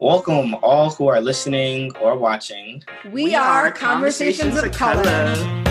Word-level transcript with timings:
Welcome 0.00 0.54
all 0.62 0.90
who 0.90 1.08
are 1.08 1.20
listening 1.20 1.94
or 1.96 2.16
watching. 2.16 2.82
We, 3.04 3.10
we 3.24 3.34
are 3.34 3.70
Conversations, 3.70 4.54
Conversations 4.54 4.72
of, 4.72 4.72
Color. 4.72 5.02
Color. 5.34 5.61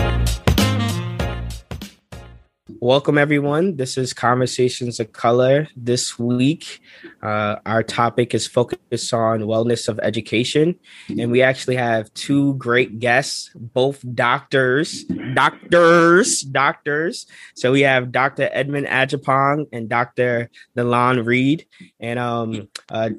Welcome, 2.82 3.16
everyone. 3.16 3.76
This 3.76 3.96
is 3.96 4.12
Conversations 4.12 4.98
of 4.98 5.12
Color. 5.12 5.68
This 5.76 6.18
week, 6.18 6.80
uh, 7.22 7.54
our 7.64 7.84
topic 7.84 8.34
is 8.34 8.48
focused 8.48 9.14
on 9.14 9.42
wellness 9.42 9.86
of 9.86 10.00
education. 10.02 10.80
And 11.08 11.30
we 11.30 11.42
actually 11.42 11.76
have 11.76 12.12
two 12.14 12.54
great 12.54 12.98
guests, 12.98 13.52
both 13.54 14.04
doctors, 14.16 15.04
doctors, 15.32 16.40
doctors. 16.42 17.28
So 17.54 17.70
we 17.70 17.82
have 17.82 18.10
Dr. 18.10 18.50
Edmund 18.50 18.88
Adjapong 18.88 19.68
and 19.72 19.88
Dr. 19.88 20.50
Nalan 20.76 21.24
Reed. 21.24 21.64
And 22.00 22.18
um, 22.18 22.68
uh, 22.90 23.10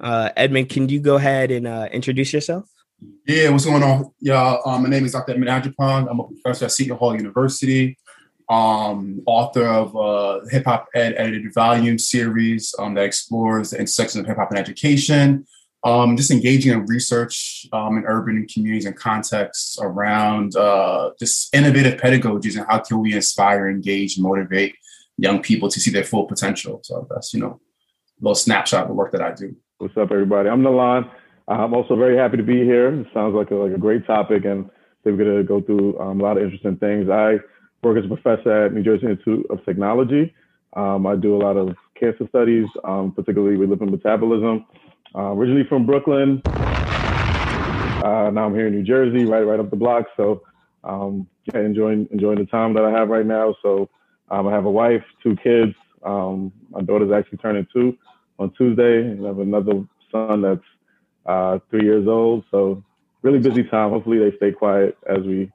uh, 0.00 0.30
Edmund, 0.34 0.70
can 0.70 0.88
you 0.88 1.00
go 1.00 1.16
ahead 1.16 1.50
and 1.50 1.66
uh, 1.66 1.88
introduce 1.92 2.32
yourself? 2.32 2.70
Yeah, 3.26 3.50
what's 3.50 3.66
going 3.66 3.82
on, 3.82 4.12
y'all? 4.20 4.66
Um, 4.66 4.84
my 4.84 4.88
name 4.88 5.04
is 5.04 5.12
Dr. 5.12 5.32
Edmund 5.32 5.50
Adjapong. 5.50 6.10
I'm 6.10 6.20
a 6.20 6.24
professor 6.24 6.64
at 6.64 6.72
Seton 6.72 6.96
Hall 6.96 7.14
University 7.14 7.98
um, 8.48 9.22
author 9.26 9.66
of 9.66 9.94
a 9.96 10.48
hip 10.50 10.64
hop 10.64 10.88
ed 10.94 11.14
edited 11.16 11.52
volume 11.54 11.98
series 11.98 12.74
um, 12.78 12.94
that 12.94 13.04
explores 13.04 13.70
the 13.70 13.78
intersection 13.78 14.20
of 14.20 14.26
hip 14.26 14.36
hop 14.36 14.50
and 14.50 14.58
education. 14.58 15.46
Um, 15.84 16.16
just 16.16 16.30
engaging 16.30 16.72
in 16.72 16.86
research 16.86 17.66
um, 17.74 17.98
in 17.98 18.04
urban 18.06 18.46
communities 18.48 18.86
and 18.86 18.96
contexts 18.96 19.78
around 19.82 20.56
uh, 20.56 21.10
just 21.18 21.54
innovative 21.54 22.00
pedagogies 22.00 22.56
and 22.56 22.64
how 22.66 22.78
can 22.78 23.00
we 23.00 23.12
inspire, 23.12 23.68
engage, 23.68 24.18
motivate 24.18 24.74
young 25.18 25.42
people 25.42 25.68
to 25.68 25.78
see 25.78 25.90
their 25.90 26.04
full 26.04 26.24
potential. 26.24 26.80
So 26.84 27.06
that's 27.10 27.34
you 27.34 27.40
know 27.40 27.60
a 28.20 28.24
little 28.24 28.34
snapshot 28.34 28.82
of 28.82 28.88
the 28.88 28.94
work 28.94 29.12
that 29.12 29.20
I 29.22 29.32
do. 29.32 29.54
What's 29.78 29.96
up, 29.96 30.10
everybody? 30.10 30.48
I'm 30.48 30.62
Nalan. 30.62 31.10
I'm 31.48 31.74
also 31.74 31.96
very 31.96 32.16
happy 32.16 32.38
to 32.38 32.42
be 32.42 32.64
here. 32.64 33.00
It 33.00 33.06
sounds 33.12 33.34
like 33.34 33.50
a, 33.50 33.54
like 33.54 33.74
a 33.74 33.78
great 33.78 34.06
topic, 34.06 34.46
and 34.46 34.70
we're 35.04 35.16
going 35.16 35.36
to 35.36 35.44
go 35.44 35.60
through 35.60 35.98
um, 36.00 36.20
a 36.20 36.22
lot 36.22 36.38
of 36.38 36.44
interesting 36.44 36.76
things. 36.76 37.10
I 37.10 37.36
work 37.84 37.98
as 37.98 38.04
a 38.04 38.08
professor 38.08 38.66
at 38.66 38.72
New 38.72 38.82
Jersey 38.82 39.06
Institute 39.06 39.46
of 39.50 39.64
Technology. 39.64 40.34
Um, 40.74 41.06
I 41.06 41.16
do 41.16 41.36
a 41.36 41.38
lot 41.38 41.56
of 41.56 41.76
cancer 41.98 42.26
studies, 42.28 42.66
um, 42.82 43.12
particularly 43.12 43.56
with 43.56 43.68
lipid 43.70 43.90
metabolism. 43.90 44.66
Uh, 45.14 45.32
originally 45.32 45.64
from 45.68 45.86
Brooklyn. 45.86 46.42
Uh, 48.00 48.30
now 48.30 48.46
I'm 48.46 48.54
here 48.54 48.66
in 48.66 48.74
New 48.74 48.82
Jersey, 48.82 49.24
right, 49.24 49.42
right 49.42 49.60
up 49.60 49.70
the 49.70 49.76
block. 49.76 50.06
So, 50.16 50.42
um, 50.82 51.28
yeah, 51.44 51.60
enjoying 51.60 52.08
enjoying 52.10 52.38
the 52.38 52.46
time 52.46 52.74
that 52.74 52.84
I 52.84 52.90
have 52.90 53.08
right 53.08 53.24
now. 53.24 53.54
So, 53.62 53.88
um, 54.30 54.48
I 54.48 54.52
have 54.52 54.64
a 54.64 54.70
wife, 54.70 55.04
two 55.22 55.36
kids. 55.36 55.74
Um, 56.02 56.52
my 56.70 56.80
daughter's 56.80 57.12
actually 57.12 57.38
turning 57.38 57.66
two 57.72 57.96
on 58.40 58.50
Tuesday, 58.58 59.02
and 59.02 59.24
I 59.24 59.28
have 59.28 59.38
another 59.38 59.86
son 60.10 60.42
that's 60.42 60.60
uh, 61.26 61.60
three 61.70 61.84
years 61.84 62.08
old. 62.08 62.44
So, 62.50 62.82
really 63.22 63.38
busy 63.38 63.62
time. 63.62 63.90
Hopefully, 63.90 64.18
they 64.18 64.36
stay 64.36 64.50
quiet 64.50 64.98
as 65.08 65.22
we 65.24 65.52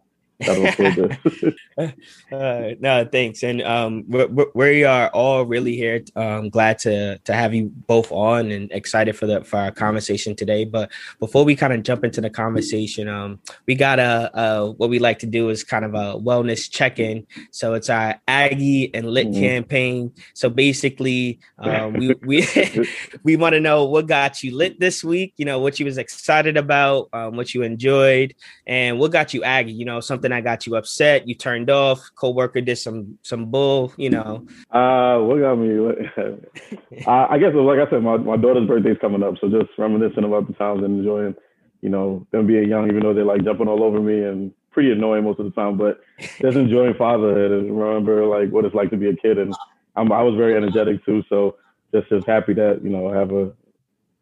uh, 0.47 1.91
no, 2.79 3.07
thanks. 3.11 3.43
And 3.43 3.61
um, 3.61 4.05
we 4.53 4.83
are 4.83 5.09
all 5.09 5.45
really 5.45 5.75
here. 5.75 6.03
Um, 6.15 6.49
glad 6.49 6.79
to 6.79 7.17
to 7.19 7.33
have 7.33 7.53
you 7.53 7.71
both 7.87 8.11
on 8.11 8.51
and 8.51 8.71
excited 8.71 9.17
for 9.17 9.27
the 9.27 9.43
for 9.43 9.57
our 9.57 9.71
conversation 9.71 10.35
today. 10.35 10.65
But 10.65 10.91
before 11.19 11.43
we 11.43 11.55
kind 11.55 11.73
of 11.73 11.83
jump 11.83 12.03
into 12.03 12.21
the 12.21 12.29
conversation, 12.29 13.07
um, 13.07 13.39
we 13.65 13.75
got 13.75 13.99
a, 13.99 14.31
a 14.33 14.71
what 14.71 14.89
we 14.89 14.99
like 14.99 15.19
to 15.19 15.25
do 15.25 15.49
is 15.49 15.63
kind 15.63 15.83
of 15.83 15.93
a 15.93 16.17
wellness 16.17 16.69
check 16.69 16.99
in. 16.99 17.27
So 17.51 17.73
it's 17.73 17.89
our 17.89 18.19
Aggie 18.27 18.93
and 18.93 19.09
Lit 19.09 19.27
mm-hmm. 19.27 19.41
campaign. 19.41 20.13
So 20.33 20.49
basically, 20.49 21.39
um, 21.57 21.93
we 21.93 22.13
we 22.25 22.47
we 23.23 23.35
want 23.35 23.53
to 23.53 23.59
know 23.59 23.85
what 23.85 24.07
got 24.07 24.43
you 24.43 24.55
lit 24.55 24.79
this 24.79 25.03
week. 25.03 25.33
You 25.37 25.45
know 25.45 25.59
what 25.59 25.79
you 25.79 25.85
was 25.85 25.97
excited 25.97 26.57
about, 26.57 27.09
um, 27.13 27.35
what 27.35 27.53
you 27.53 27.63
enjoyed, 27.63 28.35
and 28.65 28.99
what 28.99 29.11
got 29.11 29.33
you 29.33 29.43
Aggie. 29.43 29.73
You 29.73 29.85
know 29.85 29.99
something 29.99 30.28
something 30.29 30.43
that 30.43 30.49
got 30.49 30.65
you 30.65 30.75
upset, 30.75 31.27
you 31.27 31.35
turned 31.35 31.69
off, 31.69 31.99
coworker 32.15 32.61
did 32.61 32.77
some 32.77 33.17
some 33.23 33.49
bull, 33.51 33.93
you 33.97 34.09
know? 34.09 34.45
Uh, 34.71 35.19
what 35.19 35.39
got 35.39 35.55
me? 35.55 35.69
I 37.07 37.37
guess, 37.37 37.53
like 37.53 37.79
I 37.79 37.89
said, 37.89 38.03
my, 38.03 38.17
my 38.17 38.37
daughter's 38.37 38.67
birthday's 38.67 38.97
coming 39.01 39.23
up, 39.23 39.35
so 39.39 39.49
just 39.49 39.69
reminiscing 39.77 40.23
about 40.23 40.47
the 40.47 40.53
times 40.53 40.83
and 40.83 40.99
enjoying, 40.99 41.35
you 41.81 41.89
know, 41.89 42.25
them 42.31 42.47
being 42.47 42.69
young, 42.69 42.87
even 42.87 43.01
though 43.01 43.13
they're 43.13 43.25
like 43.25 43.43
jumping 43.43 43.67
all 43.67 43.83
over 43.83 43.99
me 43.99 44.23
and 44.23 44.53
pretty 44.71 44.91
annoying 44.91 45.23
most 45.23 45.39
of 45.39 45.45
the 45.45 45.51
time, 45.51 45.77
but 45.77 45.99
just 46.19 46.57
enjoying 46.57 46.93
fatherhood 46.93 47.51
and 47.51 47.77
remember 47.77 48.25
like 48.25 48.49
what 48.49 48.65
it's 48.65 48.75
like 48.75 48.89
to 48.91 48.97
be 48.97 49.09
a 49.09 49.15
kid. 49.15 49.37
And 49.37 49.53
I'm, 49.95 50.11
I 50.11 50.21
was 50.21 50.35
very 50.35 50.55
energetic 50.55 51.03
too, 51.05 51.23
so 51.29 51.57
just 51.93 52.09
just 52.09 52.27
happy 52.27 52.53
that 52.53 52.81
you 52.83 52.89
know 52.89 53.09
I 53.09 53.17
have 53.17 53.31
a 53.31 53.51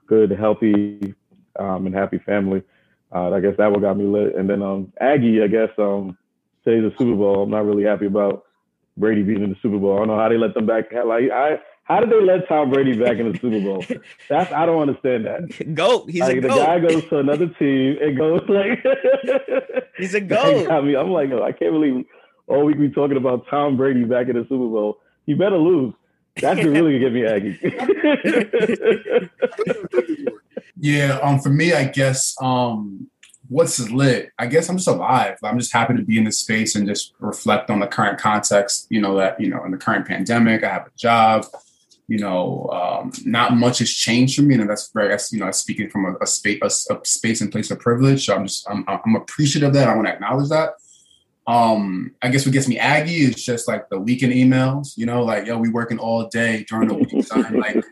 good, 0.07 0.31
healthy, 0.31 1.13
um, 1.59 1.85
and 1.85 1.93
happy 1.93 2.19
family 2.19 2.63
uh, 3.13 3.31
I 3.31 3.39
guess 3.39 3.55
that 3.57 3.71
what 3.71 3.81
got 3.81 3.97
me 3.97 4.05
lit. 4.05 4.35
And 4.35 4.49
then 4.49 4.61
um, 4.61 4.91
Aggie, 4.99 5.41
I 5.41 5.47
guess 5.47 5.69
um, 5.77 6.17
today's 6.63 6.91
the 6.91 6.97
Super 6.97 7.15
Bowl. 7.15 7.43
I'm 7.43 7.49
not 7.49 7.65
really 7.65 7.83
happy 7.83 8.05
about 8.05 8.45
Brady 8.97 9.23
being 9.23 9.43
in 9.43 9.49
the 9.49 9.57
Super 9.61 9.77
Bowl. 9.77 9.95
I 9.95 9.99
don't 9.99 10.07
know 10.07 10.17
how 10.19 10.29
they 10.29 10.37
let 10.37 10.53
them 10.53 10.65
back. 10.65 10.91
Like 10.91 11.31
I, 11.31 11.59
how 11.87 12.01
did 12.01 12.09
they 12.09 12.21
let 12.21 12.49
Tom 12.49 12.69
Brady 12.69 12.97
back 12.97 13.17
in 13.17 13.31
the 13.31 13.39
Super 13.39 13.61
Bowl? 13.61 13.85
That's 14.29 14.51
I 14.51 14.65
don't 14.65 14.81
understand 14.81 15.25
that. 15.25 15.73
Goat. 15.73 16.09
He's 16.09 16.21
like, 16.21 16.37
a 16.37 16.41
the 16.41 16.47
goat. 16.49 16.65
guy 16.65 16.79
goes 16.79 17.03
to 17.05 17.19
another 17.19 17.47
team 17.47 17.97
and 18.01 18.17
goes 18.17 18.41
like 18.49 18.85
he's 19.97 20.13
a 20.13 20.21
goat. 20.35 20.69
I 20.69 20.81
mean, 20.81 20.97
I'm 20.97 21.11
like, 21.11 21.31
I 21.31 21.53
can't 21.53 21.71
believe 21.71 22.05
all 22.47 22.65
week 22.65 22.77
we 22.77 22.89
talking 22.89 23.17
about 23.17 23.45
Tom 23.49 23.77
Brady 23.77 24.03
back 24.03 24.27
in 24.27 24.35
the 24.35 24.43
Super 24.43 24.67
Bowl. 24.67 24.97
He 25.25 25.33
better 25.33 25.57
lose. 25.57 25.93
That's 26.39 26.63
really 26.63 26.99
gonna 26.99 27.09
get 27.09 27.13
me 27.13 27.25
Aggie. 27.25 27.57
Yeah, 30.79 31.19
um, 31.23 31.39
for 31.39 31.49
me, 31.49 31.73
I 31.73 31.85
guess 31.85 32.35
um, 32.41 33.09
what's 33.47 33.79
lit. 33.89 34.31
I 34.37 34.45
guess 34.47 34.69
I'm 34.69 34.77
just 34.77 34.87
alive. 34.87 35.37
I'm 35.43 35.57
just 35.57 35.73
happy 35.73 35.95
to 35.95 36.03
be 36.03 36.17
in 36.17 36.23
this 36.23 36.39
space 36.39 36.75
and 36.75 36.87
just 36.87 37.13
reflect 37.19 37.69
on 37.69 37.79
the 37.79 37.87
current 37.87 38.19
context. 38.19 38.87
You 38.89 39.01
know 39.01 39.15
that 39.17 39.39
you 39.39 39.49
know 39.49 39.63
in 39.65 39.71
the 39.71 39.77
current 39.77 40.07
pandemic, 40.07 40.63
I 40.63 40.69
have 40.69 40.87
a 40.87 40.91
job. 40.97 41.45
You 42.07 42.19
know, 42.19 42.69
um, 42.71 43.11
not 43.25 43.57
much 43.57 43.79
has 43.79 43.89
changed 43.89 44.37
for 44.37 44.43
me, 44.43 44.55
and 44.55 44.69
that's 44.69 44.91
very, 44.93 45.17
you 45.31 45.39
know, 45.39 45.51
speaking 45.51 45.89
from 45.89 46.05
a, 46.05 46.15
a 46.21 46.27
space, 46.27 46.87
a, 46.89 46.95
a, 46.95 47.05
space 47.05 47.41
and 47.41 47.51
place 47.51 47.69
of 47.69 47.79
privilege. 47.79 48.25
So 48.25 48.33
I'm 48.33 48.47
just, 48.47 48.65
I'm, 48.69 48.85
I'm 48.87 49.15
appreciative 49.15 49.67
of 49.67 49.73
that. 49.73 49.89
I 49.89 49.95
want 49.95 50.07
to 50.07 50.13
acknowledge 50.13 50.47
that. 50.47 50.75
Um, 51.47 52.13
I 52.21 52.29
guess 52.29 52.45
what 52.45 52.51
gets 52.51 52.67
me 52.67 52.77
aggy 52.77 53.23
is 53.23 53.43
just 53.43 53.67
like 53.67 53.89
the 53.89 53.99
weekend 53.99 54.33
emails. 54.33 54.97
You 54.97 55.05
know, 55.05 55.23
like 55.23 55.47
yo, 55.47 55.57
we 55.57 55.69
working 55.69 55.97
all 55.97 56.27
day 56.27 56.65
during 56.67 56.89
the 56.89 56.95
week. 56.95 57.53
like 57.53 57.83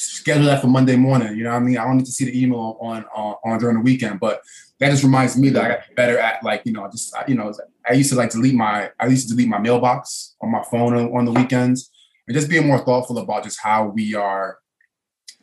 schedule 0.00 0.46
that 0.46 0.60
for 0.60 0.66
Monday 0.66 0.96
morning. 0.96 1.36
You 1.36 1.44
know 1.44 1.50
what 1.50 1.56
I 1.56 1.60
mean? 1.60 1.78
I 1.78 1.84
don't 1.84 1.98
need 1.98 2.06
to 2.06 2.12
see 2.12 2.24
the 2.24 2.42
email 2.42 2.78
on, 2.80 3.04
on, 3.14 3.36
on 3.44 3.58
during 3.58 3.76
the 3.76 3.82
weekend, 3.82 4.18
but 4.18 4.42
that 4.78 4.90
just 4.90 5.04
reminds 5.04 5.36
me 5.36 5.50
that 5.50 5.64
I 5.64 5.68
got 5.68 5.80
better 5.94 6.18
at 6.18 6.42
like, 6.42 6.62
you 6.64 6.72
know, 6.72 6.88
just, 6.90 7.14
you 7.28 7.34
know, 7.34 7.52
I 7.88 7.92
used 7.92 8.10
to 8.10 8.16
like 8.16 8.30
delete 8.30 8.54
my, 8.54 8.90
I 8.98 9.06
used 9.06 9.28
to 9.28 9.34
delete 9.34 9.48
my 9.48 9.58
mailbox 9.58 10.36
on 10.40 10.50
my 10.50 10.62
phone 10.70 10.96
on, 10.96 11.14
on 11.14 11.24
the 11.26 11.32
weekends 11.32 11.90
and 12.26 12.34
just 12.34 12.48
being 12.48 12.66
more 12.66 12.78
thoughtful 12.78 13.18
about 13.18 13.44
just 13.44 13.60
how 13.60 13.88
we 13.88 14.14
are 14.14 14.58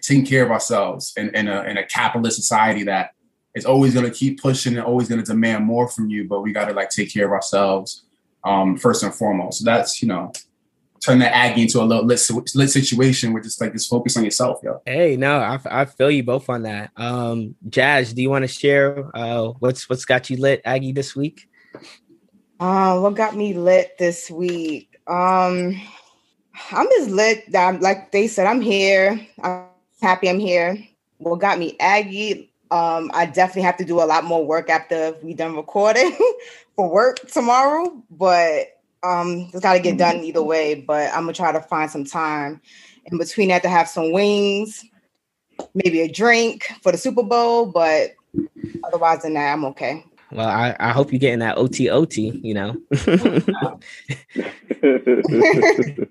taking 0.01 0.25
care 0.25 0.43
of 0.43 0.51
ourselves 0.51 1.13
in, 1.17 1.29
in 1.35 1.47
a, 1.47 1.61
in 1.63 1.77
a 1.77 1.85
capitalist 1.85 2.37
society 2.37 2.83
that 2.83 3.11
is 3.57 3.65
always 3.65 3.93
going 3.93 4.05
to 4.05 4.11
keep 4.11 4.41
pushing 4.41 4.77
and 4.77 4.85
always 4.85 5.09
going 5.09 5.19
to 5.19 5.25
demand 5.25 5.65
more 5.65 5.87
from 5.89 6.09
you, 6.09 6.27
but 6.27 6.41
we 6.41 6.53
got 6.53 6.65
to 6.69 6.73
like 6.73 6.89
take 6.89 7.11
care 7.11 7.25
of 7.25 7.31
ourselves 7.31 8.05
um, 8.43 8.77
first 8.77 9.03
and 9.03 9.13
foremost. 9.13 9.59
So 9.59 9.65
that's, 9.65 10.01
you 10.01 10.07
know, 10.07 10.31
turn 11.03 11.19
that 11.19 11.35
Aggie 11.35 11.63
into 11.63 11.81
a 11.81 11.83
little 11.83 12.05
lit, 12.05 12.21
lit 12.55 12.69
situation 12.69 13.33
where 13.33 13.41
just 13.41 13.59
like 13.59 13.73
just 13.73 13.89
focus 13.89 14.17
on 14.17 14.23
yourself, 14.23 14.59
yo. 14.63 14.81
Hey, 14.85 15.15
no, 15.15 15.37
I, 15.37 15.59
I 15.65 15.85
feel 15.85 16.11
you 16.11 16.23
both 16.23 16.49
on 16.49 16.63
that. 16.63 16.91
Um, 16.95 17.55
Jazz, 17.69 18.13
do 18.13 18.21
you 18.21 18.29
want 18.29 18.43
to 18.43 18.47
share 18.47 19.09
uh, 19.15 19.49
what's 19.59 19.89
what's 19.89 20.05
got 20.05 20.29
you 20.29 20.37
lit, 20.37 20.61
Aggie, 20.65 20.93
this 20.93 21.15
week? 21.15 21.49
Uh, 22.59 22.99
what 22.99 23.15
got 23.15 23.35
me 23.35 23.53
lit 23.53 23.97
this 23.97 24.31
week? 24.31 24.97
Um, 25.07 25.79
I'm 26.71 26.87
just 26.97 27.09
lit 27.11 27.51
that 27.51 27.67
I'm, 27.67 27.79
like 27.79 28.11
they 28.11 28.27
said, 28.27 28.47
I'm 28.47 28.61
here. 28.61 29.19
I'm 29.41 29.65
happy 30.01 30.29
I'm 30.29 30.39
here. 30.39 30.77
What 31.17 31.39
got 31.39 31.59
me 31.59 31.75
Aggie? 31.79 32.51
Um, 32.69 33.11
I 33.13 33.25
definitely 33.25 33.63
have 33.63 33.77
to 33.77 33.85
do 33.85 34.01
a 34.01 34.05
lot 34.05 34.23
more 34.23 34.45
work 34.45 34.69
after 34.69 35.15
we 35.23 35.33
done 35.33 35.55
recording 35.55 36.15
for 36.75 36.89
work 36.89 37.19
tomorrow, 37.31 38.03
but 38.11 38.79
um, 39.03 39.49
it's 39.53 39.61
got 39.61 39.73
to 39.73 39.79
get 39.79 39.97
done 39.97 40.17
either 40.17 40.43
way, 40.43 40.75
but 40.75 41.11
I'm 41.13 41.21
gonna 41.21 41.33
try 41.33 41.51
to 41.51 41.61
find 41.61 41.89
some 41.89 42.03
time 42.03 42.61
in 43.05 43.17
between 43.17 43.49
that 43.49 43.61
to 43.63 43.69
have 43.69 43.87
some 43.87 44.11
wings, 44.11 44.83
maybe 45.73 46.01
a 46.01 46.11
drink 46.11 46.69
for 46.81 46.91
the 46.91 46.97
Super 46.97 47.23
Bowl. 47.23 47.67
But 47.67 48.15
otherwise 48.83 49.21
than 49.21 49.35
that, 49.35 49.53
I'm 49.53 49.65
okay. 49.65 50.03
Well, 50.31 50.49
I, 50.49 50.75
I 50.79 50.91
hope 50.91 51.11
you're 51.11 51.19
getting 51.19 51.39
that 51.39 51.57
OT 51.57 51.89
OT, 51.89 52.39
you 52.43 52.53
know. 52.53 52.75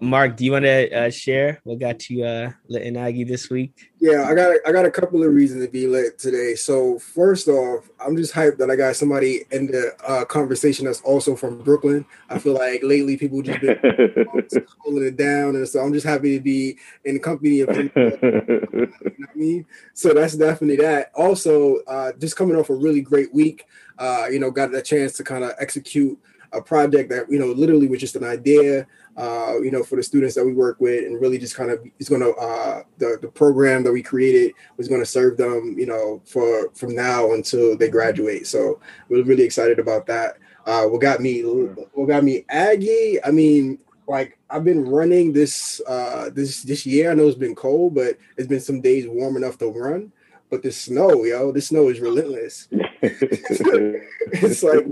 Mark, 0.00 0.36
do 0.36 0.44
you 0.44 0.52
want 0.52 0.64
to 0.64 0.94
uh, 0.96 1.10
share 1.10 1.60
what 1.64 1.80
got 1.80 2.08
you 2.08 2.24
uh, 2.24 2.52
lit 2.68 2.82
in 2.82 2.96
Aggie 2.96 3.24
this 3.24 3.50
week? 3.50 3.90
Yeah, 3.98 4.28
I 4.28 4.34
got 4.34 4.54
I 4.64 4.70
got 4.70 4.84
a 4.84 4.90
couple 4.90 5.24
of 5.24 5.34
reasons 5.34 5.64
to 5.64 5.70
be 5.70 5.88
lit 5.88 6.20
today. 6.20 6.54
So 6.54 7.00
first 7.00 7.48
off, 7.48 7.90
I'm 7.98 8.16
just 8.16 8.32
hyped 8.32 8.58
that 8.58 8.70
I 8.70 8.76
got 8.76 8.94
somebody 8.94 9.44
in 9.50 9.66
the 9.66 9.92
uh, 10.06 10.24
conversation 10.24 10.84
that's 10.84 11.00
also 11.00 11.34
from 11.34 11.62
Brooklyn. 11.62 12.06
I 12.28 12.38
feel 12.38 12.54
like 12.54 12.84
lately 12.84 13.16
people 13.16 13.42
just 13.42 13.60
been 13.60 13.78
holding 14.78 15.06
it 15.06 15.16
down, 15.16 15.56
and 15.56 15.66
so 15.66 15.80
I'm 15.80 15.92
just 15.92 16.06
happy 16.06 16.36
to 16.36 16.42
be 16.42 16.78
in 17.04 17.14
the 17.14 17.20
company 17.20 17.60
of 17.60 17.76
you 17.76 17.90
know 17.96 18.86
I 19.28 19.34
mean. 19.34 19.66
So 19.94 20.14
that's 20.14 20.36
definitely 20.36 20.76
that. 20.76 21.10
Also, 21.14 21.78
uh, 21.88 22.12
just 22.20 22.36
coming 22.36 22.56
off 22.56 22.70
a 22.70 22.74
really 22.74 23.00
great 23.00 23.34
week, 23.34 23.66
uh, 23.98 24.26
you 24.30 24.38
know, 24.38 24.52
got 24.52 24.74
a 24.74 24.82
chance 24.82 25.14
to 25.14 25.24
kind 25.24 25.42
of 25.42 25.52
execute 25.58 26.18
a 26.52 26.60
project 26.60 27.10
that 27.10 27.30
you 27.30 27.38
know 27.38 27.46
literally 27.46 27.86
was 27.86 28.00
just 28.00 28.16
an 28.16 28.24
idea 28.24 28.86
uh, 29.16 29.54
you 29.60 29.70
know 29.70 29.82
for 29.82 29.96
the 29.96 30.02
students 30.02 30.34
that 30.34 30.44
we 30.44 30.52
work 30.52 30.80
with 30.80 31.04
and 31.04 31.20
really 31.20 31.38
just 31.38 31.56
kind 31.56 31.70
of 31.70 31.84
is 31.98 32.08
going 32.08 32.20
to 32.20 32.32
uh, 32.34 32.82
the, 32.98 33.18
the 33.22 33.28
program 33.28 33.82
that 33.82 33.92
we 33.92 34.02
created 34.02 34.52
was 34.76 34.88
going 34.88 35.00
to 35.00 35.06
serve 35.06 35.36
them 35.36 35.74
you 35.78 35.86
know 35.86 36.20
for 36.24 36.70
from 36.74 36.94
now 36.94 37.32
until 37.32 37.76
they 37.76 37.88
graduate 37.88 38.46
so 38.46 38.80
we're 39.08 39.24
really 39.24 39.44
excited 39.44 39.78
about 39.78 40.06
that 40.06 40.38
uh, 40.66 40.84
what 40.84 41.00
got 41.00 41.20
me 41.20 41.42
what 41.42 42.06
got 42.06 42.24
me 42.24 42.44
aggie 42.48 43.18
i 43.24 43.30
mean 43.30 43.78
like 44.06 44.38
I've 44.50 44.64
been 44.64 44.84
running 44.84 45.32
this 45.32 45.80
uh 45.86 46.30
this 46.34 46.62
this 46.62 46.84
year. 46.84 47.10
I 47.10 47.14
know 47.14 47.28
it's 47.28 47.38
been 47.38 47.54
cold, 47.54 47.94
but 47.94 48.18
it's 48.36 48.48
been 48.48 48.60
some 48.60 48.80
days 48.80 49.06
warm 49.08 49.36
enough 49.36 49.58
to 49.58 49.68
run. 49.68 50.12
But 50.52 50.62
the 50.62 50.70
snow, 50.70 51.24
yo, 51.24 51.50
the 51.50 51.62
snow 51.62 51.88
is 51.88 51.98
relentless. 51.98 52.68
it's 53.02 54.62
like 54.62 54.84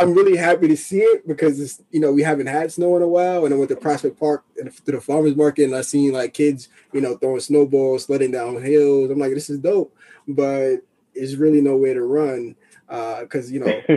I'm 0.00 0.14
really 0.14 0.36
happy 0.36 0.66
to 0.66 0.76
see 0.76 0.98
it 0.98 1.28
because 1.28 1.60
it's 1.60 1.80
you 1.92 2.00
know 2.00 2.10
we 2.10 2.24
haven't 2.24 2.48
had 2.48 2.72
snow 2.72 2.96
in 2.96 3.02
a 3.02 3.08
while, 3.08 3.44
and 3.44 3.54
I 3.54 3.56
went 3.56 3.70
to 3.70 3.76
Prospect 3.76 4.18
Park 4.18 4.44
and 4.58 4.76
to 4.84 4.90
the 4.90 5.00
farmers 5.00 5.36
market, 5.36 5.66
and 5.66 5.76
I 5.76 5.82
seen 5.82 6.12
like 6.12 6.34
kids 6.34 6.68
you 6.92 7.00
know 7.00 7.16
throwing 7.18 7.38
snowballs, 7.38 8.06
sledding 8.06 8.32
down 8.32 8.60
hills. 8.60 9.12
I'm 9.12 9.20
like, 9.20 9.32
this 9.32 9.48
is 9.48 9.60
dope, 9.60 9.94
but 10.26 10.78
it's 11.14 11.34
really 11.34 11.60
no 11.60 11.76
way 11.76 11.94
to 11.94 12.02
run 12.02 12.56
because 12.88 13.48
uh, 13.48 13.52
you 13.52 13.60
know 13.60 13.66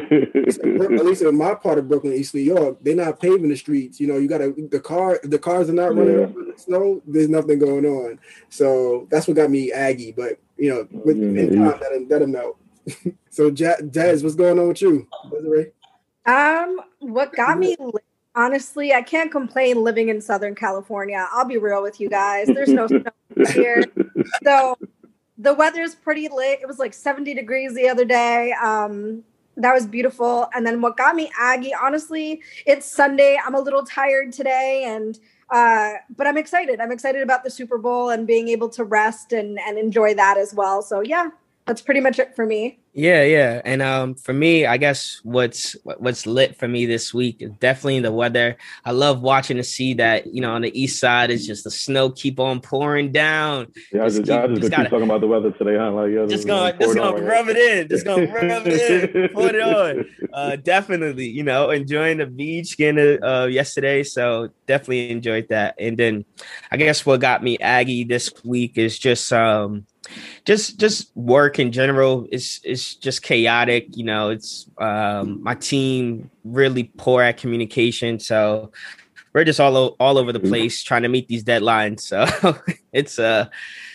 at 0.99 1.05
least 1.05 1.23
in 1.23 1.35
my 1.35 1.55
part 1.55 1.79
of 1.79 1.89
Brooklyn, 1.89 2.13
East 2.13 2.35
New 2.35 2.41
York, 2.41 2.77
they're 2.81 2.95
not 2.95 3.19
paving 3.19 3.49
the 3.49 3.57
streets. 3.57 3.99
You 3.99 4.05
know, 4.05 4.17
you 4.17 4.27
got 4.27 4.39
to 4.39 4.53
the 4.71 4.79
car, 4.79 5.19
the 5.23 5.39
cars 5.39 5.71
are 5.71 5.73
not 5.73 5.95
running 5.95 6.19
yeah. 6.19 6.25
over 6.25 6.43
the 6.43 6.53
snow. 6.55 7.01
There's 7.07 7.29
nothing 7.29 7.57
going 7.57 7.87
on, 7.87 8.19
so 8.49 9.07
that's 9.09 9.27
what 9.27 9.37
got 9.37 9.49
me 9.49 9.71
aggy. 9.71 10.11
But 10.11 10.39
you 10.59 10.69
know, 10.69 10.87
with 10.91 11.17
yeah, 11.17 11.41
in 11.41 11.55
time, 11.55 11.79
that'll, 11.79 12.05
that'll 12.07 12.27
melt. 12.27 12.57
so, 13.29 13.49
Jazz, 13.49 14.23
what's 14.23 14.35
going 14.35 14.59
on 14.59 14.67
with 14.67 14.81
you, 14.81 15.07
Desiree? 15.31 15.71
Um, 16.25 16.81
what 16.99 17.33
got 17.33 17.57
me 17.57 17.75
honestly, 18.35 18.93
I 18.93 19.01
can't 19.01 19.31
complain 19.31 19.83
living 19.83 20.09
in 20.09 20.21
Southern 20.21 20.55
California. 20.55 21.27
I'll 21.31 21.45
be 21.45 21.57
real 21.57 21.81
with 21.81 21.99
you 21.99 22.09
guys. 22.09 22.47
There's 22.47 22.69
no 22.69 22.87
snow 22.87 23.03
here. 23.53 23.83
So 24.43 24.77
the 25.37 25.53
weather's 25.53 25.95
pretty 25.95 26.29
lit. 26.29 26.59
It 26.61 26.67
was 26.67 26.79
like 26.79 26.93
70 26.93 27.33
degrees 27.33 27.73
the 27.73 27.89
other 27.89 28.05
day. 28.05 28.53
Um, 28.53 29.23
that 29.57 29.73
was 29.73 29.85
beautiful. 29.85 30.47
And 30.53 30.65
then 30.65 30.81
what 30.81 30.95
got 30.95 31.15
me 31.15 31.31
Aggie, 31.37 31.73
honestly, 31.73 32.41
it's 32.65 32.85
Sunday. 32.85 33.37
I'm 33.45 33.55
a 33.55 33.59
little 33.59 33.83
tired 33.83 34.31
today 34.31 34.85
and 34.87 35.19
uh, 35.51 35.93
but 36.15 36.27
I'm 36.27 36.37
excited. 36.37 36.79
I'm 36.79 36.91
excited 36.91 37.21
about 37.21 37.43
the 37.43 37.49
Super 37.49 37.77
Bowl 37.77 38.09
and 38.09 38.27
being 38.27 38.47
able 38.49 38.69
to 38.69 38.83
rest 38.83 39.33
and 39.33 39.59
and 39.59 39.77
enjoy 39.77 40.13
that 40.15 40.37
as 40.37 40.53
well. 40.53 40.81
So 40.81 41.01
yeah, 41.01 41.29
that's 41.65 41.81
pretty 41.81 42.01
much 42.01 42.19
it 42.19 42.35
for 42.35 42.45
me. 42.45 42.78
Yeah, 42.93 43.23
yeah, 43.23 43.61
and 43.65 43.83
um, 43.83 44.15
for 44.15 44.33
me, 44.33 44.65
I 44.65 44.77
guess 44.77 45.21
what's 45.23 45.75
what's 45.83 46.25
lit 46.25 46.57
for 46.57 46.67
me 46.67 46.87
this 46.87 47.13
week 47.13 47.37
is 47.39 47.51
definitely 47.51 47.99
the 47.99 48.11
weather. 48.11 48.57
I 48.83 48.91
love 48.91 49.21
watching 49.21 49.57
to 49.57 49.63
see 49.63 49.93
that 49.95 50.33
you 50.33 50.41
know 50.41 50.53
on 50.53 50.63
the 50.63 50.81
east 50.81 50.99
side 50.99 51.29
is 51.29 51.45
just 51.45 51.65
the 51.65 51.71
snow 51.71 52.09
keep 52.09 52.39
on 52.39 52.61
pouring 52.61 53.11
down. 53.11 53.67
Yeah, 53.93 54.05
just, 54.05 54.17
I 54.17 54.19
just, 54.19 54.23
keep, 54.23 54.31
I 54.31 54.47
just, 54.47 54.61
just 54.61 54.71
gotta, 54.71 54.83
keep 54.83 54.89
talking 54.89 55.05
about 55.05 55.21
the 55.21 55.27
weather 55.27 55.51
today, 55.51 55.77
huh? 55.77 55.91
Like, 55.91 56.11
yeah, 56.11 56.25
just 56.25 56.47
gonna 56.47 56.75
just 56.79 56.95
gonna 56.95 57.21
rub 57.21 57.47
it 57.47 57.57
in, 57.57 57.87
just 57.89 58.05
gonna 58.05 58.25
rub 58.25 58.63
it 58.65 59.15
in, 59.15 59.29
put 59.35 59.53
it 59.53 59.61
on. 59.61 60.05
Uh, 60.33 60.55
definitely, 60.55 61.27
you 61.27 61.43
know, 61.43 61.69
enjoying 61.69 62.17
the 62.17 62.25
beach 62.25 62.73
again 62.73 63.19
uh, 63.23 63.45
yesterday, 63.45 64.01
so 64.01 64.49
definitely 64.65 65.11
enjoyed 65.11 65.47
that. 65.49 65.75
And 65.77 65.95
then, 65.95 66.25
I 66.71 66.77
guess 66.77 67.05
what 67.05 67.21
got 67.21 67.43
me 67.43 67.59
Aggie 67.59 68.05
this 68.05 68.33
week 68.43 68.79
is 68.79 68.97
just 68.97 69.31
um 69.31 69.85
just 70.45 70.79
just 70.79 71.15
work 71.15 71.59
in 71.59 71.71
general. 71.71 72.27
Is 72.31 72.59
is 72.63 72.95
just 72.95 73.21
chaotic 73.21 73.95
you 73.95 74.03
know 74.03 74.29
it's 74.29 74.69
um 74.77 75.41
my 75.43 75.55
team 75.55 76.29
really 76.43 76.91
poor 76.97 77.21
at 77.21 77.37
communication 77.37 78.19
so 78.19 78.71
we're 79.33 79.43
just 79.43 79.59
all 79.59 79.95
all 79.99 80.17
over 80.17 80.31
the 80.31 80.39
place 80.39 80.81
trying 80.83 81.03
to 81.03 81.09
meet 81.09 81.27
these 81.27 81.43
deadlines 81.43 82.01
so 82.01 82.25
it's 82.93 83.19
a 83.19 83.49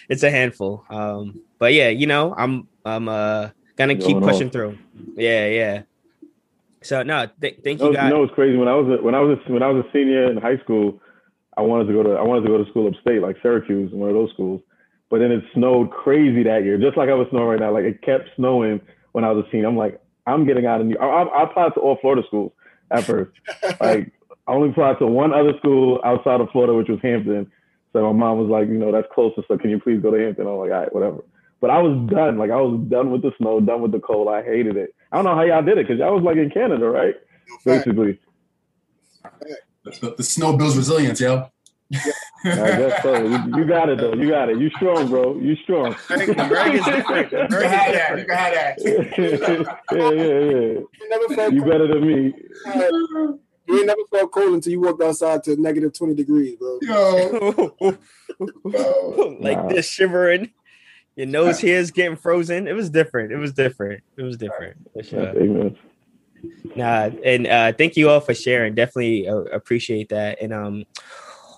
it's 0.08 0.22
a 0.22 0.31
handful. 0.31 0.84
Um 0.90 1.40
but 1.58 1.72
yeah 1.72 1.88
you 1.88 2.06
know 2.06 2.34
i'm 2.37 2.69
i'm 2.84 3.08
uh 3.08 3.49
gonna 3.76 3.96
keep 3.96 4.19
pushing 4.20 4.50
through. 4.50 4.78
Yeah 5.16 5.46
yeah. 5.46 5.82
So 6.82 7.02
no 7.02 7.28
th- 7.40 7.61
thank 7.64 7.81
you 7.81 7.93
guys 7.93 8.05
you 8.05 8.16
know 8.16 8.22
it's 8.22 8.34
crazy? 8.34 8.56
When 8.56 8.69
i 8.69 8.75
was 8.75 8.99
a, 8.99 9.02
when 9.02 9.14
i 9.14 9.20
was 9.20 9.38
a, 9.38 9.52
when 9.52 9.62
i 9.62 9.69
was 9.69 9.84
a 9.84 9.93
senior 9.93 10.31
in 10.31 10.37
high 10.37 10.58
school 10.58 11.00
i 11.56 11.62
wanted 11.62 11.87
to 11.87 11.93
go 11.94 12.02
to 12.02 12.11
i 12.11 12.22
wanted 12.22 12.43
to 12.43 12.49
go 12.49 12.62
to 12.62 12.69
school 12.70 12.87
upstate 12.87 13.22
like 13.22 13.37
syracuse 13.40 13.90
one 13.93 14.11
of 14.11 14.14
those 14.14 14.31
schools 14.31 14.61
but 15.11 15.19
then 15.19 15.31
it 15.31 15.45
snowed 15.55 15.91
crazy 15.91 16.43
that 16.45 16.65
year, 16.65 16.79
just 16.79 16.97
like 16.97 17.09
I 17.09 17.15
was 17.15 17.29
snowing 17.31 17.49
right 17.49 17.61
now. 17.61 17.73
Like 17.73 17.85
it 17.85 18.03
kept 18.03 18.31
snowing 18.37 18.81
when 19.12 19.25
I 19.25 19.31
was 19.31 19.45
a 19.47 19.51
senior. 19.51 19.69
I'm 19.69 19.77
like, 19.77 20.01
I'm 20.27 20.47
getting 20.47 20.67
out 20.67 20.81
of 20.81 20.87
New. 20.87 20.97
I, 20.99 21.23
I 21.23 21.43
applied 21.45 21.75
to 21.75 21.81
all 21.81 21.99
Florida 22.01 22.23
schools 22.27 22.53
at 22.91 23.05
first. 23.05 23.33
like 23.81 24.12
I 24.47 24.53
only 24.53 24.71
applied 24.71 24.99
to 24.99 25.06
one 25.06 25.33
other 25.33 25.53
school 25.59 26.01
outside 26.05 26.41
of 26.41 26.51
Florida, 26.51 26.75
which 26.75 26.89
was 26.89 26.99
Hampton. 27.03 27.51
So 27.93 28.12
my 28.12 28.12
mom 28.12 28.39
was 28.39 28.49
like, 28.49 28.69
you 28.69 28.79
know, 28.79 28.93
that's 28.93 29.06
closer. 29.15 29.43
So 29.47 29.56
can 29.56 29.71
you 29.71 29.81
please 29.81 30.01
go 30.01 30.11
to 30.11 30.19
Hampton? 30.19 30.47
I'm 30.47 30.56
like, 30.56 30.73
all 30.73 30.81
right, 30.81 30.95
whatever. 30.95 31.25
But 31.61 31.71
I 31.71 31.79
was 31.79 32.11
done. 32.11 32.37
Like 32.37 32.50
I 32.50 32.61
was 32.61 32.81
done 32.89 33.11
with 33.11 33.23
the 33.23 33.33
snow, 33.39 33.61
done 33.61 33.81
with 33.81 33.93
the 33.93 34.00
cold. 34.00 34.29
I 34.29 34.43
hated 34.43 34.77
it. 34.77 34.95
I 35.12 35.17
don't 35.17 35.25
know 35.25 35.35
how 35.35 35.43
y'all 35.43 35.62
did 35.62 35.79
it 35.79 35.87
because 35.87 35.99
y'all 35.99 36.15
was 36.15 36.25
like 36.25 36.37
in 36.37 36.50
Canada, 36.50 36.89
right? 36.89 37.15
Basically. 37.65 38.19
The, 39.85 40.15
the, 40.17 40.23
snow 40.23 40.57
builds 40.57 40.77
resilience, 40.77 41.21
yo. 41.21 41.50
I 42.44 42.55
guess 42.55 43.02
so. 43.02 43.26
You, 43.26 43.56
you, 43.56 43.64
got 43.64 43.88
it 43.88 43.99
though. 43.99 44.14
You 44.14 44.29
got 44.29 44.50
it. 44.50 44.58
You 44.58 44.70
strong, 44.70 45.08
bro. 45.08 45.38
You 45.38 45.56
strong. 45.56 45.96
Greg 46.08 46.75
is 46.75 46.85
different. 46.85 47.31
Greg 47.31 47.50
you 47.52 47.58
can 47.58 47.70
that. 47.70 48.19
You 48.19 48.25
can 48.25 48.37
have 48.37 48.55
that. 48.55 48.76
yeah, 49.93 50.11
yeah, 50.11 50.11
yeah. 50.11 50.81
You, 50.81 51.08
never 51.08 51.35
felt 51.35 51.52
you 51.55 51.61
cold. 51.61 51.73
better 51.73 51.87
than 51.88 52.06
me. 52.06 52.35
You 53.67 53.79
ain't 53.79 53.87
never 53.87 54.02
felt 54.11 54.31
cold 54.31 54.55
until 54.55 54.73
you 54.73 54.81
walked 54.81 55.02
outside 55.02 55.43
to 55.44 55.56
negative 55.56 55.94
20 55.94 56.14
degrees, 56.14 56.56
bro. 56.56 56.79
Yo. 56.82 57.76
like 59.40 59.58
nah. 59.58 59.69
this 59.69 59.88
shivering. 59.88 60.50
Your 61.17 61.29
nose 61.29 61.61
here 61.61 61.79
is 61.79 61.90
getting 61.90 62.17
frozen. 62.17 62.67
It 62.67 62.73
was 62.73 62.90
different. 62.90 63.32
It 63.32 63.37
was 63.37 63.52
different. 63.52 64.02
It 64.17 64.23
was 64.23 64.37
different. 64.37 64.76
Sure. 65.02 65.73
Nah, 66.75 67.11
and 67.25 67.47
uh, 67.47 67.73
thank 67.73 67.97
you 67.97 68.11
all 68.11 68.20
for 68.20 68.35
sharing. 68.35 68.75
Definitely 68.75 69.29
uh, 69.29 69.44
appreciate 69.44 70.08
that. 70.08 70.43
And 70.43 70.52
um, 70.52 70.85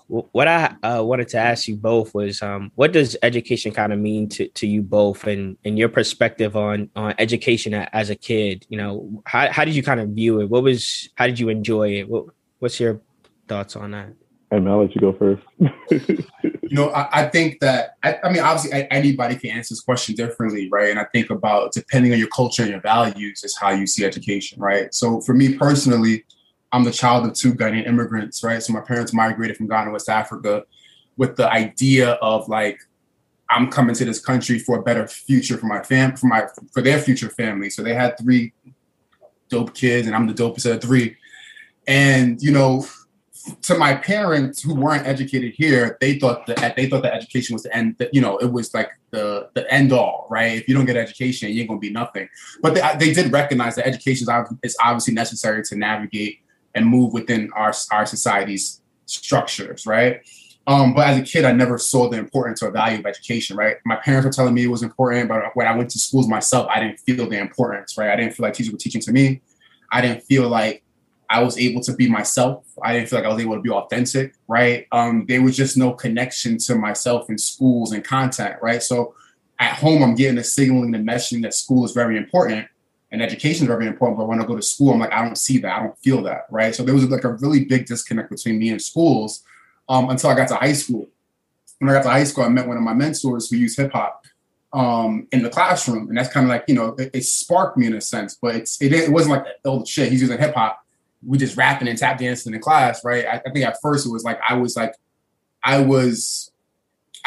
what 0.07 0.47
I 0.47 0.75
uh, 0.83 1.03
wanted 1.03 1.27
to 1.29 1.37
ask 1.37 1.67
you 1.67 1.75
both 1.75 2.13
was, 2.13 2.41
um, 2.41 2.71
what 2.75 2.93
does 2.93 3.17
education 3.21 3.73
kind 3.73 3.91
of 3.91 3.99
mean 3.99 4.29
to, 4.29 4.47
to 4.47 4.67
you 4.67 4.81
both, 4.81 5.25
and 5.25 5.57
and 5.65 5.77
your 5.77 5.89
perspective 5.89 6.55
on 6.55 6.89
on 6.95 7.13
education 7.19 7.73
as 7.73 8.09
a 8.09 8.15
kid? 8.15 8.65
You 8.69 8.77
know, 8.77 9.23
how 9.25 9.51
how 9.51 9.65
did 9.65 9.75
you 9.75 9.83
kind 9.83 9.99
of 9.99 10.09
view 10.09 10.39
it? 10.41 10.49
What 10.49 10.63
was 10.63 11.09
how 11.15 11.27
did 11.27 11.39
you 11.39 11.49
enjoy 11.49 11.99
it? 11.99 12.09
What 12.09 12.25
what's 12.59 12.79
your 12.79 13.01
thoughts 13.47 13.75
on 13.75 13.91
that? 13.91 14.13
Hey 14.49 14.59
man, 14.59 14.73
I'll 14.73 14.81
let 14.81 14.95
you 14.95 15.01
go 15.01 15.11
first. 15.11 15.43
you 15.59 16.75
know, 16.75 16.89
I, 16.91 17.23
I 17.23 17.25
think 17.25 17.59
that 17.59 17.95
I, 18.01 18.17
I, 18.23 18.31
mean, 18.31 18.41
obviously, 18.41 18.87
anybody 18.89 19.35
can 19.35 19.49
answer 19.49 19.73
this 19.73 19.81
question 19.81 20.15
differently, 20.15 20.69
right? 20.71 20.89
And 20.89 20.99
I 20.99 21.05
think 21.11 21.29
about 21.29 21.73
depending 21.73 22.13
on 22.13 22.19
your 22.19 22.29
culture 22.29 22.61
and 22.61 22.71
your 22.71 22.79
values 22.79 23.43
is 23.43 23.57
how 23.57 23.71
you 23.71 23.85
see 23.85 24.05
education, 24.05 24.61
right? 24.61 24.93
So 24.93 25.19
for 25.21 25.33
me 25.33 25.57
personally, 25.57 26.23
I'm 26.71 26.83
the 26.83 26.91
child 26.91 27.25
of 27.25 27.33
two 27.33 27.53
Ghanaian 27.53 27.87
immigrants, 27.87 28.43
right? 28.43 28.61
So 28.61 28.73
my 28.73 28.81
parents 28.81 29.13
migrated 29.13 29.57
from 29.57 29.67
Ghana, 29.67 29.91
West 29.91 30.09
Africa, 30.09 30.65
with 31.15 31.35
the 31.35 31.51
idea 31.51 32.13
of 32.13 32.47
like, 32.49 32.79
I'm 33.49 33.71
coming 33.71 33.95
to 33.95 34.05
this 34.05 34.19
country 34.19 34.59
for 34.59 34.79
a 34.79 34.83
better 34.83 35.07
future 35.07 35.57
for 35.57 35.67
my 35.67 35.81
fam, 35.81 36.17
for 36.17 36.27
my 36.27 36.47
for 36.73 36.81
their 36.81 36.99
future 36.99 37.29
family. 37.29 37.69
So 37.69 37.81
they 37.81 37.93
had 37.93 38.17
three 38.17 38.53
dope 39.49 39.73
kids, 39.73 40.05
and 40.05 40.15
I'm 40.15 40.27
the 40.27 40.33
dopest 40.33 40.69
of 40.69 40.81
the 40.81 40.85
three. 40.85 41.15
And 41.87 42.41
you 42.41 42.51
know, 42.51 42.85
to 43.61 43.77
my 43.77 43.95
parents 43.95 44.61
who 44.61 44.75
weren't 44.75 45.07
educated 45.07 45.53
here, 45.53 45.97
they 46.01 46.19
thought 46.19 46.45
that 46.47 46.75
they 46.75 46.89
thought 46.89 47.03
that 47.03 47.13
education 47.13 47.53
was 47.53 47.63
the 47.63 47.73
end. 47.73 47.95
That 47.99 48.13
you 48.13 48.19
know, 48.19 48.37
it 48.37 48.51
was 48.51 48.73
like 48.73 48.89
the 49.11 49.49
the 49.53 49.71
end 49.73 49.93
all, 49.93 50.27
right? 50.29 50.57
If 50.57 50.67
you 50.67 50.75
don't 50.75 50.85
get 50.85 50.97
education, 50.97 51.49
you 51.51 51.61
ain't 51.61 51.69
gonna 51.69 51.79
be 51.79 51.89
nothing. 51.89 52.27
But 52.61 52.73
they, 52.73 52.81
they 52.99 53.13
did 53.13 53.31
recognize 53.31 53.75
that 53.75 53.87
education 53.87 54.27
is 54.63 54.77
obviously 54.83 55.13
necessary 55.13 55.63
to 55.63 55.75
navigate 55.77 56.39
and 56.77 56.85
move 56.85 57.11
within 57.11 57.51
our 57.53 57.73
our 57.91 58.05
society's 58.05 58.81
structures, 59.07 59.85
right? 59.85 60.21
Um, 60.67 60.93
but 60.93 61.07
as 61.07 61.17
a 61.17 61.21
kid, 61.21 61.45
I 61.45 61.53
never 61.53 61.77
saw 61.77 62.09
the 62.09 62.17
importance 62.17 62.61
or 62.61 62.69
value 62.71 62.99
of 62.99 63.05
education, 63.05 63.55
right? 63.57 63.77
My 63.85 63.95
parents 63.95 64.25
were 64.25 64.31
telling 64.31 64.53
me 64.53 64.65
it 64.65 64.67
was 64.67 64.83
important, 64.83 65.29
but 65.29 65.55
when 65.55 65.65
I 65.65 65.75
went 65.75 65.89
to 65.91 65.99
schools 65.99 66.27
myself, 66.27 66.67
I 66.69 66.81
didn't 66.81 66.99
feel 66.99 67.27
the 67.27 67.39
importance, 67.39 67.97
right? 67.97 68.09
I 68.09 68.15
didn't 68.17 68.35
feel 68.35 68.45
like 68.45 68.53
teachers 68.53 68.73
were 68.73 68.77
teaching 68.77 69.01
to 69.01 69.11
me. 69.13 69.41
I 69.91 70.01
didn't 70.01 70.23
feel 70.23 70.49
like 70.49 70.83
I 71.29 71.41
was 71.41 71.57
able 71.57 71.81
to 71.81 71.93
be 71.93 72.09
myself. 72.09 72.65
I 72.83 72.93
didn't 72.93 73.09
feel 73.09 73.19
like 73.19 73.25
I 73.25 73.33
was 73.33 73.41
able 73.41 73.55
to 73.55 73.61
be 73.61 73.69
authentic, 73.69 74.35
right? 74.47 74.87
Um, 74.91 75.25
there 75.27 75.41
was 75.41 75.55
just 75.55 75.77
no 75.77 75.93
connection 75.93 76.57
to 76.59 76.75
myself 76.75 77.29
in 77.29 77.37
schools 77.37 77.93
and 77.93 78.03
content, 78.03 78.57
right? 78.61 78.83
So 78.83 79.15
at 79.59 79.75
home, 79.77 80.03
I'm 80.03 80.15
getting 80.15 80.35
the 80.35 80.43
signaling, 80.43 80.91
the 80.91 80.99
messaging 80.99 81.41
that 81.43 81.53
school 81.53 81.85
is 81.85 81.93
very 81.93 82.17
important 82.17 82.67
and 83.11 83.21
education 83.21 83.63
is 83.63 83.67
very 83.67 83.87
important. 83.87 84.17
But 84.17 84.27
when 84.27 84.41
I 84.41 84.45
go 84.45 84.55
to 84.55 84.61
school, 84.61 84.93
I'm 84.93 84.99
like, 84.99 85.13
I 85.13 85.23
don't 85.23 85.37
see 85.37 85.57
that. 85.59 85.79
I 85.79 85.83
don't 85.83 85.97
feel 85.99 86.21
that, 86.23 86.45
right? 86.49 86.75
So 86.75 86.83
there 86.83 86.93
was 86.93 87.05
like 87.05 87.23
a 87.23 87.33
really 87.33 87.65
big 87.65 87.85
disconnect 87.85 88.29
between 88.29 88.59
me 88.59 88.69
and 88.69 88.81
schools 88.81 89.43
um, 89.87 90.09
until 90.09 90.29
I 90.29 90.35
got 90.35 90.47
to 90.49 90.55
high 90.55 90.73
school. 90.73 91.07
When 91.79 91.89
I 91.89 91.93
got 91.93 92.03
to 92.03 92.09
high 92.09 92.23
school, 92.23 92.43
I 92.43 92.49
met 92.49 92.67
one 92.67 92.77
of 92.77 92.83
my 92.83 92.93
mentors 92.93 93.49
who 93.49 93.57
used 93.57 93.77
hip 93.77 93.91
hop 93.93 94.25
um, 94.73 95.27
in 95.31 95.43
the 95.43 95.49
classroom, 95.49 96.09
and 96.09 96.17
that's 96.17 96.31
kind 96.31 96.45
of 96.45 96.49
like 96.49 96.65
you 96.67 96.75
know 96.75 96.95
it, 96.97 97.11
it, 97.13 97.23
sparked 97.23 97.77
me 97.77 97.85
in 97.85 97.93
a 97.93 98.01
sense, 98.01 98.37
but 98.41 98.55
it's 98.55 98.81
it, 98.81 98.91
it 98.91 99.11
wasn't 99.11 99.37
like 99.37 99.45
oh, 99.63 99.85
shit. 99.85 100.11
He's 100.11 100.21
using 100.21 100.37
hip 100.37 100.55
hop 100.55 100.83
we 101.25 101.37
just 101.37 101.57
rapping 101.57 101.87
and 101.87 101.97
tap 101.97 102.17
dancing 102.17 102.53
in 102.53 102.61
class, 102.61 103.03
right? 103.03 103.25
I, 103.25 103.41
I, 103.45 103.51
think 103.51 103.65
at 103.65 103.77
first 103.81 104.05
it 104.05 104.11
was 104.11 104.23
like 104.23 104.39
I 104.47 104.53
was 104.55 104.75
like 104.75 104.93
I 105.63 105.79
was 105.79 106.51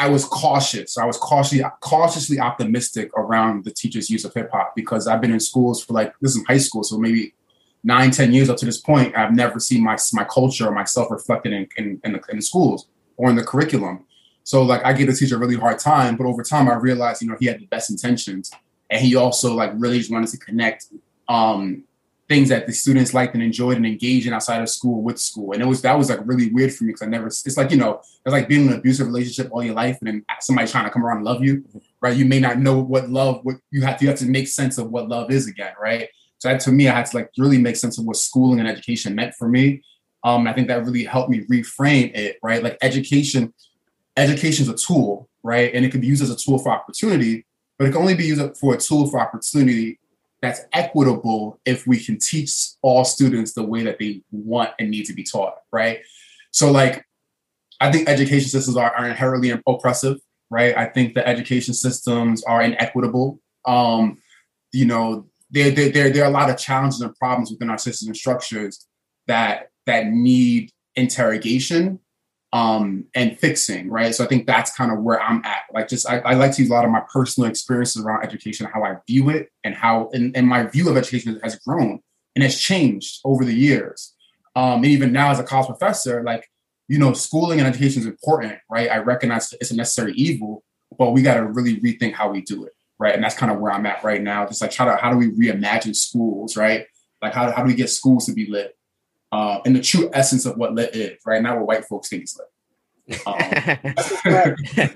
I 0.01 0.09
was 0.09 0.25
cautious. 0.25 0.97
I 0.97 1.05
was 1.05 1.17
cautiously 1.17 1.63
cautiously 1.81 2.39
optimistic 2.39 3.11
around 3.15 3.65
the 3.65 3.71
teachers' 3.71 4.09
use 4.09 4.25
of 4.25 4.33
hip 4.33 4.49
hop 4.51 4.73
because 4.75 5.05
I've 5.05 5.21
been 5.21 5.31
in 5.31 5.39
schools 5.39 5.83
for 5.83 5.93
like 5.93 6.11
this 6.21 6.35
is 6.35 6.43
high 6.47 6.57
school, 6.57 6.83
so 6.83 6.97
maybe 6.97 7.35
nine, 7.83 8.09
ten 8.09 8.33
years 8.33 8.49
up 8.49 8.57
to 8.57 8.65
this 8.65 8.79
point, 8.79 9.15
I've 9.15 9.35
never 9.35 9.59
seen 9.59 9.83
my 9.83 9.95
my 10.13 10.23
culture 10.23 10.67
or 10.67 10.71
myself 10.71 11.11
reflected 11.11 11.53
in 11.53 11.67
in, 11.77 12.01
in, 12.03 12.13
the, 12.13 12.21
in 12.29 12.37
the 12.37 12.41
schools 12.41 12.87
or 13.15 13.29
in 13.29 13.35
the 13.35 13.43
curriculum. 13.43 14.05
So 14.43 14.63
like 14.63 14.83
I 14.83 14.91
gave 14.93 15.05
the 15.05 15.13
teacher 15.13 15.35
a 15.35 15.39
really 15.39 15.55
hard 15.55 15.77
time, 15.77 16.17
but 16.17 16.25
over 16.25 16.41
time 16.41 16.67
I 16.67 16.73
realized, 16.73 17.21
you 17.21 17.27
know, 17.27 17.37
he 17.39 17.45
had 17.45 17.59
the 17.59 17.67
best 17.67 17.91
intentions 17.91 18.49
and 18.89 19.05
he 19.05 19.15
also 19.15 19.53
like 19.53 19.71
really 19.75 19.99
just 19.99 20.11
wanted 20.11 20.29
to 20.29 20.37
connect 20.37 20.87
um 21.29 21.83
things 22.31 22.47
that 22.47 22.65
the 22.65 22.71
students 22.71 23.13
liked 23.13 23.33
and 23.33 23.43
enjoyed 23.43 23.75
and 23.75 23.85
engaged 23.85 24.25
in 24.25 24.31
outside 24.31 24.61
of 24.61 24.69
school 24.69 25.01
with 25.01 25.19
school. 25.19 25.51
And 25.51 25.61
it 25.61 25.65
was 25.65 25.81
that 25.81 25.97
was 25.97 26.09
like 26.09 26.21
really 26.23 26.49
weird 26.49 26.73
for 26.73 26.85
me 26.85 26.91
because 26.93 27.01
I 27.01 27.07
never 27.07 27.27
it's 27.27 27.57
like, 27.57 27.71
you 27.71 27.77
know, 27.77 27.99
it's 28.25 28.31
like 28.31 28.47
being 28.47 28.67
in 28.67 28.67
an 28.69 28.79
abusive 28.79 29.05
relationship 29.05 29.51
all 29.51 29.61
your 29.61 29.73
life 29.73 29.97
and 29.99 30.07
then 30.07 30.25
somebody 30.39 30.69
trying 30.69 30.85
to 30.85 30.91
come 30.91 31.05
around 31.05 31.17
and 31.17 31.25
love 31.25 31.43
you, 31.43 31.65
right? 31.99 32.15
You 32.15 32.23
may 32.23 32.39
not 32.39 32.57
know 32.57 32.79
what 32.79 33.09
love 33.09 33.41
what 33.43 33.57
you 33.69 33.81
have 33.81 33.97
to 33.97 34.05
you 34.05 34.09
have 34.09 34.19
to 34.19 34.25
make 34.27 34.47
sense 34.47 34.77
of 34.77 34.89
what 34.91 35.09
love 35.09 35.29
is 35.29 35.45
again, 35.45 35.73
right? 35.77 36.07
So 36.37 36.47
that 36.47 36.61
to 36.61 36.71
me, 36.71 36.87
I 36.87 36.95
had 36.95 37.07
to 37.07 37.17
like 37.17 37.31
really 37.37 37.57
make 37.57 37.75
sense 37.75 37.97
of 37.99 38.05
what 38.05 38.15
schooling 38.15 38.61
and 38.61 38.67
education 38.69 39.13
meant 39.13 39.35
for 39.35 39.49
me. 39.49 39.83
Um, 40.23 40.47
I 40.47 40.53
think 40.53 40.69
that 40.69 40.85
really 40.85 41.03
helped 41.03 41.29
me 41.29 41.41
reframe 41.47 42.15
it, 42.15 42.37
right? 42.41 42.63
Like 42.63 42.77
education, 42.81 43.53
education 44.15 44.63
is 44.63 44.69
a 44.69 44.75
tool, 44.75 45.27
right? 45.43 45.69
And 45.73 45.83
it 45.83 45.91
can 45.91 45.99
be 45.99 46.07
used 46.07 46.23
as 46.23 46.29
a 46.29 46.37
tool 46.37 46.59
for 46.59 46.71
opportunity, 46.71 47.45
but 47.77 47.89
it 47.89 47.91
can 47.91 47.99
only 47.99 48.15
be 48.15 48.25
used 48.25 48.57
for 48.57 48.73
a 48.73 48.77
tool 48.77 49.07
for 49.07 49.19
opportunity 49.19 49.99
that's 50.41 50.61
equitable 50.73 51.59
if 51.65 51.85
we 51.85 52.03
can 52.03 52.17
teach 52.17 52.51
all 52.81 53.05
students 53.05 53.53
the 53.53 53.63
way 53.63 53.83
that 53.83 53.99
they 53.99 54.21
want 54.31 54.71
and 54.79 54.89
need 54.89 55.05
to 55.05 55.13
be 55.13 55.23
taught, 55.23 55.55
right? 55.71 55.99
So, 56.51 56.71
like, 56.71 57.05
I 57.79 57.91
think 57.91 58.09
education 58.09 58.49
systems 58.49 58.75
are, 58.77 58.91
are 58.95 59.07
inherently 59.07 59.53
oppressive, 59.67 60.17
right? 60.49 60.75
I 60.77 60.85
think 60.85 61.13
the 61.13 61.27
education 61.27 61.73
systems 61.73 62.43
are 62.43 62.61
inequitable. 62.61 63.39
Um, 63.65 64.17
you 64.71 64.85
know, 64.85 65.27
there, 65.51 65.71
there, 65.71 65.89
there, 65.89 66.09
there 66.09 66.23
are 66.23 66.29
a 66.29 66.33
lot 66.33 66.49
of 66.49 66.57
challenges 66.57 67.01
and 67.01 67.15
problems 67.15 67.51
within 67.51 67.69
our 67.69 67.77
systems 67.77 68.07
and 68.07 68.17
structures 68.17 68.87
that 69.27 69.69
that 69.85 70.07
need 70.07 70.71
interrogation 70.95 71.99
um, 72.53 73.05
and 73.15 73.39
fixing, 73.39 73.89
right? 73.89 74.13
So 74.13 74.23
I 74.23 74.27
think 74.27 74.45
that's 74.45 74.75
kind 74.75 74.91
of 74.91 74.99
where 74.99 75.21
I'm 75.21 75.43
at. 75.45 75.63
Like, 75.73 75.87
just 75.87 76.09
I, 76.09 76.19
I, 76.19 76.33
like 76.33 76.53
to 76.53 76.61
use 76.61 76.69
a 76.69 76.73
lot 76.73 76.83
of 76.83 76.91
my 76.91 77.01
personal 77.11 77.49
experiences 77.49 78.03
around 78.03 78.25
education, 78.25 78.67
how 78.71 78.83
I 78.83 78.97
view 79.07 79.29
it, 79.29 79.49
and 79.63 79.73
how 79.73 80.09
and, 80.13 80.35
and 80.35 80.47
my 80.47 80.63
view 80.63 80.89
of 80.89 80.97
education 80.97 81.39
has 81.43 81.55
grown 81.59 82.01
and 82.35 82.43
has 82.43 82.59
changed 82.59 83.21
over 83.23 83.45
the 83.45 83.53
years. 83.53 84.13
Um, 84.55 84.83
and 84.83 84.87
even 84.87 85.13
now, 85.13 85.31
as 85.31 85.39
a 85.39 85.43
college 85.43 85.67
professor, 85.67 86.23
like 86.23 86.45
you 86.91 86.99
know, 86.99 87.13
schooling 87.13 87.59
and 87.59 87.67
education 87.69 88.01
is 88.01 88.05
important, 88.05 88.57
right? 88.69 88.91
I 88.91 88.97
recognize 88.97 89.53
it's 89.53 89.71
a 89.71 89.75
necessary 89.77 90.11
evil, 90.11 90.61
but 90.97 91.11
we 91.11 91.21
got 91.21 91.35
to 91.35 91.45
really 91.45 91.79
rethink 91.79 92.11
how 92.11 92.29
we 92.29 92.41
do 92.41 92.65
it, 92.65 92.73
right? 92.99 93.15
And 93.15 93.23
that's 93.23 93.37
kind 93.37 93.49
of 93.49 93.59
where 93.59 93.71
I'm 93.71 93.85
at 93.85 94.03
right 94.03 94.21
now. 94.21 94.45
Just 94.45 94.61
like 94.61 94.73
how 94.73 94.83
to 94.83 94.97
how 94.97 95.09
do 95.09 95.15
we 95.15 95.31
reimagine 95.31 95.95
schools, 95.95 96.57
right? 96.57 96.85
Like 97.21 97.33
how, 97.33 97.49
how 97.51 97.63
do 97.63 97.67
we 97.67 97.75
get 97.75 97.89
schools 97.89 98.25
to 98.25 98.33
be 98.33 98.51
lit? 98.51 98.77
Uh, 99.31 99.59
and 99.65 99.75
the 99.75 99.81
true 99.81 100.09
essence 100.13 100.45
of 100.45 100.57
what 100.57 100.73
lit 100.73 100.95
is, 100.95 101.19
right? 101.25 101.41
Now 101.41 101.57
what 101.57 101.67
white 101.67 101.85
folks 101.85 102.09
think 102.09 102.23
is 102.23 102.37
lit. 102.37 102.47
Um, 103.25 103.35
so, 104.03 104.17
yeah. 104.77 104.89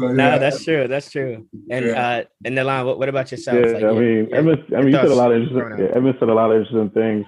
No, 0.00 0.38
that's 0.38 0.64
true. 0.64 0.88
That's 0.88 1.10
true. 1.10 1.46
And 1.70 1.86
yeah. 1.86 2.08
uh, 2.08 2.24
and 2.44 2.56
the 2.56 2.64
line, 2.64 2.86
what, 2.86 2.98
what 2.98 3.08
about 3.08 3.30
yourself? 3.30 3.58
Yeah, 3.58 3.72
like, 3.72 3.84
I 3.84 3.92
mean, 3.92 4.28
yeah, 4.30 4.36
Evan, 4.36 4.64
I 4.74 4.80
mean, 4.80 4.88
you 4.88 4.92
said 4.94 5.06
a 5.06 5.14
lot 5.14 5.32
of 5.32 5.42
interesting. 5.42 5.84
Yeah, 5.86 5.96
Evan 5.96 6.14
said 6.18 6.28
a 6.28 6.34
lot 6.34 6.50
of 6.50 6.60
interesting 6.60 6.90
things. 6.90 7.26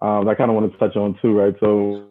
Um, 0.00 0.28
I 0.28 0.34
kind 0.34 0.50
of 0.50 0.56
want 0.56 0.72
to 0.72 0.78
touch 0.78 0.96
on 0.96 1.16
too, 1.22 1.38
right? 1.38 1.54
So 1.60 2.08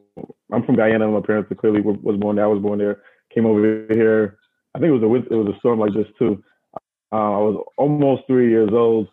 I'm 0.52 0.64
from 0.66 0.76
Guyana. 0.76 1.08
My 1.08 1.22
parents 1.22 1.52
clearly 1.60 1.82
were, 1.82 1.94
was 1.94 2.18
born 2.18 2.38
there. 2.38 2.46
I 2.46 2.48
was 2.48 2.62
born 2.62 2.80
there. 2.80 3.02
Came 3.34 3.46
over 3.46 3.86
here. 3.90 4.38
I 4.74 4.80
think 4.80 4.90
it 4.90 5.00
was 5.00 5.04
a 5.04 5.34
it 5.34 5.38
was 5.38 5.54
a 5.54 5.60
storm 5.60 5.80
like 5.80 5.94
this 5.94 6.08
too. 6.18 6.44
Uh, 7.12 7.16
I 7.16 7.40
was 7.40 7.66
almost 7.78 8.24
three 8.28 8.50
years 8.50 8.70
old. 8.72 9.10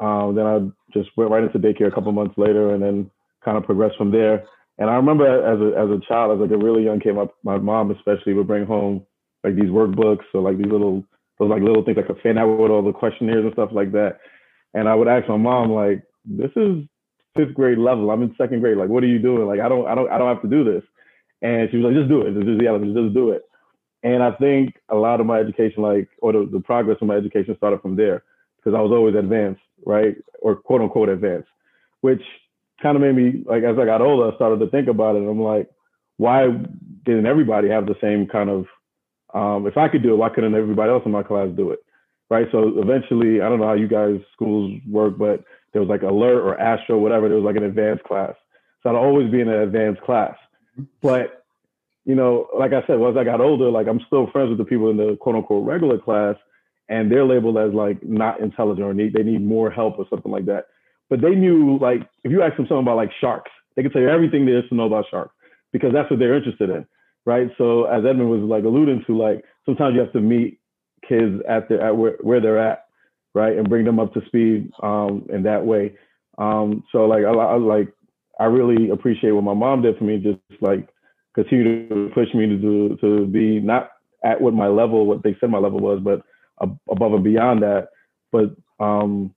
Um, 0.00 0.34
then 0.34 0.46
I 0.46 0.58
just 0.98 1.10
went 1.16 1.30
right 1.30 1.44
into 1.44 1.58
daycare 1.58 1.88
a 1.88 1.90
couple 1.90 2.10
months 2.12 2.36
later, 2.38 2.74
and 2.74 2.82
then 2.82 3.10
kind 3.44 3.56
of 3.56 3.64
progressed 3.64 3.96
from 3.96 4.10
there. 4.10 4.44
And 4.78 4.90
I 4.90 4.94
remember 4.94 5.24
as 5.24 5.60
a 5.60 5.78
as 5.78 5.90
a 5.90 6.00
child, 6.06 6.32
as 6.32 6.40
like 6.40 6.50
a 6.50 6.62
really 6.62 6.84
young 6.84 7.00
kid, 7.00 7.14
my, 7.14 7.26
my 7.44 7.58
mom 7.58 7.90
especially 7.90 8.34
would 8.34 8.46
bring 8.46 8.66
home 8.66 9.06
like 9.44 9.54
these 9.54 9.70
workbooks 9.70 10.24
or 10.34 10.40
like 10.42 10.56
these 10.56 10.70
little 10.70 11.04
those 11.38 11.50
like 11.50 11.62
little 11.62 11.84
things 11.84 11.96
like 11.96 12.08
a 12.08 12.20
fan 12.20 12.38
out 12.38 12.48
with 12.58 12.70
all 12.70 12.82
the 12.82 12.92
questionnaires 12.92 13.44
and 13.44 13.52
stuff 13.52 13.70
like 13.72 13.92
that. 13.92 14.18
And 14.72 14.88
I 14.88 14.94
would 14.94 15.08
ask 15.08 15.28
my 15.28 15.36
mom 15.36 15.70
like, 15.70 16.02
"This 16.24 16.50
is 16.56 16.84
fifth 17.36 17.54
grade 17.54 17.78
level. 17.78 18.10
I'm 18.10 18.22
in 18.22 18.34
second 18.36 18.60
grade. 18.60 18.76
Like, 18.76 18.88
what 18.88 19.04
are 19.04 19.08
you 19.08 19.18
doing? 19.20 19.46
Like, 19.46 19.60
I 19.60 19.68
don't 19.68 19.86
I 19.86 19.94
don't 19.94 20.10
I 20.10 20.18
don't 20.18 20.32
have 20.32 20.42
to 20.42 20.48
do 20.48 20.64
this." 20.64 20.82
And 21.42 21.70
she 21.70 21.76
was 21.76 21.84
like, 21.84 21.94
"Just 21.94 22.08
do 22.08 22.22
it. 22.22 22.34
Just, 22.34 22.62
yeah, 22.62 22.76
just 22.78 23.14
do 23.14 23.30
it." 23.30 23.42
And 24.02 24.22
I 24.22 24.32
think 24.32 24.74
a 24.90 24.96
lot 24.96 25.20
of 25.20 25.26
my 25.26 25.38
education, 25.38 25.82
like, 25.82 26.08
or 26.18 26.32
the, 26.32 26.48
the 26.52 26.60
progress 26.60 26.98
of 27.00 27.08
my 27.08 27.16
education 27.16 27.56
started 27.56 27.80
from 27.80 27.96
there 27.96 28.22
because 28.56 28.76
I 28.76 28.82
was 28.82 28.92
always 28.92 29.14
advanced, 29.14 29.62
right? 29.86 30.16
Or 30.40 30.56
quote 30.56 30.82
unquote 30.82 31.08
advanced, 31.08 31.48
which 32.02 32.22
kind 32.84 32.96
of 32.96 33.02
made 33.02 33.16
me 33.16 33.42
like 33.46 33.64
as 33.64 33.78
I 33.78 33.86
got 33.86 34.02
older, 34.02 34.30
I 34.30 34.36
started 34.36 34.60
to 34.60 34.70
think 34.70 34.88
about 34.88 35.16
it. 35.16 35.26
I'm 35.26 35.40
like, 35.40 35.68
why 36.18 36.48
didn't 37.04 37.26
everybody 37.26 37.68
have 37.70 37.86
the 37.86 37.96
same 38.00 38.28
kind 38.28 38.50
of? 38.50 38.66
Um, 39.32 39.66
if 39.66 39.76
I 39.76 39.88
could 39.88 40.02
do 40.02 40.12
it, 40.12 40.18
why 40.18 40.28
couldn't 40.28 40.54
everybody 40.54 40.92
else 40.92 41.02
in 41.04 41.10
my 41.10 41.24
class 41.24 41.48
do 41.56 41.70
it? 41.72 41.80
Right. 42.30 42.46
So 42.52 42.78
eventually, 42.78 43.40
I 43.40 43.48
don't 43.48 43.58
know 43.58 43.66
how 43.66 43.74
you 43.74 43.88
guys 43.88 44.20
schools 44.32 44.78
work, 44.88 45.18
but 45.18 45.44
there 45.72 45.82
was 45.82 45.88
like 45.88 46.02
alert 46.02 46.42
or 46.42 46.60
astro, 46.60 46.98
whatever. 46.98 47.28
There 47.28 47.38
was 47.38 47.44
like 47.44 47.56
an 47.56 47.64
advanced 47.64 48.04
class. 48.04 48.34
So 48.82 48.90
I'd 48.90 48.96
always 48.96 49.30
be 49.30 49.40
in 49.40 49.48
an 49.48 49.62
advanced 49.62 50.02
class. 50.02 50.36
But 51.02 51.44
you 52.04 52.14
know, 52.14 52.48
like 52.56 52.72
I 52.74 52.86
said, 52.86 52.98
once 52.98 53.16
I 53.18 53.24
got 53.24 53.40
older, 53.40 53.70
like 53.70 53.86
I'm 53.88 54.00
still 54.06 54.28
friends 54.30 54.50
with 54.50 54.58
the 54.58 54.64
people 54.64 54.90
in 54.90 54.98
the 54.98 55.16
quote 55.16 55.36
unquote 55.36 55.66
regular 55.66 55.98
class, 55.98 56.36
and 56.88 57.10
they're 57.10 57.24
labeled 57.24 57.56
as 57.56 57.72
like 57.72 58.02
not 58.04 58.40
intelligent 58.40 58.86
or 58.86 58.92
need 58.92 59.14
they 59.14 59.22
need 59.22 59.42
more 59.42 59.70
help 59.70 59.98
or 59.98 60.06
something 60.10 60.30
like 60.30 60.44
that 60.44 60.66
but 61.10 61.20
they 61.20 61.34
knew 61.34 61.78
like 61.78 62.02
if 62.24 62.32
you 62.32 62.42
ask 62.42 62.56
them 62.56 62.66
something 62.66 62.82
about 62.84 62.96
like 62.96 63.10
sharks, 63.20 63.50
they 63.76 63.82
could 63.82 63.92
tell 63.92 64.02
you 64.02 64.08
everything 64.08 64.46
there 64.46 64.58
is 64.58 64.68
to 64.68 64.74
know 64.74 64.86
about 64.86 65.06
sharks 65.10 65.34
because 65.72 65.92
that's 65.92 66.10
what 66.10 66.18
they're 66.18 66.36
interested 66.36 66.70
in, 66.70 66.86
right? 67.26 67.50
So 67.58 67.84
as 67.84 68.04
Edmund 68.04 68.30
was 68.30 68.40
like 68.40 68.64
alluding 68.64 69.04
to, 69.06 69.16
like 69.16 69.44
sometimes 69.66 69.94
you 69.94 70.00
have 70.00 70.12
to 70.12 70.20
meet 70.20 70.58
kids 71.08 71.42
at 71.48 71.68
their 71.68 71.80
at 71.82 71.96
where, 71.96 72.16
where 72.20 72.40
they're 72.40 72.58
at, 72.58 72.84
right, 73.34 73.56
and 73.56 73.68
bring 73.68 73.84
them 73.84 74.00
up 74.00 74.14
to 74.14 74.24
speed 74.26 74.70
um, 74.82 75.26
in 75.32 75.42
that 75.42 75.64
way. 75.64 75.96
Um, 76.38 76.84
so 76.92 77.06
like 77.06 77.24
I, 77.24 77.30
I 77.30 77.56
like 77.56 77.92
I 78.40 78.44
really 78.44 78.90
appreciate 78.90 79.32
what 79.32 79.44
my 79.44 79.54
mom 79.54 79.82
did 79.82 79.98
for 79.98 80.04
me, 80.04 80.18
just 80.18 80.60
like 80.60 80.88
continue 81.34 81.88
to 81.88 82.10
push 82.14 82.32
me 82.34 82.46
to 82.46 82.56
do 82.56 82.96
to 83.00 83.26
be 83.26 83.60
not 83.60 83.90
at 84.24 84.40
what 84.40 84.54
my 84.54 84.68
level, 84.68 85.06
what 85.06 85.22
they 85.22 85.36
said 85.38 85.50
my 85.50 85.58
level 85.58 85.80
was, 85.80 86.00
but 86.02 86.22
above 86.60 87.12
and 87.12 87.24
beyond 87.24 87.62
that. 87.62 87.88
But 88.32 88.54
um, 88.80 89.34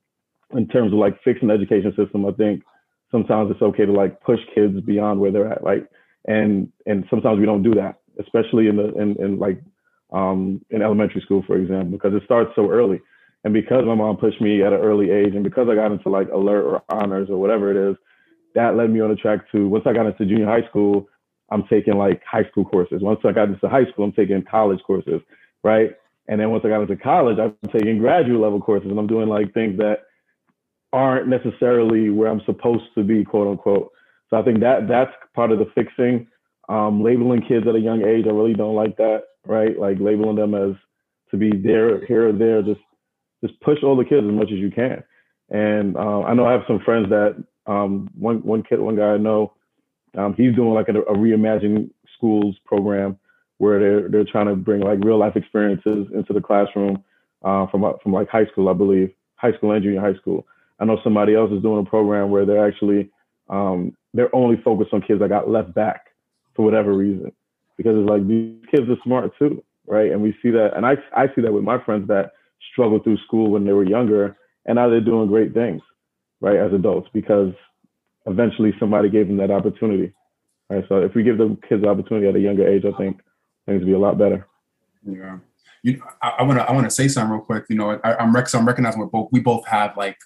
in 0.55 0.67
terms 0.67 0.93
of 0.93 0.99
like 0.99 1.21
fixing 1.23 1.49
the 1.49 1.53
education 1.53 1.93
system, 1.97 2.25
I 2.25 2.31
think 2.31 2.63
sometimes 3.11 3.51
it's 3.51 3.61
okay 3.61 3.85
to 3.85 3.91
like 3.91 4.21
push 4.21 4.39
kids 4.53 4.79
beyond 4.81 5.19
where 5.19 5.31
they're 5.31 5.51
at, 5.51 5.63
like, 5.63 5.87
and 6.25 6.71
and 6.85 7.05
sometimes 7.09 7.39
we 7.39 7.45
don't 7.45 7.63
do 7.63 7.73
that, 7.75 7.99
especially 8.19 8.67
in 8.67 8.77
the 8.77 8.93
in, 8.93 9.15
in 9.17 9.39
like 9.39 9.61
um, 10.13 10.61
in 10.69 10.81
elementary 10.81 11.21
school, 11.21 11.43
for 11.45 11.57
example, 11.57 11.97
because 11.97 12.13
it 12.13 12.23
starts 12.25 12.51
so 12.55 12.69
early. 12.69 13.01
And 13.43 13.53
because 13.53 13.85
my 13.85 13.95
mom 13.95 14.17
pushed 14.17 14.41
me 14.41 14.63
at 14.63 14.73
an 14.73 14.79
early 14.79 15.11
age, 15.11 15.35
and 15.35 15.43
because 15.43 15.67
I 15.69 15.75
got 15.75 15.91
into 15.91 16.09
like 16.09 16.29
alert 16.29 16.63
or 16.63 16.83
honors 16.89 17.29
or 17.29 17.37
whatever 17.37 17.71
it 17.71 17.91
is, 17.91 17.95
that 18.55 18.75
led 18.75 18.89
me 18.89 18.99
on 18.99 19.11
a 19.11 19.15
track 19.15 19.49
to 19.51 19.67
once 19.67 19.83
I 19.85 19.93
got 19.93 20.05
into 20.05 20.25
junior 20.25 20.45
high 20.47 20.67
school, 20.67 21.07
I'm 21.51 21.63
taking 21.69 21.95
like 21.97 22.21
high 22.29 22.43
school 22.49 22.65
courses. 22.65 23.01
Once 23.01 23.19
I 23.23 23.31
got 23.31 23.49
into 23.49 23.69
high 23.69 23.85
school, 23.91 24.05
I'm 24.05 24.11
taking 24.13 24.43
college 24.43 24.79
courses, 24.85 25.21
right? 25.63 25.91
And 26.27 26.41
then 26.41 26.49
once 26.49 26.63
I 26.65 26.69
got 26.69 26.81
into 26.81 26.97
college, 26.97 27.37
I'm 27.39 27.55
taking 27.71 27.99
graduate 27.99 28.41
level 28.41 28.59
courses, 28.59 28.89
and 28.89 28.99
I'm 28.99 29.07
doing 29.07 29.29
like 29.29 29.53
things 29.53 29.77
that 29.77 30.06
aren't 30.93 31.27
necessarily 31.27 32.09
where 32.09 32.29
I'm 32.29 32.41
supposed 32.45 32.85
to 32.95 33.03
be, 33.03 33.23
quote 33.23 33.47
unquote. 33.47 33.91
So 34.29 34.37
I 34.37 34.43
think 34.43 34.59
that 34.61 34.87
that's 34.87 35.11
part 35.33 35.51
of 35.51 35.59
the 35.59 35.69
fixing. 35.75 36.27
Um, 36.69 37.03
labeling 37.03 37.41
kids 37.41 37.65
at 37.67 37.75
a 37.75 37.79
young 37.79 38.03
age, 38.05 38.25
I 38.25 38.31
really 38.31 38.53
don't 38.53 38.75
like 38.75 38.97
that, 38.97 39.23
right? 39.45 39.77
Like 39.79 39.99
labeling 39.99 40.35
them 40.35 40.53
as 40.53 40.75
to 41.31 41.37
be 41.37 41.51
there, 41.51 42.05
here 42.05 42.29
or 42.29 42.33
there. 42.33 42.61
Just 42.61 42.81
just 43.43 43.59
push 43.61 43.79
all 43.83 43.95
the 43.95 44.05
kids 44.05 44.25
as 44.25 44.33
much 44.33 44.51
as 44.51 44.59
you 44.59 44.71
can. 44.71 45.03
And 45.49 45.95
uh, 45.95 46.21
I 46.21 46.33
know 46.33 46.45
I 46.45 46.51
have 46.51 46.63
some 46.67 46.79
friends 46.79 47.09
that 47.09 47.35
Um, 47.67 48.09
one 48.17 48.37
one 48.43 48.63
kid, 48.63 48.79
one 48.79 48.95
guy 48.95 49.11
I 49.15 49.17
know, 49.17 49.51
um, 50.17 50.33
he's 50.39 50.55
doing 50.55 50.73
like 50.73 50.87
a, 50.87 50.95
a 51.01 51.15
reimagine 51.15 51.89
schools 52.15 52.55
program 52.63 53.17
where 53.57 53.77
they're 53.79 54.09
they're 54.09 54.31
trying 54.31 54.47
to 54.47 54.55
bring 54.55 54.81
like 54.81 55.03
real 55.03 55.19
life 55.19 55.35
experiences 55.35 56.07
into 56.15 56.31
the 56.33 56.41
classroom 56.41 57.03
uh, 57.43 57.67
from 57.67 57.83
from 58.01 58.13
like 58.13 58.29
high 58.29 58.45
school, 58.51 58.69
I 58.69 58.73
believe, 58.73 59.09
high 59.35 59.53
school 59.55 59.71
and 59.73 59.83
junior 59.83 59.99
high 59.99 60.15
school. 60.21 60.47
I 60.79 60.85
know 60.85 60.99
somebody 61.03 61.35
else 61.35 61.51
is 61.51 61.61
doing 61.61 61.85
a 61.85 61.89
program 61.89 62.29
where 62.29 62.45
they're 62.45 62.67
actually 62.67 63.09
um, 63.49 63.95
they're 64.13 64.33
only 64.35 64.61
focused 64.63 64.93
on 64.93 65.01
kids 65.01 65.19
that 65.19 65.29
got 65.29 65.49
left 65.49 65.73
back 65.73 66.07
for 66.55 66.65
whatever 66.65 66.93
reason, 66.93 67.31
because 67.77 67.95
it's 67.97 68.09
like 68.09 68.27
these 68.27 68.55
kids 68.69 68.89
are 68.89 68.97
smart 69.03 69.31
too, 69.39 69.63
right? 69.85 70.11
And 70.11 70.21
we 70.21 70.35
see 70.41 70.51
that, 70.51 70.75
and 70.75 70.85
I 70.85 70.95
I 71.15 71.27
see 71.33 71.41
that 71.41 71.53
with 71.53 71.63
my 71.63 71.83
friends 71.83 72.07
that 72.07 72.31
struggled 72.71 73.03
through 73.03 73.17
school 73.25 73.51
when 73.51 73.65
they 73.65 73.73
were 73.73 73.83
younger, 73.83 74.35
and 74.65 74.75
now 74.75 74.89
they're 74.89 75.01
doing 75.01 75.27
great 75.27 75.53
things, 75.53 75.81
right, 76.41 76.57
as 76.57 76.73
adults, 76.73 77.09
because 77.13 77.53
eventually 78.25 78.73
somebody 78.79 79.09
gave 79.09 79.27
them 79.27 79.37
that 79.37 79.51
opportunity, 79.51 80.13
right? 80.69 80.83
So 80.89 80.97
if 80.97 81.15
we 81.15 81.23
give 81.23 81.37
the 81.37 81.57
kids 81.67 81.81
the 81.81 81.89
opportunity 81.89 82.27
at 82.27 82.35
a 82.35 82.39
younger 82.39 82.67
age, 82.67 82.83
I 82.85 82.95
think 82.97 83.21
things 83.65 83.79
will 83.79 83.87
be 83.87 83.93
a 83.93 83.99
lot 83.99 84.17
better. 84.17 84.47
Yeah. 85.05 85.37
You, 85.83 86.03
I 86.21 86.43
want 86.43 86.59
to 86.59 86.65
I 86.67 86.73
want 86.73 86.85
to 86.85 86.91
say 86.91 87.07
something 87.07 87.31
real 87.31 87.41
quick. 87.41 87.65
You 87.69 87.77
know, 87.77 87.99
I, 88.03 88.21
am 88.21 88.35
I'm 88.35 88.65
recognizing 88.65 88.99
we 88.99 89.07
both 89.07 89.29
we 89.31 89.39
both 89.39 89.65
have 89.67 89.95
like 89.95 90.17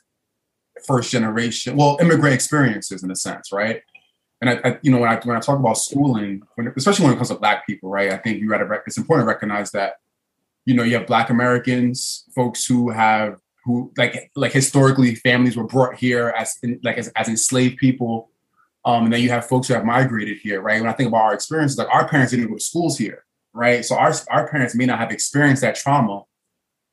first 0.86 1.12
generation, 1.12 1.76
well, 1.76 1.98
immigrant 2.02 2.34
experiences 2.34 3.04
in 3.04 3.12
a 3.12 3.16
sense, 3.16 3.52
right? 3.52 3.82
And 4.42 4.50
I, 4.50 4.60
I, 4.64 4.80
you 4.82 4.92
know, 4.92 4.98
when 5.00 5.10
I 5.10 5.20
when 5.24 5.38
I 5.38 5.40
talk 5.40 5.60
about 5.60 5.78
schooling, 5.78 6.42
when, 6.56 6.74
especially 6.76 7.06
when 7.06 7.14
it 7.14 7.18
comes 7.18 7.30
to 7.30 7.36
Black 7.36 7.66
people, 7.68 7.90
right? 7.90 8.12
I 8.12 8.18
think 8.18 8.40
you 8.40 8.50
got 8.50 8.58
to. 8.58 8.66
Rec- 8.66 8.84
it's 8.88 8.98
important 8.98 9.26
to 9.26 9.32
recognize 9.32 9.72
that, 9.72 9.94
you 10.66 10.74
know, 10.74 10.84
you 10.84 10.96
have 10.96 11.06
Black 11.06 11.30
Americans, 11.30 12.26
folks 12.34 12.66
who 12.66 12.90
have 12.90 13.38
who 13.66 13.92
like 13.98 14.32
like 14.36 14.52
historically 14.52 15.14
families 15.14 15.56
were 15.56 15.68
brought 15.68 15.96
here 15.96 16.34
as 16.36 16.58
in, 16.64 16.80
like 16.84 16.98
as, 16.98 17.10
as 17.10 17.28
enslaved 17.28 17.78
people, 17.78 18.32
um, 18.84 19.06
and 19.06 19.14
then 19.14 19.22
you 19.22 19.30
have 19.30 19.46
folks 19.46 19.68
who 19.68 19.76
have 19.76 19.86
migrated 19.86 20.40
here, 20.40 20.60
right? 20.60 20.82
When 20.82 20.90
I 20.90 20.94
think 20.94 21.10
about 21.10 21.22
our 21.22 21.34
experiences, 21.36 21.78
like 21.78 21.90
our 21.90 22.08
parents 22.08 22.32
didn't 22.32 22.48
go 22.48 22.56
to 22.56 22.60
schools 22.60 22.98
here, 22.98 23.26
right? 23.54 23.86
So 23.86 23.96
our 23.96 24.14
our 24.32 24.50
parents 24.50 24.74
may 24.74 24.88
not 24.88 24.98
have 24.98 25.12
experienced 25.12 25.62
that 25.62 25.76
trauma 25.76 26.24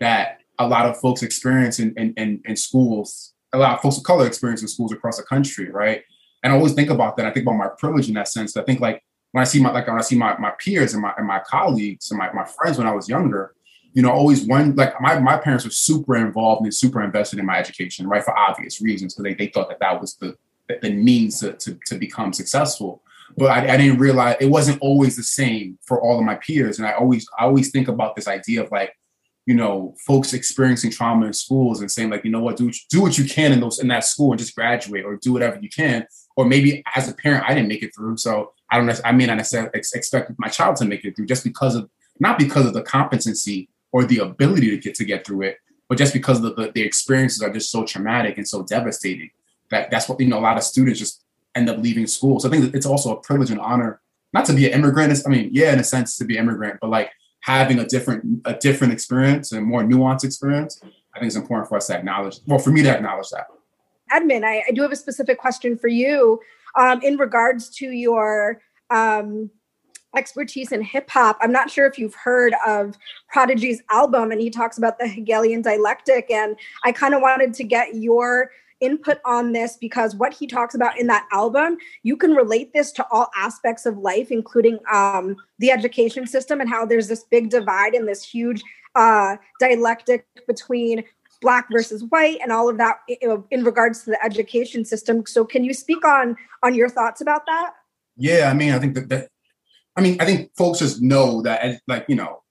that 0.00 0.40
a 0.58 0.68
lot 0.68 0.84
of 0.84 0.98
folks 0.98 1.22
experience 1.22 1.78
in 1.78 1.94
in, 1.96 2.12
in, 2.18 2.42
in 2.44 2.56
schools 2.56 3.32
a 3.52 3.58
lot 3.58 3.74
of 3.74 3.80
folks 3.80 3.98
of 3.98 4.04
color 4.04 4.26
experience 4.26 4.62
in 4.62 4.68
schools 4.68 4.92
across 4.92 5.16
the 5.16 5.22
country, 5.22 5.70
right? 5.70 6.02
And 6.42 6.52
I 6.52 6.56
always 6.56 6.74
think 6.74 6.90
about 6.90 7.16
that. 7.16 7.26
I 7.26 7.30
think 7.30 7.44
about 7.44 7.56
my 7.56 7.68
privilege 7.68 8.08
in 8.08 8.14
that 8.14 8.28
sense. 8.28 8.56
I 8.56 8.62
think 8.62 8.80
like 8.80 9.02
when 9.32 9.42
I 9.42 9.44
see 9.44 9.60
my 9.60 9.72
like 9.72 9.86
when 9.86 9.98
I 9.98 10.02
see 10.02 10.16
my, 10.16 10.36
my 10.38 10.52
peers 10.58 10.92
and 10.92 11.02
my 11.02 11.12
and 11.16 11.26
my 11.26 11.40
colleagues 11.40 12.10
and 12.10 12.18
my, 12.18 12.32
my 12.32 12.44
friends 12.44 12.78
when 12.78 12.86
I 12.86 12.94
was 12.94 13.08
younger, 13.08 13.54
you 13.92 14.02
know, 14.02 14.10
always 14.10 14.44
one 14.46 14.74
like 14.76 15.00
my, 15.00 15.18
my 15.18 15.36
parents 15.36 15.64
were 15.64 15.70
super 15.70 16.16
involved 16.16 16.62
and 16.62 16.74
super 16.74 17.02
invested 17.02 17.38
in 17.38 17.46
my 17.46 17.58
education, 17.58 18.06
right? 18.06 18.22
For 18.22 18.36
obvious 18.36 18.80
reasons, 18.80 19.14
because 19.14 19.24
they, 19.24 19.34
they 19.34 19.50
thought 19.50 19.68
that 19.68 19.80
that 19.80 20.00
was 20.00 20.14
the 20.16 20.36
the 20.82 20.92
means 20.92 21.40
to, 21.40 21.54
to, 21.54 21.78
to 21.86 21.94
become 21.96 22.32
successful. 22.32 23.02
But 23.36 23.46
I, 23.46 23.74
I 23.74 23.76
didn't 23.76 23.98
realize 23.98 24.36
it 24.40 24.50
wasn't 24.50 24.80
always 24.82 25.16
the 25.16 25.22
same 25.22 25.78
for 25.86 26.00
all 26.00 26.18
of 26.18 26.24
my 26.24 26.34
peers. 26.36 26.78
And 26.78 26.86
I 26.86 26.92
always 26.92 27.26
I 27.38 27.44
always 27.44 27.70
think 27.70 27.88
about 27.88 28.16
this 28.16 28.28
idea 28.28 28.62
of 28.62 28.70
like 28.70 28.92
you 29.48 29.54
know, 29.54 29.94
folks 30.06 30.34
experiencing 30.34 30.90
trauma 30.90 31.24
in 31.24 31.32
schools 31.32 31.80
and 31.80 31.90
saying 31.90 32.10
like, 32.10 32.22
you 32.22 32.30
know 32.30 32.42
what, 32.42 32.58
do 32.58 32.70
do 32.90 33.00
what 33.00 33.16
you 33.16 33.24
can 33.24 33.50
in 33.50 33.60
those 33.60 33.78
in 33.78 33.88
that 33.88 34.04
school 34.04 34.30
and 34.30 34.38
just 34.38 34.54
graduate 34.54 35.06
or 35.06 35.16
do 35.16 35.32
whatever 35.32 35.58
you 35.58 35.70
can. 35.70 36.06
Or 36.36 36.44
maybe 36.44 36.82
as 36.94 37.08
a 37.08 37.14
parent, 37.14 37.46
I 37.48 37.54
didn't 37.54 37.68
make 37.68 37.82
it 37.82 37.94
through, 37.94 38.18
so 38.18 38.52
I 38.70 38.76
don't. 38.76 39.00
I 39.06 39.12
may 39.12 39.24
not 39.24 39.38
expect 39.38 40.32
my 40.36 40.48
child 40.48 40.76
to 40.76 40.84
make 40.84 41.02
it 41.06 41.16
through 41.16 41.24
just 41.24 41.44
because 41.44 41.76
of 41.76 41.88
not 42.20 42.38
because 42.38 42.66
of 42.66 42.74
the 42.74 42.82
competency 42.82 43.70
or 43.90 44.04
the 44.04 44.18
ability 44.18 44.68
to 44.68 44.76
get 44.76 44.94
to 44.96 45.06
get 45.06 45.26
through 45.26 45.44
it, 45.44 45.56
but 45.88 45.96
just 45.96 46.12
because 46.12 46.42
the, 46.42 46.52
the, 46.52 46.70
the 46.74 46.82
experiences 46.82 47.40
are 47.40 47.50
just 47.50 47.70
so 47.70 47.86
traumatic 47.86 48.36
and 48.36 48.46
so 48.46 48.64
devastating 48.64 49.30
that 49.70 49.90
that's 49.90 50.10
what 50.10 50.20
you 50.20 50.26
know. 50.26 50.40
A 50.40 50.40
lot 50.40 50.58
of 50.58 50.62
students 50.62 50.98
just 50.98 51.24
end 51.54 51.70
up 51.70 51.78
leaving 51.78 52.06
school. 52.06 52.38
So 52.38 52.48
I 52.48 52.50
think 52.50 52.74
it's 52.74 52.84
also 52.84 53.16
a 53.16 53.20
privilege 53.22 53.50
and 53.50 53.60
honor 53.60 54.02
not 54.34 54.44
to 54.44 54.52
be 54.52 54.66
an 54.66 54.74
immigrant. 54.74 55.18
I 55.24 55.30
mean, 55.30 55.48
yeah, 55.52 55.72
in 55.72 55.78
a 55.78 55.84
sense 55.84 56.18
to 56.18 56.26
be 56.26 56.36
an 56.36 56.44
immigrant, 56.44 56.80
but 56.82 56.90
like 56.90 57.12
having 57.48 57.78
a 57.78 57.86
different 57.86 58.42
a 58.44 58.54
different 58.54 58.92
experience 58.92 59.52
and 59.52 59.64
more 59.64 59.82
nuanced 59.82 60.22
experience, 60.22 60.80
I 61.14 61.18
think 61.18 61.28
it's 61.28 61.36
important 61.36 61.68
for 61.68 61.76
us 61.76 61.86
to 61.86 61.96
acknowledge. 61.96 62.40
Well, 62.46 62.58
for 62.58 62.70
me 62.70 62.82
to 62.82 62.90
acknowledge 62.90 63.30
that. 63.30 63.46
Edmund, 64.10 64.44
I, 64.44 64.62
I 64.68 64.70
do 64.72 64.82
have 64.82 64.92
a 64.92 64.96
specific 64.96 65.38
question 65.38 65.76
for 65.76 65.88
you 65.88 66.40
um, 66.76 67.00
in 67.02 67.16
regards 67.16 67.70
to 67.76 67.86
your 67.86 68.60
um, 68.90 69.50
expertise 70.14 70.72
in 70.72 70.82
hip 70.82 71.08
hop. 71.08 71.38
I'm 71.40 71.52
not 71.52 71.70
sure 71.70 71.86
if 71.86 71.98
you've 71.98 72.14
heard 72.14 72.54
of 72.66 72.96
Prodigy's 73.28 73.82
album, 73.90 74.30
and 74.30 74.40
he 74.40 74.50
talks 74.50 74.76
about 74.76 74.98
the 74.98 75.08
Hegelian 75.08 75.62
dialectic. 75.62 76.30
And 76.30 76.54
I 76.84 76.92
kind 76.92 77.14
of 77.14 77.22
wanted 77.22 77.54
to 77.54 77.64
get 77.64 77.94
your 77.94 78.50
input 78.80 79.18
on 79.24 79.52
this 79.52 79.76
because 79.76 80.14
what 80.14 80.32
he 80.32 80.46
talks 80.46 80.74
about 80.74 80.98
in 80.98 81.06
that 81.08 81.26
album, 81.32 81.76
you 82.02 82.16
can 82.16 82.32
relate 82.34 82.72
this 82.72 82.92
to 82.92 83.06
all 83.10 83.28
aspects 83.36 83.86
of 83.86 83.98
life, 83.98 84.30
including 84.30 84.78
um, 84.92 85.36
the 85.58 85.70
education 85.70 86.26
system 86.26 86.60
and 86.60 86.70
how 86.70 86.84
there's 86.84 87.08
this 87.08 87.24
big 87.24 87.50
divide 87.50 87.94
and 87.94 88.08
this 88.08 88.24
huge 88.24 88.62
uh, 88.94 89.36
dialectic 89.60 90.26
between 90.46 91.04
black 91.40 91.66
versus 91.70 92.04
white 92.08 92.38
and 92.42 92.50
all 92.50 92.68
of 92.68 92.78
that 92.78 92.96
in 93.50 93.64
regards 93.64 94.02
to 94.04 94.10
the 94.10 94.24
education 94.24 94.84
system. 94.84 95.24
So, 95.26 95.44
can 95.44 95.64
you 95.64 95.72
speak 95.72 96.04
on 96.04 96.36
on 96.62 96.74
your 96.74 96.88
thoughts 96.88 97.20
about 97.20 97.46
that? 97.46 97.72
Yeah, 98.16 98.50
I 98.50 98.54
mean, 98.54 98.72
I 98.72 98.78
think 98.78 98.94
that, 98.94 99.08
that 99.10 99.28
I 99.96 100.00
mean, 100.00 100.20
I 100.20 100.24
think 100.24 100.50
folks 100.56 100.80
just 100.80 101.02
know 101.02 101.42
that, 101.42 101.80
like, 101.86 102.06
you 102.08 102.16
know, 102.16 102.42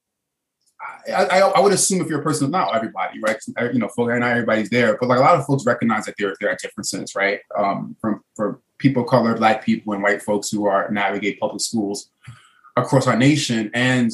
I, 1.14 1.40
I, 1.40 1.60
would 1.60 1.74
assume 1.74 2.02
if 2.02 2.08
you're 2.08 2.20
a 2.20 2.24
person, 2.24 2.52
not 2.52 2.76
everybody, 2.76 3.20
right? 3.20 3.38
You 3.74 3.80
know, 3.80 3.90
not 3.98 4.24
everybody's 4.24 4.70
there, 4.70 4.98
but 4.98 5.08
like 5.08 5.20
a 5.20 5.22
lot 5.22 5.36
of 5.36 5.46
folks 5.46 5.66
recognize 5.66 6.06
that 6.06 6.16
there, 6.18 6.36
there 6.40 6.50
are 6.50 6.58
differences, 6.62 7.16
right? 7.16 7.40
Um, 7.58 7.96
from 8.02 8.24
for 8.36 8.60
people 8.78 9.04
of 9.04 9.10
color, 9.10 9.36
black 9.36 9.64
people, 9.64 9.94
and 9.94 10.04
white 10.04 10.22
folks 10.22 10.50
who 10.50 10.66
are 10.66 10.90
navigate 10.92 11.40
public 11.40 11.62
schools 11.62 12.10
across 12.76 13.08
our 13.08 13.18
nation. 13.18 13.72
And 13.74 14.12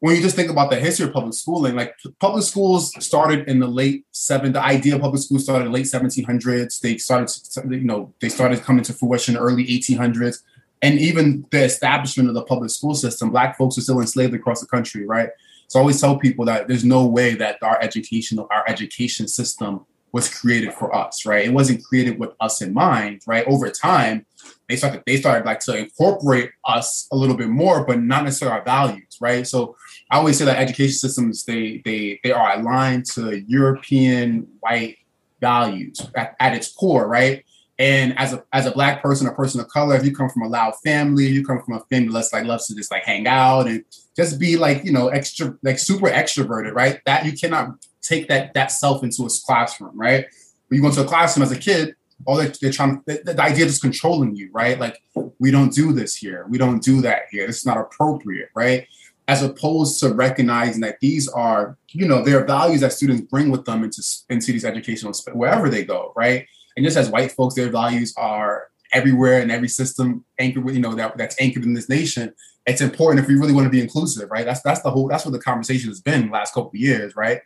when 0.00 0.14
you 0.14 0.22
just 0.22 0.36
think 0.36 0.50
about 0.50 0.70
the 0.70 0.76
history 0.76 1.06
of 1.06 1.12
public 1.12 1.34
schooling, 1.34 1.74
like 1.74 1.94
public 2.20 2.44
schools 2.44 2.92
started 3.04 3.48
in 3.48 3.58
the 3.58 3.66
late 3.66 4.06
seven. 4.12 4.52
The 4.52 4.62
idea 4.62 4.94
of 4.94 5.00
public 5.00 5.22
schools 5.22 5.44
started 5.44 5.66
in 5.66 5.72
the 5.72 5.78
late 5.78 5.86
1700s. 5.86 6.80
They 6.80 6.98
started, 6.98 7.30
you 7.70 7.84
know, 7.84 8.14
they 8.20 8.28
started 8.28 8.62
coming 8.62 8.84
to 8.84 8.92
fruition 8.92 9.36
early 9.36 9.66
1800s. 9.66 10.42
And 10.82 10.98
even 11.00 11.44
the 11.50 11.64
establishment 11.64 12.28
of 12.28 12.36
the 12.36 12.44
public 12.44 12.70
school 12.70 12.94
system, 12.94 13.30
black 13.30 13.58
folks 13.58 13.76
are 13.78 13.80
still 13.80 14.00
enslaved 14.00 14.34
across 14.34 14.60
the 14.60 14.66
country, 14.66 15.04
right? 15.04 15.30
So 15.68 15.78
I 15.78 15.82
always 15.82 16.00
tell 16.00 16.18
people 16.18 16.44
that 16.46 16.66
there's 16.66 16.84
no 16.84 17.06
way 17.06 17.34
that 17.34 17.62
our 17.62 17.80
education, 17.80 18.38
our 18.38 18.64
education 18.66 19.28
system 19.28 19.84
was 20.12 20.32
created 20.32 20.72
for 20.72 20.94
us, 20.96 21.26
right? 21.26 21.44
It 21.44 21.52
wasn't 21.52 21.84
created 21.84 22.18
with 22.18 22.30
us 22.40 22.62
in 22.62 22.72
mind, 22.72 23.22
right? 23.26 23.46
Over 23.46 23.70
time, 23.70 24.24
they 24.68 24.76
started 24.76 25.02
they 25.06 25.18
started 25.18 25.44
like 25.44 25.60
to 25.60 25.76
incorporate 25.76 26.50
us 26.64 27.06
a 27.12 27.16
little 27.16 27.36
bit 27.36 27.48
more, 27.48 27.84
but 27.84 28.00
not 28.00 28.24
necessarily 28.24 28.58
our 28.58 28.64
values, 28.64 29.18
right? 29.20 29.46
So 29.46 29.76
I 30.10 30.16
always 30.16 30.38
say 30.38 30.46
that 30.46 30.58
education 30.58 30.94
systems 30.94 31.44
they 31.44 31.82
they 31.84 32.20
they 32.24 32.32
are 32.32 32.58
aligned 32.58 33.04
to 33.12 33.42
European 33.46 34.46
white 34.60 34.96
values 35.40 36.00
at, 36.16 36.34
at 36.40 36.54
its 36.54 36.72
core, 36.72 37.06
right? 37.06 37.44
And 37.78 38.18
as 38.18 38.32
a 38.32 38.42
as 38.52 38.66
a 38.66 38.72
black 38.72 39.02
person, 39.02 39.26
a 39.26 39.34
person 39.34 39.60
of 39.60 39.68
color, 39.68 39.94
if 39.96 40.04
you 40.04 40.14
come 40.14 40.30
from 40.30 40.42
a 40.42 40.48
loud 40.48 40.74
family, 40.84 41.26
you 41.26 41.44
come 41.44 41.62
from 41.62 41.74
a 41.74 41.80
family 41.90 42.12
that's 42.12 42.32
like 42.32 42.44
loves 42.44 42.66
to 42.68 42.74
just 42.74 42.90
like 42.90 43.04
hang 43.04 43.26
out 43.26 43.66
and 43.66 43.84
just 44.18 44.38
be 44.40 44.56
like 44.56 44.84
you 44.84 44.92
know 44.92 45.08
extra 45.08 45.56
like 45.62 45.78
super 45.78 46.08
extroverted, 46.08 46.74
right? 46.74 47.00
That 47.06 47.24
you 47.24 47.32
cannot 47.32 47.68
take 48.02 48.28
that 48.28 48.52
that 48.54 48.72
self 48.72 49.04
into 49.04 49.24
a 49.24 49.28
classroom, 49.46 49.96
right? 49.96 50.26
When 50.66 50.76
you 50.76 50.82
go 50.82 50.88
into 50.88 51.02
a 51.02 51.06
classroom 51.06 51.44
as 51.44 51.52
a 51.52 51.58
kid, 51.58 51.94
all 52.26 52.36
they're, 52.36 52.52
they're 52.60 52.72
trying 52.72 53.00
the, 53.06 53.22
the 53.24 53.40
idea 53.40 53.64
is 53.64 53.78
controlling 53.78 54.34
you, 54.34 54.50
right? 54.52 54.78
Like 54.78 55.00
we 55.38 55.52
don't 55.52 55.72
do 55.72 55.92
this 55.92 56.16
here, 56.16 56.46
we 56.48 56.58
don't 56.58 56.82
do 56.82 57.00
that 57.02 57.22
here. 57.30 57.46
it's 57.46 57.64
not 57.64 57.78
appropriate, 57.78 58.50
right? 58.56 58.88
As 59.28 59.42
opposed 59.42 60.00
to 60.00 60.12
recognizing 60.12 60.80
that 60.80 60.98
these 61.00 61.28
are 61.28 61.78
you 61.90 62.08
know 62.08 62.24
their 62.24 62.44
values 62.44 62.80
that 62.80 62.92
students 62.92 63.22
bring 63.22 63.50
with 63.50 63.64
them 63.66 63.84
into 63.84 64.02
into 64.30 64.50
these 64.50 64.64
educational 64.64 65.12
wherever 65.32 65.68
they 65.68 65.84
go, 65.84 66.12
right? 66.16 66.44
And 66.76 66.84
just 66.84 66.96
as 66.96 67.08
white 67.08 67.30
folks, 67.30 67.54
their 67.54 67.70
values 67.70 68.14
are 68.16 68.68
everywhere 68.92 69.40
in 69.40 69.50
every 69.50 69.68
system 69.68 70.24
anchored, 70.38 70.64
with, 70.64 70.74
you 70.74 70.80
know, 70.80 70.94
that, 70.94 71.16
that's 71.16 71.40
anchored 71.40 71.64
in 71.64 71.74
this 71.74 71.88
nation. 71.88 72.32
It's 72.68 72.80
important 72.80 73.22
if 73.22 73.28
we 73.28 73.34
really 73.34 73.52
want 73.52 73.64
to 73.64 73.70
be 73.70 73.80
inclusive, 73.80 74.30
right? 74.30 74.44
That's 74.44 74.60
that's 74.62 74.82
the 74.82 74.90
whole 74.90 75.08
that's 75.08 75.24
what 75.24 75.32
the 75.32 75.38
conversation 75.38 75.88
has 75.88 76.00
been 76.00 76.26
the 76.26 76.32
last 76.32 76.54
couple 76.54 76.70
of 76.70 76.74
years, 76.74 77.16
right? 77.16 77.40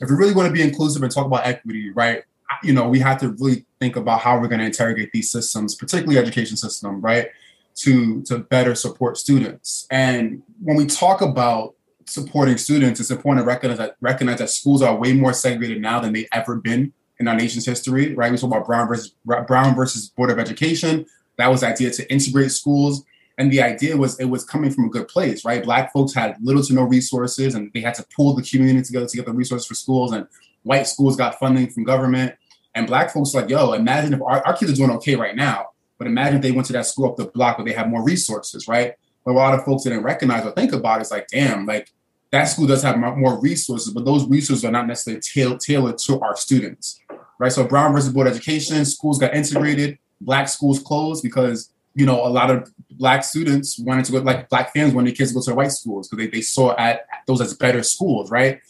If 0.00 0.08
we 0.08 0.16
really 0.16 0.34
want 0.34 0.46
to 0.48 0.52
be 0.52 0.62
inclusive 0.62 1.02
and 1.02 1.12
talk 1.12 1.26
about 1.26 1.46
equity, 1.46 1.90
right? 1.90 2.22
You 2.62 2.72
know, 2.72 2.88
we 2.88 2.98
have 3.00 3.20
to 3.20 3.30
really 3.38 3.66
think 3.80 3.96
about 3.96 4.20
how 4.20 4.38
we're 4.38 4.48
going 4.48 4.60
to 4.60 4.66
interrogate 4.66 5.10
these 5.12 5.30
systems, 5.30 5.74
particularly 5.74 6.18
education 6.18 6.56
system, 6.56 7.00
right? 7.00 7.28
To 7.76 8.22
to 8.22 8.38
better 8.38 8.74
support 8.74 9.18
students. 9.18 9.86
And 9.90 10.42
when 10.62 10.76
we 10.76 10.86
talk 10.86 11.20
about 11.20 11.74
supporting 12.06 12.56
students, 12.56 13.00
it's 13.00 13.10
important 13.10 13.44
to 13.44 13.46
recognize 13.46 13.78
that 13.78 13.96
recognize 14.00 14.38
that 14.38 14.50
schools 14.50 14.82
are 14.82 14.96
way 14.96 15.12
more 15.12 15.32
segregated 15.32 15.82
now 15.82 16.00
than 16.00 16.12
they've 16.12 16.28
ever 16.32 16.56
been 16.56 16.92
in 17.20 17.28
our 17.28 17.36
nation's 17.36 17.66
history, 17.66 18.14
right? 18.14 18.30
We 18.32 18.38
talk 18.38 18.50
about 18.50 18.66
Brown 18.66 18.88
versus 18.88 19.14
Brown 19.24 19.74
versus 19.74 20.08
Board 20.08 20.30
of 20.30 20.38
Education. 20.38 21.06
That 21.36 21.48
was 21.48 21.60
the 21.60 21.68
idea 21.68 21.90
to 21.90 22.12
integrate 22.12 22.52
schools. 22.52 23.04
And 23.36 23.50
the 23.50 23.62
idea 23.62 23.96
was 23.96 24.18
it 24.20 24.26
was 24.26 24.44
coming 24.44 24.70
from 24.70 24.84
a 24.84 24.88
good 24.88 25.08
place, 25.08 25.44
right? 25.44 25.62
Black 25.62 25.92
folks 25.92 26.14
had 26.14 26.36
little 26.40 26.62
to 26.62 26.72
no 26.72 26.82
resources 26.82 27.54
and 27.54 27.70
they 27.74 27.80
had 27.80 27.94
to 27.94 28.06
pull 28.14 28.34
the 28.34 28.42
community 28.42 28.82
together 28.82 29.06
to 29.06 29.16
get 29.16 29.26
the 29.26 29.32
resources 29.32 29.66
for 29.66 29.74
schools. 29.74 30.12
And 30.12 30.26
white 30.62 30.86
schools 30.86 31.16
got 31.16 31.38
funding 31.38 31.70
from 31.70 31.84
government. 31.84 32.34
And 32.74 32.86
black 32.86 33.12
folks 33.12 33.34
like, 33.34 33.48
yo, 33.48 33.72
imagine 33.72 34.14
if 34.14 34.22
our, 34.22 34.46
our 34.46 34.56
kids 34.56 34.72
are 34.72 34.76
doing 34.76 34.90
okay 34.92 35.16
right 35.16 35.34
now, 35.34 35.70
but 35.98 36.06
imagine 36.06 36.36
if 36.36 36.42
they 36.42 36.52
went 36.52 36.66
to 36.68 36.72
that 36.74 36.86
school 36.86 37.10
up 37.10 37.16
the 37.16 37.26
block 37.26 37.58
where 37.58 37.64
they 37.64 37.72
have 37.72 37.88
more 37.88 38.04
resources, 38.04 38.68
right? 38.68 38.94
But 39.24 39.32
a 39.32 39.34
lot 39.34 39.54
of 39.54 39.64
folks 39.64 39.84
didn't 39.84 40.02
recognize 40.02 40.44
or 40.44 40.52
think 40.52 40.72
about. 40.72 41.00
It's 41.00 41.10
like, 41.10 41.28
damn, 41.28 41.66
like 41.66 41.92
that 42.30 42.44
school 42.44 42.66
does 42.66 42.82
have 42.82 42.98
more 42.98 43.40
resources, 43.40 43.92
but 43.92 44.04
those 44.04 44.26
resources 44.28 44.64
are 44.64 44.72
not 44.72 44.86
necessarily 44.86 45.20
tail- 45.20 45.58
tailored 45.58 45.98
to 45.98 46.20
our 46.20 46.36
students, 46.36 47.00
right? 47.38 47.52
So 47.52 47.64
Brown 47.64 47.92
versus 47.92 48.12
Board 48.12 48.26
Education, 48.26 48.84
schools 48.84 49.18
got 49.18 49.34
integrated, 49.34 49.98
black 50.20 50.48
schools 50.48 50.80
closed 50.80 51.22
because 51.22 51.72
you 51.94 52.06
know 52.06 52.26
a 52.26 52.28
lot 52.28 52.50
of 52.50 52.72
black 52.90 53.24
students 53.24 53.78
wanted 53.78 54.04
to 54.04 54.12
go, 54.12 54.18
like 54.18 54.48
black 54.48 54.72
families 54.72 54.94
wanted 54.94 55.10
their 55.10 55.16
kids 55.16 55.30
to 55.30 55.34
go 55.34 55.42
to 55.42 55.54
white 55.54 55.72
schools 55.72 56.08
because 56.08 56.24
they, 56.24 56.30
they 56.30 56.40
saw 56.40 56.76
at 56.76 57.06
those 57.26 57.40
as 57.40 57.54
better 57.54 57.82
schools, 57.82 58.30
right? 58.30 58.60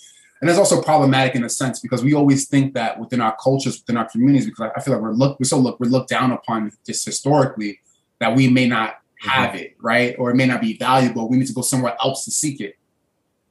And 0.40 0.50
it's 0.50 0.58
also 0.58 0.82
problematic 0.82 1.34
in 1.34 1.44
a 1.44 1.48
sense 1.48 1.80
because 1.80 2.04
we 2.04 2.12
always 2.12 2.48
think 2.48 2.74
that 2.74 2.98
within 2.98 3.20
our 3.20 3.34
cultures, 3.42 3.80
within 3.80 3.96
our 3.96 4.08
communities, 4.08 4.46
because 4.46 4.70
I 4.76 4.80
feel 4.80 4.94
like 4.94 5.02
we're 5.02 5.12
look 5.12 5.40
we're 5.40 5.46
so 5.46 5.58
look 5.58 5.80
we're 5.80 5.88
looked 5.88 6.10
down 6.10 6.32
upon 6.32 6.70
just 6.86 7.04
historically 7.04 7.80
that 8.18 8.34
we 8.36 8.48
may 8.48 8.66
not 8.66 8.98
have 9.20 9.50
mm-hmm. 9.50 9.58
it, 9.58 9.76
right? 9.80 10.14
Or 10.18 10.30
it 10.30 10.34
may 10.34 10.46
not 10.46 10.60
be 10.60 10.76
valuable. 10.76 11.28
We 11.28 11.38
need 11.38 11.46
to 11.46 11.52
go 11.52 11.62
somewhere 11.62 11.96
else 12.00 12.24
to 12.26 12.30
seek 12.30 12.60
it. 12.60 12.76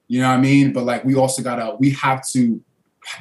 You 0.07 0.21
know 0.21 0.29
what 0.29 0.35
I 0.35 0.41
mean? 0.41 0.73
But 0.73 0.83
like 0.83 1.03
we 1.03 1.15
also 1.15 1.41
gotta, 1.41 1.75
we 1.79 1.91
have 1.91 2.27
to 2.29 2.61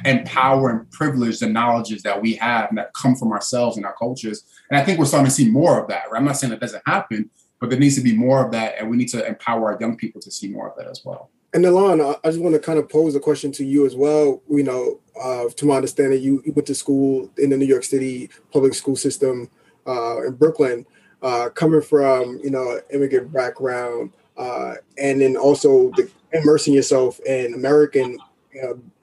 empower 0.05 0.69
and 0.69 0.91
privilege 0.91 1.39
the 1.39 1.47
knowledges 1.47 2.03
that 2.03 2.21
we 2.21 2.35
have 2.35 2.69
and 2.69 2.77
that 2.77 2.93
come 2.93 3.15
from 3.15 3.31
ourselves 3.31 3.77
and 3.77 3.85
our 3.85 3.95
cultures. 3.95 4.43
And 4.69 4.79
I 4.79 4.83
think 4.83 4.99
we're 4.99 5.05
starting 5.05 5.27
to 5.27 5.31
see 5.31 5.49
more 5.49 5.81
of 5.81 5.87
that. 5.89 6.11
Right? 6.11 6.19
I'm 6.19 6.25
not 6.25 6.37
saying 6.37 6.51
that 6.51 6.59
doesn't 6.59 6.83
happen, 6.85 7.29
but 7.59 7.69
there 7.69 7.79
needs 7.79 7.95
to 7.95 8.01
be 8.01 8.15
more 8.15 8.45
of 8.45 8.51
that, 8.51 8.75
and 8.77 8.89
we 8.89 8.97
need 8.97 9.07
to 9.09 9.25
empower 9.25 9.71
our 9.71 9.79
young 9.79 9.95
people 9.95 10.19
to 10.21 10.31
see 10.31 10.49
more 10.49 10.69
of 10.69 10.75
that 10.77 10.87
as 10.87 11.03
well. 11.05 11.29
And 11.53 11.65
Alon, 11.65 12.01
I 12.01 12.15
just 12.25 12.41
want 12.41 12.55
to 12.55 12.59
kind 12.59 12.79
of 12.79 12.89
pose 12.89 13.15
a 13.15 13.19
question 13.19 13.51
to 13.53 13.63
you 13.63 13.85
as 13.85 13.95
well. 13.95 14.41
You 14.49 14.63
know, 14.63 14.99
uh, 15.21 15.49
to 15.55 15.65
my 15.65 15.75
understanding, 15.75 16.21
you, 16.21 16.41
you 16.45 16.51
went 16.51 16.65
to 16.67 16.75
school 16.75 17.29
in 17.37 17.51
the 17.51 17.57
New 17.57 17.65
York 17.65 17.83
City 17.83 18.29
public 18.51 18.73
school 18.73 18.95
system 18.95 19.49
uh, 19.85 20.25
in 20.25 20.33
Brooklyn, 20.33 20.85
uh, 21.21 21.49
coming 21.49 21.81
from 21.81 22.39
you 22.43 22.49
know 22.49 22.81
immigrant 22.91 23.31
background, 23.31 24.11
uh, 24.35 24.75
and 24.97 25.21
then 25.21 25.37
also 25.37 25.91
the 25.91 26.09
immersing 26.33 26.73
yourself 26.73 27.19
in 27.21 27.53
American 27.53 28.17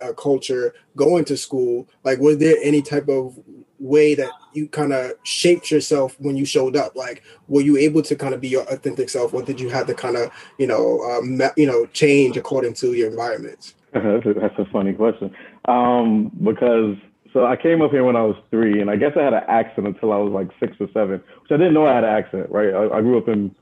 uh, 0.02 0.12
culture, 0.14 0.74
going 0.96 1.24
to 1.26 1.36
school. 1.36 1.88
Like, 2.04 2.18
was 2.18 2.38
there 2.38 2.56
any 2.62 2.82
type 2.82 3.08
of 3.08 3.38
way 3.78 4.14
that 4.14 4.30
you 4.52 4.68
kind 4.68 4.92
of 4.92 5.12
shaped 5.22 5.70
yourself 5.70 6.16
when 6.20 6.36
you 6.36 6.44
showed 6.44 6.76
up? 6.76 6.96
Like, 6.96 7.22
were 7.48 7.62
you 7.62 7.76
able 7.76 8.02
to 8.02 8.16
kind 8.16 8.34
of 8.34 8.40
be 8.40 8.48
your 8.48 8.62
authentic 8.64 9.08
self, 9.08 9.34
or 9.34 9.42
did 9.42 9.60
you 9.60 9.68
have 9.70 9.86
to 9.86 9.94
kind 9.94 10.16
of, 10.16 10.30
you 10.58 10.66
know, 10.66 11.00
um, 11.02 11.40
you 11.56 11.66
know, 11.66 11.86
change 11.86 12.36
according 12.36 12.74
to 12.74 12.92
your 12.92 13.10
environment? 13.10 13.74
that's, 13.92 14.26
a, 14.26 14.34
that's 14.34 14.58
a 14.58 14.64
funny 14.66 14.92
question 14.92 15.34
um, 15.66 16.30
because 16.42 16.96
so 17.32 17.46
I 17.46 17.56
came 17.56 17.80
up 17.80 17.92
here 17.92 18.04
when 18.04 18.16
I 18.16 18.22
was 18.22 18.36
three, 18.50 18.80
and 18.80 18.90
I 18.90 18.96
guess 18.96 19.12
I 19.16 19.22
had 19.22 19.34
an 19.34 19.44
accent 19.46 19.86
until 19.86 20.12
I 20.12 20.16
was 20.16 20.32
like 20.32 20.48
six 20.58 20.76
or 20.80 20.88
seven, 20.92 21.22
which 21.42 21.50
I 21.50 21.56
didn't 21.56 21.74
know 21.74 21.86
I 21.86 21.94
had 21.94 22.04
an 22.04 22.10
accent. 22.10 22.50
Right, 22.50 22.74
I, 22.74 22.98
I 22.98 23.00
grew 23.00 23.18
up 23.18 23.28
in 23.28 23.54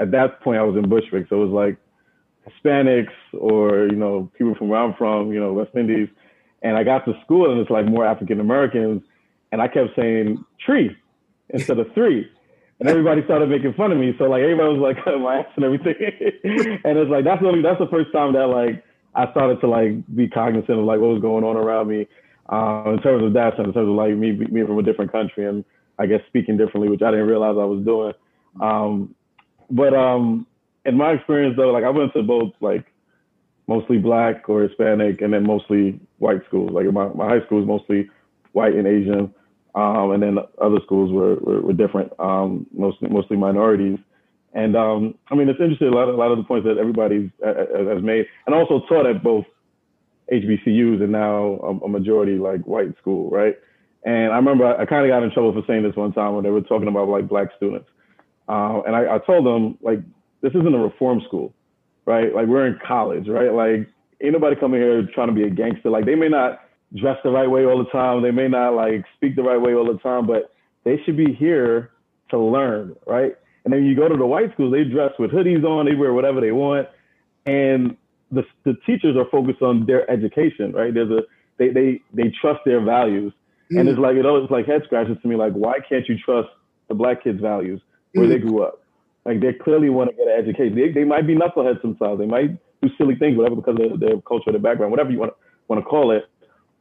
at 0.00 0.10
that 0.12 0.40
point 0.40 0.58
I 0.58 0.62
was 0.62 0.76
in 0.76 0.88
Bushwick, 0.88 1.26
so 1.28 1.42
it 1.42 1.46
was 1.46 1.50
like 1.50 1.76
Hispanics 2.48 3.12
or 3.32 3.86
you 3.86 3.96
know 3.96 4.30
people 4.36 4.54
from 4.54 4.68
where 4.68 4.80
I'm 4.80 4.94
from, 4.94 5.32
you 5.32 5.40
know 5.40 5.52
West 5.52 5.70
Indies, 5.76 6.08
and 6.62 6.76
I 6.76 6.84
got 6.84 7.04
to 7.06 7.14
school 7.24 7.50
and 7.50 7.60
it's 7.60 7.70
like 7.70 7.86
more 7.86 8.06
African 8.06 8.40
Americans, 8.40 9.02
and 9.50 9.60
I 9.60 9.68
kept 9.68 9.90
saying 9.96 10.44
tree 10.64 10.96
instead 11.50 11.78
of 11.78 11.92
three, 11.94 12.28
and 12.80 12.88
everybody 12.88 13.22
started 13.24 13.48
making 13.48 13.74
fun 13.74 13.92
of 13.92 13.98
me. 13.98 14.14
So 14.18 14.24
like 14.24 14.42
everybody 14.42 14.76
was 14.76 14.94
like 14.96 15.06
my 15.20 15.40
ass 15.40 15.46
and 15.56 15.64
everything, 15.64 15.94
and 16.84 16.98
it's 16.98 17.10
like 17.10 17.24
that's 17.24 17.42
only 17.44 17.62
that's 17.62 17.78
the 17.78 17.88
first 17.88 18.12
time 18.12 18.32
that 18.34 18.46
like 18.46 18.82
I 19.14 19.30
started 19.30 19.60
to 19.60 19.68
like 19.68 20.04
be 20.14 20.28
cognizant 20.28 20.78
of 20.78 20.84
like 20.84 21.00
what 21.00 21.10
was 21.10 21.22
going 21.22 21.44
on 21.44 21.56
around 21.56 21.88
me, 21.88 22.08
um, 22.48 22.94
in 22.94 23.02
terms 23.02 23.24
of 23.24 23.32
that, 23.34 23.58
in 23.58 23.72
terms 23.72 23.76
of 23.76 23.86
like 23.86 24.14
me 24.14 24.32
being 24.32 24.66
from 24.66 24.78
a 24.78 24.82
different 24.82 25.12
country 25.12 25.46
and 25.46 25.64
I 25.98 26.06
guess 26.06 26.20
speaking 26.26 26.56
differently, 26.56 26.88
which 26.88 27.02
I 27.02 27.10
didn't 27.10 27.28
realize 27.28 27.56
I 27.58 27.64
was 27.64 27.84
doing. 27.84 28.12
Um, 28.60 29.14
but 29.70 29.94
um, 29.94 30.46
in 30.84 30.96
my 30.96 31.12
experience 31.12 31.56
though, 31.56 31.70
like 31.70 31.84
I 31.84 31.90
went 31.90 32.12
to 32.14 32.22
both 32.22 32.52
like 32.60 32.86
mostly 33.68 33.98
black 33.98 34.48
or 34.48 34.62
Hispanic 34.62 35.20
and 35.20 35.32
then 35.32 35.46
mostly 35.46 36.00
white 36.18 36.44
schools. 36.46 36.70
Like 36.72 36.86
my, 36.92 37.08
my 37.08 37.28
high 37.28 37.44
school 37.46 37.58
was 37.58 37.66
mostly 37.66 38.10
white 38.52 38.74
and 38.74 38.86
Asian. 38.86 39.34
Um, 39.74 40.10
and 40.12 40.22
then 40.22 40.38
other 40.60 40.80
schools 40.84 41.10
were, 41.10 41.36
were, 41.36 41.62
were 41.62 41.72
different, 41.72 42.12
um, 42.18 42.66
mostly, 42.74 43.08
mostly 43.08 43.38
minorities. 43.38 43.98
And 44.52 44.76
um, 44.76 45.14
I 45.30 45.34
mean, 45.34 45.48
it's 45.48 45.60
interesting. 45.60 45.88
A 45.88 45.92
lot 45.92 46.08
of, 46.08 46.14
a 46.14 46.18
lot 46.18 46.30
of 46.30 46.36
the 46.36 46.44
points 46.44 46.66
that 46.66 46.76
everybody 46.76 47.32
has 47.42 48.02
made, 48.02 48.26
and 48.46 48.54
also 48.54 48.84
taught 48.86 49.06
at 49.06 49.22
both 49.22 49.46
HBCUs 50.30 51.02
and 51.02 51.12
now 51.12 51.58
a, 51.62 51.86
a 51.86 51.88
majority 51.88 52.36
like 52.36 52.60
white 52.66 52.96
school, 52.98 53.30
right? 53.30 53.56
And 54.04 54.32
I 54.32 54.36
remember 54.36 54.66
I, 54.66 54.82
I 54.82 54.86
kind 54.86 55.06
of 55.06 55.10
got 55.10 55.22
in 55.22 55.30
trouble 55.30 55.52
for 55.54 55.62
saying 55.66 55.84
this 55.84 55.96
one 55.96 56.12
time 56.12 56.34
when 56.34 56.44
they 56.44 56.50
were 56.50 56.60
talking 56.60 56.88
about 56.88 57.08
like 57.08 57.28
black 57.28 57.48
students. 57.56 57.88
Uh, 58.46 58.82
and 58.86 58.94
I, 58.94 59.14
I 59.14 59.18
told 59.18 59.46
them 59.46 59.78
like 59.80 60.00
this 60.42 60.50
isn't 60.50 60.74
a 60.74 60.78
reform 60.78 61.22
school, 61.26 61.54
right? 62.04 62.34
Like 62.34 62.46
we're 62.46 62.66
in 62.66 62.78
college, 62.86 63.28
right? 63.28 63.52
Like 63.52 63.88
ain't 64.22 64.32
nobody 64.32 64.56
coming 64.56 64.80
here 64.80 65.08
trying 65.14 65.28
to 65.28 65.34
be 65.34 65.44
a 65.44 65.50
gangster. 65.50 65.90
Like 65.90 66.04
they 66.04 66.14
may 66.14 66.28
not 66.28 66.60
dress 66.94 67.16
the 67.24 67.30
right 67.30 67.48
way 67.48 67.64
all 67.64 67.78
the 67.78 67.90
time. 67.90 68.22
They 68.22 68.30
may 68.30 68.48
not 68.48 68.74
like 68.74 69.04
speak 69.16 69.36
the 69.36 69.42
right 69.42 69.60
way 69.60 69.74
all 69.74 69.86
the 69.86 69.98
time, 69.98 70.26
but 70.26 70.52
they 70.84 71.00
should 71.04 71.16
be 71.16 71.32
here 71.32 71.90
to 72.30 72.38
learn, 72.38 72.96
right? 73.06 73.36
And 73.64 73.72
then 73.72 73.84
you 73.84 73.94
go 73.94 74.08
to 74.08 74.16
the 74.16 74.26
white 74.26 74.52
schools, 74.54 74.72
they 74.72 74.84
dress 74.84 75.12
with 75.18 75.30
hoodies 75.30 75.64
on, 75.64 75.86
they 75.86 75.94
wear 75.94 76.12
whatever 76.12 76.40
they 76.40 76.50
want. 76.50 76.88
And 77.46 77.96
the, 78.30 78.44
the 78.64 78.74
teachers 78.86 79.16
are 79.16 79.26
focused 79.30 79.62
on 79.62 79.86
their 79.86 80.10
education, 80.10 80.72
right? 80.72 80.92
There's 80.92 81.10
a, 81.10 81.22
they, 81.58 81.68
they, 81.68 82.00
they 82.12 82.32
trust 82.40 82.60
their 82.64 82.80
values. 82.80 83.32
Mm. 83.72 83.80
And 83.80 83.88
it's 83.88 83.98
like, 83.98 84.16
it 84.16 84.26
always 84.26 84.50
like 84.50 84.66
head 84.66 84.82
scratches 84.84 85.16
to 85.22 85.28
me, 85.28 85.36
like, 85.36 85.52
why 85.52 85.74
can't 85.88 86.08
you 86.08 86.16
trust 86.18 86.48
the 86.88 86.94
black 86.94 87.22
kids' 87.22 87.40
values 87.40 87.80
where 88.14 88.26
mm. 88.26 88.30
they 88.30 88.38
grew 88.38 88.64
up? 88.64 88.81
Like 89.24 89.40
they 89.40 89.52
clearly 89.52 89.88
want 89.88 90.10
to 90.10 90.16
get 90.16 90.26
an 90.26 90.38
education. 90.38 90.74
They, 90.74 90.90
they 90.90 91.04
might 91.04 91.26
be 91.26 91.36
knuckleheads 91.36 91.80
sometimes. 91.80 92.18
They 92.18 92.26
might 92.26 92.58
do 92.82 92.90
silly 92.98 93.14
things, 93.14 93.36
whatever, 93.36 93.56
because 93.56 93.78
of 93.80 94.00
their 94.00 94.20
culture, 94.22 94.50
their 94.50 94.60
background, 94.60 94.90
whatever 94.90 95.10
you 95.10 95.18
want 95.18 95.32
to, 95.32 95.36
want 95.68 95.82
to 95.82 95.88
call 95.88 96.10
it. 96.10 96.28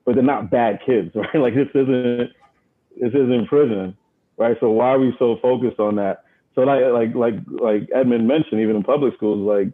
But 0.05 0.15
they're 0.15 0.23
not 0.23 0.49
bad 0.49 0.79
kids, 0.85 1.11
right? 1.15 1.35
Like 1.35 1.53
this 1.53 1.69
isn't 1.75 2.31
this 2.99 3.13
isn't 3.13 3.47
prison, 3.47 3.95
right? 4.37 4.57
So 4.59 4.71
why 4.71 4.87
are 4.87 4.99
we 4.99 5.13
so 5.19 5.37
focused 5.41 5.79
on 5.79 5.95
that? 5.97 6.23
So 6.55 6.61
like 6.61 6.83
like 6.91 7.15
like 7.15 7.35
like 7.47 7.89
Edmund 7.93 8.27
mentioned, 8.27 8.59
even 8.59 8.75
in 8.75 8.83
public 8.83 9.13
schools, 9.15 9.39
like 9.39 9.71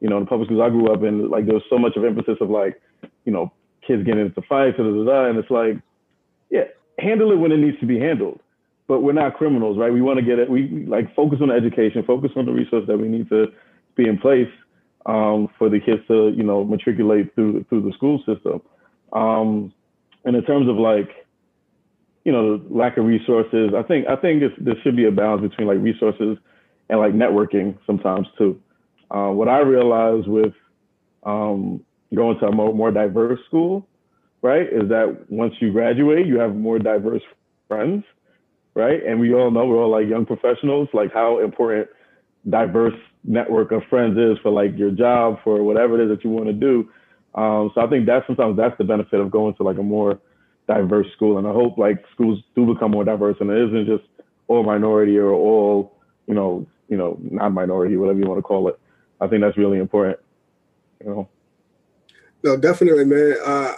you 0.00 0.08
know, 0.08 0.18
in 0.18 0.24
the 0.24 0.28
public 0.28 0.48
schools 0.48 0.62
I 0.62 0.70
grew 0.70 0.92
up 0.92 1.02
in, 1.02 1.30
like 1.30 1.46
there 1.46 1.54
was 1.54 1.64
so 1.68 1.78
much 1.78 1.96
of 1.96 2.04
emphasis 2.04 2.36
of 2.40 2.50
like, 2.50 2.80
you 3.24 3.32
know, 3.32 3.52
kids 3.86 4.04
getting 4.04 4.26
into 4.26 4.42
fights, 4.42 4.76
and 4.78 5.38
it's 5.38 5.50
like, 5.50 5.78
yeah, 6.50 6.64
handle 6.98 7.32
it 7.32 7.36
when 7.36 7.52
it 7.52 7.56
needs 7.56 7.78
to 7.80 7.86
be 7.86 7.98
handled 7.98 8.40
but 8.86 9.00
we're 9.00 9.12
not 9.12 9.36
criminals, 9.36 9.78
right? 9.78 9.92
We 9.92 10.02
want 10.02 10.18
to 10.18 10.24
get 10.24 10.38
it. 10.38 10.50
We 10.50 10.84
like 10.86 11.14
focus 11.14 11.38
on 11.42 11.50
education, 11.50 12.04
focus 12.06 12.32
on 12.36 12.46
the 12.46 12.52
resources 12.52 12.86
that 12.88 12.98
we 12.98 13.08
need 13.08 13.28
to 13.30 13.46
be 13.96 14.06
in 14.06 14.18
place 14.18 14.50
um, 15.06 15.48
for 15.58 15.68
the 15.68 15.80
kids 15.80 16.02
to, 16.08 16.32
you 16.36 16.42
know, 16.42 16.64
matriculate 16.64 17.34
through 17.34 17.64
through 17.68 17.82
the 17.82 17.92
school 17.92 18.18
system. 18.18 18.60
Um, 19.12 19.72
and 20.24 20.36
in 20.36 20.44
terms 20.44 20.68
of 20.68 20.76
like, 20.76 21.08
you 22.24 22.32
know, 22.32 22.60
lack 22.70 22.96
of 22.96 23.04
resources, 23.04 23.70
I 23.76 23.82
think 23.82 24.06
I 24.08 24.16
think 24.16 24.42
there 24.58 24.74
should 24.82 24.96
be 24.96 25.06
a 25.06 25.12
balance 25.12 25.42
between 25.42 25.66
like 25.66 25.78
resources 25.78 26.36
and 26.90 26.98
like 26.98 27.14
networking 27.14 27.78
sometimes 27.86 28.26
too. 28.36 28.60
Uh, 29.10 29.28
what 29.28 29.48
I 29.48 29.60
realized 29.60 30.26
with 30.28 30.52
um, 31.24 31.82
going 32.14 32.38
to 32.40 32.46
a 32.46 32.52
more, 32.52 32.74
more 32.74 32.90
diverse 32.90 33.40
school, 33.46 33.86
right, 34.42 34.66
is 34.66 34.88
that 34.88 35.26
once 35.28 35.54
you 35.60 35.72
graduate, 35.72 36.26
you 36.26 36.38
have 36.38 36.54
more 36.54 36.78
diverse 36.78 37.22
friends 37.68 38.04
right? 38.74 39.04
And 39.04 39.20
we 39.20 39.34
all 39.34 39.50
know 39.50 39.66
we're 39.66 39.82
all 39.82 39.90
like 39.90 40.08
young 40.08 40.26
professionals, 40.26 40.88
like 40.92 41.12
how 41.12 41.40
important 41.40 41.88
diverse 42.48 42.94
network 43.24 43.72
of 43.72 43.82
friends 43.88 44.18
is 44.18 44.36
for 44.42 44.50
like 44.50 44.76
your 44.76 44.90
job, 44.90 45.38
for 45.42 45.62
whatever 45.62 46.00
it 46.00 46.04
is 46.04 46.10
that 46.10 46.24
you 46.24 46.30
want 46.30 46.46
to 46.46 46.52
do. 46.52 46.88
Um, 47.34 47.70
so 47.74 47.80
I 47.80 47.86
think 47.88 48.06
that 48.06 48.24
sometimes 48.26 48.56
that's 48.56 48.76
the 48.78 48.84
benefit 48.84 49.20
of 49.20 49.30
going 49.30 49.54
to 49.54 49.62
like 49.62 49.78
a 49.78 49.82
more 49.82 50.18
diverse 50.68 51.06
school. 51.16 51.38
And 51.38 51.46
I 51.46 51.52
hope 51.52 51.78
like 51.78 52.04
schools 52.12 52.40
do 52.54 52.72
become 52.72 52.90
more 52.90 53.04
diverse 53.04 53.36
and 53.40 53.50
it 53.50 53.68
isn't 53.68 53.86
just 53.86 54.04
all 54.48 54.62
minority 54.62 55.16
or 55.16 55.32
all, 55.32 55.96
you 56.26 56.34
know, 56.34 56.66
you 56.88 56.96
know, 56.96 57.18
non-minority, 57.22 57.96
whatever 57.96 58.18
you 58.18 58.26
want 58.26 58.38
to 58.38 58.42
call 58.42 58.68
it. 58.68 58.78
I 59.20 59.26
think 59.26 59.42
that's 59.42 59.56
really 59.56 59.78
important. 59.78 60.18
You 61.02 61.10
know. 61.10 61.28
No, 62.42 62.56
definitely, 62.56 63.06
man. 63.06 63.36
Uh, 63.44 63.72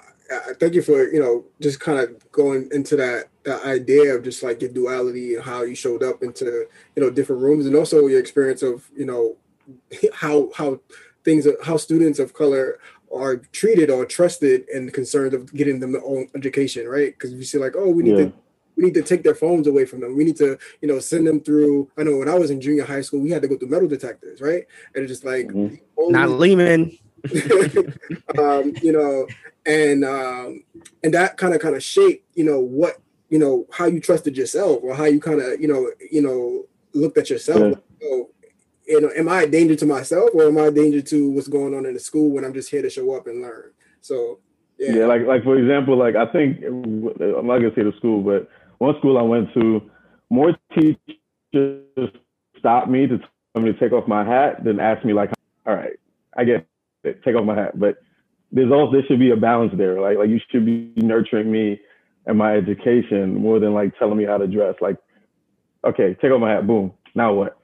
thank 0.58 0.74
you 0.74 0.82
for 0.82 1.12
you 1.12 1.20
know 1.20 1.44
just 1.60 1.80
kind 1.80 1.98
of 1.98 2.30
going 2.32 2.68
into 2.72 2.96
that 2.96 3.28
that 3.44 3.64
idea 3.64 4.14
of 4.14 4.24
just 4.24 4.42
like 4.42 4.60
your 4.60 4.70
duality 4.70 5.34
and 5.34 5.44
how 5.44 5.62
you 5.62 5.74
showed 5.74 6.02
up 6.02 6.22
into 6.22 6.66
you 6.94 7.02
know 7.02 7.10
different 7.10 7.42
rooms 7.42 7.66
and 7.66 7.76
also 7.76 8.06
your 8.06 8.20
experience 8.20 8.62
of 8.62 8.88
you 8.96 9.04
know 9.04 9.36
how 10.14 10.50
how 10.54 10.78
things 11.24 11.46
how 11.64 11.76
students 11.76 12.18
of 12.18 12.32
color 12.32 12.78
are 13.14 13.36
treated 13.36 13.90
or 13.90 14.04
trusted 14.04 14.68
and 14.68 14.92
concerned 14.92 15.34
of 15.34 15.52
getting 15.54 15.80
them 15.80 15.92
their 15.92 16.04
own 16.04 16.28
education 16.34 16.88
right 16.88 17.12
because 17.12 17.32
you 17.32 17.44
see 17.44 17.58
like 17.58 17.74
oh 17.76 17.88
we 17.88 18.02
need 18.02 18.18
yeah. 18.18 18.24
to 18.24 18.32
we 18.76 18.84
need 18.84 18.94
to 18.94 19.02
take 19.02 19.22
their 19.22 19.34
phones 19.34 19.66
away 19.66 19.84
from 19.84 20.00
them 20.00 20.16
we 20.16 20.24
need 20.24 20.36
to 20.36 20.58
you 20.80 20.88
know 20.88 20.98
send 20.98 21.26
them 21.26 21.40
through 21.40 21.90
i 21.96 22.02
know 22.02 22.16
when 22.16 22.28
i 22.28 22.34
was 22.34 22.50
in 22.50 22.60
junior 22.60 22.84
high 22.84 23.00
school 23.00 23.20
we 23.20 23.30
had 23.30 23.42
to 23.42 23.48
go 23.48 23.56
through 23.56 23.68
metal 23.68 23.88
detectors 23.88 24.40
right 24.40 24.66
and 24.94 25.04
it's 25.04 25.12
just 25.12 25.24
like 25.24 25.46
mm-hmm. 25.46 25.76
only, 25.96 26.12
not 26.12 26.30
lehman 26.30 26.98
um, 28.38 28.72
you 28.82 28.92
know 28.92 29.26
and 29.66 30.04
um, 30.04 30.64
and 31.02 31.12
that 31.14 31.36
kind 31.36 31.54
of 31.54 31.60
kind 31.60 31.74
of 31.74 31.82
shaped 31.82 32.24
you 32.34 32.44
know 32.44 32.60
what 32.60 32.98
you 33.28 33.38
know 33.38 33.66
how 33.72 33.86
you 33.86 34.00
trusted 34.00 34.36
yourself 34.36 34.80
or 34.82 34.94
how 34.94 35.04
you 35.04 35.20
kind 35.20 35.40
of 35.40 35.60
you 35.60 35.68
know 35.68 35.90
you 36.10 36.22
know 36.22 36.64
looked 36.94 37.18
at 37.18 37.30
yourself. 37.30 37.58
Yeah. 37.60 37.66
Like, 37.66 37.82
oh, 38.04 38.30
you 38.86 39.00
know, 39.00 39.10
am 39.16 39.28
I 39.28 39.42
a 39.42 39.46
danger 39.48 39.74
to 39.76 39.86
myself 39.86 40.30
or 40.32 40.44
am 40.44 40.58
I 40.58 40.66
a 40.66 40.70
danger 40.70 41.02
to 41.02 41.30
what's 41.30 41.48
going 41.48 41.74
on 41.74 41.86
in 41.86 41.94
the 41.94 42.00
school 42.00 42.30
when 42.30 42.44
I'm 42.44 42.54
just 42.54 42.70
here 42.70 42.82
to 42.82 42.90
show 42.90 43.14
up 43.14 43.26
and 43.26 43.42
learn? 43.42 43.72
So 44.00 44.38
yeah, 44.78 44.92
yeah 44.92 45.06
like 45.06 45.26
like 45.26 45.42
for 45.42 45.56
example, 45.58 45.96
like 45.96 46.14
I 46.14 46.26
think 46.26 46.62
I'm 46.64 47.46
not 47.46 47.58
gonna 47.58 47.74
say 47.74 47.82
the 47.82 47.92
school, 47.98 48.22
but 48.22 48.48
one 48.78 48.96
school 48.98 49.18
I 49.18 49.22
went 49.22 49.52
to, 49.54 49.90
more 50.30 50.56
teachers 50.74 52.10
stopped 52.58 52.88
me 52.88 53.06
to 53.06 53.18
tell 53.18 53.62
me 53.62 53.72
to 53.72 53.78
take 53.78 53.92
off 53.92 54.06
my 54.06 54.24
hat 54.24 54.62
than 54.62 54.78
ask 54.78 55.04
me 55.04 55.12
like, 55.12 55.32
all 55.66 55.74
right, 55.74 55.98
I 56.36 56.44
get 56.44 56.66
it, 57.04 57.24
take 57.24 57.34
off 57.34 57.44
my 57.44 57.54
hat, 57.54 57.78
but 57.78 57.96
there's 58.56 58.72
also 58.72 58.92
there 58.92 59.02
should 59.06 59.18
be 59.18 59.30
a 59.30 59.36
balance 59.36 59.72
there. 59.76 60.00
Like 60.00 60.16
like 60.16 60.30
you 60.30 60.40
should 60.50 60.64
be 60.64 60.90
nurturing 60.96 61.52
me 61.52 61.78
and 62.24 62.38
my 62.38 62.56
education 62.56 63.34
more 63.34 63.60
than 63.60 63.74
like 63.74 63.96
telling 63.98 64.16
me 64.16 64.24
how 64.24 64.38
to 64.38 64.46
dress. 64.46 64.74
Like, 64.80 64.96
okay, 65.84 66.16
take 66.20 66.30
off 66.32 66.40
my 66.40 66.52
hat, 66.52 66.66
boom. 66.66 66.92
Now 67.14 67.34
what? 67.34 67.58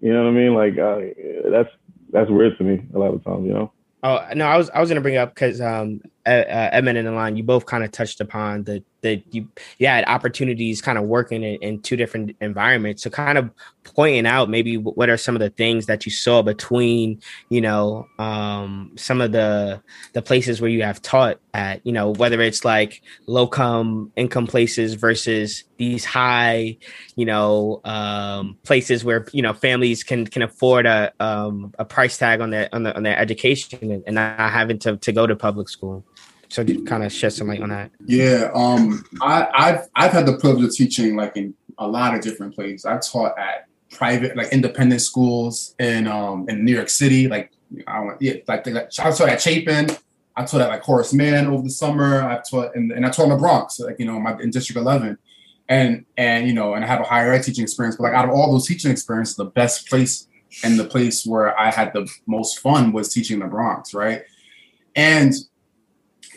You 0.00 0.12
know 0.12 0.22
what 0.22 0.28
I 0.28 0.32
mean? 0.32 0.54
Like 0.54 0.78
uh, 0.78 1.50
that's 1.50 1.68
that's 2.12 2.30
weird 2.30 2.56
to 2.58 2.64
me 2.64 2.86
a 2.94 2.98
lot 2.98 3.14
of 3.14 3.24
times. 3.24 3.46
You 3.46 3.52
know. 3.52 3.72
Oh 4.04 4.24
no, 4.34 4.46
I 4.46 4.56
was 4.56 4.70
I 4.70 4.80
was 4.80 4.88
gonna 4.88 5.00
bring 5.00 5.16
up 5.16 5.34
because 5.34 5.60
um, 5.60 6.00
uh, 6.26 6.68
Edmund 6.72 6.98
and 6.98 7.08
Alon, 7.08 7.36
you 7.36 7.44
both 7.44 7.66
kind 7.66 7.84
of 7.84 7.92
touched 7.92 8.20
upon 8.20 8.64
the 8.64 8.82
that 9.06 9.22
you 9.34 9.48
you 9.78 9.86
had 9.86 10.04
opportunities 10.06 10.82
kind 10.82 10.98
of 10.98 11.04
working 11.04 11.42
in, 11.42 11.56
in, 11.62 11.80
two 11.80 11.96
different 11.96 12.36
environments. 12.40 13.02
So 13.02 13.10
kind 13.10 13.38
of 13.38 13.50
pointing 13.84 14.26
out 14.26 14.50
maybe 14.50 14.76
what 14.76 15.08
are 15.08 15.16
some 15.16 15.36
of 15.36 15.40
the 15.40 15.50
things 15.50 15.86
that 15.86 16.04
you 16.04 16.10
saw 16.10 16.42
between 16.42 17.20
you 17.48 17.60
know 17.60 18.06
um, 18.18 18.92
some 18.96 19.20
of 19.20 19.32
the 19.32 19.80
the 20.12 20.22
places 20.22 20.60
where 20.60 20.70
you 20.70 20.82
have 20.82 21.00
taught 21.00 21.38
at 21.54 21.86
you 21.86 21.92
know 21.92 22.10
whether 22.10 22.40
it's 22.40 22.64
like 22.64 23.02
low 23.26 23.46
come 23.46 24.12
income 24.16 24.46
places 24.46 24.94
versus 24.94 25.64
these 25.76 26.04
high 26.04 26.76
you 27.14 27.24
know 27.24 27.80
um, 27.84 28.56
places 28.64 29.04
where 29.04 29.26
you 29.32 29.42
know 29.42 29.52
families 29.52 30.02
can 30.02 30.26
can 30.26 30.42
afford 30.42 30.86
a 30.86 31.12
um, 31.20 31.72
a 31.78 31.84
price 31.84 32.18
tag 32.18 32.40
on 32.40 32.50
their 32.50 32.68
on, 32.72 32.82
the, 32.82 32.96
on 32.96 33.04
their 33.04 33.18
education 33.18 33.92
and, 33.92 34.02
and 34.06 34.14
not 34.16 34.50
having 34.50 34.78
to, 34.78 34.96
to 34.96 35.12
go 35.12 35.26
to 35.26 35.36
public 35.36 35.68
school 35.68 36.04
so 36.48 36.64
kind 36.84 37.04
of 37.04 37.12
shed 37.12 37.32
some 37.32 37.48
light 37.48 37.62
on 37.62 37.70
that. 37.70 37.90
Yeah, 38.04 38.50
um, 38.54 39.04
I, 39.20 39.48
I've 39.54 39.88
I've 39.94 40.12
had 40.12 40.26
the 40.26 40.36
privilege 40.38 40.64
of 40.64 40.74
teaching 40.74 41.16
like 41.16 41.36
in 41.36 41.54
a 41.78 41.86
lot 41.86 42.14
of 42.14 42.20
different 42.20 42.54
places. 42.54 42.84
I 42.84 42.98
taught 42.98 43.38
at 43.38 43.66
private, 43.90 44.36
like 44.36 44.52
independent 44.52 45.00
schools 45.00 45.74
in 45.78 46.06
um 46.06 46.48
in 46.48 46.64
New 46.64 46.74
York 46.74 46.88
City, 46.88 47.28
like 47.28 47.52
I 47.86 48.00
went, 48.00 48.22
yeah, 48.22 48.34
like, 48.46 48.66
I 48.66 48.86
taught 49.10 49.28
at 49.28 49.40
Chapin. 49.40 49.88
I 50.36 50.44
taught 50.44 50.60
at 50.60 50.68
like 50.68 50.82
Horace 50.82 51.12
Mann 51.12 51.46
over 51.46 51.62
the 51.62 51.70
summer. 51.70 52.22
I've 52.22 52.48
taught 52.48 52.76
in, 52.76 52.92
and 52.92 53.06
I 53.06 53.10
taught 53.10 53.24
in 53.24 53.30
the 53.30 53.36
Bronx, 53.36 53.80
like 53.80 53.96
you 53.98 54.06
know, 54.06 54.20
my 54.20 54.38
in 54.40 54.50
District 54.50 54.78
11, 54.78 55.18
and 55.68 56.04
and 56.16 56.46
you 56.46 56.52
know, 56.52 56.74
and 56.74 56.84
I 56.84 56.88
have 56.88 57.00
a 57.00 57.04
higher 57.04 57.32
ed 57.32 57.42
teaching 57.42 57.64
experience. 57.64 57.96
But 57.96 58.04
like 58.04 58.14
out 58.14 58.26
of 58.26 58.32
all 58.32 58.52
those 58.52 58.66
teaching 58.66 58.90
experiences, 58.90 59.36
the 59.36 59.46
best 59.46 59.88
place 59.88 60.28
and 60.62 60.78
the 60.78 60.84
place 60.84 61.26
where 61.26 61.58
I 61.58 61.70
had 61.70 61.92
the 61.92 62.08
most 62.26 62.60
fun 62.60 62.92
was 62.92 63.12
teaching 63.12 63.40
the 63.40 63.46
Bronx, 63.46 63.94
right? 63.94 64.22
And 64.94 65.34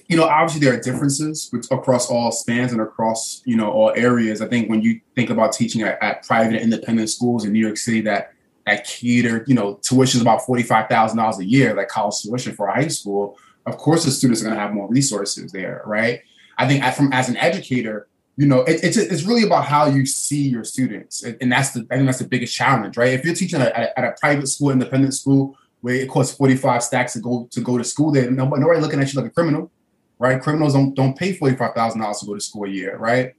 you 0.10 0.18
know, 0.18 0.26
obviously 0.26 0.60
there 0.66 0.76
are 0.76 0.82
differences 0.82 1.52
across 1.70 2.10
all 2.10 2.32
spans 2.32 2.72
and 2.72 2.82
across, 2.82 3.44
you 3.46 3.56
know, 3.56 3.72
all 3.72 3.94
areas. 3.96 4.42
I 4.42 4.48
think 4.48 4.68
when 4.68 4.82
you 4.82 5.00
think 5.16 5.30
about 5.30 5.54
teaching 5.54 5.84
at, 5.84 6.02
at 6.02 6.24
private 6.24 6.60
independent 6.60 7.12
schools 7.12 7.46
in 7.46 7.54
New 7.54 7.60
York 7.60 7.78
City 7.78 8.02
that 8.02 8.34
that 8.66 8.86
cater, 8.86 9.46
you 9.48 9.54
know, 9.54 9.76
tuition 9.84 10.18
is 10.18 10.22
about 10.22 10.46
forty-five 10.48 10.90
thousand 10.90 11.20
dollars 11.20 11.38
a 11.38 11.46
year, 11.46 11.76
like 11.76 11.90
college 11.90 12.16
tuition 12.22 12.56
for 12.56 12.68
a 12.68 12.74
high 12.74 12.88
school. 12.88 13.38
Of 13.68 13.78
course, 13.78 14.04
the 14.04 14.12
students 14.12 14.42
are 14.42 14.46
going 14.46 14.56
to 14.56 14.62
have 14.62 14.74
more 14.74 14.90
resources 14.90 15.52
there, 15.52 15.84
right? 15.86 16.22
I 16.58 16.68
think 16.68 16.84
from 16.96 17.14
as 17.14 17.30
an 17.30 17.38
educator, 17.38 18.08
you 18.36 18.48
know, 18.48 18.62
it, 18.62 18.84
it's 18.84 18.98
it's 18.98 19.24
really 19.24 19.44
about 19.44 19.66
how 19.66 19.86
you 19.86 20.08
see 20.08 20.48
your 20.50 20.64
students, 20.64 21.24
and 21.24 21.52
that's 21.52 21.72
the 21.72 21.86
I 21.92 21.96
think 21.96 22.08
that's 22.08 22.20
the 22.20 22.28
biggest 22.28 22.56
challenge, 22.56 22.98
right? 22.98 23.14
If 23.14 23.24
you're 23.24 23.36
teaching 23.36 23.62
at, 23.62 23.94
at 23.96 24.04
a 24.04 24.16
private 24.20 24.48
school, 24.48 24.72
independent 24.72 25.14
school, 25.14 25.56
where 25.82 25.94
it 25.94 26.10
costs 26.10 26.36
forty-five 26.36 26.82
stacks 26.84 27.14
to 27.14 27.20
go 27.20 27.48
to 27.52 27.62
go 27.62 27.78
to 27.78 27.84
school, 27.84 28.12
there 28.12 28.30
nobody, 28.32 28.62
nobody 28.62 28.82
looking 28.82 29.00
at 29.00 29.14
you 29.14 29.22
like 29.22 29.30
a 29.30 29.34
criminal 29.34 29.72
right? 30.20 30.42
Criminals 30.42 30.74
don't 30.74 30.94
don't 30.94 31.18
pay 31.18 31.34
forty 31.34 31.56
five 31.56 31.74
thousand 31.74 32.02
dollars 32.02 32.20
to 32.20 32.26
go 32.26 32.36
to 32.36 32.42
school 32.42 32.66
a 32.66 32.70
year, 32.70 32.98
right? 32.98 33.34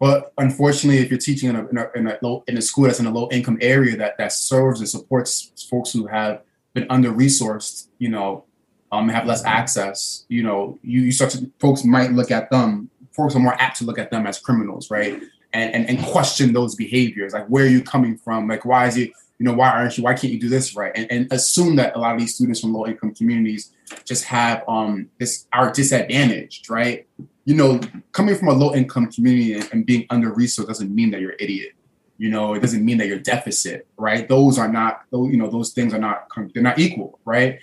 But 0.00 0.32
unfortunately, 0.36 0.98
if 0.98 1.08
you're 1.08 1.18
teaching 1.18 1.48
in 1.48 1.56
a, 1.56 1.66
in 1.68 1.78
a, 1.78 1.90
in 1.94 2.06
a, 2.08 2.18
low, 2.20 2.44
in 2.48 2.58
a 2.58 2.62
school 2.62 2.84
that's 2.84 3.00
in 3.00 3.06
a 3.06 3.10
low 3.10 3.28
income 3.30 3.58
area 3.60 3.96
that 3.96 4.18
that 4.18 4.32
serves 4.32 4.80
and 4.80 4.88
supports 4.88 5.66
folks 5.70 5.92
who 5.92 6.06
have 6.06 6.42
been 6.74 6.86
under 6.90 7.10
resourced, 7.10 7.88
you 7.98 8.08
know, 8.08 8.44
um, 8.92 9.08
have 9.08 9.26
less 9.26 9.44
access, 9.44 10.24
you 10.28 10.42
know, 10.42 10.78
you, 10.82 11.00
you 11.02 11.12
start 11.12 11.30
to 11.32 11.50
folks 11.58 11.84
might 11.84 12.12
look 12.12 12.30
at 12.30 12.50
them. 12.50 12.90
Folks 13.12 13.36
are 13.36 13.40
more 13.40 13.54
apt 13.60 13.78
to 13.78 13.84
look 13.84 13.98
at 13.98 14.10
them 14.10 14.26
as 14.26 14.38
criminals, 14.38 14.90
right? 14.90 15.22
And, 15.52 15.72
and 15.74 15.88
and 15.88 16.04
question 16.04 16.52
those 16.52 16.74
behaviors, 16.74 17.32
like 17.32 17.46
where 17.46 17.64
are 17.64 17.68
you 17.68 17.82
coming 17.82 18.16
from? 18.18 18.48
Like 18.48 18.64
why 18.64 18.88
is 18.88 18.96
it 18.96 19.12
you 19.44 19.50
know, 19.50 19.56
why 19.58 19.68
aren't 19.68 19.98
you, 19.98 20.04
why 20.04 20.14
can't 20.14 20.32
you 20.32 20.40
do 20.40 20.48
this 20.48 20.74
right? 20.74 20.90
And, 20.94 21.06
and 21.12 21.30
assume 21.30 21.76
that 21.76 21.94
a 21.94 21.98
lot 21.98 22.14
of 22.14 22.18
these 22.18 22.34
students 22.34 22.60
from 22.60 22.72
low 22.72 22.86
income 22.86 23.14
communities 23.14 23.72
just 24.06 24.24
have 24.24 24.64
um 24.66 25.10
this 25.18 25.46
are 25.52 25.70
disadvantaged, 25.70 26.70
right? 26.70 27.06
You 27.44 27.54
know, 27.54 27.78
coming 28.12 28.36
from 28.36 28.48
a 28.48 28.54
low 28.54 28.74
income 28.74 29.12
community 29.12 29.52
and, 29.70 29.84
being 29.84 30.06
under 30.08 30.30
resourced 30.30 30.68
doesn't 30.68 30.94
mean 30.94 31.10
that 31.10 31.20
you're 31.20 31.32
an 31.32 31.36
idiot. 31.40 31.72
You 32.16 32.30
know, 32.30 32.54
it 32.54 32.60
doesn't 32.60 32.82
mean 32.82 32.96
that 32.98 33.06
you're 33.06 33.18
deficit, 33.18 33.86
right? 33.98 34.26
Those 34.26 34.58
are 34.58 34.68
not, 34.68 35.02
those, 35.10 35.30
you 35.30 35.36
know, 35.36 35.50
those 35.50 35.72
things 35.72 35.92
are 35.92 35.98
not, 35.98 36.26
they're 36.54 36.62
not 36.62 36.78
equal, 36.78 37.18
right? 37.26 37.58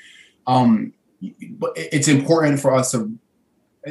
Um, 0.45 0.93
but 1.53 1.71
it's 1.75 2.09
important 2.09 2.59
for 2.59 2.75
us 2.75 2.91
to, 2.91 3.11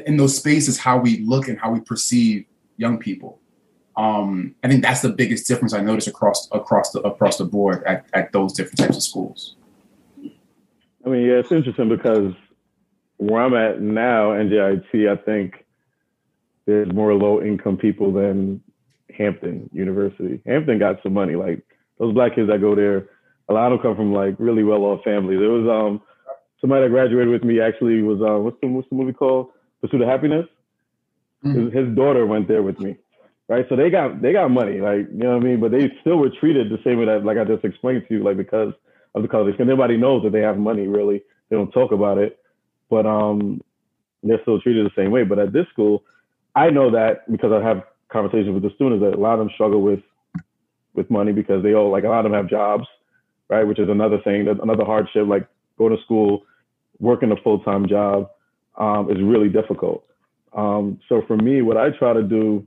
in 0.07 0.16
those 0.16 0.37
spaces, 0.37 0.79
how 0.79 0.98
we 0.98 1.24
look 1.24 1.48
and 1.48 1.59
how 1.59 1.72
we 1.72 1.81
perceive 1.81 2.44
young 2.76 2.98
people 2.98 3.40
um, 4.00 4.54
I 4.64 4.68
think 4.68 4.82
that's 4.82 5.02
the 5.02 5.10
biggest 5.10 5.46
difference 5.46 5.74
I 5.74 5.82
notice 5.82 6.06
across 6.06 6.48
across 6.52 6.90
the 6.92 7.00
across 7.00 7.36
the 7.36 7.44
board 7.44 7.84
at, 7.84 8.06
at 8.14 8.32
those 8.32 8.54
different 8.54 8.78
types 8.78 8.96
of 8.96 9.02
schools. 9.02 9.56
I 11.04 11.08
mean, 11.10 11.26
yeah, 11.26 11.34
it's 11.34 11.52
interesting 11.52 11.90
because 11.90 12.32
where 13.18 13.42
I'm 13.42 13.52
at 13.52 13.82
now, 13.82 14.30
NJIT, 14.30 15.06
I 15.06 15.16
think 15.22 15.66
there's 16.64 16.90
more 16.92 17.12
low 17.12 17.42
income 17.42 17.76
people 17.76 18.10
than 18.10 18.62
Hampton 19.14 19.68
University. 19.70 20.40
Hampton 20.46 20.78
got 20.78 21.02
some 21.02 21.12
money. 21.12 21.34
Like 21.34 21.62
those 21.98 22.14
black 22.14 22.36
kids 22.36 22.48
that 22.48 22.62
go 22.62 22.74
there, 22.74 23.10
a 23.50 23.52
lot 23.52 23.70
of 23.70 23.78
them 23.78 23.82
come 23.82 23.96
from 23.96 24.14
like 24.14 24.34
really 24.38 24.62
well 24.62 24.82
off 24.84 25.04
families. 25.04 25.40
There 25.40 25.50
was 25.50 25.68
um 25.68 26.00
somebody 26.62 26.84
that 26.84 26.90
graduated 26.90 27.28
with 27.28 27.44
me 27.44 27.60
actually 27.60 28.00
was 28.00 28.22
uh 28.22 28.40
what's 28.40 28.56
the 28.62 28.68
what's 28.68 28.88
the 28.88 28.96
movie 28.96 29.12
called? 29.12 29.50
Pursuit 29.82 30.00
of 30.00 30.08
Happyness. 30.08 30.48
Mm-hmm. 31.44 31.64
His, 31.66 31.74
his 31.74 31.96
daughter 31.96 32.24
went 32.24 32.48
there 32.48 32.62
with 32.62 32.80
me 32.80 32.96
right? 33.50 33.66
So 33.68 33.74
they 33.74 33.90
got 33.90 34.22
they 34.22 34.32
got 34.32 34.48
money, 34.50 34.80
like 34.80 35.08
you 35.10 35.18
know 35.18 35.36
what 35.36 35.42
I 35.42 35.46
mean. 35.46 35.60
But 35.60 35.72
they 35.72 35.90
still 36.00 36.16
were 36.16 36.30
treated 36.30 36.70
the 36.70 36.78
same 36.84 36.98
way 36.98 37.06
that, 37.06 37.24
like 37.24 37.36
I 37.36 37.44
just 37.44 37.64
explained 37.64 38.04
to 38.08 38.14
you, 38.14 38.22
like 38.22 38.36
because 38.36 38.72
of 39.14 39.22
the 39.22 39.28
college. 39.28 39.52
Because 39.52 39.62
everybody 39.62 39.96
knows 39.96 40.22
that 40.22 40.30
they 40.30 40.40
have 40.40 40.56
money. 40.56 40.86
Really, 40.86 41.22
they 41.50 41.56
don't 41.56 41.72
talk 41.72 41.90
about 41.90 42.16
it, 42.16 42.38
but 42.88 43.04
um, 43.06 43.60
they're 44.22 44.40
still 44.42 44.60
treated 44.60 44.86
the 44.86 44.94
same 44.96 45.10
way. 45.10 45.24
But 45.24 45.40
at 45.40 45.52
this 45.52 45.66
school, 45.72 46.04
I 46.54 46.70
know 46.70 46.92
that 46.92 47.30
because 47.30 47.52
I 47.52 47.60
have 47.66 47.82
conversations 48.08 48.54
with 48.54 48.62
the 48.62 48.70
students 48.76 49.02
that 49.02 49.14
a 49.14 49.20
lot 49.20 49.34
of 49.34 49.40
them 49.40 49.50
struggle 49.54 49.82
with 49.82 50.00
with 50.94 51.10
money 51.10 51.32
because 51.32 51.62
they 51.64 51.74
all 51.74 51.90
like 51.90 52.04
a 52.04 52.08
lot 52.08 52.24
of 52.24 52.30
them 52.30 52.40
have 52.40 52.48
jobs, 52.48 52.84
right? 53.48 53.64
Which 53.64 53.80
is 53.80 53.88
another 53.88 54.18
thing, 54.22 54.46
another 54.46 54.84
hardship. 54.84 55.26
Like 55.26 55.48
going 55.76 55.96
to 55.96 56.02
school, 56.04 56.44
working 57.00 57.32
a 57.32 57.36
full 57.42 57.58
time 57.58 57.88
job 57.88 58.30
um, 58.78 59.10
is 59.10 59.20
really 59.20 59.48
difficult. 59.48 60.04
Um, 60.56 61.00
so 61.08 61.22
for 61.26 61.36
me, 61.36 61.62
what 61.62 61.76
I 61.76 61.90
try 61.90 62.12
to 62.12 62.22
do 62.22 62.64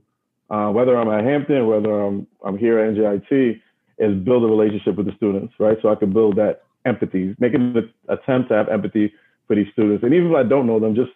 uh, 0.50 0.68
whether 0.70 0.96
I'm 0.96 1.08
at 1.08 1.24
Hampton, 1.24 1.66
whether 1.66 2.02
I'm 2.02 2.26
I'm 2.44 2.58
here 2.58 2.78
at 2.78 2.94
NJIT, 2.94 3.60
is 3.98 4.24
build 4.24 4.44
a 4.44 4.46
relationship 4.46 4.96
with 4.96 5.06
the 5.06 5.12
students, 5.16 5.54
right? 5.58 5.78
So 5.82 5.90
I 5.90 5.94
can 5.94 6.12
build 6.12 6.36
that 6.36 6.62
empathy, 6.84 7.34
make 7.38 7.54
an 7.54 7.92
attempt 8.08 8.50
to 8.50 8.54
have 8.54 8.68
empathy 8.68 9.12
for 9.46 9.56
these 9.56 9.66
students, 9.72 10.04
and 10.04 10.12
even 10.14 10.30
if 10.30 10.36
I 10.36 10.42
don't 10.42 10.66
know 10.66 10.80
them, 10.80 10.94
just 10.94 11.10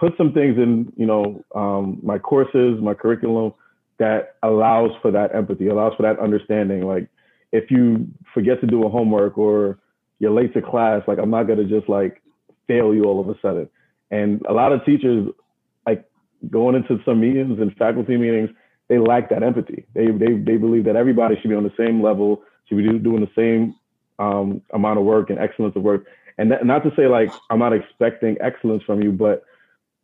put 0.00 0.16
some 0.16 0.32
things 0.32 0.56
in, 0.56 0.90
you 0.96 1.06
know, 1.06 1.44
um, 1.54 2.00
my 2.02 2.18
courses, 2.18 2.80
my 2.80 2.94
curriculum 2.94 3.52
that 3.98 4.36
allows 4.42 4.90
for 5.02 5.10
that 5.10 5.34
empathy, 5.34 5.68
allows 5.68 5.92
for 5.94 6.02
that 6.02 6.18
understanding. 6.18 6.86
Like 6.86 7.06
if 7.52 7.70
you 7.70 8.08
forget 8.32 8.60
to 8.62 8.66
do 8.66 8.84
a 8.84 8.88
homework 8.88 9.36
or 9.36 9.78
you're 10.18 10.30
late 10.30 10.54
to 10.54 10.62
class, 10.62 11.02
like 11.06 11.18
I'm 11.18 11.30
not 11.30 11.44
gonna 11.44 11.64
just 11.64 11.88
like 11.88 12.22
fail 12.66 12.94
you 12.94 13.04
all 13.04 13.20
of 13.20 13.28
a 13.28 13.38
sudden. 13.42 13.68
And 14.10 14.42
a 14.48 14.52
lot 14.54 14.72
of 14.72 14.84
teachers 14.84 15.28
going 16.48 16.74
into 16.74 17.00
some 17.04 17.20
meetings 17.20 17.60
and 17.60 17.76
faculty 17.76 18.16
meetings, 18.16 18.50
they 18.88 18.98
lack 18.98 19.28
that 19.30 19.42
empathy. 19.42 19.86
They 19.94 20.06
they 20.06 20.32
they 20.32 20.56
believe 20.56 20.84
that 20.84 20.96
everybody 20.96 21.36
should 21.40 21.50
be 21.50 21.56
on 21.56 21.64
the 21.64 21.72
same 21.76 22.02
level, 22.02 22.42
should 22.66 22.78
be 22.78 22.98
doing 22.98 23.20
the 23.20 23.30
same 23.36 23.74
um, 24.18 24.62
amount 24.72 24.98
of 24.98 25.04
work 25.04 25.30
and 25.30 25.38
excellence 25.38 25.76
of 25.76 25.82
work. 25.82 26.06
And 26.38 26.50
that, 26.52 26.64
not 26.64 26.82
to 26.84 26.92
say 26.96 27.06
like 27.06 27.32
I'm 27.50 27.58
not 27.58 27.72
expecting 27.72 28.36
excellence 28.40 28.82
from 28.84 29.02
you, 29.02 29.12
but 29.12 29.44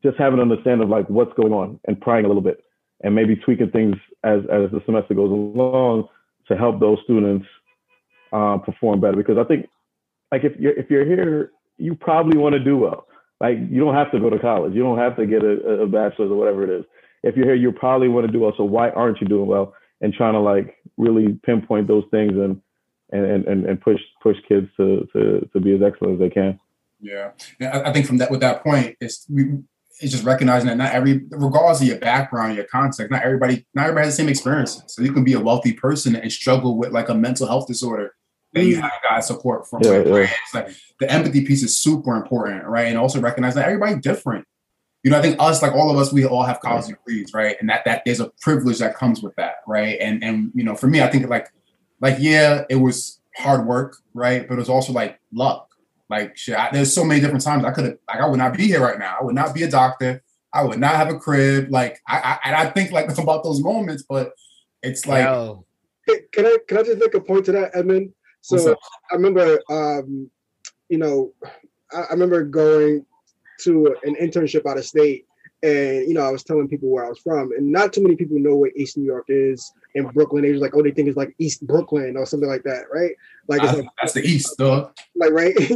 just 0.03 0.19
having 0.19 0.39
an 0.39 0.51
understanding 0.51 0.85
of 0.85 0.89
like 0.91 1.09
what's 1.09 1.33
going 1.35 1.53
on 1.53 1.81
and 1.87 2.01
prying 2.01 2.25
a 2.25 2.29
little 2.29 2.43
bit 2.43 2.63
and 3.03 3.15
maybe 3.15 3.37
tweaking 3.37 3.71
things 3.71 3.97
as 4.25 4.41
as 4.43 4.71
the 4.71 4.83
semester 4.87 5.15
goes 5.15 5.31
along 5.31 6.09
to 6.49 6.57
help 6.57 6.81
those 6.81 6.99
students 7.05 7.47
uh, 8.33 8.59
perform 8.59 9.01
better. 9.01 9.17
Because 9.17 9.39
I 9.39 9.45
think 9.45 9.69
like 10.31 10.45
if 10.45 10.57
you're 10.59 10.73
if 10.73 10.91
you're 10.91 11.05
here, 11.05 11.53
you 11.79 11.95
probably 11.95 12.39
want 12.39 12.55
to 12.55 12.61
do 12.61 12.77
well. 12.77 13.06
Like 13.41 13.59
you 13.71 13.81
don't 13.81 13.95
have 13.95 14.11
to 14.13 14.21
go 14.21 14.31
to 14.31 14.39
college. 14.39 14.75
You 14.75 14.83
don't 14.83 14.99
have 14.99 15.17
to 15.17 15.27
get 15.27 15.43
a, 15.43 15.83
a 15.83 15.87
bachelor's 15.87 16.31
or 16.31 16.37
whatever 16.37 16.65
it 16.65 16.71
is. 16.71 16.85
if 17.23 17.37
you're 17.37 17.47
here, 17.47 17.55
you 17.55 17.73
probably 17.73 18.09
want 18.09 18.27
to 18.27 18.33
do 18.33 18.41
well. 18.41 18.55
So 18.57 18.65
why 18.65 18.91
aren't 18.91 19.21
you 19.21 19.27
doing 19.27 19.47
well? 19.47 19.75
And 20.01 20.13
trying 20.13 20.35
to 20.35 20.41
like 20.41 20.77
really 20.97 21.39
pinpoint 21.45 21.89
those 21.89 22.05
things 22.11 22.33
and 22.33 22.61
and 23.13 23.47
and, 23.47 23.67
and 23.67 23.81
push 23.81 24.01
push 24.23 24.37
kids 24.49 24.69
to 24.79 25.07
to 25.13 25.49
to 25.53 25.61
be 25.61 25.75
as 25.75 25.83
excellent 25.83 26.15
as 26.15 26.21
they 26.21 26.31
can. 26.31 26.59
Yeah, 27.61 27.81
I 27.85 27.93
think 27.93 28.07
from 28.07 28.19
that 28.19 28.31
with 28.31 28.41
that 28.41 28.63
point, 28.63 28.97
it's 29.01 29.27
we 29.29 29.59
it's 30.01 30.13
just 30.13 30.25
recognizing 30.25 30.69
that 30.69 30.77
not 30.77 30.93
every, 30.93 31.23
regardless 31.31 31.81
of 31.81 31.87
your 31.87 31.99
background, 31.99 32.55
your 32.55 32.67
context, 32.67 33.11
not 33.11 33.23
everybody, 33.23 33.67
not 33.75 33.85
everybody 33.85 34.07
has 34.07 34.17
the 34.17 34.23
same 34.23 34.29
experiences. 34.29 34.83
So 34.89 35.03
you 35.03 35.13
can 35.13 35.25
be 35.25 35.33
a 35.33 35.41
wealthy 35.41 35.73
person 35.73 36.15
and 36.15 36.31
struggle 36.31 36.77
with 36.77 36.93
like 36.93 37.09
a 37.09 37.15
mental 37.15 37.47
health 37.47 37.67
disorder 37.67 38.15
that 38.57 38.65
you 38.65 38.81
have 38.81 38.93
got 39.09 39.25
support 39.25 39.69
from. 39.69 39.83
Yeah, 39.83 40.03
yeah. 40.05 40.31
It's 40.45 40.55
like 40.55 40.69
the 41.01 41.11
empathy 41.11 41.45
piece 41.45 41.63
is 41.63 41.79
super 41.79 42.15
important, 42.17 42.65
right? 42.65 42.87
And 42.87 42.99
also 42.99 43.21
recognize 43.21 43.55
that 43.55 43.67
everybody's 43.67 44.03
different. 44.03 44.47
You 45.03 45.11
know, 45.11 45.19
I 45.19 45.23
think 45.23 45.37
us, 45.39 45.63
like 45.63 45.73
all 45.73 45.91
of 45.91 45.97
us, 45.97 46.13
we 46.13 46.25
all 46.25 46.43
have 46.43 46.61
college 46.61 46.87
degrees, 46.87 47.33
right? 47.33 47.57
And 47.61 47.69
that 47.69 47.85
that 47.85 48.03
is 48.07 48.19
a 48.19 48.33
privilege 48.41 48.79
that 48.79 48.97
comes 48.97 49.23
with 49.23 49.37
that, 49.37 49.57
right? 49.67 49.99
And 50.01 50.25
and 50.25 50.51
you 50.55 50.65
know, 50.65 50.75
for 50.75 50.89
me, 50.89 51.01
I 51.01 51.09
think 51.09 51.29
like 51.29 51.49
like 52.01 52.17
yeah, 52.19 52.65
it 52.69 52.77
was 52.77 53.21
hard 53.37 53.67
work, 53.67 53.97
right? 54.15 54.47
But 54.49 54.55
it 54.55 54.59
was 54.59 54.69
also 54.69 54.93
like 54.93 55.21
luck. 55.33 55.69
Like 56.09 56.37
shit, 56.37 56.59
I, 56.59 56.71
there's 56.73 56.93
so 56.93 57.05
many 57.05 57.21
different 57.21 57.45
times 57.45 57.65
I 57.65 57.73
could 57.73 57.85
have 57.85 57.99
like 58.09 58.21
I 58.21 58.27
would 58.27 58.39
not 58.39 58.57
be 58.57 58.67
here 58.67 58.81
right 58.81 58.99
now. 58.99 59.17
I 59.21 59.25
would 59.25 59.35
not 59.35 59.55
be 59.55 59.63
a 59.63 59.71
doctor. 59.71 60.23
I 60.53 60.65
would 60.65 60.79
not 60.79 60.97
have 60.97 61.09
a 61.09 61.19
crib. 61.19 61.71
Like 61.71 62.01
I, 62.09 62.19
I 62.19 62.39
and 62.49 62.57
I 62.57 62.71
think 62.71 62.91
like 62.91 63.07
about 63.19 63.45
those 63.45 63.61
moments, 63.61 64.05
but 64.09 64.33
it's 64.83 65.07
like. 65.07 65.25
Yo. 65.25 65.65
Can 66.33 66.47
I 66.47 66.59
can 66.69 66.79
I 66.79 66.83
just 66.85 67.01
make 67.01 67.15
a 67.15 67.21
point 67.21 67.47
to 67.47 67.53
that, 67.53 67.73
Edmund? 67.75 68.13
So 68.47 68.77
I 69.11 69.15
remember, 69.15 69.61
um, 69.71 70.31
you 70.89 70.99
know, 70.99 71.33
I, 71.93 72.03
I 72.03 72.11
remember 72.11 72.45
going 72.45 73.05
to 73.61 73.97
an 74.05 74.17
internship 74.17 74.67
out 74.67 74.79
of 74.79 74.85
state 74.85 75.27
and 75.63 76.07
you 76.07 76.15
know, 76.15 76.23
I 76.23 76.31
was 76.31 76.45
telling 76.45 76.69
people 76.69 76.91
where 76.91 77.05
I 77.05 77.09
was 77.09 77.19
from, 77.19 77.53
and 77.53 77.73
not 77.73 77.93
too 77.93 78.03
many 78.03 78.15
people 78.15 78.39
know 78.39 78.57
where 78.57 78.71
East 78.77 78.99
New 78.99 79.05
York 79.05 79.25
is 79.29 79.73
in 79.95 80.07
Brooklyn. 80.09 80.43
They 80.43 80.53
was 80.53 80.61
like, 80.61 80.77
oh, 80.77 80.83
they 80.83 80.91
think 80.91 81.09
it's 81.09 81.17
like 81.17 81.35
East 81.39 81.67
Brooklyn 81.67 82.17
or 82.17 82.27
something 82.27 82.49
like 82.49 82.63
that, 82.65 82.85
right? 82.93 83.13
Like, 83.49 83.63
it's 83.63 83.73
like 83.73 83.89
that's 84.01 84.13
the 84.13 84.23
East, 84.23 84.55
though. 84.59 84.91
Like, 85.15 85.33
right? 85.33 85.57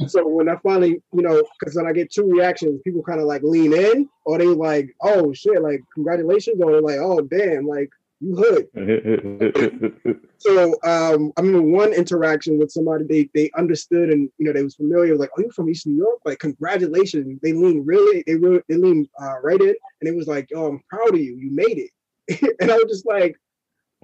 and 0.00 0.10
so 0.10 0.26
when 0.28 0.48
I 0.48 0.56
finally, 0.56 1.02
you 1.12 1.22
know, 1.22 1.42
because 1.58 1.74
then 1.74 1.86
I 1.86 1.92
get 1.92 2.12
two 2.12 2.30
reactions, 2.30 2.82
people 2.82 3.02
kind 3.02 3.20
of 3.20 3.26
like 3.26 3.42
lean 3.42 3.72
in, 3.72 4.08
or 4.26 4.38
they 4.38 4.46
like, 4.46 4.94
oh 5.00 5.32
shit, 5.32 5.62
like 5.62 5.80
congratulations, 5.94 6.60
or 6.60 6.80
like, 6.82 6.98
oh 6.98 7.22
damn, 7.22 7.66
like 7.66 7.90
you 8.22 8.36
hood. 8.36 8.68
so 10.38 10.72
um, 10.84 11.32
I 11.36 11.40
remember 11.40 11.62
one 11.62 11.92
interaction 11.92 12.58
with 12.58 12.70
somebody 12.70 13.04
they 13.04 13.30
they 13.34 13.50
understood 13.56 14.10
and 14.10 14.30
you 14.38 14.46
know 14.46 14.52
they 14.52 14.62
was 14.62 14.76
familiar. 14.76 15.16
Like, 15.16 15.30
oh, 15.36 15.42
you're 15.42 15.52
from 15.52 15.68
East 15.68 15.86
New 15.86 15.96
York? 15.96 16.20
Like, 16.24 16.38
congratulations. 16.38 17.40
They 17.42 17.52
leaned 17.52 17.86
really, 17.86 18.22
they 18.26 18.36
really, 18.36 18.62
they 18.68 18.76
lean 18.76 19.08
uh, 19.20 19.40
right 19.42 19.60
in, 19.60 19.74
and 20.00 20.08
it 20.08 20.14
was 20.14 20.26
like, 20.26 20.48
oh, 20.54 20.66
I'm 20.66 20.82
proud 20.88 21.14
of 21.14 21.20
you. 21.20 21.36
You 21.36 21.50
made 21.50 21.78
it. 21.78 22.56
and 22.60 22.70
I 22.70 22.76
was 22.76 22.86
just 22.88 23.06
like, 23.06 23.36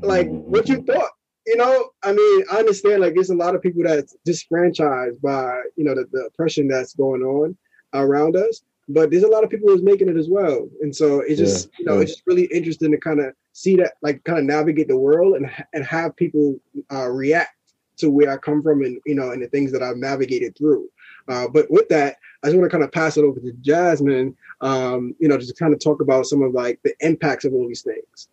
like, 0.01 0.29
what 0.29 0.69
you 0.69 0.83
thought? 0.83 1.11
You 1.47 1.57
know, 1.57 1.91
I 2.03 2.13
mean, 2.13 2.45
I 2.53 2.57
understand. 2.57 3.01
Like, 3.01 3.15
there's 3.15 3.31
a 3.31 3.37
lot 3.37 3.55
of 3.55 3.63
people 3.63 3.83
that's 3.85 4.17
disfranchised 4.25 5.23
by 5.23 5.63
you 5.77 5.85
know 5.85 5.95
the, 5.95 6.07
the 6.13 6.25
oppression 6.27 6.69
that's 6.69 6.95
going 6.95 7.23
on 7.23 7.57
around 7.95 8.37
us 8.37 8.63
but 8.89 9.11
there's 9.11 9.23
a 9.23 9.29
lot 9.29 9.45
of 9.45 9.51
people 9.51 9.69
who's 9.69 9.83
making 9.83 10.09
it 10.09 10.17
as 10.17 10.29
well 10.29 10.69
and 10.81 10.95
so 10.95 11.21
it's 11.21 11.39
just 11.39 11.67
yeah, 11.67 11.77
you 11.79 11.85
know 11.87 11.95
yeah. 11.97 12.01
it's 12.03 12.13
just 12.13 12.27
really 12.27 12.45
interesting 12.53 12.91
to 12.91 12.99
kind 12.99 13.21
of 13.21 13.33
see 13.59 13.75
that 13.75 13.95
like 14.03 14.23
kind 14.23 14.39
of 14.39 14.45
navigate 14.45 14.89
the 14.89 14.97
world 14.97 15.35
and 15.35 15.51
and 15.73 15.85
have 15.85 16.15
people 16.17 16.57
uh, 16.93 17.09
react 17.09 17.55
to 17.97 18.09
where 18.09 18.31
I 18.31 18.37
come 18.37 18.63
from 18.63 18.83
and 18.83 19.01
you 19.05 19.15
know 19.15 19.33
and 19.33 19.43
the 19.43 19.49
things 19.49 19.73
that 19.73 19.83
I've 19.83 19.97
navigated 19.97 20.57
through. 20.57 20.89
Uh, 21.27 21.49
but 21.49 21.71
with 21.71 21.89
that, 21.89 22.17
I 22.43 22.47
just 22.47 22.57
want 22.57 22.71
to 22.71 22.75
kind 22.75 22.85
of 22.85 22.93
pass 22.93 23.17
it 23.17 23.25
over 23.25 23.41
to 23.41 23.53
Jasmine. 23.61 24.37
Um, 24.61 25.15
you 25.19 25.29
know, 25.29 25.37
just 25.37 25.51
to 25.51 25.63
kind 25.63 25.75
of 25.75 25.81
talk 25.81 26.01
about 26.01 26.27
some 26.27 26.43
of 26.43 26.53
like 26.53 26.81
the 26.85 26.95
impacts 27.01 27.45
of 27.45 27.53
all 27.53 27.67
these 27.67 27.83
things. 27.83 28.29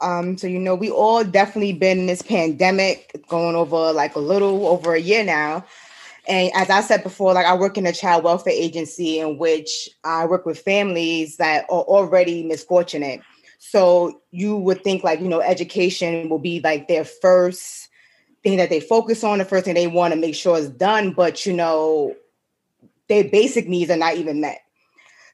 Um, 0.00 0.38
so 0.38 0.46
you 0.46 0.58
know, 0.58 0.74
we 0.74 0.90
all 0.90 1.24
definitely 1.24 1.74
been 1.74 2.00
in 2.00 2.06
this 2.06 2.22
pandemic 2.22 3.22
going 3.28 3.56
over 3.56 3.92
like 3.92 4.16
a 4.16 4.20
little 4.20 4.66
over 4.66 4.94
a 4.94 5.00
year 5.00 5.24
now. 5.24 5.64
And 6.26 6.50
as 6.54 6.70
I 6.70 6.80
said 6.80 7.02
before, 7.02 7.34
like 7.34 7.46
I 7.46 7.54
work 7.54 7.76
in 7.76 7.86
a 7.86 7.92
child 7.92 8.24
welfare 8.24 8.52
agency 8.52 9.18
in 9.18 9.36
which 9.36 9.90
I 10.04 10.26
work 10.26 10.46
with 10.46 10.58
families 10.60 11.36
that 11.36 11.64
are 11.64 11.82
already 11.82 12.44
misfortunate. 12.44 13.20
So 13.62 14.22
you 14.30 14.56
would 14.56 14.82
think 14.82 15.04
like, 15.04 15.20
you 15.20 15.28
know, 15.28 15.42
education 15.42 16.30
will 16.30 16.38
be 16.38 16.60
like 16.64 16.88
their 16.88 17.04
first 17.04 17.90
thing 18.42 18.56
that 18.56 18.70
they 18.70 18.80
focus 18.80 19.22
on, 19.22 19.36
the 19.36 19.44
first 19.44 19.66
thing 19.66 19.74
they 19.74 19.86
want 19.86 20.14
to 20.14 20.18
make 20.18 20.34
sure 20.34 20.56
is 20.56 20.70
done. 20.70 21.12
But, 21.12 21.44
you 21.44 21.52
know, 21.52 22.16
their 23.08 23.22
basic 23.22 23.68
needs 23.68 23.90
are 23.90 23.98
not 23.98 24.16
even 24.16 24.40
met. 24.40 24.62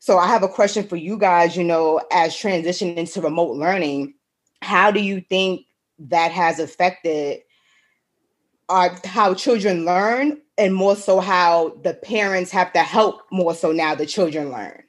So 0.00 0.18
I 0.18 0.26
have 0.26 0.42
a 0.42 0.48
question 0.48 0.86
for 0.88 0.96
you 0.96 1.16
guys, 1.16 1.56
you 1.56 1.62
know, 1.62 2.00
as 2.10 2.36
transition 2.36 2.98
into 2.98 3.20
remote 3.20 3.56
learning, 3.56 4.14
how 4.60 4.90
do 4.90 5.00
you 5.00 5.20
think 5.20 5.64
that 6.00 6.32
has 6.32 6.58
affected 6.58 7.42
our, 8.68 8.98
how 9.04 9.34
children 9.34 9.84
learn 9.84 10.42
and 10.58 10.74
more 10.74 10.96
so 10.96 11.20
how 11.20 11.76
the 11.84 11.94
parents 11.94 12.50
have 12.50 12.72
to 12.72 12.80
help 12.80 13.22
more 13.30 13.54
so 13.54 13.70
now 13.70 13.94
the 13.94 14.04
children 14.04 14.50
learn? 14.50 14.82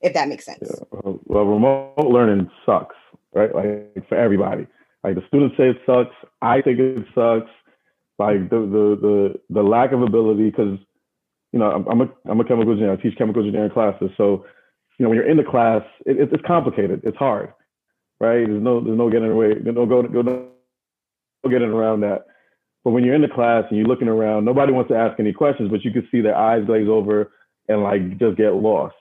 if 0.00 0.14
that 0.14 0.28
makes 0.28 0.44
sense. 0.44 0.58
Yeah. 0.62 1.12
Well, 1.36 1.44
remote 1.44 1.92
learning 1.98 2.50
sucks, 2.64 2.96
right? 3.34 3.54
Like 3.54 4.08
for 4.08 4.16
everybody. 4.16 4.66
Like 5.04 5.16
the 5.16 5.22
students 5.28 5.54
say 5.58 5.68
it 5.68 5.76
sucks. 5.84 6.14
I 6.40 6.62
think 6.62 6.78
it 6.78 7.04
sucks. 7.14 7.50
Like 8.18 8.48
the 8.48 8.60
the 8.60 8.96
the 9.02 9.34
the 9.50 9.62
lack 9.62 9.92
of 9.92 10.00
ability, 10.00 10.48
because 10.48 10.78
you 11.52 11.58
know 11.58 11.70
I'm, 11.70 11.86
I'm 11.88 12.00
a 12.00 12.08
I'm 12.24 12.40
a 12.40 12.44
chemical 12.44 12.72
engineer. 12.72 12.94
I 12.94 12.96
teach 12.96 13.18
chemical 13.18 13.42
engineering 13.42 13.70
classes, 13.70 14.08
so 14.16 14.46
you 14.96 15.02
know 15.02 15.10
when 15.10 15.16
you're 15.16 15.28
in 15.28 15.36
the 15.36 15.44
class, 15.44 15.82
it, 16.06 16.16
it's 16.32 16.42
complicated. 16.46 17.02
It's 17.04 17.18
hard, 17.18 17.52
right? 18.18 18.46
There's 18.46 18.62
no 18.62 18.82
there's 18.82 18.96
no 18.96 19.10
getting 19.10 19.30
away. 19.30 19.56
No 19.62 19.84
go 19.84 20.04
go 20.04 20.22
no 20.22 20.48
getting 21.50 21.68
around 21.68 22.00
that. 22.00 22.24
But 22.82 22.92
when 22.92 23.04
you're 23.04 23.14
in 23.14 23.20
the 23.20 23.28
class 23.28 23.64
and 23.68 23.76
you're 23.76 23.86
looking 23.86 24.08
around, 24.08 24.46
nobody 24.46 24.72
wants 24.72 24.88
to 24.88 24.96
ask 24.96 25.20
any 25.20 25.34
questions, 25.34 25.70
but 25.70 25.84
you 25.84 25.92
can 25.92 26.08
see 26.10 26.22
their 26.22 26.34
eyes 26.34 26.64
glaze 26.64 26.88
over 26.88 27.30
and 27.68 27.82
like 27.82 28.18
just 28.18 28.38
get 28.38 28.54
lost 28.54 28.94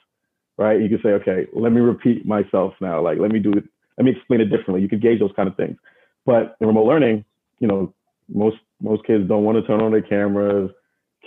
right? 0.58 0.82
You 0.82 0.90
can 0.90 1.00
say, 1.04 1.10
okay, 1.10 1.48
let 1.54 1.72
me 1.72 1.82
repeat 1.82 2.26
myself 2.26 2.74
now. 2.82 3.02
Like, 3.02 3.20
let 3.20 3.32
me 3.32 3.40
do 3.40 3.52
it. 3.52 3.64
Let 3.98 4.06
me 4.06 4.12
explain 4.12 4.42
it 4.42 4.46
differently. 4.46 4.82
You 4.82 4.90
could 4.90 5.02
gauge 5.02 5.20
those 5.20 5.32
kind 5.36 5.48
of 5.48 5.56
things. 5.56 5.78
But 6.26 6.58
in 6.60 6.68
remote 6.68 6.88
learning, 6.88 7.24
you 7.60 7.68
know, 7.68 7.94
most 8.34 8.58
most 8.82 9.06
kids 9.06 9.28
don't 9.28 9.44
want 9.44 9.58
to 9.58 9.66
turn 9.66 9.82
on 9.82 9.92
their 9.92 10.02
cameras. 10.02 10.72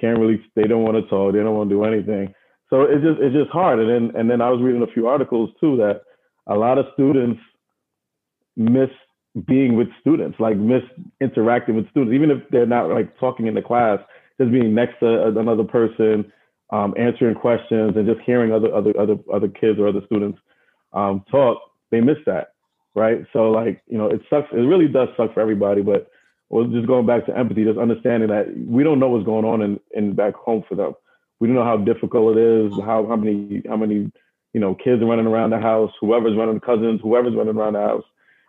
Can't 0.01 0.19
really. 0.19 0.43
They 0.55 0.65
don't 0.65 0.83
want 0.83 0.97
to 0.97 1.09
talk. 1.09 1.33
They 1.33 1.39
don't 1.39 1.55
want 1.55 1.71
to 1.71 1.75
do 1.75 1.85
anything. 1.85 2.35
So 2.71 2.83
it's 2.83 3.03
just 3.03 3.21
it's 3.21 3.35
just 3.35 3.51
hard. 3.51 3.79
And 3.79 3.89
then 3.89 4.21
and 4.21 4.31
then 4.31 4.41
I 4.41 4.51
was 4.51 4.61
reading 4.61 4.83
a 4.83 4.93
few 4.93 5.07
articles 5.07 5.51
too 5.61 5.77
that 5.79 6.03
a 6.47 6.57
lot 6.57 6.79
of 6.79 6.87
students 6.95 7.41
miss 8.57 8.91
being 9.47 9.77
with 9.77 9.89
students, 10.01 10.39
like 10.41 10.57
miss 10.57 10.83
interacting 11.21 11.77
with 11.77 11.89
students, 11.91 12.15
even 12.15 12.31
if 12.31 12.39
they're 12.51 12.67
not 12.67 12.89
like 12.89 13.19
talking 13.19 13.47
in 13.47 13.55
the 13.55 13.63
class, 13.63 14.01
just 14.39 14.51
being 14.51 14.75
next 14.75 14.99
to 15.01 15.27
another 15.27 15.65
person, 15.65 16.31
um, 16.71 16.95
answering 16.99 17.35
questions 17.35 17.97
and 17.97 18.07
just 18.07 18.21
hearing 18.27 18.53
other 18.53 18.75
other 18.75 18.99
other 18.99 19.17
other 19.33 19.49
kids 19.49 19.79
or 19.79 19.89
other 19.89 20.03
students 20.07 20.39
um, 20.93 21.25
talk, 21.31 21.59
they 21.91 22.01
miss 22.01 22.19
that, 22.27 22.53
right? 22.95 23.25
So 23.33 23.51
like 23.51 23.83
you 23.87 23.99
know, 23.99 24.09
it 24.09 24.21
sucks. 24.29 24.49
It 24.53 24.57
really 24.57 24.89
does 24.89 25.09
suck 25.17 25.35
for 25.35 25.41
everybody. 25.41 25.83
But 25.83 26.11
well, 26.51 26.65
just 26.65 26.87
going 26.87 27.07
back 27.07 27.27
to 27.27 27.37
empathy, 27.37 27.65
just 27.65 27.79
understanding 27.79 28.29
that 28.31 28.55
we 28.57 28.83
don't 28.83 28.99
know 28.99 29.09
what's 29.09 29.27
going 29.27 29.45
on 29.45 29.63
in, 29.63 29.81
in 29.93 30.15
back 30.15 30.35
home 30.35 30.65
for 30.69 30.75
them. 30.75 30.95
We 31.41 31.47
don't 31.47 31.57
know 31.57 31.65
how 31.65 31.77
difficult 31.77 32.37
it 32.37 32.43
is, 32.43 32.73
how 32.85 33.07
how 33.07 33.17
many 33.17 33.63
how 33.69 33.77
many 33.77 34.11
you 34.53 34.61
know 34.61 34.75
kids 34.75 35.03
are 35.03 35.07
running 35.07 35.27
around 35.27 35.51
the 35.51 35.61
house, 35.61 35.93
whoever's 36.01 36.37
running 36.37 36.61
cousins, 36.61 37.01
whoever's 37.03 37.35
running 37.35 37.57
around 37.57 37.75
the 37.75 37.81
house. 37.81 38.05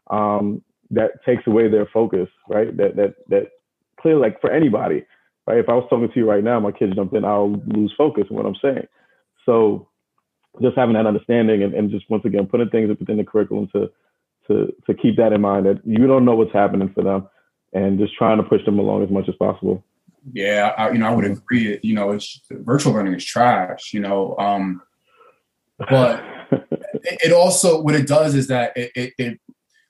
Um, 0.10 0.62
that 0.92 1.24
takes 1.24 1.46
away 1.46 1.70
their 1.70 1.86
focus, 1.86 2.30
right? 2.48 2.76
That 2.76 2.96
that 2.96 3.16
that 3.30 3.52
clearly, 4.00 4.22
like 4.22 4.42
for 4.42 4.52
anybody, 4.52 5.06
Right? 5.50 5.58
If 5.58 5.68
I 5.68 5.74
was 5.74 5.88
talking 5.90 6.08
to 6.08 6.20
you 6.20 6.30
right 6.30 6.44
now, 6.44 6.60
my 6.60 6.72
kids 6.72 6.94
jumped 6.96 7.16
in, 7.16 7.26
I'll 7.26 7.60
lose 7.66 7.92
focus 7.98 8.26
in 8.30 8.36
what 8.36 8.46
I'm 8.46 8.56
saying. 8.62 8.88
So 9.48 9.88
just 10.62 10.78
having 10.78 10.94
that 10.94 11.08
understanding 11.08 11.64
and, 11.64 11.74
and 11.74 11.90
just 11.90 12.08
once 12.08 12.24
again 12.24 12.46
putting 12.46 12.70
things 12.70 12.90
within 12.90 13.18
the 13.18 13.24
curriculum 13.24 13.68
to 13.74 13.90
to 14.46 14.72
to 14.86 14.94
keep 14.94 15.18
that 15.18 15.34
in 15.34 15.42
mind 15.42 15.66
that 15.66 15.82
you 15.84 16.06
don't 16.06 16.24
know 16.24 16.36
what's 16.36 16.54
happening 16.54 16.92
for 16.94 17.04
them 17.04 17.28
and 17.74 17.98
just 17.98 18.14
trying 18.14 18.38
to 18.38 18.44
push 18.44 18.64
them 18.64 18.78
along 18.78 19.04
as 19.04 19.10
much 19.10 19.28
as 19.28 19.36
possible. 19.36 19.84
Yeah, 20.34 20.74
I, 20.78 20.92
you 20.92 21.00
know, 21.00 21.08
I 21.08 21.16
would 21.16 21.26
agree. 21.26 21.80
You 21.82 21.96
know, 21.96 22.12
it's 22.12 22.42
virtual 22.52 22.94
learning 22.94 23.16
is 23.16 23.26
trash. 23.26 23.92
You 23.92 24.02
know, 24.02 24.36
um, 24.38 24.84
but 25.90 26.24
it, 26.52 27.20
it, 27.26 27.34
also 27.34 27.82
what 27.82 27.96
it 27.96 28.06
does 28.06 28.36
is 28.36 28.48
that 28.50 28.78
it, 28.78 28.92
it, 28.96 29.14
it 29.18 29.40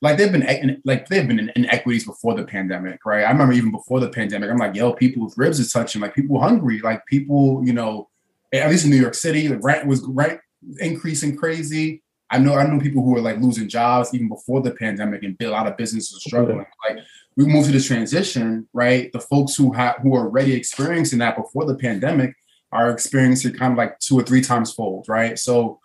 like 0.02 0.18
they've 0.18 0.32
been 0.32 0.82
like 0.86 1.08
they've 1.08 1.28
been 1.28 1.52
inequities 1.56 2.06
before 2.06 2.34
the 2.34 2.46
pandemic, 2.46 3.06
right? 3.06 3.26
I 3.26 3.32
remember 3.32 3.54
even 3.54 3.72
before 3.72 4.00
the 4.00 4.10
pandemic, 4.10 4.50
I'm 4.50 4.58
like, 4.58 4.76
yo, 4.76 4.94
people 4.94 5.26
with 5.26 5.38
ribs 5.38 5.60
is 5.60 5.71
touching, 5.71 6.02
like 6.02 6.15
people 6.15 6.40
hungry, 6.40 6.80
like 6.80 7.06
people, 7.06 7.62
you 7.65 7.73
know, 7.73 8.10
at 8.54 8.69
least 8.69 8.86
in 8.86 8.92
New 8.92 8.98
York 8.98 9.13
City, 9.13 9.48
the 9.48 9.60
rent 9.60 9.88
was 9.88 10.02
rent 10.08 10.40
increasing 10.80 11.36
crazy. 11.36 12.02
I 12.30 12.38
know 12.38 12.54
I 12.56 12.65
know 12.65 12.80
people 12.80 13.04
who 13.04 13.12
were 13.12 13.21
like 13.21 13.40
losing 13.40 13.67
jobs 13.67 14.13
even 14.13 14.30
before 14.30 14.62
the 14.62 14.71
pandemic, 14.71 15.23
and 15.23 15.36
a 15.42 15.50
lot 15.50 15.67
of 15.67 15.76
businesses 15.76 16.15
are 16.15 16.30
struggling. 16.30 16.65
Like 16.88 17.00
we 17.36 17.46
moved 17.46 17.67
to 17.67 17.73
this 17.73 17.88
transition, 17.88 18.67
right? 18.71 19.12
The 19.12 19.19
folks 19.19 19.56
who 19.56 19.73
have 19.73 19.98
who 19.98 20.15
are 20.15 20.26
already 20.26 20.54
experiencing 20.54 21.19
that 21.19 21.36
before 21.36 21.65
the 21.65 21.76
pandemic 21.76 22.36
are 22.71 22.92
experiencing 22.92 23.54
kind 23.54 23.73
of 23.73 23.78
like 23.78 24.00
two 24.00 24.17
or 24.17 24.23
three 24.23 24.42
times 24.42 24.71
fold, 24.71 25.10
right? 25.10 25.38
So 25.38 25.80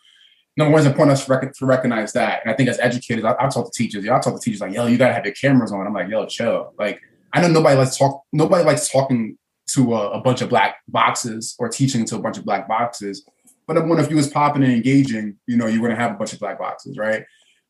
number 0.56 0.72
one, 0.72 0.80
it's 0.80 0.88
important 0.88 1.12
us 1.12 1.26
to, 1.26 1.32
rec- 1.32 1.52
to 1.52 1.66
recognize 1.66 2.12
that. 2.12 2.42
And 2.42 2.52
I 2.52 2.56
think 2.56 2.68
as 2.68 2.78
educators, 2.80 3.24
I, 3.24 3.34
I 3.38 3.48
talk 3.48 3.70
to 3.70 3.70
teachers. 3.74 4.04
Yeah, 4.04 4.16
I 4.16 4.20
talk 4.20 4.34
to 4.34 4.40
teachers 4.40 4.60
like, 4.60 4.72
yo, 4.72 4.86
you 4.86 4.98
gotta 4.98 5.14
have 5.14 5.24
your 5.24 5.34
cameras 5.34 5.72
on. 5.72 5.86
I'm 5.86 5.92
like, 5.92 6.08
yo, 6.08 6.26
chill. 6.26 6.72
Like, 6.78 7.00
I 7.32 7.40
know 7.40 7.48
nobody 7.48 7.76
likes 7.76 7.96
talk. 7.96 8.22
Nobody 8.32 8.64
likes 8.64 8.90
talking 8.90 9.36
to 9.74 9.94
a, 9.94 10.10
a 10.12 10.20
bunch 10.20 10.42
of 10.42 10.48
black 10.48 10.76
boxes 10.88 11.56
or 11.58 11.68
teaching 11.68 12.04
to 12.06 12.16
a 12.16 12.20
bunch 12.20 12.38
of 12.38 12.44
black 12.44 12.68
boxes. 12.68 13.26
But 13.66 13.74
number 13.74 13.88
one, 13.88 13.98
if 13.98 14.10
you 14.10 14.16
was 14.16 14.28
popping 14.28 14.62
and 14.62 14.72
engaging, 14.72 15.36
you 15.46 15.56
know, 15.56 15.66
you're 15.66 15.82
gonna 15.82 16.00
have 16.00 16.12
a 16.12 16.14
bunch 16.14 16.32
of 16.32 16.38
black 16.38 16.58
boxes, 16.58 16.96
right? 16.98 17.24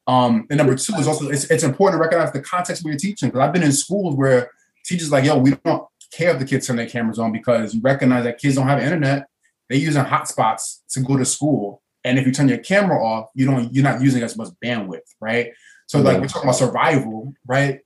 Um, 0.07 0.47
and 0.51 0.59
number 0.59 0.75
two 0.75 0.95
is 0.97 1.09
also 1.09 1.31
it's, 1.31 1.51
it's 1.51 1.63
important 1.63 1.99
to 1.99 2.05
recognize 2.05 2.33
the 2.33 2.43
context 2.43 2.85
where 2.85 2.93
you're 2.93 2.99
teaching. 2.99 3.29
Because 3.29 3.41
I've 3.41 3.53
been 3.53 3.63
in 3.63 3.73
schools 3.73 4.17
where 4.17 4.51
teachers 4.85 5.11
like, 5.11 5.25
yo, 5.25 5.39
we 5.39 5.53
don't 5.65 5.87
care 6.13 6.31
if 6.31 6.39
the 6.39 6.45
kids 6.45 6.67
turn 6.67 6.77
their 6.77 6.89
cameras 6.89 7.19
on 7.19 7.33
because 7.33 7.75
you 7.75 7.81
recognize 7.81 8.25
that 8.25 8.39
kids 8.39 8.57
don't 8.57 8.69
have 8.69 8.83
internet. 8.83 9.27
They're 9.69 9.79
using 9.79 10.05
hotspots 10.05 10.81
to 10.91 11.01
go 11.01 11.17
to 11.17 11.25
school. 11.25 11.81
And 12.05 12.19
if 12.19 12.27
you 12.27 12.33
turn 12.33 12.49
your 12.49 12.59
camera 12.59 13.03
off, 13.03 13.31
you 13.35 13.47
don't 13.47 13.73
you're 13.73 13.85
not 13.85 14.03
using 14.03 14.23
as 14.23 14.37
much 14.37 14.49
bandwidth, 14.63 15.15
right? 15.21 15.53
So 15.87 16.01
like 16.01 16.21
we're 16.21 16.29
talking 16.29 16.49
about 16.49 16.57
survival, 16.57 17.35
right? 17.47 17.81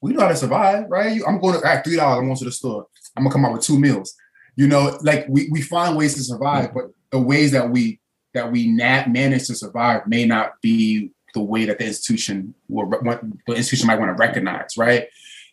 We 0.00 0.12
know 0.12 0.22
how 0.22 0.28
to 0.28 0.36
survive, 0.36 0.86
right? 0.88 1.20
I'm 1.26 1.40
going 1.40 1.60
to 1.60 1.66
act 1.66 1.86
three 1.86 1.96
dollars. 1.96 2.18
I'm 2.18 2.26
going 2.26 2.36
to 2.36 2.44
the 2.44 2.52
store. 2.52 2.86
I'm 3.16 3.24
gonna 3.24 3.32
come 3.32 3.44
out 3.44 3.52
with 3.52 3.62
two 3.62 3.78
meals. 3.78 4.14
You 4.56 4.68
know, 4.68 4.98
like 5.02 5.26
we, 5.28 5.48
we 5.50 5.62
find 5.62 5.96
ways 5.96 6.14
to 6.14 6.22
survive, 6.22 6.66
mm-hmm. 6.66 6.78
but 6.78 6.90
the 7.10 7.18
ways 7.18 7.52
that 7.52 7.70
we 7.70 8.00
that 8.34 8.50
we 8.50 8.68
nat- 8.68 9.10
manage 9.10 9.46
to 9.46 9.54
survive 9.54 10.06
may 10.06 10.24
not 10.24 10.60
be 10.62 11.10
the 11.34 11.42
way 11.42 11.64
that 11.64 11.78
the 11.78 11.86
institution 11.86 12.54
will 12.68 12.88
the 12.88 13.54
institution 13.54 13.86
might 13.86 13.98
want 13.98 14.16
to 14.16 14.20
recognize, 14.20 14.76
right? 14.76 15.08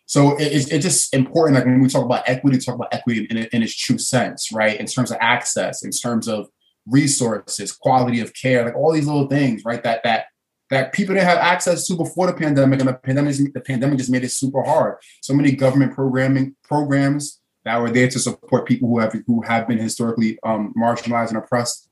So 0.06 0.36
it's, 0.38 0.66
it's 0.72 0.84
just 0.84 1.14
important, 1.14 1.54
like 1.54 1.64
when 1.66 1.80
we 1.80 1.88
talk 1.88 2.04
about 2.04 2.28
equity, 2.28 2.58
talk 2.58 2.74
about 2.74 2.92
equity 2.92 3.28
in, 3.30 3.36
in 3.36 3.62
its 3.62 3.76
true 3.76 3.96
sense, 3.96 4.50
right? 4.50 4.78
In 4.78 4.86
terms 4.86 5.12
of 5.12 5.18
access, 5.20 5.84
in 5.84 5.92
terms 5.92 6.26
of 6.26 6.48
resources, 6.90 7.72
quality 7.72 8.20
of 8.20 8.34
care, 8.34 8.64
like 8.64 8.76
all 8.76 8.92
these 8.92 9.06
little 9.06 9.28
things, 9.28 9.64
right? 9.64 9.82
That 9.82 10.02
that 10.04 10.26
that 10.70 10.92
people 10.92 11.14
didn't 11.14 11.26
have 11.26 11.38
access 11.38 11.86
to 11.86 11.96
before 11.96 12.26
the 12.26 12.32
pandemic, 12.32 12.80
and 12.80 12.88
the 12.88 12.94
pandemic 12.94 13.36
the 13.54 13.60
pandemic 13.60 13.98
just 13.98 14.10
made 14.10 14.24
it 14.24 14.30
super 14.30 14.62
hard. 14.62 14.96
So 15.20 15.34
many 15.34 15.52
government 15.52 15.94
programming 15.94 16.56
programs 16.62 17.40
that 17.64 17.80
were 17.80 17.90
there 17.90 18.08
to 18.08 18.18
support 18.18 18.66
people 18.66 18.88
who 18.88 18.98
have 18.98 19.14
who 19.26 19.42
have 19.42 19.68
been 19.68 19.78
historically 19.78 20.38
um, 20.42 20.72
marginalized 20.76 21.28
and 21.28 21.38
oppressed, 21.38 21.88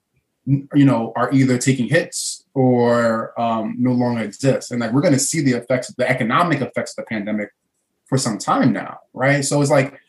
you 0.47 0.85
know, 0.85 1.13
are 1.17 1.31
either 1.33 1.59
taking 1.59 1.89
hits 1.89 2.45
or 2.55 3.39
um, 3.41 3.77
no 3.79 3.93
longer 3.93 4.23
exist. 4.23 4.71
And 4.71 4.81
like 4.81 4.93
we're 4.93 5.03
going 5.03 5.15
to 5.15 5.21
see 5.21 5.43
the 5.43 5.53
effects, 5.53 5.93
the 5.95 6.09
economic 6.09 6.61
effects 6.61 6.93
of 6.93 7.05
the 7.05 7.09
pandemic 7.09 7.51
for 8.07 8.17
some 8.17 8.39
time 8.39 8.73
now, 8.73 9.01
right? 9.13 9.45
So 9.45 9.61
it's 9.61 9.71
like 9.71 10.01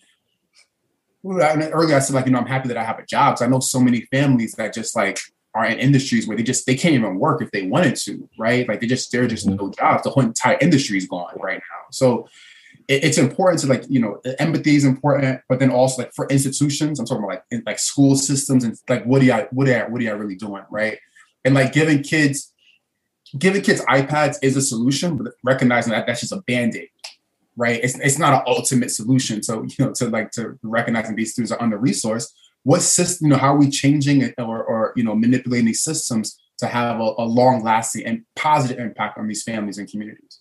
earlier 1.26 1.96
I 1.96 2.00
said 2.00 2.16
like 2.16 2.26
you 2.26 2.32
know 2.32 2.40
I'm 2.40 2.46
happy 2.46 2.68
that 2.70 2.78
I 2.78 2.84
have 2.84 3.00
a 3.00 3.06
job. 3.06 3.38
So 3.38 3.46
I 3.46 3.48
know 3.48 3.60
so 3.60 3.80
many 3.80 4.02
families 4.12 4.54
that 4.54 4.74
just 4.74 4.96
like 4.96 5.20
are 5.56 5.66
in 5.66 5.80
industries 5.80 6.28
where 6.28 6.38
they 6.38 6.44
just 6.44 6.66
they 6.66 6.76
can't 6.76 6.94
even 6.94 7.20
work 7.20 7.42
if 7.42 7.52
they 7.52 7.64
wanted 7.64 7.96
to, 7.96 8.30
right? 8.38 8.68
Like 8.68 8.82
they 8.82 8.88
just 8.88 9.12
there 9.12 9.24
are 9.24 9.28
just 9.28 9.48
mm-hmm. 9.48 9.58
no 9.58 9.72
jobs. 9.72 10.04
The 10.04 10.10
whole 10.10 10.24
entire 10.24 10.58
industry 10.62 10.98
is 10.98 11.08
gone 11.08 11.34
right 11.40 11.58
now. 11.58 11.86
So 11.92 12.28
it, 12.88 13.04
it's 13.04 13.18
important 13.18 13.60
to 13.62 13.68
like 13.68 13.84
you 13.90 14.00
know 14.00 14.22
empathy 14.40 14.76
is 14.76 14.86
important, 14.86 15.42
but 15.50 15.60
then 15.60 15.72
also 15.72 16.04
like 16.04 16.14
for 16.14 16.28
institutions, 16.28 17.00
I'm 17.00 17.06
talking 17.06 17.24
about 17.24 17.36
like 17.36 17.44
in, 17.52 17.64
like 17.66 17.80
school 17.80 18.16
systems 18.16 18.64
and 18.64 18.78
like 18.88 19.04
what 19.06 19.20
do 19.20 19.28
you 19.28 19.34
what 19.52 19.68
are 19.68 19.90
what 19.90 20.02
are 20.02 20.04
you 20.04 20.16
really 20.16 20.36
doing, 20.36 20.64
right? 20.70 20.98
And 21.44 21.56
like 21.56 21.74
giving 21.74 22.04
kids 22.04 22.54
giving 23.38 23.62
kids 23.62 23.82
iPads 23.82 24.38
is 24.42 24.58
a 24.58 24.62
solution, 24.62 25.18
but 25.18 25.34
recognizing 25.44 25.92
that 25.92 26.08
that's 26.08 26.22
just 26.22 26.32
a 26.32 26.42
band 26.48 26.76
aid 26.76 26.90
right? 27.60 27.82
It's, 27.84 28.00
it's 28.00 28.18
not 28.18 28.34
an 28.34 28.42
ultimate 28.48 28.90
solution. 28.90 29.44
So, 29.44 29.64
you 29.64 29.86
know, 29.86 29.92
to 29.96 30.08
like 30.08 30.32
to 30.32 30.58
recognizing 30.64 31.16
these 31.16 31.34
students 31.34 31.52
are 31.52 31.62
under 31.62 31.78
resourced, 31.78 32.32
what 32.64 32.82
system, 32.82 33.28
you 33.28 33.34
know, 33.34 33.38
how 33.38 33.54
are 33.54 33.58
we 33.58 33.70
changing 33.70 34.22
it 34.22 34.34
or, 34.38 34.64
or 34.64 34.94
you 34.96 35.04
know, 35.04 35.14
manipulating 35.14 35.66
these 35.66 35.84
systems 35.84 36.40
to 36.60 36.68
have 36.68 37.02
a, 37.02 37.14
a 37.18 37.26
long 37.26 37.62
lasting 37.62 38.06
and 38.06 38.24
positive 38.36 38.80
impact 38.80 39.18
on 39.18 39.28
these 39.28 39.44
families 39.44 39.78
and 39.78 39.90
communities? 39.90 40.40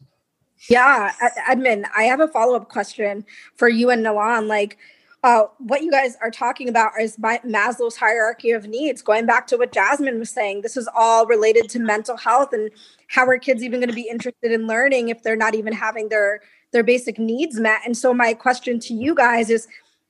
Yeah, 0.71 1.13
Edmund, 1.49 1.87
I 1.97 2.05
have 2.05 2.21
a 2.21 2.29
follow 2.29 2.55
up 2.55 2.69
question 2.69 3.25
for 3.57 3.69
you 3.69 3.91
and 3.91 4.05
Nalan. 4.05 4.47
Like, 4.47 4.79
uh, 5.25 5.45
what 5.59 5.83
you 5.83 5.91
guys 5.91 6.17
are 6.23 6.31
talking 6.31 6.69
about 6.69 6.93
is 7.01 7.17
Maslow's 7.17 7.97
hierarchy 7.97 8.53
of 8.53 8.69
needs. 8.69 9.03
Going 9.03 9.27
back 9.27 9.49
to 9.49 9.57
what 9.57 9.73
Jasmine 9.73 10.21
was 10.21 10.31
saying, 10.31 10.63
this 10.63 10.77
is 10.77 10.89
all 10.95 11.27
related 11.27 11.69
to 11.71 11.81
mental 11.81 12.17
health 12.17 12.53
and 12.53 12.71
how 13.09 13.27
are 13.27 13.39
kids 13.39 13.65
even 13.65 13.81
going 13.81 13.89
to 13.89 13.95
be 13.95 14.09
interested 14.09 14.53
in 14.53 14.69
learning 14.69 15.09
if 15.09 15.23
they're 15.23 15.35
not 15.35 15.57
even 15.57 15.73
having 15.73 16.09
their 16.09 16.41
their 16.73 16.83
basic 16.83 17.19
needs 17.19 17.59
met. 17.59 17.81
And 17.85 17.97
so 17.97 18.13
my 18.13 18.35
question 18.35 18.79
to 18.81 18.95
you 18.95 19.15
guys 19.15 19.51
is 19.51 19.67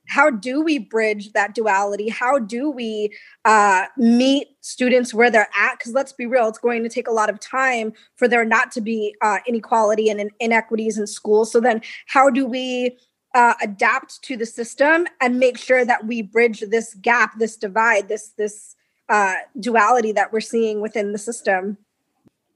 how 0.09 0.31
do 0.31 0.61
we 0.61 0.79
bridge 0.79 1.33
that 1.33 1.53
duality? 1.53 2.09
How 2.09 2.39
do 2.39 2.71
we 2.71 3.15
uh, 3.45 3.85
meet 3.95 4.47
students 4.61 5.13
where 5.13 5.29
they're 5.29 5.49
at? 5.55 5.77
Because 5.77 5.93
let's 5.93 6.11
be 6.11 6.25
real, 6.25 6.47
it's 6.47 6.57
going 6.57 6.81
to 6.81 6.89
take 6.89 7.07
a 7.07 7.11
lot 7.11 7.29
of 7.29 7.39
time 7.39 7.93
for 8.15 8.27
there 8.27 8.43
not 8.43 8.71
to 8.71 8.81
be 8.81 9.15
uh, 9.21 9.37
inequality 9.47 10.09
and 10.09 10.31
inequities 10.39 10.97
in 10.97 11.05
schools. 11.05 11.51
So 11.51 11.59
then, 11.59 11.81
how 12.07 12.31
do 12.31 12.47
we 12.47 12.97
uh, 13.35 13.53
adapt 13.61 14.23
to 14.23 14.35
the 14.35 14.47
system 14.47 15.05
and 15.21 15.39
make 15.39 15.59
sure 15.59 15.85
that 15.85 16.07
we 16.07 16.23
bridge 16.23 16.61
this 16.61 16.95
gap, 16.95 17.37
this 17.37 17.55
divide, 17.55 18.09
this 18.09 18.29
this 18.29 18.75
uh, 19.09 19.35
duality 19.59 20.11
that 20.13 20.33
we're 20.33 20.39
seeing 20.39 20.81
within 20.81 21.11
the 21.11 21.19
system? 21.19 21.77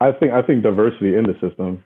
I 0.02 0.12
think 0.12 0.34
I 0.34 0.42
think 0.42 0.64
diversity 0.64 1.16
in 1.16 1.26
the 1.26 1.36
system 1.40 1.84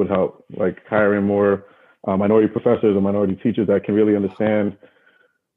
would 0.00 0.10
help, 0.10 0.44
like 0.56 0.78
hiring 0.88 1.24
more 1.24 1.66
uh, 2.08 2.16
minority 2.16 2.48
professors 2.48 2.96
or 2.96 3.00
minority 3.00 3.36
teachers 3.36 3.68
that 3.68 3.84
can 3.84 3.94
really 3.94 4.16
understand 4.16 4.76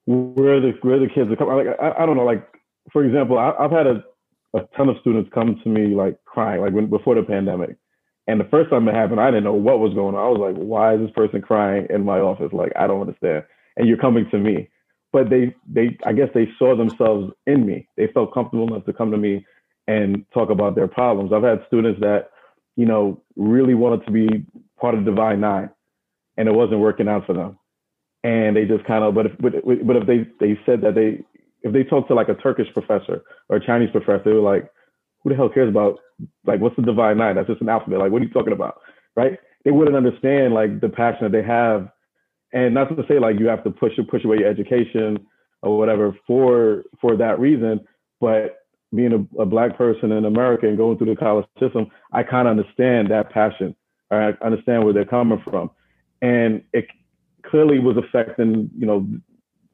where 0.05 0.59
the 0.59 0.73
where 0.81 0.99
the 0.99 1.07
kids 1.07 1.31
are 1.31 1.35
coming. 1.35 1.55
Like 1.55 1.79
I, 1.81 2.03
I 2.03 2.05
don't 2.05 2.17
know, 2.17 2.25
like 2.25 2.45
for 2.91 3.03
example, 3.03 3.39
I, 3.39 3.53
have 3.59 3.71
had 3.71 3.87
a, 3.87 4.03
a 4.53 4.67
ton 4.75 4.89
of 4.89 4.97
students 5.01 5.31
come 5.33 5.59
to 5.63 5.69
me 5.69 5.95
like 5.95 6.19
crying, 6.25 6.61
like 6.61 6.73
when 6.73 6.89
before 6.89 7.15
the 7.15 7.23
pandemic. 7.23 7.77
And 8.27 8.39
the 8.39 8.45
first 8.45 8.69
time 8.69 8.87
it 8.87 8.95
happened, 8.95 9.19
I 9.19 9.27
didn't 9.31 9.43
know 9.43 9.53
what 9.53 9.79
was 9.79 9.93
going 9.93 10.15
on. 10.15 10.23
I 10.23 10.29
was 10.29 10.39
like, 10.39 10.55
why 10.55 10.95
is 10.95 11.01
this 11.01 11.11
person 11.11 11.41
crying 11.41 11.87
in 11.89 12.05
my 12.05 12.19
office? 12.19 12.53
Like, 12.53 12.71
I 12.77 12.87
don't 12.87 13.01
understand. 13.01 13.43
And 13.75 13.87
you're 13.87 13.97
coming 13.97 14.29
to 14.31 14.37
me. 14.37 14.69
But 15.11 15.29
they, 15.29 15.53
they, 15.67 15.97
I 16.05 16.13
guess 16.13 16.29
they 16.33 16.49
saw 16.57 16.73
themselves 16.75 17.33
in 17.45 17.65
me. 17.65 17.87
They 17.97 18.07
felt 18.07 18.33
comfortable 18.33 18.67
enough 18.67 18.85
to 18.85 18.93
come 18.93 19.11
to 19.11 19.17
me 19.17 19.45
and 19.87 20.25
talk 20.33 20.49
about 20.49 20.75
their 20.75 20.87
problems. 20.87 21.33
I've 21.33 21.43
had 21.43 21.65
students 21.67 21.99
that 21.99 22.29
you 22.75 22.85
know, 22.85 23.21
really 23.35 23.73
wanted 23.73 24.05
to 24.05 24.11
be 24.11 24.45
part 24.79 24.95
of 24.95 25.03
the 25.03 25.11
Divine 25.11 25.39
Nine, 25.39 25.69
and 26.37 26.47
it 26.47 26.53
wasn't 26.53 26.79
working 26.79 27.07
out 27.07 27.25
for 27.25 27.33
them. 27.33 27.57
And 28.23 28.55
they 28.55 28.65
just 28.65 28.85
kind 28.85 29.03
of, 29.03 29.13
but 29.15 29.27
if, 29.27 29.31
but, 29.39 29.53
but 29.85 29.95
if 29.97 30.07
they 30.07 30.25
they 30.39 30.59
said 30.65 30.81
that 30.81 30.95
they 30.95 31.23
if 31.61 31.73
they 31.73 31.83
talked 31.83 32.07
to 32.09 32.13
like 32.13 32.29
a 32.29 32.35
Turkish 32.35 32.67
professor 32.73 33.21
or 33.49 33.57
a 33.57 33.65
Chinese 33.65 33.91
professor, 33.91 34.23
they 34.25 34.31
were 34.31 34.39
like, 34.39 34.69
who 35.23 35.29
the 35.29 35.35
hell 35.35 35.49
cares 35.49 35.69
about 35.69 35.99
like 36.45 36.59
what's 36.59 36.75
the 36.75 36.81
Divine 36.81 37.17
Nine? 37.17 37.35
That's 37.35 37.47
just 37.47 37.61
an 37.61 37.69
alphabet. 37.69 37.99
Like, 37.99 38.11
what 38.11 38.21
are 38.21 38.25
you 38.25 38.31
talking 38.31 38.53
about, 38.53 38.81
right? 39.15 39.37
They 39.65 39.71
wouldn't 39.71 39.95
understand 39.95 40.53
like 40.53 40.81
the 40.81 40.89
passion 40.89 41.23
that 41.23 41.31
they 41.31 41.43
have, 41.43 41.89
and 42.51 42.73
not 42.73 42.89
to 42.89 43.03
say 43.07 43.19
like 43.19 43.39
you 43.39 43.47
have 43.47 43.63
to 43.63 43.71
push 43.71 43.93
push 44.09 44.23
away 44.25 44.37
your 44.39 44.49
education 44.49 45.25
or 45.61 45.77
whatever 45.77 46.15
for 46.27 46.83
for 46.99 47.15
that 47.17 47.39
reason, 47.39 47.81
but 48.19 48.62
being 48.93 49.13
a, 49.13 49.41
a, 49.41 49.45
black 49.45 49.77
person 49.77 50.11
in 50.11 50.25
America 50.25 50.67
and 50.67 50.77
going 50.77 50.97
through 50.97 51.13
the 51.13 51.15
college 51.15 51.45
system, 51.59 51.87
I 52.11 52.23
kind 52.23 52.47
of 52.47 52.57
understand 52.57 53.09
that 53.09 53.31
passion. 53.31 53.75
I 54.11 54.33
understand 54.43 54.83
where 54.83 54.93
they're 54.93 55.05
coming 55.05 55.41
from, 55.43 55.71
and 56.21 56.63
it 56.71 56.85
clearly 57.43 57.79
was 57.79 57.97
affecting. 57.97 58.69
You 58.77 58.85
know, 58.85 59.07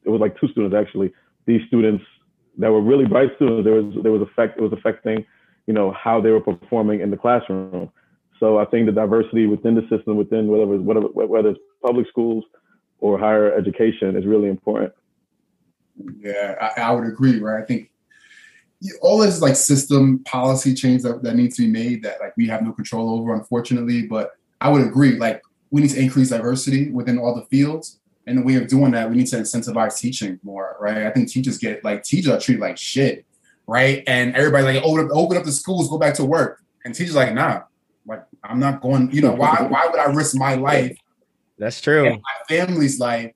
it 0.05 0.09
was 0.09 0.21
like 0.21 0.39
two 0.39 0.47
students 0.49 0.75
actually. 0.75 1.11
These 1.45 1.61
students 1.67 2.03
that 2.57 2.71
were 2.71 2.81
really 2.81 3.05
bright 3.05 3.29
students, 3.35 3.65
there 3.65 3.81
was 3.81 3.93
there 4.01 4.11
was 4.11 4.21
effect. 4.21 4.57
It 4.57 4.61
was 4.61 4.71
affecting, 4.71 5.25
you 5.67 5.73
know, 5.73 5.91
how 5.91 6.21
they 6.21 6.29
were 6.29 6.39
performing 6.39 7.01
in 7.01 7.11
the 7.11 7.17
classroom. 7.17 7.91
So 8.39 8.57
I 8.57 8.65
think 8.65 8.85
the 8.85 8.93
diversity 8.93 9.45
within 9.45 9.75
the 9.75 9.81
system, 9.89 10.15
within 10.15 10.47
whatever 10.47 10.77
whatever 10.77 11.07
whether 11.07 11.49
it's 11.49 11.59
public 11.83 12.07
schools 12.07 12.45
or 12.99 13.19
higher 13.19 13.53
education, 13.53 14.15
is 14.15 14.25
really 14.25 14.47
important. 14.47 14.93
Yeah, 16.21 16.55
I, 16.61 16.81
I 16.81 16.91
would 16.91 17.05
agree. 17.05 17.39
Right, 17.39 17.61
I 17.61 17.65
think 17.65 17.89
all 19.01 19.17
this 19.17 19.41
like 19.41 19.55
system 19.55 20.19
policy 20.19 20.73
change 20.73 21.03
that, 21.03 21.21
that 21.23 21.35
needs 21.35 21.57
to 21.57 21.63
be 21.63 21.67
made 21.67 22.03
that 22.03 22.19
like 22.21 22.35
we 22.37 22.47
have 22.47 22.61
no 22.61 22.71
control 22.71 23.19
over, 23.19 23.33
unfortunately. 23.33 24.03
But 24.03 24.31
I 24.61 24.69
would 24.69 24.81
agree, 24.81 25.17
like 25.17 25.41
we 25.71 25.81
need 25.81 25.91
to 25.91 26.01
increase 26.01 26.29
diversity 26.29 26.89
within 26.91 27.17
all 27.17 27.35
the 27.35 27.45
fields. 27.45 27.99
And 28.27 28.37
the 28.37 28.43
way 28.43 28.55
of 28.55 28.67
doing 28.67 28.91
that, 28.91 29.09
we 29.09 29.17
need 29.17 29.27
to 29.27 29.37
incentivize 29.37 29.97
teaching 29.97 30.39
more, 30.43 30.77
right? 30.79 31.05
I 31.05 31.09
think 31.09 31.29
teachers 31.29 31.57
get 31.57 31.83
like 31.83 32.03
teachers 32.03 32.31
are 32.31 32.39
treated 32.39 32.61
like 32.61 32.77
shit, 32.77 33.25
right? 33.67 34.03
And 34.07 34.35
everybody 34.35 34.65
like 34.65 34.83
open 34.83 35.05
up, 35.05 35.11
open 35.11 35.37
up 35.37 35.43
the 35.43 35.51
schools, 35.51 35.89
go 35.89 35.97
back 35.97 36.13
to 36.15 36.25
work, 36.25 36.61
and 36.85 36.93
teachers 36.93 37.15
like, 37.15 37.33
nah, 37.33 37.63
like 38.05 38.23
I'm 38.43 38.59
not 38.59 38.81
going. 38.81 39.11
You 39.11 39.23
know, 39.23 39.33
why 39.33 39.61
why 39.67 39.87
would 39.87 39.99
I 39.99 40.05
risk 40.11 40.35
my 40.35 40.55
life? 40.55 40.95
That's 41.57 41.81
true. 41.81 42.09
my 42.09 42.19
family's 42.47 42.99
life 42.99 43.33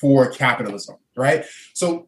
for 0.00 0.30
capitalism, 0.30 0.96
right? 1.16 1.44
So 1.72 2.06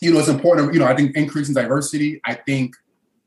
you 0.00 0.12
know, 0.12 0.18
it's 0.18 0.28
important. 0.28 0.72
You 0.72 0.80
know, 0.80 0.86
I 0.86 0.94
think 0.96 1.16
increasing 1.16 1.54
diversity. 1.54 2.20
I 2.24 2.34
think, 2.34 2.74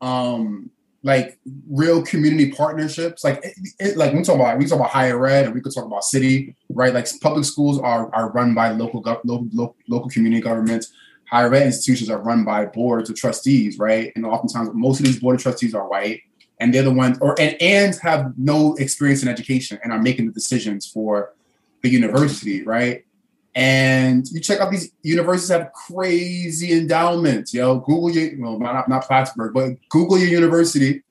um, 0.01 0.69
like 1.03 1.39
real 1.67 2.03
community 2.03 2.51
partnerships. 2.51 3.23
Like, 3.23 3.43
it, 3.43 3.53
it, 3.79 3.97
like 3.97 4.13
we 4.13 4.21
talk 4.21 4.35
about, 4.35 4.57
we 4.59 4.65
talk 4.65 4.77
about 4.79 4.91
higher 4.91 5.25
ed, 5.25 5.45
and 5.45 5.53
we 5.55 5.61
could 5.61 5.73
talk 5.73 5.85
about 5.85 6.03
city, 6.03 6.55
right? 6.69 6.93
Like 6.93 7.07
public 7.21 7.45
schools 7.45 7.79
are 7.79 8.13
are 8.13 8.31
run 8.31 8.53
by 8.53 8.69
local 8.71 9.01
local 9.23 9.49
local, 9.53 9.75
local 9.87 10.09
community 10.09 10.41
governments. 10.41 10.93
higher 11.31 11.53
ed 11.53 11.65
institutions 11.65 12.09
are 12.09 12.19
run 12.19 12.43
by 12.43 12.65
boards 12.65 13.09
of 13.09 13.15
trustees, 13.15 13.79
right? 13.79 14.11
And 14.15 14.25
oftentimes, 14.25 14.69
most 14.73 14.99
of 14.99 15.05
these 15.05 15.19
board 15.19 15.37
of 15.37 15.41
trustees 15.41 15.73
are 15.73 15.87
white, 15.87 16.21
and 16.59 16.73
they're 16.73 16.83
the 16.83 16.91
ones, 16.93 17.17
or 17.21 17.39
and, 17.39 17.59
and 17.61 17.95
have 18.03 18.33
no 18.37 18.75
experience 18.75 19.23
in 19.23 19.29
education 19.29 19.79
and 19.83 19.91
are 19.91 20.01
making 20.01 20.27
the 20.27 20.33
decisions 20.33 20.85
for 20.85 21.33
the 21.81 21.89
university, 21.89 22.63
right? 22.63 23.05
And 23.53 24.25
you 24.31 24.39
check 24.39 24.61
out 24.61 24.71
these 24.71 24.91
universities 25.03 25.49
have 25.49 25.73
crazy 25.73 26.71
endowments. 26.71 27.53
Yo, 27.53 27.79
Google 27.79 28.09
your 28.09 28.39
well, 28.39 28.59
not 28.59 28.87
not 28.87 29.05
Plattsburgh, 29.05 29.53
but 29.53 29.71
Google 29.89 30.17
your 30.17 30.29
university 30.29 31.03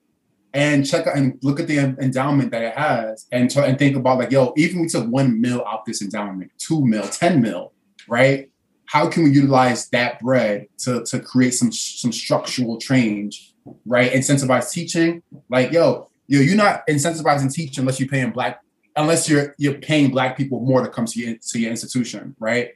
and 0.53 0.85
check 0.85 1.07
out 1.07 1.15
and 1.15 1.37
look 1.41 1.59
at 1.59 1.67
the 1.67 1.77
endowment 1.77 2.51
that 2.51 2.63
it 2.63 2.77
has, 2.77 3.27
and 3.31 3.55
and 3.55 3.77
think 3.77 3.95
about 3.95 4.19
like, 4.19 4.31
yo, 4.31 4.53
even 4.57 4.81
we 4.81 4.87
took 4.87 5.07
one 5.07 5.39
mil 5.39 5.65
out 5.65 5.85
this 5.85 6.01
endowment, 6.01 6.51
two 6.57 6.85
mil, 6.85 7.03
ten 7.03 7.41
mil, 7.41 7.73
right? 8.07 8.49
How 8.85 9.07
can 9.07 9.23
we 9.23 9.29
utilize 9.31 9.87
that 9.89 10.19
bread 10.19 10.67
to 10.79 11.03
to 11.05 11.19
create 11.19 11.53
some 11.53 11.71
some 11.71 12.11
structural 12.11 12.77
change, 12.77 13.53
right? 13.85 14.11
Incentivize 14.11 14.71
teaching, 14.71 15.23
like, 15.49 15.71
yo, 15.71 16.09
yo, 16.27 16.41
you're 16.41 16.57
not 16.57 16.85
incentivizing 16.87 17.53
teaching 17.53 17.83
unless 17.83 17.99
you're 17.99 18.09
paying 18.09 18.31
black 18.31 18.61
unless 18.95 19.29
you're 19.29 19.55
you're 19.57 19.75
paying 19.75 20.11
black 20.11 20.37
people 20.37 20.59
more 20.61 20.81
to 20.81 20.89
come 20.89 21.05
to 21.05 21.19
your 21.19 21.37
to 21.37 21.59
your 21.59 21.71
institution, 21.71 22.35
right? 22.39 22.69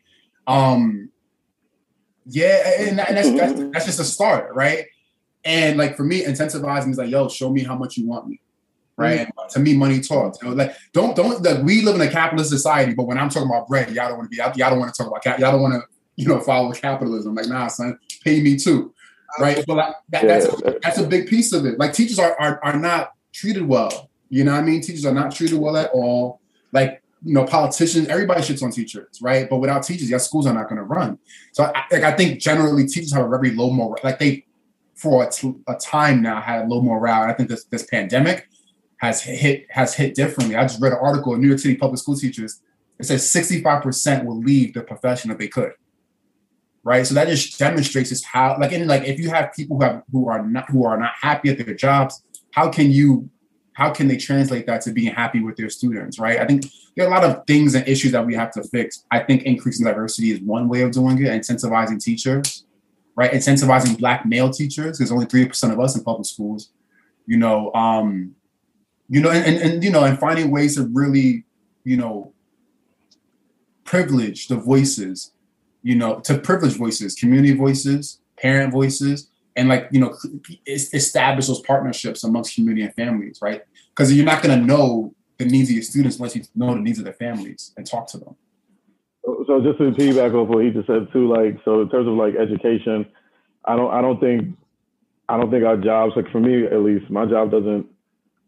Um, 0.48 1.10
yeah, 2.26 2.80
and, 2.80 3.00
and 3.00 3.18
that's, 3.18 3.32
that's 3.32 3.60
that's 3.72 3.86
just 3.86 4.00
a 4.00 4.04
start, 4.04 4.54
right? 4.54 4.86
And 5.44 5.78
like 5.78 5.96
for 5.96 6.04
me, 6.04 6.24
incentivizing 6.24 6.92
is 6.92 6.98
like, 6.98 7.10
yo, 7.10 7.30
show 7.30 7.52
me 7.52 7.64
how 7.64 7.76
much 7.76 7.98
you 7.98 8.08
want 8.08 8.28
me, 8.28 8.42
right? 8.98 9.22
Mm-hmm. 9.22 9.48
To 9.50 9.60
me, 9.60 9.78
money 9.78 10.02
talks. 10.02 10.42
You 10.42 10.50
know, 10.50 10.56
like 10.56 10.76
don't 10.94 11.16
don't 11.16 11.42
like 11.44 11.64
we 11.64 11.82
live 11.82 11.96
in 11.96 12.02
a 12.02 12.10
capitalist 12.10 12.50
society, 12.50 12.94
but 12.94 13.06
when 13.06 13.18
I'm 13.18 13.30
talking 13.30 13.50
about 13.50 13.68
bread, 13.68 13.92
y'all 13.92 14.10
don't 14.10 14.18
want 14.18 14.32
to 14.32 14.36
be 14.36 14.38
y'all, 14.38 14.54
y'all 14.56 14.72
don't 14.72 14.80
want 14.80 14.94
to 14.94 14.98
talk 14.98 15.10
about 15.10 15.24
cap, 15.24 15.40
y'all 15.40 15.52
don't 15.52 15.62
want 15.62 15.76
to 15.76 15.82
you 16.16 16.28
know 16.28 16.40
follow 16.40 16.72
capitalism. 16.72 17.36
Like 17.36 17.48
nah, 17.48 17.68
son, 17.68 18.00
pay 18.24 18.42
me 18.42 18.58
too, 18.58 18.94
right? 19.40 19.64
But 19.68 19.76
like, 19.76 19.96
that, 20.10 20.28
that's 20.28 20.46
a, 20.46 20.80
that's 20.82 20.98
a 20.98 21.08
big 21.08 21.28
piece 21.28 21.54
of 21.54 21.66
it. 21.66 21.78
Like 21.78 21.94
teachers 21.94 22.20
are 22.20 22.36
are 22.40 22.60
are 22.64 22.80
not 22.80 23.12
treated 23.34 23.68
well 23.68 24.10
you 24.30 24.44
know 24.44 24.54
what 24.54 24.62
I 24.62 24.64
mean? 24.64 24.82
Teachers 24.82 25.06
are 25.06 25.14
not 25.14 25.34
treated 25.34 25.60
well 25.60 25.78
at 25.78 25.92
all. 25.92 26.42
Like, 26.72 27.02
you 27.24 27.34
know, 27.34 27.46
politicians, 27.46 28.08
everybody 28.08 28.42
shits 28.42 28.62
on 28.62 28.72
teachers, 28.72 29.20
right? 29.22 29.50
But 29.50 29.58
without 29.58 29.84
teachers, 29.84 30.10
your 30.10 30.20
schools 30.20 30.46
are 30.46 30.54
not 30.54 30.70
going 30.70 30.78
to 30.78 30.84
run. 30.84 31.18
So, 31.54 31.64
I, 31.64 31.84
like, 31.92 32.04
I 32.04 32.12
think 32.12 32.40
generally 32.40 32.86
teachers 32.86 33.14
have 33.14 33.26
a 33.26 33.30
very 33.30 33.52
low 33.52 33.72
morale. 33.72 34.00
Like, 34.04 34.20
they, 34.20 34.46
for 34.96 35.26
a, 35.26 35.32
t- 35.32 35.56
a 35.68 35.76
time 35.76 36.22
now, 36.22 36.40
had 36.42 36.68
low 36.68 36.82
morale. 36.82 37.24
And 37.24 37.32
I 37.32 37.34
think 37.34 37.50
this, 37.50 37.66
this 37.66 37.86
pandemic 37.86 38.48
has 38.98 39.22
hit 39.22 39.66
has 39.70 39.94
hit 39.94 40.16
differently. 40.16 40.56
I 40.56 40.64
just 40.64 40.82
read 40.82 40.94
an 40.94 41.00
article 41.02 41.34
in 41.34 41.42
New 41.42 41.48
York 41.48 41.60
City 41.60 41.76
public 41.76 42.00
school 42.00 42.16
teachers. 42.16 42.62
It 42.98 43.06
says 43.06 43.24
65% 43.24 44.24
will 44.24 44.40
leave 44.40 44.74
the 44.74 44.82
profession 44.82 45.32
if 45.32 45.38
they 45.38 45.50
could. 45.50 45.74
Right. 46.84 47.06
So 47.06 47.16
that 47.16 47.28
just 47.28 47.58
demonstrates 47.58 48.10
just 48.10 48.26
how 48.26 48.58
like 48.60 48.72
and 48.72 48.88
like 48.88 49.04
if 49.04 49.20
you 49.20 49.30
have 49.30 49.52
people 49.54 49.78
who 49.78 49.84
have 49.84 50.04
who 50.12 50.30
are 50.30 50.46
not 50.46 50.70
who 50.70 50.86
are 50.86 50.98
not 50.98 51.14
happy 51.20 51.50
at 51.50 51.58
their 51.58 51.74
jobs, 51.74 52.24
how 52.52 52.70
can 52.70 52.92
you 52.92 53.30
how 53.76 53.92
can 53.92 54.08
they 54.08 54.16
translate 54.16 54.66
that 54.66 54.82
to 54.82 54.92
being 54.92 55.14
happy 55.14 55.42
with 55.42 55.58
their 55.58 55.70
students, 55.70 56.18
right? 56.18 56.40
I 56.40 56.46
think 56.46 56.66
there 56.96 57.06
are 57.06 57.10
a 57.10 57.14
lot 57.14 57.26
of 57.26 57.46
things 57.46 57.76
and 57.76 57.86
issues 57.86 58.14
that 58.14 58.26
we 58.26 58.34
have 58.34 58.50
to 58.52 58.64
fix. 58.64 59.04
I 59.12 59.20
think 59.20 59.44
increasing 59.44 59.86
diversity 59.86 60.32
is 60.32 60.40
one 60.40 60.70
way 60.70 60.82
of 60.82 60.92
doing 60.92 61.22
it, 61.22 61.28
incentivizing 61.28 62.02
teachers, 62.02 62.64
right? 63.18 63.32
Incentivizing 63.32 64.00
black 64.00 64.26
male 64.26 64.50
teachers. 64.50 64.98
because 64.98 65.12
only 65.12 65.26
3% 65.26 65.74
of 65.74 65.80
us 65.82 65.98
in 65.98 66.06
public 66.06 66.26
schools, 66.26 66.72
you 67.28 67.36
know, 67.36 67.74
um, 67.74 68.36
you 69.10 69.20
know, 69.20 69.30
and, 69.30 69.46
and, 69.46 69.58
and 69.58 69.84
you 69.84 69.92
know, 69.92 70.06
and 70.06 70.18
finding 70.18 70.52
ways 70.52 70.78
to 70.78 70.88
really, 70.94 71.44
you 71.84 71.98
know, 71.98 72.32
privilege 73.84 74.48
the 74.48 74.56
voices, 74.56 75.34
you 75.84 75.96
know, 75.96 76.22
to 76.22 76.38
privilege 76.38 76.78
voices, 76.78 77.14
community 77.14 77.54
voices, 77.54 78.22
parent 78.38 78.72
voices, 78.72 79.30
and 79.56 79.70
like 79.70 79.88
you 79.92 80.00
know 80.00 80.16
establish 80.68 81.48
those 81.48 81.62
partnerships 81.62 82.24
amongst 82.24 82.56
community 82.56 82.84
and 82.84 82.94
families 82.94 83.40
right? 83.42 83.64
Because 83.90 84.14
you're 84.14 84.26
not 84.26 84.42
going 84.44 84.60
to 84.60 84.66
know 84.66 85.14
the 85.38 85.46
needs 85.46 85.70
of 85.70 85.76
your 85.76 85.84
students 85.84 86.18
unless 86.18 86.36
you 86.36 86.44
know 86.56 86.74
the 86.74 86.80
needs 86.80 86.98
of 87.00 87.06
their 87.06 87.14
families 87.14 87.74
and 87.78 87.86
talk 87.86 88.08
to 88.08 88.18
them. 88.18 88.36
So 89.26 89.62
just 89.64 89.78
to 89.80 89.92
piggyback 89.92 90.34
off 90.36 90.48
what 90.48 90.64
he 90.64 90.72
just 90.72 90.88
said 90.88 91.08
too 91.12 91.28
like 91.28 91.58
so 91.66 91.82
in 91.82 91.90
terms 91.90 92.08
of 92.08 92.14
like 92.14 92.36
education 92.36 93.08
i 93.66 93.76
don't 93.76 93.92
i 93.92 94.00
don't 94.00 94.20
think 94.20 94.56
i 95.30 95.36
don't 95.36 95.50
think 95.50 95.66
our 95.66 95.78
jobs 95.78 96.14
like 96.16 96.30
for 96.32 96.40
me 96.40 96.66
at 96.66 96.82
least 96.82 97.10
my 97.10 97.26
job 97.26 97.50
doesn't 97.50 97.88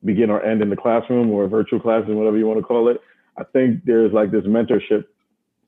begin 0.06 0.30
or 0.30 0.42
end 0.44 0.62
in 0.62 0.70
the 0.70 0.76
classroom 0.76 1.30
or 1.32 1.48
virtual 1.48 1.80
classroom 1.80 2.18
whatever 2.18 2.38
you 2.38 2.48
want 2.48 2.60
to 2.60 2.64
call 2.64 2.90
it. 2.90 3.02
I 3.38 3.44
think 3.44 3.86
there's 3.86 4.12
like 4.14 4.32
this 4.32 4.44
mentorship 4.46 5.06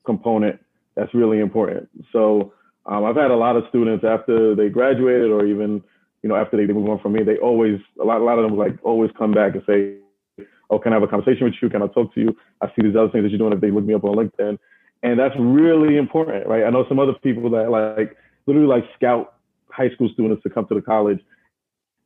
component 0.04 0.60
that's 0.96 1.14
really 1.14 1.38
important. 1.38 1.88
So 2.12 2.52
um, 2.86 3.04
I've 3.04 3.16
had 3.16 3.30
a 3.30 3.36
lot 3.36 3.56
of 3.56 3.64
students 3.68 4.04
after 4.04 4.54
they 4.54 4.68
graduated 4.68 5.30
or 5.30 5.46
even, 5.46 5.82
you 6.22 6.28
know, 6.28 6.36
after 6.36 6.56
they, 6.56 6.66
they 6.66 6.72
move 6.72 6.88
on 6.88 6.98
from 7.00 7.12
me, 7.12 7.22
they 7.22 7.36
always, 7.38 7.78
a 8.00 8.04
lot, 8.04 8.20
a 8.20 8.24
lot 8.24 8.38
of 8.38 8.48
them 8.48 8.58
like 8.58 8.78
always 8.82 9.10
come 9.16 9.32
back 9.32 9.54
and 9.54 9.62
say, 9.66 9.96
oh, 10.70 10.78
can 10.78 10.92
I 10.92 10.96
have 10.96 11.02
a 11.02 11.08
conversation 11.08 11.44
with 11.44 11.54
you? 11.60 11.68
Can 11.68 11.82
I 11.82 11.88
talk 11.88 12.14
to 12.14 12.20
you? 12.20 12.36
I 12.60 12.68
see 12.68 12.82
these 12.82 12.96
other 12.96 13.10
things 13.10 13.24
that 13.24 13.30
you're 13.30 13.38
doing 13.38 13.52
if 13.52 13.60
they 13.60 13.70
look 13.70 13.84
me 13.84 13.94
up 13.94 14.04
on 14.04 14.16
LinkedIn. 14.16 14.58
And 15.02 15.18
that's 15.18 15.34
really 15.38 15.96
important, 15.96 16.46
right? 16.46 16.64
I 16.64 16.70
know 16.70 16.84
some 16.88 16.98
other 16.98 17.14
people 17.14 17.50
that 17.50 17.70
like 17.70 18.16
literally 18.46 18.68
like 18.68 18.84
scout 18.96 19.34
high 19.68 19.90
school 19.90 20.10
students 20.12 20.42
to 20.42 20.50
come 20.50 20.66
to 20.66 20.74
the 20.74 20.82
college 20.82 21.20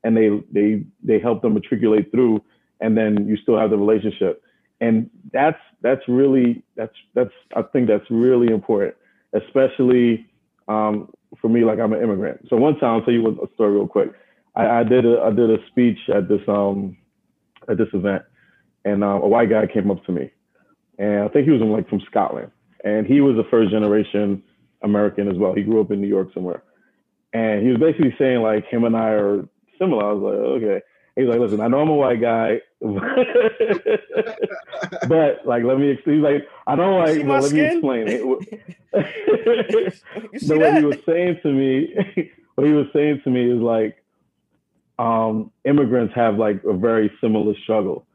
and 0.02 0.16
they, 0.16 0.28
they, 0.52 0.84
they 1.02 1.18
help 1.18 1.42
them 1.42 1.54
matriculate 1.54 2.10
through 2.10 2.42
and 2.80 2.96
then 2.96 3.26
you 3.26 3.36
still 3.36 3.58
have 3.58 3.70
the 3.70 3.78
relationship. 3.78 4.42
And 4.80 5.08
that's, 5.32 5.58
that's 5.82 6.02
really, 6.08 6.62
that's, 6.76 6.94
that's, 7.14 7.30
I 7.56 7.62
think 7.62 7.88
that's 7.88 8.04
really 8.10 8.52
important, 8.52 8.94
especially 9.32 10.26
um, 10.68 11.10
for 11.40 11.48
me, 11.48 11.64
like 11.64 11.78
I'm 11.78 11.92
an 11.92 12.02
immigrant. 12.02 12.46
So 12.48 12.56
one 12.56 12.78
time, 12.78 12.96
I'll 12.96 13.02
tell 13.02 13.14
you 13.14 13.26
a 13.28 13.54
story 13.54 13.72
real 13.72 13.86
quick. 13.86 14.12
I, 14.54 14.80
I 14.80 14.84
did 14.84 15.04
a 15.04 15.20
I 15.20 15.30
did 15.30 15.50
a 15.50 15.58
speech 15.66 15.98
at 16.14 16.28
this 16.28 16.40
um 16.48 16.96
at 17.68 17.78
this 17.78 17.88
event, 17.92 18.22
and 18.84 19.02
um, 19.02 19.22
a 19.22 19.28
white 19.28 19.50
guy 19.50 19.66
came 19.66 19.90
up 19.90 20.04
to 20.06 20.12
me, 20.12 20.30
and 20.98 21.24
I 21.24 21.28
think 21.28 21.44
he 21.44 21.50
was 21.50 21.60
from, 21.60 21.70
like 21.70 21.88
from 21.88 22.00
Scotland, 22.10 22.50
and 22.84 23.06
he 23.06 23.20
was 23.20 23.36
a 23.38 23.48
first 23.50 23.70
generation 23.70 24.42
American 24.82 25.28
as 25.28 25.36
well. 25.36 25.54
He 25.54 25.62
grew 25.62 25.80
up 25.80 25.90
in 25.90 26.00
New 26.00 26.08
York 26.08 26.28
somewhere, 26.34 26.62
and 27.32 27.62
he 27.62 27.68
was 27.68 27.78
basically 27.78 28.14
saying 28.18 28.42
like 28.42 28.66
him 28.66 28.84
and 28.84 28.96
I 28.96 29.10
are 29.10 29.48
similar. 29.78 30.08
I 30.08 30.12
was 30.12 30.22
like, 30.22 30.62
okay. 30.62 30.80
He's 31.16 31.28
like, 31.28 31.38
listen, 31.38 31.60
I 31.60 31.68
know 31.68 31.80
I'm 31.80 31.90
a 31.90 31.94
white 31.94 32.20
guy, 32.20 32.60
but 32.80 33.04
like, 35.46 35.62
let 35.62 35.78
me. 35.78 35.96
He's 36.04 36.16
like, 36.16 36.48
I 36.66 36.74
don't 36.74 36.98
like, 36.98 37.24
but 37.24 37.42
let 37.42 37.50
skin? 37.50 37.56
me 37.56 37.66
explain 37.66 38.08
it. 38.08 38.20
but 40.48 40.58
what 40.58 40.78
he 40.78 40.84
was 40.84 40.98
saying 41.06 41.38
to 41.42 41.52
me, 41.52 41.94
what 42.54 42.66
he 42.66 42.72
was 42.72 42.86
saying 42.92 43.20
to 43.24 43.30
me 43.30 43.50
is 43.50 43.60
like, 43.60 44.02
um, 44.98 45.50
immigrants 45.64 46.14
have 46.14 46.36
like 46.36 46.62
a 46.64 46.72
very 46.72 47.10
similar 47.20 47.54
struggle, 47.62 48.06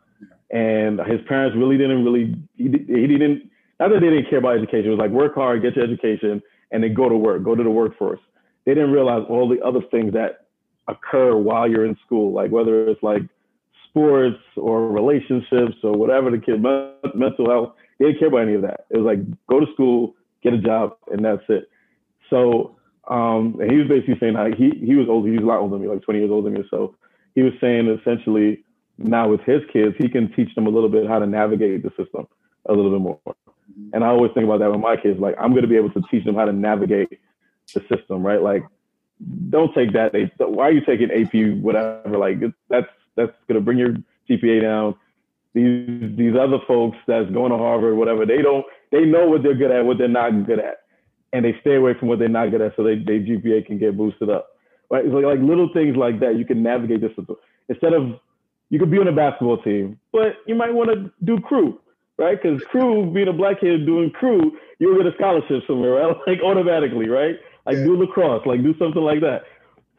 and 0.49 0.99
his 1.01 1.19
parents 1.27 1.57
really 1.57 1.77
didn't 1.77 2.05
really. 2.05 2.35
He, 2.55 2.63
he 2.63 3.07
didn't. 3.07 3.49
Not 3.79 3.89
that 3.89 3.99
they 4.01 4.09
didn't 4.09 4.29
care 4.29 4.39
about 4.39 4.57
education. 4.57 4.87
It 4.87 4.89
was 4.89 4.99
like 4.99 5.11
work 5.11 5.35
hard, 5.35 5.61
get 5.61 5.75
your 5.75 5.85
education, 5.85 6.41
and 6.71 6.83
then 6.83 6.93
go 6.93 7.09
to 7.09 7.15
work, 7.15 7.43
go 7.43 7.55
to 7.55 7.63
the 7.63 7.69
workforce. 7.69 8.19
They 8.65 8.73
didn't 8.73 8.91
realize 8.91 9.25
all 9.29 9.49
the 9.49 9.61
other 9.61 9.81
things 9.91 10.13
that 10.13 10.45
occur 10.87 11.35
while 11.35 11.69
you're 11.69 11.85
in 11.85 11.97
school, 12.05 12.33
like 12.33 12.51
whether 12.51 12.87
it's 12.87 13.01
like 13.03 13.23
sports 13.89 14.39
or 14.55 14.87
relationships 14.89 15.75
or 15.83 15.93
whatever 15.93 16.31
the 16.31 16.37
kid 16.37 16.61
mental 16.61 17.49
health. 17.49 17.73
They 17.97 18.05
didn't 18.05 18.19
care 18.19 18.27
about 18.29 18.43
any 18.43 18.53
of 18.53 18.61
that. 18.61 18.85
It 18.89 18.97
was 18.97 19.05
like 19.05 19.19
go 19.47 19.59
to 19.59 19.65
school, 19.73 20.15
get 20.43 20.53
a 20.53 20.57
job, 20.57 20.97
and 21.11 21.23
that's 21.23 21.43
it. 21.49 21.69
So 22.29 22.77
um, 23.07 23.59
he 23.67 23.77
was 23.77 23.87
basically 23.87 24.17
saying 24.19 24.35
he 24.57 24.85
he 24.85 24.95
was 24.95 25.07
older. 25.09 25.27
He 25.27 25.35
was 25.35 25.43
a 25.43 25.47
lot 25.47 25.59
older 25.59 25.75
than 25.75 25.83
me, 25.83 25.89
like 25.91 26.03
20 26.03 26.19
years 26.19 26.31
older 26.31 26.49
than 26.49 26.61
me. 26.61 26.67
So 26.69 26.95
he 27.35 27.41
was 27.41 27.53
saying 27.59 27.87
essentially 27.87 28.63
now 28.97 29.29
with 29.29 29.41
his 29.41 29.61
kids, 29.71 29.95
he 29.97 30.09
can 30.09 30.31
teach 30.33 30.53
them 30.55 30.67
a 30.67 30.69
little 30.69 30.89
bit 30.89 31.07
how 31.07 31.19
to 31.19 31.25
navigate 31.25 31.83
the 31.83 31.89
system 31.89 32.27
a 32.65 32.73
little 32.73 32.91
bit 32.91 33.01
more. 33.01 33.19
And 33.93 34.03
I 34.03 34.07
always 34.07 34.31
think 34.33 34.45
about 34.45 34.59
that 34.59 34.71
with 34.71 34.81
my 34.81 34.97
kids. 34.97 35.19
Like 35.19 35.35
I'm 35.39 35.51
going 35.51 35.63
to 35.63 35.67
be 35.67 35.77
able 35.77 35.91
to 35.91 36.01
teach 36.11 36.25
them 36.25 36.35
how 36.35 36.45
to 36.45 36.53
navigate 36.53 37.19
the 37.73 37.81
system, 37.81 38.23
right? 38.23 38.41
Like 38.41 38.63
don't 39.49 39.73
take 39.73 39.93
that. 39.93 40.13
Why 40.37 40.67
are 40.67 40.71
you 40.71 40.81
taking 40.81 41.11
AP 41.11 41.61
whatever? 41.61 42.17
Like 42.17 42.39
that's 42.69 42.87
that's 43.15 43.33
gonna 43.47 43.61
bring 43.61 43.77
your 43.77 43.95
GPA 44.29 44.61
down. 44.61 44.95
These 45.53 46.15
these 46.17 46.33
other 46.39 46.59
folks 46.67 46.97
that's 47.07 47.29
going 47.31 47.51
to 47.51 47.57
Harvard, 47.57 47.97
whatever, 47.97 48.25
they 48.25 48.41
don't 48.41 48.65
they 48.91 49.05
know 49.05 49.27
what 49.27 49.43
they're 49.43 49.55
good 49.55 49.71
at, 49.71 49.85
what 49.85 49.97
they're 49.97 50.07
not 50.07 50.45
good 50.45 50.59
at, 50.59 50.81
and 51.33 51.43
they 51.43 51.55
stay 51.61 51.75
away 51.75 51.93
from 51.99 52.07
what 52.07 52.19
they're 52.19 52.29
not 52.29 52.51
good 52.51 52.61
at, 52.61 52.75
so 52.75 52.83
they 52.83 52.95
their 52.95 53.19
GPA 53.19 53.65
can 53.65 53.79
get 53.79 53.97
boosted 53.97 54.29
up. 54.29 54.47
Right? 54.91 55.05
It's 55.05 55.13
like, 55.13 55.25
like 55.25 55.39
little 55.39 55.69
things 55.73 55.95
like 55.95 56.19
that. 56.19 56.37
You 56.37 56.45
can 56.45 56.63
navigate 56.63 57.01
this 57.01 57.11
system. 57.15 57.35
instead 57.67 57.93
of 57.93 58.19
you 58.69 58.79
could 58.79 58.91
be 58.91 58.99
on 58.99 59.07
a 59.07 59.11
basketball 59.11 59.61
team, 59.61 59.99
but 60.11 60.37
you 60.45 60.55
might 60.55 60.73
want 60.73 60.89
to 60.91 61.11
do 61.23 61.39
crew, 61.41 61.79
right? 62.17 62.39
Because 62.41 62.61
crew, 62.69 63.11
being 63.11 63.27
a 63.27 63.33
black 63.33 63.61
kid 63.61 63.85
doing 63.85 64.11
crew, 64.11 64.57
you'll 64.77 64.97
get 64.97 65.11
a 65.11 65.15
scholarship 65.15 65.63
somewhere, 65.65 65.93
right? 65.93 66.15
Like 66.27 66.41
automatically, 66.43 67.09
right? 67.09 67.37
like 67.69 67.77
yeah. 67.77 67.83
do 67.83 67.97
lacrosse, 67.97 68.45
like 68.45 68.63
do 68.63 68.75
something 68.79 69.01
like 69.01 69.21
that. 69.21 69.43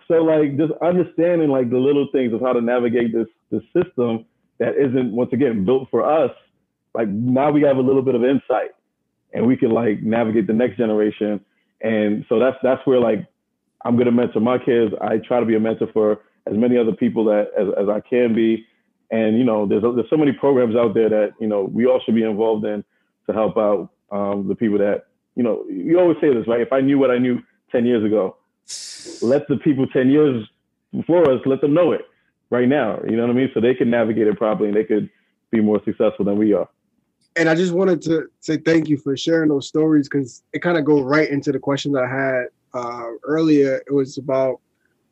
So 0.09 0.15
like 0.25 0.57
just 0.57 0.73
understanding 0.83 1.51
like 1.51 1.71
the 1.71 1.79
little 1.79 2.09
things 2.13 2.33
of 2.33 2.41
how 2.41 2.53
to 2.53 2.61
navigate 2.61 3.13
this 3.13 3.29
this 3.51 3.63
system 3.73 4.27
that 4.61 4.77
isn't 4.77 5.13
once 5.13 5.33
again 5.35 5.67
built 5.67 5.89
for 5.91 6.05
us. 6.05 6.33
Like 6.95 7.09
now 7.09 7.53
we 7.53 7.63
have 7.63 7.79
a 7.79 7.83
little 7.83 8.03
bit 8.03 8.17
of 8.17 8.25
insight, 8.25 8.73
and 9.35 9.47
we 9.47 9.57
can 9.59 9.71
like 9.73 10.03
navigate 10.03 10.49
the 10.49 10.55
next 10.55 10.79
generation 10.79 11.41
And 11.83 12.27
so 12.31 12.41
that's 12.41 12.59
that's 12.65 12.87
where 12.87 13.01
like 13.01 13.27
I'm 13.85 13.99
gonna 13.99 14.13
mentor 14.13 14.41
my 14.41 14.59
kids. 14.59 14.95
I 15.03 15.19
try 15.19 15.41
to 15.41 15.47
be 15.47 15.57
a 15.57 15.61
mentor 15.61 15.89
for 15.95 16.23
as 16.47 16.57
many 16.57 16.79
other 16.79 16.93
people 16.93 17.25
that 17.27 17.49
as, 17.59 17.69
as 17.83 17.91
I 17.91 18.01
can 18.01 18.35
be. 18.35 18.67
And 19.13 19.39
you 19.39 19.45
know, 19.45 19.67
there's 19.67 19.83
there's 19.83 20.11
so 20.11 20.19
many 20.19 20.33
programs 20.33 20.77
out 20.77 20.95
there 20.95 21.11
that 21.11 21.35
you 21.41 21.49
know 21.49 21.65
we 21.65 21.87
all 21.87 22.01
should 22.05 22.17
be 22.17 22.25
involved 22.25 22.67
in 22.67 22.85
to 23.29 23.35
help 23.35 23.59
out 23.59 23.91
um, 24.13 24.49
the 24.49 24.57
people 24.57 24.79
that 24.79 25.07
you 25.37 25.45
know. 25.45 25.65
You 25.71 26.01
always 26.01 26.19
say 26.21 26.35
this, 26.35 26.49
right? 26.49 26.63
If 26.63 26.73
I 26.73 26.83
knew 26.83 26.99
what 26.99 27.13
I 27.13 27.19
knew 27.19 27.41
ten 27.73 27.87
years 27.87 28.05
ago, 28.05 28.37
let 29.23 29.49
the 29.49 29.59
people 29.59 29.87
ten 29.89 30.11
years 30.11 30.47
before 30.93 31.31
us 31.31 31.41
let 31.47 31.63
them 31.63 31.75
know 31.75 31.93
it 31.93 32.03
right 32.51 32.69
now. 32.69 33.01
You 33.09 33.17
know 33.17 33.23
what 33.23 33.31
I 33.31 33.35
mean? 33.35 33.51
So 33.55 33.61
they 33.61 33.75
can 33.75 33.91
navigate 33.91 34.27
it 34.27 34.37
properly 34.37 34.69
and 34.69 34.77
they 34.77 34.85
could 34.85 35.09
be 35.51 35.61
more 35.61 35.81
successful 35.85 36.25
than 36.25 36.37
we 36.37 36.53
are. 36.53 36.69
And 37.37 37.49
I 37.49 37.55
just 37.55 37.73
wanted 37.73 38.03
to 38.03 38.29
say 38.41 38.59
thank 38.59 38.89
you 38.89 38.97
for 38.99 39.17
sharing 39.17 39.49
those 39.49 39.69
stories 39.69 40.09
because 40.09 40.43
it 40.53 40.61
kind 40.61 40.77
of 40.77 40.85
go 40.85 41.01
right 41.01 41.31
into 41.31 41.53
the 41.53 41.61
questions 41.61 41.97
I 41.97 42.09
had 42.09 42.47
uh, 42.75 43.07
earlier. 43.23 43.83
It 43.87 43.93
was 43.93 44.19
about 44.19 44.61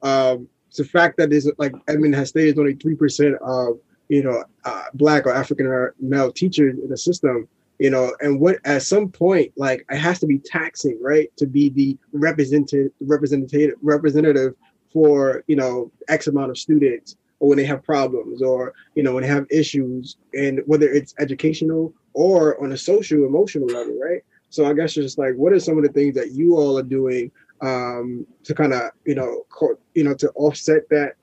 um, 0.02 0.48
the 0.76 0.84
fact 0.84 1.16
that 1.18 1.30
there's 1.30 1.48
like 1.58 1.74
Edmund 1.86 2.16
has 2.16 2.30
stated 2.30 2.58
only 2.58 2.74
three 2.74 2.96
percent 2.96 3.36
of 3.36 3.78
you 4.08 4.22
know 4.24 4.44
uh, 4.64 4.84
black 4.94 5.26
or 5.26 5.32
African 5.32 5.90
male 6.00 6.32
teachers 6.32 6.76
in 6.78 6.88
the 6.88 6.98
system. 6.98 7.48
You 7.78 7.90
know, 7.90 8.12
and 8.20 8.40
what 8.40 8.58
at 8.64 8.82
some 8.82 9.08
point 9.08 9.52
like 9.56 9.86
it 9.88 9.98
has 9.98 10.18
to 10.18 10.26
be 10.26 10.40
taxing, 10.40 10.98
right, 11.00 11.30
to 11.36 11.46
be 11.46 11.68
the 11.68 11.96
representative 12.12 12.90
representative 13.00 13.76
representative 13.80 14.54
for 14.92 15.44
you 15.46 15.54
know 15.54 15.92
X 16.08 16.26
amount 16.26 16.50
of 16.50 16.58
students 16.58 17.16
or 17.40 17.48
when 17.48 17.58
they 17.58 17.64
have 17.64 17.82
problems 17.84 18.42
or 18.42 18.74
you 18.94 19.02
know 19.02 19.14
when 19.14 19.22
they 19.22 19.28
have 19.28 19.46
issues 19.50 20.16
and 20.34 20.60
whether 20.66 20.88
it's 20.88 21.14
educational 21.18 21.92
or 22.14 22.62
on 22.62 22.72
a 22.72 22.76
social 22.76 23.24
emotional 23.24 23.68
level 23.68 23.98
right? 24.00 24.22
So 24.50 24.66
i 24.66 24.72
guess 24.72 24.94
just 24.94 25.18
like 25.18 25.34
what 25.34 25.52
are 25.52 25.60
some 25.60 25.76
of 25.76 25.84
the 25.84 25.92
things 25.92 26.14
that 26.14 26.32
you 26.32 26.56
all 26.56 26.78
are 26.78 26.82
doing 26.82 27.30
um, 27.60 28.26
to 28.44 28.54
kind 28.54 28.72
of 28.72 28.92
you 29.04 29.14
know 29.14 29.44
co- 29.50 29.78
you 29.94 30.04
know 30.04 30.14
to 30.14 30.30
offset 30.30 30.88
that 30.90 31.14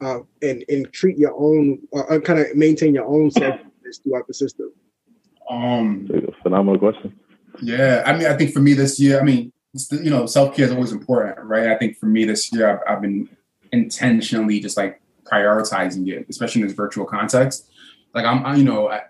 uh, 0.00 0.20
and 0.42 0.64
and 0.68 0.92
treat 0.92 1.18
your 1.18 1.34
own 1.38 1.78
uh, 1.94 2.18
kind 2.18 2.40
of 2.40 2.54
maintain 2.56 2.94
your 2.94 3.06
own 3.06 3.30
self 3.30 3.60
throughout 4.02 4.26
the 4.26 4.34
system? 4.34 4.72
Um 5.50 6.08
phenomenal 6.42 6.78
question. 6.78 7.18
Yeah 7.60 8.02
i 8.06 8.16
mean 8.16 8.26
i 8.26 8.34
think 8.36 8.52
for 8.52 8.60
me 8.60 8.72
this 8.72 8.98
year 8.98 9.20
i 9.20 9.22
mean 9.22 9.52
you 9.90 10.10
know 10.10 10.24
self-care 10.24 10.66
is 10.66 10.72
always 10.72 10.92
important 10.92 11.38
right? 11.44 11.68
I 11.68 11.76
think 11.76 11.98
for 11.98 12.06
me 12.06 12.24
this 12.24 12.50
year 12.52 12.70
i've, 12.70 12.80
I've 12.88 13.02
been 13.02 13.28
intentionally 13.72 14.60
just 14.60 14.76
like 14.76 15.01
prioritizing 15.32 16.08
it, 16.08 16.26
especially 16.28 16.62
in 16.62 16.68
this 16.68 16.76
virtual 16.76 17.04
context. 17.04 17.70
Like 18.14 18.24
I'm, 18.24 18.44
I, 18.44 18.56
you 18.56 18.64
know, 18.64 18.88
I, 18.88 19.02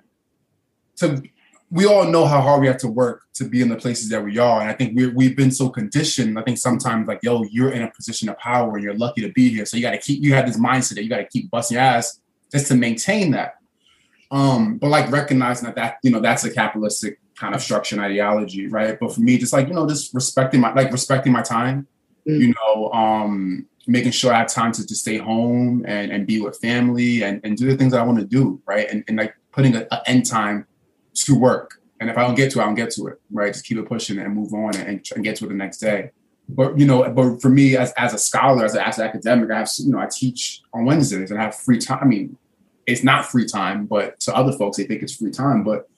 to 0.96 1.22
we 1.70 1.86
all 1.86 2.04
know 2.04 2.26
how 2.26 2.42
hard 2.42 2.60
we 2.60 2.66
have 2.66 2.76
to 2.76 2.88
work 2.88 3.22
to 3.32 3.44
be 3.44 3.62
in 3.62 3.70
the 3.70 3.76
places 3.76 4.10
that 4.10 4.22
we 4.22 4.36
are, 4.38 4.60
and 4.60 4.70
I 4.70 4.74
think 4.74 4.94
we 4.94 5.08
we've 5.08 5.36
been 5.36 5.50
so 5.50 5.70
conditioned. 5.70 6.38
I 6.38 6.42
think 6.42 6.58
sometimes 6.58 7.08
like, 7.08 7.20
yo, 7.22 7.44
you're 7.44 7.72
in 7.72 7.82
a 7.82 7.90
position 7.90 8.28
of 8.28 8.38
power 8.38 8.74
and 8.74 8.84
you're 8.84 8.94
lucky 8.94 9.22
to 9.22 9.32
be 9.32 9.48
here, 9.48 9.64
so 9.64 9.76
you 9.76 9.82
got 9.82 9.92
to 9.92 9.98
keep. 9.98 10.22
You 10.22 10.34
have 10.34 10.46
this 10.46 10.58
mindset 10.58 10.96
that 10.96 11.02
you 11.02 11.08
got 11.08 11.18
to 11.18 11.28
keep 11.28 11.50
busting 11.50 11.76
your 11.76 11.82
ass 11.82 12.20
just 12.52 12.68
to 12.68 12.74
maintain 12.74 13.30
that. 13.32 13.54
Um, 14.30 14.78
but 14.78 14.88
like 14.88 15.10
recognizing 15.10 15.66
that 15.66 15.76
that 15.76 15.96
you 16.02 16.10
know 16.10 16.20
that's 16.20 16.44
a 16.44 16.52
capitalistic 16.52 17.18
kind 17.36 17.54
of 17.54 17.62
structure 17.62 17.96
and 17.96 18.04
ideology, 18.04 18.68
right? 18.68 18.98
But 19.00 19.14
for 19.14 19.20
me, 19.20 19.38
just 19.38 19.52
like 19.52 19.68
you 19.68 19.74
know, 19.74 19.88
just 19.88 20.14
respecting 20.14 20.60
my 20.60 20.72
like 20.74 20.92
respecting 20.92 21.32
my 21.32 21.42
time, 21.42 21.86
mm. 22.28 22.38
you 22.38 22.54
know, 22.54 22.92
um, 22.92 23.66
making 23.86 24.12
sure 24.12 24.32
I 24.32 24.38
have 24.38 24.52
time 24.52 24.72
to, 24.72 24.86
to 24.86 24.94
stay 24.94 25.18
home 25.18 25.84
and, 25.86 26.12
and 26.12 26.26
be 26.26 26.40
with 26.40 26.58
family 26.58 27.22
and, 27.22 27.40
and 27.44 27.56
do 27.56 27.66
the 27.66 27.76
things 27.76 27.92
that 27.92 28.00
I 28.00 28.04
want 28.04 28.18
to 28.18 28.24
do, 28.24 28.60
right? 28.66 28.88
And, 28.88 29.04
and 29.08 29.16
like 29.16 29.34
putting 29.50 29.74
an 29.74 29.86
end 30.06 30.26
time 30.26 30.66
to 31.14 31.38
work. 31.38 31.80
And 32.00 32.10
if 32.10 32.16
I 32.16 32.22
don't 32.22 32.34
get 32.34 32.50
to 32.52 32.58
it, 32.58 32.62
I 32.62 32.66
don't 32.66 32.74
get 32.74 32.90
to 32.92 33.06
it, 33.08 33.20
right? 33.30 33.52
Just 33.52 33.64
keep 33.64 33.78
it 33.78 33.86
pushing 33.86 34.18
and 34.18 34.34
move 34.34 34.52
on 34.54 34.76
and, 34.76 35.04
and 35.14 35.24
get 35.24 35.36
to 35.36 35.46
it 35.46 35.48
the 35.48 35.54
next 35.54 35.78
day. 35.78 36.10
But 36.48 36.78
you 36.78 36.86
know, 36.86 37.08
but 37.10 37.40
for 37.40 37.48
me 37.48 37.76
as, 37.76 37.92
as 37.92 38.14
a 38.14 38.18
scholar, 38.18 38.64
as, 38.64 38.74
a, 38.74 38.86
as 38.86 38.98
an 38.98 39.06
academic, 39.06 39.50
I 39.50 39.58
have 39.58 39.70
you 39.78 39.92
know 39.92 39.98
I 39.98 40.06
teach 40.06 40.60
on 40.74 40.84
Wednesdays 40.84 41.30
and 41.30 41.40
I 41.40 41.44
have 41.44 41.54
free 41.54 41.78
time. 41.78 42.00
I 42.02 42.04
mean, 42.04 42.36
it's 42.86 43.04
not 43.04 43.26
free 43.26 43.46
time, 43.46 43.86
but 43.86 44.18
to 44.20 44.34
other 44.34 44.52
folks 44.52 44.76
they 44.76 44.84
think 44.84 45.02
it's 45.02 45.16
free 45.16 45.30
time. 45.30 45.62
But 45.62 45.88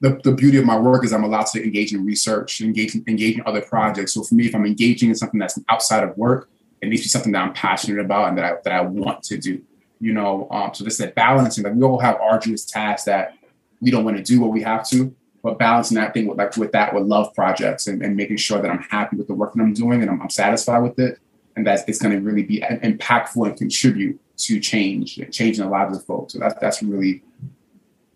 the, 0.00 0.20
the 0.24 0.32
beauty 0.32 0.58
of 0.58 0.64
my 0.64 0.78
work 0.78 1.04
is 1.04 1.12
I'm 1.12 1.24
allowed 1.24 1.46
to 1.48 1.62
engage 1.62 1.92
in 1.92 2.04
research, 2.04 2.60
engage 2.60 2.94
engage 2.94 3.36
in 3.36 3.42
other 3.46 3.60
projects. 3.60 4.14
So 4.14 4.22
for 4.22 4.34
me, 4.34 4.46
if 4.46 4.54
I'm 4.54 4.66
engaging 4.66 5.10
in 5.10 5.14
something 5.14 5.38
that's 5.38 5.58
outside 5.68 6.02
of 6.02 6.16
work, 6.16 6.48
it 6.82 6.88
needs 6.88 7.02
to 7.02 7.06
be 7.06 7.10
something 7.10 7.32
that 7.32 7.42
I'm 7.42 7.54
passionate 7.54 8.00
about 8.00 8.28
and 8.28 8.38
that 8.38 8.44
I 8.44 8.54
that 8.64 8.72
I 8.72 8.80
want 8.82 9.22
to 9.24 9.38
do. 9.38 9.62
You 10.00 10.12
know, 10.12 10.48
um, 10.50 10.74
so 10.74 10.82
this 10.82 10.98
that 10.98 11.14
balancing. 11.14 11.62
Like 11.64 11.74
we 11.74 11.82
all 11.84 12.00
have 12.00 12.20
arduous 12.20 12.64
tasks 12.64 13.04
that 13.04 13.34
we 13.80 13.90
don't 13.90 14.04
want 14.04 14.16
to 14.16 14.22
do 14.22 14.40
what 14.40 14.50
we 14.50 14.62
have 14.62 14.86
to, 14.88 15.14
but 15.42 15.58
balancing 15.58 15.94
that 15.96 16.12
thing 16.12 16.26
with 16.26 16.38
like 16.38 16.56
with 16.56 16.72
that 16.72 16.92
with 16.92 17.04
love 17.04 17.32
projects 17.34 17.86
and, 17.86 18.02
and 18.02 18.16
making 18.16 18.36
sure 18.36 18.60
that 18.60 18.70
I'm 18.70 18.82
happy 18.90 19.16
with 19.16 19.28
the 19.28 19.34
work 19.34 19.54
that 19.54 19.62
I'm 19.62 19.72
doing 19.72 20.02
and 20.02 20.10
I'm, 20.10 20.20
I'm 20.20 20.30
satisfied 20.30 20.80
with 20.80 20.98
it, 20.98 21.20
and 21.54 21.64
that 21.66 21.88
it's 21.88 22.00
going 22.00 22.14
to 22.14 22.20
really 22.20 22.42
be 22.42 22.60
impactful 22.60 23.46
and 23.46 23.56
contribute 23.56 24.20
to 24.38 24.58
change, 24.58 25.20
changing 25.30 25.64
the 25.64 25.70
lives 25.70 25.96
of 25.96 26.04
folks. 26.04 26.32
So 26.32 26.40
that's 26.40 26.56
that's 26.60 26.82
really 26.82 27.22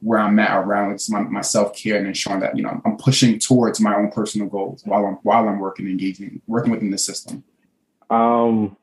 where 0.00 0.18
I'm 0.18 0.38
at 0.40 0.56
around 0.56 1.00
my, 1.08 1.20
my 1.20 1.40
self 1.40 1.76
care 1.76 1.98
and 1.98 2.06
ensuring 2.08 2.40
that 2.40 2.56
you 2.56 2.64
know 2.64 2.80
I'm 2.84 2.96
pushing 2.96 3.38
towards 3.38 3.80
my 3.80 3.94
own 3.94 4.10
personal 4.10 4.48
goals 4.48 4.82
while 4.84 5.06
I'm 5.06 5.14
while 5.22 5.48
I'm 5.48 5.60
working, 5.60 5.86
engaging, 5.86 6.42
working 6.48 6.72
within 6.72 6.90
the 6.90 6.98
system. 6.98 7.44
Um, 8.10 8.76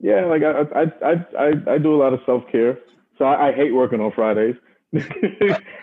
yeah, 0.00 0.26
like 0.26 0.42
I 0.42 0.62
I 0.78 0.82
I 0.82 1.12
I, 1.38 1.74
I 1.74 1.78
do 1.78 1.94
a 1.94 2.00
lot 2.00 2.12
of 2.12 2.20
self 2.26 2.44
care. 2.50 2.78
So 3.18 3.24
I, 3.24 3.48
I, 3.48 3.52
hate 3.52 3.72
working 3.72 4.00
on 4.00 4.10
Fridays, 4.12 4.56
and 4.92 5.04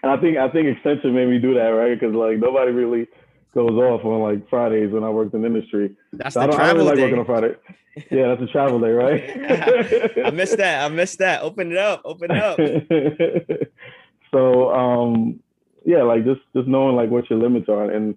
I 0.03 0.17
think 0.17 0.37
I 0.37 0.49
think 0.49 0.67
Extension 0.67 1.15
made 1.15 1.29
me 1.29 1.39
do 1.39 1.53
that, 1.53 1.69
right? 1.69 1.97
Because 1.97 2.13
like 2.13 2.37
nobody 2.37 2.71
really 2.71 3.07
goes 3.53 3.71
off 3.71 4.05
on 4.05 4.21
like 4.21 4.49
Fridays 4.49 4.91
when 4.91 5.03
I 5.03 5.09
worked 5.09 5.33
in 5.33 5.45
industry. 5.45 5.95
That's 6.13 6.33
so 6.33 6.41
the 6.41 6.47
I 6.47 6.55
travel 6.55 6.87
I 6.87 6.91
really 6.91 7.01
like 7.01 7.11
working 7.11 7.19
on 7.19 7.25
Friday. 7.25 7.55
Yeah, 8.09 8.27
that's 8.29 8.41
a 8.41 8.51
travel 8.51 8.79
day, 8.79 8.91
right? 8.91 10.21
I 10.25 10.31
missed 10.31 10.57
that. 10.57 10.85
I 10.85 10.93
missed 10.93 11.19
that. 11.19 11.41
Open 11.41 11.71
it 11.71 11.77
up. 11.77 12.01
Open 12.05 12.31
it 12.31 12.37
up. 12.37 12.57
so 14.31 14.73
um 14.73 15.39
yeah, 15.85 16.03
like 16.03 16.23
just 16.25 16.41
just 16.55 16.67
knowing 16.67 16.95
like 16.95 17.09
what 17.09 17.29
your 17.29 17.39
limits 17.39 17.67
are 17.69 17.91
and 17.91 18.15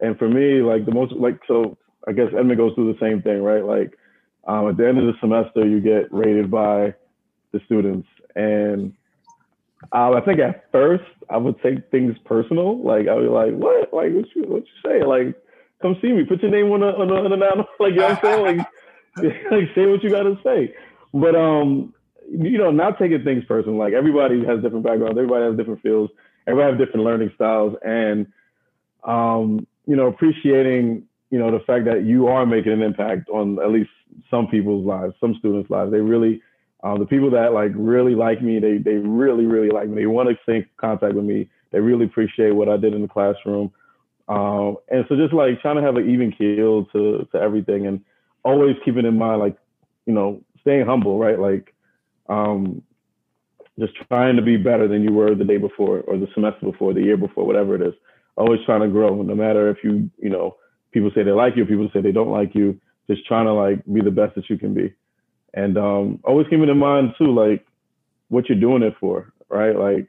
and 0.00 0.18
for 0.18 0.28
me, 0.28 0.62
like 0.62 0.84
the 0.86 0.92
most 0.92 1.12
like 1.12 1.38
so 1.46 1.78
I 2.06 2.12
guess 2.12 2.28
Edmund 2.36 2.56
goes 2.56 2.74
through 2.74 2.92
the 2.92 2.98
same 3.00 3.22
thing, 3.22 3.42
right? 3.42 3.64
Like 3.64 3.98
um, 4.46 4.68
at 4.68 4.76
the 4.76 4.88
end 4.88 4.98
of 4.98 5.06
the 5.06 5.14
semester, 5.20 5.66
you 5.66 5.80
get 5.80 6.12
rated 6.12 6.50
by 6.50 6.94
the 7.52 7.60
students, 7.66 8.08
and 8.34 8.94
um, 9.92 10.14
I 10.14 10.20
think 10.20 10.40
at 10.40 10.70
first 10.72 11.04
I 11.30 11.36
would 11.36 11.60
take 11.62 11.90
things 11.90 12.16
personal. 12.24 12.82
Like 12.82 13.08
I 13.08 13.14
would 13.14 13.22
be 13.22 13.28
like, 13.28 13.54
"What? 13.54 13.92
Like 13.92 14.12
what 14.12 14.26
you 14.34 14.42
what 14.44 14.64
you 14.64 14.90
say? 14.90 15.04
Like 15.04 15.36
come 15.80 15.96
see 16.00 16.12
me. 16.12 16.24
Put 16.24 16.42
your 16.42 16.50
name 16.50 16.70
on 16.72 16.82
a 16.82 16.86
on 16.86 17.10
a, 17.10 17.14
on 17.14 17.32
a 17.32 17.66
like 17.82 17.92
you 17.92 17.96
know 17.96 18.08
what 18.08 18.24
I'm 18.24 18.44
saying? 18.44 18.58
Like 18.58 18.66
like 19.50 19.74
say 19.74 19.86
what 19.86 20.02
you 20.02 20.10
got 20.10 20.24
to 20.24 20.38
say." 20.44 20.74
But 21.14 21.36
um, 21.36 21.94
you 22.30 22.58
know, 22.58 22.70
not 22.70 22.98
taking 22.98 23.22
things 23.24 23.44
personal. 23.44 23.78
Like 23.78 23.92
everybody 23.92 24.44
has 24.44 24.62
different 24.62 24.84
backgrounds. 24.84 25.18
Everybody 25.18 25.44
has 25.44 25.56
different 25.56 25.82
fields. 25.82 26.12
Everybody 26.46 26.72
has 26.72 26.86
different 26.86 27.06
learning 27.06 27.30
styles, 27.34 27.76
and 27.84 28.26
um, 29.04 29.66
you 29.86 29.96
know, 29.96 30.06
appreciating 30.06 31.06
you 31.32 31.38
know, 31.38 31.50
the 31.50 31.64
fact 31.64 31.86
that 31.86 32.04
you 32.04 32.28
are 32.28 32.44
making 32.44 32.72
an 32.72 32.82
impact 32.82 33.30
on 33.30 33.58
at 33.58 33.70
least 33.72 33.88
some 34.30 34.46
people's 34.48 34.84
lives, 34.84 35.14
some 35.18 35.34
students' 35.38 35.70
lives. 35.70 35.90
They 35.90 35.98
really, 36.00 36.42
um, 36.84 36.98
the 36.98 37.06
people 37.06 37.30
that 37.30 37.54
like 37.54 37.72
really 37.74 38.14
like 38.14 38.42
me, 38.42 38.60
they 38.60 38.76
they 38.76 38.96
really 38.96 39.46
really 39.46 39.70
like 39.70 39.88
me. 39.88 40.02
They 40.02 40.06
want 40.06 40.28
to 40.28 40.36
stay 40.42 40.56
in 40.56 40.66
contact 40.76 41.14
with 41.14 41.24
me. 41.24 41.48
They 41.70 41.80
really 41.80 42.04
appreciate 42.04 42.50
what 42.50 42.68
I 42.68 42.76
did 42.76 42.92
in 42.92 43.00
the 43.00 43.08
classroom. 43.08 43.72
Um, 44.28 44.76
and 44.90 45.06
so 45.08 45.16
just 45.16 45.32
like 45.32 45.58
trying 45.62 45.76
to 45.76 45.82
have 45.82 45.96
an 45.96 46.08
even 46.10 46.32
keel 46.32 46.84
to 46.92 47.26
to 47.32 47.40
everything, 47.40 47.86
and 47.86 48.04
always 48.44 48.76
keeping 48.84 49.06
in 49.06 49.16
mind 49.16 49.40
like, 49.40 49.56
you 50.04 50.12
know, 50.12 50.42
staying 50.60 50.84
humble, 50.84 51.18
right? 51.18 51.38
Like, 51.38 51.74
um, 52.28 52.82
just 53.78 53.94
trying 54.08 54.36
to 54.36 54.42
be 54.42 54.58
better 54.58 54.86
than 54.86 55.02
you 55.02 55.14
were 55.14 55.34
the 55.34 55.44
day 55.44 55.56
before, 55.56 56.00
or 56.00 56.18
the 56.18 56.28
semester 56.34 56.66
before, 56.66 56.92
the 56.92 57.02
year 57.02 57.16
before, 57.16 57.46
whatever 57.46 57.74
it 57.74 57.80
is. 57.80 57.94
Always 58.36 58.60
trying 58.66 58.82
to 58.82 58.88
grow, 58.88 59.22
no 59.22 59.34
matter 59.34 59.70
if 59.70 59.78
you 59.82 60.10
you 60.18 60.28
know 60.28 60.56
people 60.92 61.10
say 61.14 61.22
they 61.22 61.32
like 61.32 61.56
you, 61.56 61.64
people 61.66 61.90
say 61.92 62.00
they 62.00 62.12
don't 62.12 62.30
like 62.30 62.54
you. 62.54 62.78
Just 63.08 63.26
trying 63.26 63.46
to 63.46 63.52
like 63.52 63.84
be 63.92 64.00
the 64.00 64.10
best 64.10 64.34
that 64.36 64.48
you 64.48 64.56
can 64.56 64.74
be, 64.74 64.94
and 65.54 65.76
um, 65.76 66.20
always 66.24 66.46
keeping 66.48 66.68
in 66.68 66.78
mind 66.78 67.14
too, 67.18 67.34
like 67.34 67.66
what 68.28 68.48
you're 68.48 68.60
doing 68.60 68.82
it 68.82 68.94
for, 69.00 69.32
right? 69.48 69.76
Like 69.76 70.06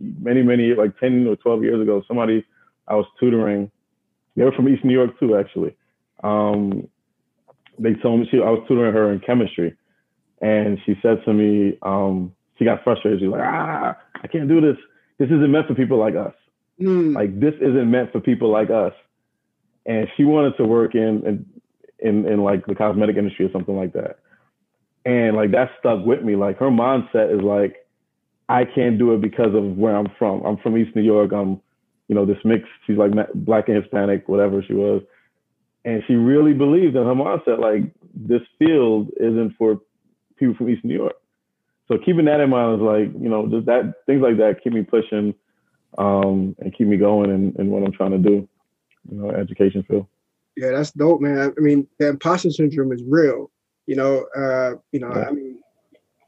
many, 0.00 0.42
many, 0.42 0.74
like 0.74 0.98
ten 0.98 1.26
or 1.26 1.36
twelve 1.36 1.62
years 1.62 1.80
ago, 1.80 2.02
somebody 2.08 2.44
I 2.88 2.96
was 2.96 3.06
tutoring, 3.20 3.70
they 4.34 4.42
were 4.42 4.52
from 4.52 4.68
East 4.68 4.84
New 4.84 4.92
York 4.92 5.18
too, 5.20 5.36
actually. 5.36 5.76
Um, 6.24 6.88
they 7.78 7.94
told 7.94 8.20
me 8.20 8.28
she, 8.30 8.38
I 8.38 8.50
was 8.50 8.64
tutoring 8.66 8.92
her 8.92 9.12
in 9.12 9.20
chemistry, 9.20 9.76
and 10.40 10.78
she 10.84 10.94
said 11.00 11.24
to 11.24 11.32
me, 11.32 11.78
um, 11.82 12.34
she 12.58 12.64
got 12.64 12.82
frustrated. 12.82 13.20
She's 13.20 13.28
like, 13.28 13.42
ah, 13.44 13.96
I 14.22 14.26
can't 14.26 14.48
do 14.48 14.60
this. 14.60 14.76
This 15.18 15.26
isn't 15.26 15.50
meant 15.50 15.68
for 15.68 15.74
people 15.74 15.98
like 15.98 16.16
us. 16.16 16.34
Mm. 16.80 17.14
Like 17.14 17.38
this 17.38 17.54
isn't 17.60 17.88
meant 17.88 18.10
for 18.10 18.20
people 18.20 18.50
like 18.50 18.70
us 18.70 18.92
and 19.86 20.08
she 20.16 20.24
wanted 20.24 20.56
to 20.58 20.64
work 20.64 20.94
in, 20.94 21.22
in 21.26 21.46
in 22.00 22.26
in 22.26 22.44
like 22.44 22.66
the 22.66 22.74
cosmetic 22.74 23.16
industry 23.16 23.46
or 23.46 23.52
something 23.52 23.76
like 23.76 23.92
that. 23.94 24.18
And 25.06 25.36
like 25.36 25.52
that 25.52 25.70
stuck 25.80 26.04
with 26.06 26.22
me. 26.22 26.36
Like 26.36 26.58
her 26.58 26.70
mindset 26.70 27.34
is 27.34 27.42
like, 27.42 27.86
I 28.48 28.64
can't 28.64 28.98
do 28.98 29.14
it 29.14 29.22
because 29.22 29.54
of 29.54 29.76
where 29.78 29.96
I'm 29.96 30.08
from. 30.18 30.42
I'm 30.44 30.58
from 30.58 30.78
East 30.78 30.96
New 30.96 31.02
York. 31.02 31.32
I'm, 31.32 31.60
you 32.08 32.14
know, 32.16 32.26
this 32.26 32.38
mix. 32.44 32.64
She's 32.86 32.98
like 32.98 33.12
black 33.34 33.68
and 33.68 33.82
Hispanic, 33.82 34.28
whatever 34.28 34.62
she 34.62 34.74
was. 34.74 35.02
and 35.84 36.02
she 36.06 36.14
really 36.14 36.52
believed 36.54 36.96
in 36.96 37.04
her 37.04 37.14
mindset 37.14 37.60
like 37.60 37.92
this 38.14 38.42
field 38.58 39.10
isn't 39.18 39.54
for 39.58 39.80
people 40.38 40.54
from 40.56 40.70
East 40.70 40.84
New 40.84 40.94
York. 40.94 41.14
So 41.88 41.98
keeping 41.98 42.26
that 42.26 42.40
in 42.40 42.50
mind 42.50 42.80
is 42.80 42.84
like, 42.84 43.22
you 43.22 43.28
know, 43.28 43.48
just 43.48 43.66
that 43.66 43.94
things 44.06 44.22
like 44.22 44.38
that 44.38 44.62
keep 44.64 44.72
me 44.72 44.82
pushing 44.84 45.34
um, 45.98 46.56
and 46.60 46.76
keep 46.76 46.86
me 46.88 46.96
going 46.96 47.30
in, 47.30 47.54
in 47.60 47.70
what 47.70 47.84
I'm 47.84 47.92
trying 47.92 48.12
to 48.12 48.18
do, 48.18 48.48
you 49.10 49.18
know, 49.18 49.30
education 49.30 49.82
field. 49.82 50.06
Yeah, 50.56 50.72
that's 50.72 50.92
dope, 50.92 51.20
man. 51.20 51.54
I 51.56 51.60
mean, 51.60 51.86
the 51.98 52.08
imposter 52.08 52.50
syndrome 52.50 52.92
is 52.92 53.02
real. 53.04 53.50
You 53.86 53.96
know, 53.96 54.26
uh, 54.36 54.74
you 54.92 55.00
know, 55.00 55.12
yeah. 55.14 55.28
I 55.28 55.32
mean, 55.32 55.58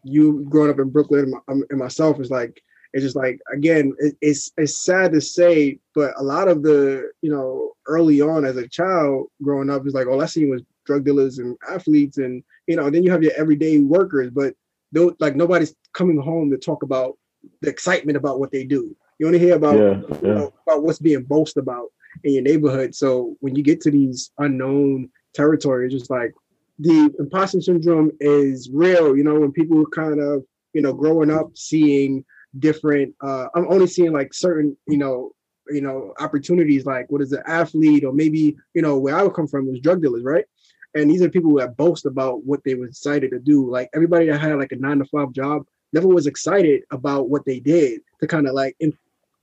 you 0.03 0.47
growing 0.49 0.71
up 0.71 0.79
in 0.79 0.91
Brooklyn 0.91 1.33
and 1.49 1.79
myself 1.79 2.21
is 2.21 2.31
like, 2.31 2.63
it's 2.93 3.03
just 3.03 3.17
like 3.17 3.41
again, 3.53 3.93
it, 3.99 4.17
it's 4.21 4.53
it's 4.57 4.85
sad 4.85 5.13
to 5.13 5.21
say, 5.21 5.79
but 5.95 6.15
a 6.17 6.23
lot 6.23 6.49
of 6.49 6.63
the 6.63 7.11
you 7.23 7.31
know 7.31 7.73
early 7.87 8.21
on 8.21 8.45
as 8.45 8.57
a 8.57 8.69
child 8.69 9.27
growing 9.43 9.69
up 9.69 9.87
is 9.87 9.95
like 9.95 10.07
all 10.07 10.23
I 10.23 10.27
seen 10.27 10.49
was 10.51 10.63
drug 10.87 11.05
dealers 11.05 11.39
and 11.39 11.57
athletes, 11.69 12.19
and 12.19 12.43
you 12.67 12.77
know, 12.77 12.89
then 12.91 13.03
you 13.03 13.11
have 13.11 13.23
your 13.23 13.33
everyday 13.37 13.81
workers, 13.81 14.31
but 14.31 14.55
don't 14.93 15.21
like 15.21 15.37
nobody's 15.37 15.75
coming 15.93 16.19
home 16.19 16.51
to 16.51 16.57
talk 16.57 16.83
about 16.83 17.19
the 17.61 17.69
excitement 17.69 18.17
about 18.17 18.41
what 18.41 18.53
they 18.53 18.65
do. 18.65 18.97
You 19.19 19.27
only 19.27 19.39
hear 19.39 19.57
about 19.57 19.77
yeah, 19.77 20.01
yeah. 20.09 20.29
You 20.29 20.35
know, 20.35 20.53
about 20.67 20.83
what's 20.83 20.99
being 20.99 21.25
boasted 21.25 21.63
about 21.63 21.89
in 22.23 22.35
your 22.35 22.43
neighborhood. 22.43 22.95
So 22.95 23.37
when 23.41 23.55
you 23.55 23.63
get 23.63 23.81
to 23.83 23.91
these 23.91 24.31
unknown 24.39 25.11
territories, 25.35 25.93
just 25.93 26.11
like 26.11 26.33
the 26.79 27.13
imposter 27.19 27.61
syndrome 27.61 28.11
is 28.21 28.71
real. 28.73 29.17
You 29.17 29.25
know, 29.25 29.41
when 29.41 29.53
people 29.53 29.85
kind 29.87 30.21
of 30.21 30.45
you 30.73 30.83
know 30.83 30.93
growing 30.93 31.31
up 31.31 31.57
seeing 31.57 32.25
different. 32.59 33.15
uh 33.23 33.47
I'm 33.55 33.71
only 33.71 33.87
seeing 33.87 34.13
like 34.13 34.35
certain 34.35 34.77
you 34.87 34.99
know 34.99 35.33
you 35.69 35.81
know 35.81 36.13
opportunities 36.21 36.85
like 36.85 37.11
what 37.11 37.23
is 37.23 37.33
an 37.33 37.43
athlete 37.47 38.05
or 38.05 38.13
maybe 38.13 38.57
you 38.75 38.83
know 38.83 38.99
where 38.99 39.17
I 39.17 39.23
would 39.23 39.35
come 39.35 39.49
from 39.49 39.67
was 39.67 39.81
drug 39.81 40.03
dealers, 40.03 40.23
right? 40.23 40.45
And 40.95 41.11
these 41.11 41.23
are 41.23 41.29
people 41.29 41.55
that 41.57 41.77
boast 41.77 42.07
about 42.07 42.45
what 42.45 42.63
they 42.65 42.75
were 42.75 42.87
excited 42.87 43.31
to 43.33 43.41
do. 43.41 43.69
Like 43.69 43.91
everybody 43.95 44.27
that 44.27 44.41
had 44.41 44.57
like 44.59 44.73
a 44.73 44.77
nine 44.77 44.99
to 44.99 45.05
five 45.07 45.33
job 45.33 45.67
never 45.93 46.07
was 46.07 46.27
excited 46.27 46.83
about 46.91 47.29
what 47.29 47.45
they 47.45 47.61
did 47.61 48.01
to 48.21 48.27
kind 48.27 48.47
of 48.47 48.55
like 48.55 48.77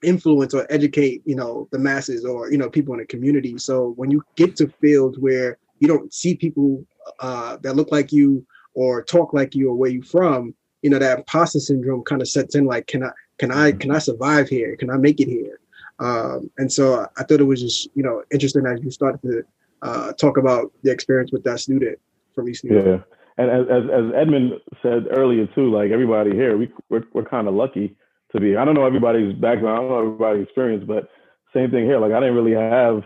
influence 0.04 0.54
or 0.54 0.66
educate, 0.70 1.22
you 1.26 1.36
know, 1.36 1.68
the 1.72 1.80
masses 1.80 2.26
or 2.26 2.52
you 2.52 2.58
know 2.58 2.70
people 2.70 2.94
in 2.94 3.00
the 3.00 3.06
community. 3.06 3.58
So 3.58 3.94
when 3.98 4.12
you 4.12 4.24
get 4.36 4.56
to 4.58 4.68
fields 4.82 5.18
where 5.20 5.58
you 5.80 5.88
don't 5.88 6.14
see 6.14 6.36
people 6.36 6.86
uh, 7.20 7.58
that 7.58 7.76
look 7.76 7.92
like 7.92 8.12
you 8.12 8.46
or 8.74 9.04
talk 9.04 9.34
like 9.34 9.54
you 9.56 9.70
or 9.70 9.76
where 9.76 9.90
you 9.90 10.02
from, 10.02 10.54
you 10.82 10.90
know, 10.90 11.00
that 11.00 11.18
imposter 11.18 11.60
syndrome 11.60 12.04
kind 12.04 12.22
of 12.22 12.28
sets 12.28 12.56
in. 12.56 12.66
Like, 12.66 12.88
can 12.88 13.04
I, 13.04 13.12
can 13.38 13.52
I, 13.52 13.72
can 13.74 13.92
I 13.92 13.98
survive 13.98 14.48
here? 14.48 14.76
Can 14.78 14.90
I 14.90 14.98
make 14.98 15.20
it 15.20 15.28
here? 15.28 15.60
Um, 16.00 16.50
and 16.58 16.72
so 16.72 17.08
I 17.18 17.24
thought 17.24 17.42
it 17.42 17.46
was 17.46 17.62
just, 17.62 17.90
you 17.96 18.04
know, 18.04 18.24
interesting 18.32 18.66
as 18.66 18.82
you 18.82 18.92
started 18.92 19.22
to 19.24 19.44
uh, 19.82 20.14
talk 20.14 20.38
about 20.38 20.72
the 20.84 20.92
experience 20.92 21.32
with 21.32 21.44
that 21.44 21.60
student 21.60 22.00
from 22.34 22.48
East 22.48 22.64
New 22.64 22.76
York. 22.76 22.86
Yeah. 22.86 23.16
And 23.38 23.50
as, 23.50 23.66
as, 23.70 23.84
as 23.90 24.14
Edmund 24.16 24.54
said 24.82 25.08
earlier 25.12 25.48
too, 25.48 25.72
like 25.72 25.92
everybody 25.92 26.32
here, 26.32 26.58
we 26.58 26.72
we're, 26.90 27.04
we're 27.14 27.26
kind 27.26 27.48
of 27.48 27.56
lucky 27.56 27.96
to 28.34 28.40
be. 28.40 28.56
I 28.58 28.66
don't 28.66 28.76
know 28.76 28.86
everybody's 28.86 29.34
background, 29.34 29.78
I 29.78 29.82
don't 29.82 29.90
know 29.90 30.00
everybody's 30.00 30.44
experience, 30.44 30.84
but 30.88 31.10
same 31.54 31.72
thing 31.72 31.86
here. 31.86 32.00
Like 32.00 32.12
I 32.12 32.20
didn't 32.20 32.36
really 32.36 32.54
have 32.54 33.04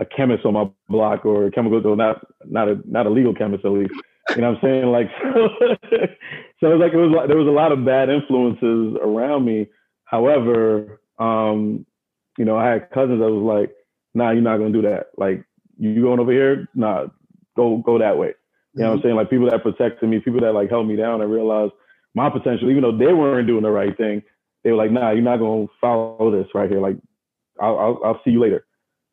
a 0.00 0.04
chemist 0.04 0.44
on 0.44 0.54
my 0.54 0.68
block 0.88 1.24
or 1.24 1.46
a 1.46 1.50
chemical, 1.50 1.96
not 1.96 2.26
not 2.44 2.68
a 2.68 2.80
not 2.84 3.06
a 3.06 3.10
legal 3.10 3.34
chemist 3.34 3.64
at 3.64 3.72
least. 3.72 3.94
You 4.34 4.42
know 4.42 4.52
what 4.52 4.58
I'm 4.58 4.62
saying? 4.62 4.86
Like 4.86 5.10
so, 5.22 5.48
so 6.60 6.70
it 6.70 6.76
was 6.76 6.80
like 6.80 6.92
it 6.92 6.96
was 6.96 7.12
like 7.14 7.28
there 7.28 7.36
was 7.36 7.46
a 7.46 7.50
lot 7.50 7.72
of 7.72 7.84
bad 7.84 8.08
influences 8.08 8.96
around 9.02 9.44
me. 9.44 9.68
However, 10.04 11.00
um, 11.18 11.86
you 12.38 12.44
know, 12.44 12.56
I 12.56 12.68
had 12.68 12.90
cousins 12.90 13.20
that 13.20 13.30
was 13.30 13.42
like, 13.42 13.74
nah, 14.14 14.30
you're 14.30 14.42
not 14.42 14.58
gonna 14.58 14.72
do 14.72 14.82
that. 14.82 15.08
Like 15.16 15.44
you 15.78 16.02
going 16.02 16.20
over 16.20 16.32
here? 16.32 16.68
Nah, 16.74 17.06
go 17.56 17.78
go 17.78 17.98
that 17.98 18.18
way. 18.18 18.34
You 18.74 18.82
know 18.82 18.90
what 18.90 18.96
I'm 18.96 19.02
saying? 19.02 19.14
Like 19.14 19.30
people 19.30 19.48
that 19.50 19.62
protected 19.62 20.08
me, 20.08 20.18
people 20.18 20.40
that 20.40 20.52
like 20.52 20.70
held 20.70 20.88
me 20.88 20.96
down 20.96 21.20
and 21.20 21.30
realized 21.30 21.72
my 22.14 22.30
potential, 22.30 22.70
even 22.70 22.82
though 22.82 22.96
they 22.96 23.12
weren't 23.12 23.46
doing 23.46 23.62
the 23.62 23.70
right 23.70 23.96
thing, 23.96 24.22
they 24.62 24.70
were 24.70 24.76
like, 24.76 24.92
nah, 24.92 25.10
you're 25.10 25.22
not 25.22 25.38
gonna 25.38 25.66
follow 25.80 26.30
this 26.30 26.48
right 26.54 26.70
here. 26.70 26.80
Like 26.80 26.96
I'll 27.60 27.78
I'll, 27.78 28.00
I'll 28.04 28.20
see 28.24 28.30
you 28.30 28.40
later. 28.40 28.64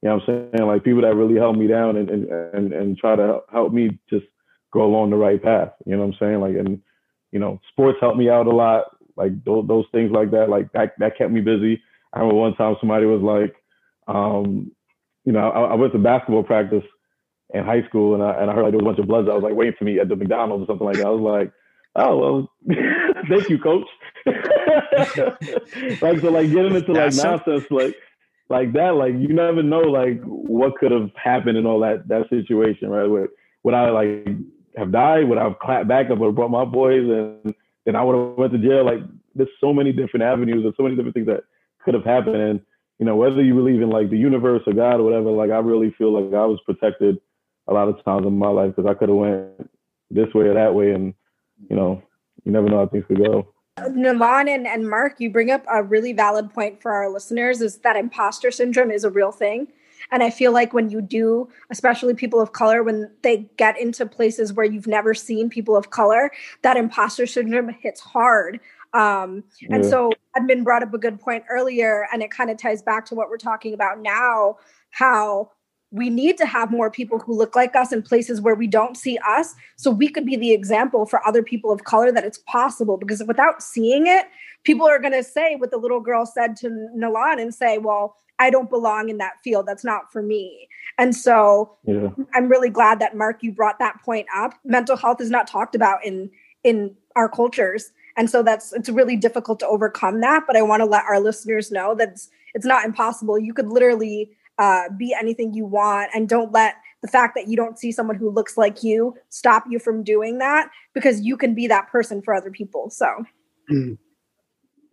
You 0.02 0.10
know 0.10 0.16
what 0.16 0.30
I'm 0.30 0.52
saying? 0.54 0.68
Like 0.68 0.84
people 0.84 1.02
that 1.02 1.16
really 1.16 1.40
held 1.40 1.58
me 1.58 1.68
down 1.68 1.98
and 1.98 2.10
and 2.10 2.26
and, 2.30 2.74
and 2.74 2.98
try 2.98 3.16
to 3.16 3.40
help 3.52 3.74
me 3.74 4.00
just 4.10 4.26
go 4.72 4.84
along 4.84 5.10
the 5.10 5.18
right 5.18 5.42
path. 5.42 5.74
You 5.86 5.94
know 5.94 6.06
what 6.06 6.14
I'm 6.14 6.20
saying? 6.20 6.40
Like 6.40 6.56
and 6.56 6.82
you 7.32 7.40
know, 7.40 7.60
sports 7.72 7.98
helped 8.02 8.18
me 8.18 8.30
out 8.30 8.48
a 8.48 8.52
lot. 8.52 8.86
Like 9.16 9.44
those, 9.44 9.68
those 9.68 9.86
things 9.92 10.12
like 10.12 10.32
that, 10.32 10.50
like 10.50 10.72
that 10.74 10.94
that 11.00 11.18
kept 11.18 11.32
me 11.32 11.42
busy. 11.42 11.82
I 12.14 12.20
remember 12.20 12.40
one 12.40 12.56
time 12.56 12.76
somebody 12.80 13.06
was 13.06 13.22
like, 13.22 13.56
um, 14.08 14.72
you 15.26 15.32
know, 15.32 15.50
I, 15.50 15.72
I 15.72 15.74
went 15.76 15.94
to 15.94 16.00
basketball 16.00 16.44
practice 16.44 16.84
in 17.54 17.64
high 17.64 17.86
school 17.88 18.16
and 18.16 18.24
I, 18.24 18.42
and 18.42 18.50
I 18.50 18.54
heard 18.54 18.64
like 18.64 18.72
there 18.72 18.80
was 18.80 18.84
a 18.84 18.90
bunch 18.90 19.00
of 19.00 19.08
bloods. 19.08 19.30
I 19.30 19.34
was 19.34 19.44
like 19.44 19.54
waiting 19.54 19.76
for 19.78 19.86
me 19.86 20.00
at 20.00 20.10
the 20.10 20.16
McDonald's 20.16 20.64
or 20.64 20.68
something 20.68 20.88
like 20.88 20.98
that. 20.98 21.06
I 21.06 21.10
was 21.10 21.22
like, 21.22 21.52
oh 21.96 22.18
well, 22.18 22.52
thank 23.30 23.50
you, 23.50 23.60
coach. 23.60 23.88
like 26.02 26.20
so, 26.20 26.30
like 26.32 26.52
getting 26.52 26.76
into 26.76 26.94
like 26.94 27.14
nonsense, 27.14 27.66
like 27.70 27.96
like 28.50 28.74
that, 28.74 28.96
like 28.96 29.14
you 29.14 29.30
never 29.30 29.64
know 29.64 29.80
like 29.80 30.22
what 30.24 30.78
could 30.78 30.92
have 30.92 31.12
happened 31.16 31.58
in 31.58 31.66
all 31.66 31.80
that 31.80 32.08
that 32.08 32.30
situation, 32.30 32.90
right? 32.90 33.08
Would 33.08 33.30
would 33.64 33.74
I 33.74 33.90
like 33.90 34.28
have 34.78 34.92
died? 34.92 35.28
Would 35.28 35.38
I 35.38 35.44
have 35.46 35.60
clapped 35.60 35.88
back? 35.88 36.08
I 36.10 36.14
would 36.14 36.28
have 36.28 36.36
brought 36.36 36.52
my 36.52 36.66
boys, 36.66 37.08
and 37.10 37.56
then 37.86 37.96
I 37.96 38.04
would 38.04 38.16
have 38.16 38.38
went 38.38 38.54
to 38.54 38.60
jail. 38.60 38.86
Like 38.86 39.00
there's 39.36 39.50
so 39.60 39.74
many 39.74 39.92
different 39.92 40.24
avenues, 40.24 40.64
and 40.64 40.74
so 40.78 40.84
many 40.84 40.96
different 40.96 41.16
things 41.16 41.28
that 41.28 41.44
could 41.84 41.94
have 41.94 42.06
happened. 42.06 42.36
And 42.36 42.62
you 43.00 43.06
know, 43.06 43.16
whether 43.16 43.42
you 43.42 43.56
believe 43.56 43.82
in 43.82 43.90
like 43.90 44.10
the 44.10 44.18
universe 44.18 44.62
or 44.68 44.74
God 44.74 45.00
or 45.00 45.04
whatever, 45.04 45.32
like 45.32 45.50
I 45.50 45.58
really 45.58 45.94
feel 45.98 46.12
like 46.12 46.34
I 46.34 46.46
was 46.46 46.60
protected 46.66 47.20
a 47.68 47.74
lot 47.74 47.88
of 47.88 48.04
times 48.04 48.28
in 48.28 48.38
my 48.38 48.50
life 48.50 48.76
because 48.76 48.90
I 48.90 48.94
could 48.94 49.10
have 49.10 49.18
went 49.18 49.70
this 50.10 50.34
way 50.34 50.46
or 50.46 50.54
that 50.54 50.76
way, 50.76 50.92
and 50.92 51.14
you 51.70 51.76
know, 51.76 52.02
you 52.44 52.52
never 52.52 52.68
know 52.70 52.78
how 52.78 52.88
things 52.88 53.06
could 53.08 53.18
go. 53.18 53.48
Nalan 53.80 54.54
and, 54.54 54.68
and 54.68 54.90
Mark, 54.90 55.20
you 55.20 55.30
bring 55.30 55.50
up 55.50 55.66
a 55.70 55.82
really 55.82 56.14
valid 56.14 56.54
point 56.54 56.82
for 56.82 56.92
our 56.92 57.10
listeners 57.10 57.62
is 57.62 57.78
that 57.80 57.96
imposter 57.96 58.52
syndrome 58.52 58.92
is 58.92 59.04
a 59.04 59.10
real 59.10 59.32
thing. 59.32 59.68
And 60.12 60.24
I 60.24 60.30
feel 60.30 60.52
like 60.52 60.74
when 60.74 60.90
you 60.90 61.02
do, 61.02 61.48
especially 61.70 62.14
people 62.14 62.42
of 62.42 62.52
color, 62.52 62.84
when 62.84 63.10
they 63.22 63.50
get 63.58 63.80
into 63.80 64.06
places 64.06 64.52
where 64.52 64.66
you've 64.66 64.88
never 64.88 65.14
seen 65.14 65.50
people 65.50 65.76
of 65.78 65.90
color, 65.90 66.32
that 66.64 66.76
imposter 66.76 67.26
syndrome 67.26 67.70
hits 67.82 68.02
hard. 68.02 68.60
Um, 68.94 69.44
and 69.70 69.84
yeah. 69.84 69.90
so 69.90 70.12
Edmund 70.36 70.66
brought 70.66 70.84
up 70.84 70.94
a 70.94 70.98
good 70.98 71.20
point 71.20 71.46
earlier, 71.50 72.08
and 72.12 72.22
it 72.22 72.30
kind 72.30 72.50
of 72.50 72.58
ties 72.58 72.82
back 72.82 73.06
to 73.06 73.16
what 73.16 73.30
we're 73.30 73.38
talking 73.38 73.74
about 73.74 74.02
now 74.02 74.58
how 74.92 75.50
we 75.92 76.10
need 76.10 76.38
to 76.38 76.46
have 76.46 76.72
more 76.72 76.90
people 76.90 77.20
who 77.20 77.34
look 77.34 77.56
like 77.56 77.76
us 77.76 77.92
in 77.92 78.02
places 78.02 78.40
where 78.40 78.56
we 78.56 78.68
don't 78.68 78.96
see 78.96 79.20
us 79.28 79.54
so 79.76 79.92
we 79.92 80.08
could 80.08 80.26
be 80.26 80.36
the 80.36 80.52
example 80.52 81.06
for 81.06 81.26
other 81.28 81.44
people 81.44 81.72
of 81.72 81.84
color 81.84 82.12
that 82.12 82.24
it's 82.24 82.40
possible 82.48 82.98
because 82.98 83.22
without 83.28 83.62
seeing 83.62 84.08
it 84.08 84.26
people 84.64 84.88
are 84.88 85.00
going 85.00 85.14
to 85.14 85.24
say 85.24 85.56
what 85.56 85.72
the 85.72 85.78
little 85.78 86.00
girl 86.00 86.26
said 86.26 86.56
to 86.56 86.70
Nalan 86.98 87.42
and 87.42 87.54
say 87.54 87.78
well 87.78 88.16
I 88.40 88.50
don't 88.50 88.72
belong 88.72 89.10
in 89.10 89.20
that 89.20 89.34
field. 89.44 89.68
That's 89.68 89.86
not 89.86 90.12
for 90.12 90.24
me. 90.24 90.68
And 90.98 91.16
so 91.16 91.78
yeah. 91.84 92.10
I'm 92.34 92.50
really 92.50 92.72
glad 92.72 92.98
that 93.00 93.16
Mark 93.16 93.44
you 93.44 93.52
brought 93.52 93.78
that 93.78 94.02
point 94.04 94.26
up. 94.36 94.56
Mental 94.66 94.98
health 94.98 95.22
is 95.22 95.30
not 95.30 95.46
talked 95.46 95.76
about 95.76 96.04
in 96.04 96.32
in 96.64 96.96
our 97.16 97.30
cultures 97.30 97.92
and 98.18 98.30
so 98.30 98.44
that's 98.44 98.74
it's 98.74 98.90
really 98.90 99.16
difficult 99.16 99.60
to 99.60 99.68
overcome 99.68 100.22
that 100.22 100.44
but 100.48 100.56
I 100.56 100.62
want 100.62 100.82
to 100.82 100.86
let 100.86 101.04
our 101.06 101.20
listeners 101.20 101.72
know 101.72 101.96
that 101.96 102.10
it's, 102.10 102.30
it's 102.54 102.66
not 102.66 102.86
impossible. 102.86 103.40
You 103.40 103.54
could 103.54 103.68
literally 103.68 104.32
uh, 104.58 104.84
be 104.98 105.16
anything 105.20 105.54
you 105.54 105.66
want 105.66 106.10
and 106.14 106.28
don't 106.30 106.52
let 106.52 106.76
the 107.02 107.08
fact 107.08 107.34
that 107.36 107.48
you 107.48 107.56
don't 107.56 107.80
see 107.80 107.92
someone 107.92 108.16
who 108.16 108.30
looks 108.30 108.58
like 108.58 108.84
you 108.84 109.16
stop 109.30 109.64
you 109.70 109.80
from 109.80 110.04
doing 110.04 110.38
that 110.38 110.70
because 110.94 111.22
you 111.22 111.36
can 111.36 111.56
be 111.56 111.68
that 111.68 111.90
person 111.90 112.22
for 112.22 112.34
other 112.34 112.52
people. 112.52 112.90
So. 112.90 113.08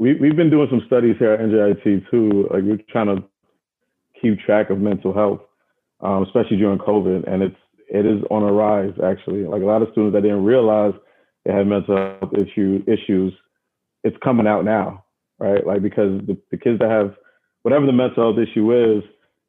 We, 0.01 0.15
we've 0.15 0.37
been 0.37 0.49
doing 0.49 0.69
some 0.71 0.83
studies 0.87 1.17
here 1.19 1.33
at 1.33 1.41
njit 1.41 2.09
too. 2.09 2.47
Like 2.53 2.63
we're 2.63 2.79
trying 2.89 3.17
to 3.17 3.25
keep 4.23 4.39
track 4.39 4.71
of 4.71 4.79
mental 4.79 5.13
health 5.13 5.41
um, 6.01 6.23
especially 6.23 6.57
during 6.57 6.79
covid 6.79 7.29
and 7.29 7.43
it's 7.43 7.57
it 7.91 8.07
is 8.07 8.23
on 8.31 8.45
a 8.45 8.53
rise 8.53 8.93
actually. 9.05 9.45
Like 9.45 9.61
a 9.61 9.65
lot 9.65 9.83
of 9.83 9.89
students 9.91 10.15
that 10.15 10.23
didn't 10.23 10.45
realize 10.45 10.93
they 11.45 11.53
had 11.53 11.67
mental 11.67 11.97
health 11.97 12.33
issue 12.35 12.85
issues 12.87 13.33
it's 14.05 14.17
coming 14.23 14.47
out 14.47 14.65
now 14.65 15.03
right? 15.39 15.67
Like 15.67 15.83
because 15.83 16.21
the, 16.27 16.37
the 16.51 16.57
kids 16.57 16.79
that 16.81 16.91
have 16.91 17.15
whatever 17.63 17.87
the 17.87 17.93
mental 17.93 18.33
health 18.33 18.39
issue 18.39 18.73
is 18.73 19.03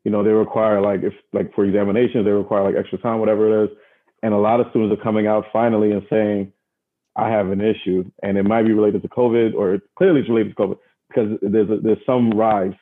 you 0.03 0.11
know, 0.11 0.23
they 0.23 0.31
require 0.31 0.81
like 0.81 1.03
if 1.03 1.13
like 1.33 1.53
for 1.53 1.65
examinations, 1.65 2.25
they 2.25 2.31
require 2.31 2.63
like 2.63 2.75
extra 2.75 2.97
time, 2.97 3.19
whatever 3.19 3.63
it 3.63 3.65
is. 3.65 3.77
And 4.23 4.33
a 4.33 4.37
lot 4.37 4.59
of 4.59 4.67
students 4.69 4.97
are 4.97 5.03
coming 5.03 5.27
out 5.27 5.45
finally 5.51 5.91
and 5.91 6.03
saying, 6.09 6.51
I 7.15 7.29
have 7.29 7.49
an 7.49 7.61
issue. 7.61 8.09
And 8.23 8.37
it 8.37 8.43
might 8.43 8.63
be 8.63 8.73
related 8.73 9.01
to 9.01 9.09
COVID 9.09 9.53
or 9.55 9.79
clearly 9.97 10.21
it's 10.21 10.29
related 10.29 10.55
to 10.55 10.61
COVID 10.61 10.77
because 11.09 11.37
there's 11.41 11.69
a, 11.69 11.77
there's 11.81 12.05
some 12.05 12.31
rise, 12.31 12.73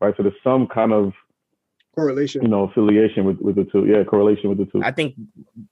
right? 0.00 0.14
So 0.16 0.22
there's 0.22 0.34
some 0.44 0.66
kind 0.66 0.92
of 0.92 1.12
correlation. 1.94 2.42
You 2.42 2.48
know, 2.48 2.64
affiliation 2.64 3.24
with, 3.24 3.38
with 3.40 3.56
the 3.56 3.64
two. 3.64 3.86
Yeah, 3.86 4.04
correlation 4.04 4.48
with 4.48 4.58
the 4.58 4.66
two. 4.66 4.82
I 4.82 4.92
think 4.92 5.14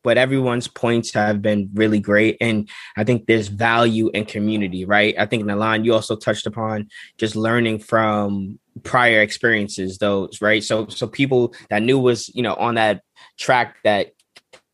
but 0.03 0.19
everyone's 0.19 0.69
points 0.69 1.13
have 1.15 1.43
been 1.43 1.71
really 1.75 2.01
great. 2.01 2.37
And 2.41 2.69
I 2.97 3.05
think 3.05 3.27
there's 3.27 3.49
value 3.49 4.11
in 4.11 4.25
community, 4.25 4.85
right? 4.85 5.15
I 5.19 5.27
think 5.27 5.45
Nalan, 5.45 5.85
you 5.85 5.95
also 5.95 6.17
touched 6.17 6.47
upon 6.47 6.89
just 7.19 7.37
learning 7.37 7.81
from 7.81 8.59
prior 8.83 9.21
experiences, 9.21 9.99
those, 9.99 10.41
right? 10.41 10.63
So 10.63 10.89
so 10.89 11.07
people 11.07 11.55
that 11.71 11.83
knew 11.83 11.99
was, 11.99 12.29
you 12.35 12.43
know, 12.43 12.55
on 12.55 12.75
that 12.77 13.03
track 13.39 13.77
that 13.85 14.13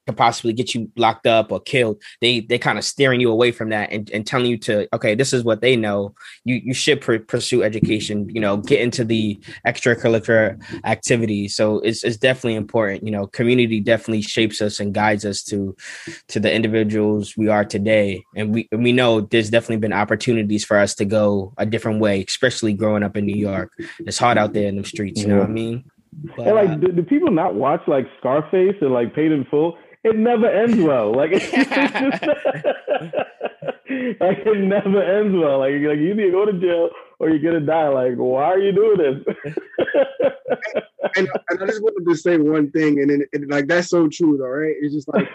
could 0.07 0.17
possibly 0.17 0.53
get 0.53 0.75
you 0.75 0.91
locked 0.97 1.27
up 1.27 1.51
or 1.53 1.61
killed 1.61 2.01
they 2.21 2.41
they 2.41 2.59
kind 2.59 2.79
of 2.79 2.85
steering 2.85 3.21
you 3.21 3.31
away 3.31 3.53
from 3.53 3.71
that 3.71 3.91
and, 3.93 4.11
and 4.11 4.27
telling 4.27 4.47
you 4.47 4.59
to 4.59 4.89
okay 4.95 5.15
this 5.15 5.33
is 5.33 5.45
what 5.45 5.61
they 5.61 5.77
know. 5.77 6.15
You 6.45 6.57
you 6.57 6.75
should 6.75 7.01
pr- 7.01 7.19
pursue 7.19 7.63
education 7.63 8.29
you 8.29 8.41
know 8.41 8.57
get 8.57 8.81
into 8.81 9.05
the 9.05 9.39
extracurricular 9.67 10.61
activities. 10.85 11.55
So 11.55 11.81
it's, 11.81 12.05
it's 12.05 12.17
definitely 12.17 12.55
important 12.55 13.05
you 13.05 13.11
know 13.11 13.27
community 13.27 13.81
definitely 13.81 14.23
shapes 14.23 14.61
us 14.61 14.81
and 14.81 14.95
guides 14.95 15.25
us 15.25 15.43
to 15.45 15.77
to 16.29 16.41
the 16.41 16.53
individuals 16.53 17.37
we 17.37 17.49
are 17.49 17.65
today. 17.65 18.23
And 18.37 18.55
we 18.55 18.69
we 18.73 18.93
know 18.93 19.23
there's 19.23 19.51
definitely 19.51 19.79
been 19.79 19.93
opportunities 19.93 20.65
for 20.65 20.79
us 20.79 20.95
to 20.97 21.05
go 21.05 21.53
a 21.59 21.67
different 21.67 22.01
way 22.01 22.25
especially 22.27 22.73
growing 22.73 23.03
up 23.03 23.17
in 23.17 23.27
new 23.27 23.37
york. 23.37 23.73
It's 24.01 24.19
hard 24.19 24.39
out 24.39 24.53
there 24.53 24.69
in 24.69 24.77
the 24.77 24.85
streets 24.85 25.21
you 25.21 25.29
know 25.29 25.39
what 25.39 25.49
i 25.49 25.53
mean? 25.53 25.85
But, 26.37 26.47
and 26.47 26.55
like, 26.55 26.69
uh, 26.71 26.75
do, 26.77 26.93
do, 26.93 27.03
people 27.03 27.31
not 27.31 27.55
watch 27.55 27.83
like 27.89 28.07
Scarface 28.19 28.77
and 28.81 28.93
like 28.93 29.15
Paid 29.15 29.33
in 29.33 29.45
Full? 29.47 29.77
It 30.05 30.17
never 30.17 30.49
ends 30.49 30.77
well. 30.77 31.13
Like 31.13 31.31
it's 31.35 31.51
just, 31.51 31.71
like 34.21 34.39
it 34.39 34.59
never 34.59 35.03
ends 35.03 35.37
well. 35.37 35.59
Like, 35.59 35.73
like 35.73 35.99
you 35.99 36.13
either 36.13 36.31
go 36.31 36.47
to 36.47 36.53
jail 36.53 36.91
or 37.19 37.31
you're 37.31 37.39
gonna 37.39 37.65
die. 37.65 37.89
Like, 37.89 38.17
why 38.17 38.45
are 38.45 38.59
you 38.59 38.73
doing 38.73 38.99
this? 38.99 39.37
and, 41.17 41.29
and, 41.51 41.63
I 41.63 41.67
just 41.67 41.83
wanted 41.83 42.09
to 42.09 42.17
say 42.17 42.37
one 42.39 42.71
thing, 42.71 43.01
and 43.01 43.11
then 43.11 43.25
and 43.33 43.51
like 43.51 43.67
that's 43.67 43.89
so 43.89 44.09
true, 44.09 44.37
though, 44.37 44.47
right? 44.47 44.75
It's 44.81 44.95
just 44.95 45.09
like 45.09 45.29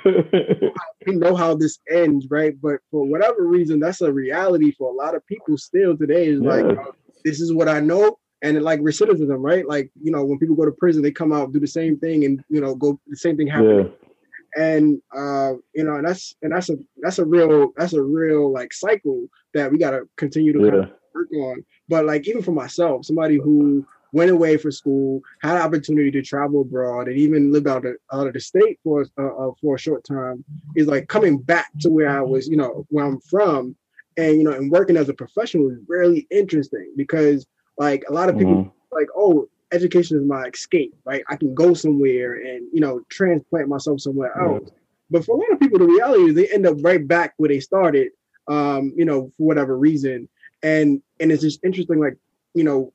we 1.05 1.15
know 1.15 1.35
how 1.35 1.55
this 1.55 1.79
ends, 1.89 2.27
right? 2.29 2.59
But 2.61 2.79
for 2.91 3.05
whatever 3.05 3.45
reason, 3.45 3.79
that's 3.79 4.01
a 4.01 4.11
reality 4.11 4.71
for 4.71 4.91
a 4.91 4.95
lot 4.95 5.15
of 5.15 5.25
people 5.25 5.57
still 5.57 5.97
today. 5.97 6.27
Is 6.27 6.41
yeah. 6.41 6.49
like 6.49 6.65
oh, 6.65 6.95
this 7.23 7.39
is 7.39 7.53
what 7.53 7.69
I 7.69 7.79
know, 7.79 8.17
and 8.41 8.61
like 8.61 8.81
recidivism, 8.81 9.37
right? 9.39 9.67
Like 9.67 9.91
you 10.01 10.11
know, 10.11 10.23
when 10.25 10.37
people 10.37 10.55
go 10.55 10.65
to 10.65 10.71
prison, 10.71 11.01
they 11.01 11.11
come 11.11 11.31
out 11.31 11.53
do 11.53 11.59
the 11.59 11.67
same 11.67 11.97
thing, 11.97 12.25
and 12.25 12.43
you 12.49 12.61
know, 12.61 12.75
go 12.75 12.99
the 13.07 13.15
same 13.15 13.37
thing 13.37 13.47
happen. 13.47 13.77
Yeah 13.77 14.08
and 14.55 15.01
uh, 15.15 15.53
you 15.73 15.83
know, 15.83 15.95
and 15.95 16.07
that's 16.07 16.35
and 16.41 16.51
that's 16.51 16.69
a 16.69 16.77
that's 16.97 17.19
a 17.19 17.25
real 17.25 17.71
that's 17.77 17.93
a 17.93 18.01
real 18.01 18.51
like 18.51 18.73
cycle 18.73 19.27
that 19.53 19.71
we 19.71 19.77
got 19.77 19.91
to 19.91 20.07
continue 20.17 20.53
to 20.53 20.59
yeah. 20.59 20.71
kind 20.71 20.83
of 20.83 20.91
work 21.13 21.29
on. 21.33 21.65
But 21.87 22.05
like 22.05 22.27
even 22.27 22.41
for 22.41 22.51
myself, 22.51 23.05
somebody 23.05 23.35
who 23.35 23.85
went 24.11 24.31
away 24.31 24.57
for 24.57 24.71
school, 24.71 25.21
had 25.41 25.55
an 25.55 25.61
opportunity 25.61 26.11
to 26.11 26.21
travel 26.21 26.61
abroad, 26.61 27.07
and 27.07 27.17
even 27.17 27.51
live 27.51 27.67
out 27.67 27.85
of, 27.85 27.95
out 28.11 28.27
of 28.27 28.33
the 28.33 28.39
state 28.39 28.79
for 28.83 29.05
uh, 29.17 29.25
uh, 29.25 29.51
for 29.61 29.75
a 29.75 29.79
short 29.79 30.03
time, 30.03 30.43
is 30.75 30.87
like 30.87 31.07
coming 31.07 31.37
back 31.37 31.67
to 31.81 31.89
where 31.89 32.09
I 32.09 32.21
was, 32.21 32.47
you 32.47 32.57
know, 32.57 32.85
where 32.89 33.05
I'm 33.05 33.19
from, 33.21 33.75
and 34.17 34.37
you 34.37 34.43
know, 34.43 34.51
and 34.51 34.71
working 34.71 34.97
as 34.97 35.09
a 35.09 35.13
professional 35.13 35.69
is 35.69 35.79
really 35.87 36.27
interesting 36.31 36.93
because 36.95 37.45
like 37.77 38.03
a 38.09 38.13
lot 38.13 38.29
of 38.29 38.37
people 38.37 38.55
mm-hmm. 38.55 38.95
like, 38.95 39.07
oh, 39.15 39.47
education 39.71 40.17
is 40.17 40.25
my 40.25 40.45
escape, 40.45 40.95
right? 41.05 41.23
I 41.29 41.35
can 41.35 41.53
go 41.53 41.73
somewhere 41.73 42.35
and 42.35 42.67
you 42.73 42.81
know 42.81 43.01
transplant 43.09 43.67
myself 43.67 44.01
somewhere 44.01 44.37
else. 44.39 44.69
But 45.09 45.25
for 45.25 45.35
a 45.35 45.39
lot 45.39 45.51
of 45.51 45.59
people, 45.59 45.79
the 45.79 45.87
reality 45.87 46.29
is 46.29 46.35
they 46.35 46.47
end 46.49 46.67
up 46.67 46.77
right 46.81 47.05
back 47.05 47.33
where 47.37 47.49
they 47.49 47.59
started, 47.59 48.11
um, 48.47 48.93
you 48.95 49.05
know, 49.05 49.31
for 49.37 49.47
whatever 49.47 49.77
reason. 49.77 50.29
And 50.61 51.01
and 51.19 51.31
it's 51.31 51.41
just 51.41 51.63
interesting, 51.63 51.99
like 51.99 52.17
you 52.53 52.63
know, 52.63 52.93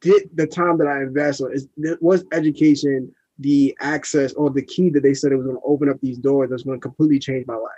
did 0.00 0.30
the 0.34 0.46
time 0.46 0.78
that 0.78 0.86
I 0.86 1.02
invested 1.02 1.52
is 1.52 1.68
was 2.00 2.24
education 2.32 3.12
the 3.38 3.76
access 3.80 4.32
or 4.34 4.50
the 4.50 4.62
key 4.62 4.90
that 4.90 5.02
they 5.02 5.14
said 5.14 5.32
it 5.32 5.36
was 5.36 5.46
going 5.46 5.56
to 5.56 5.62
open 5.64 5.88
up 5.88 6.00
these 6.00 6.18
doors 6.18 6.50
that's 6.50 6.62
going 6.62 6.78
to 6.78 6.82
completely 6.82 7.18
change 7.18 7.46
my 7.46 7.56
life. 7.56 7.72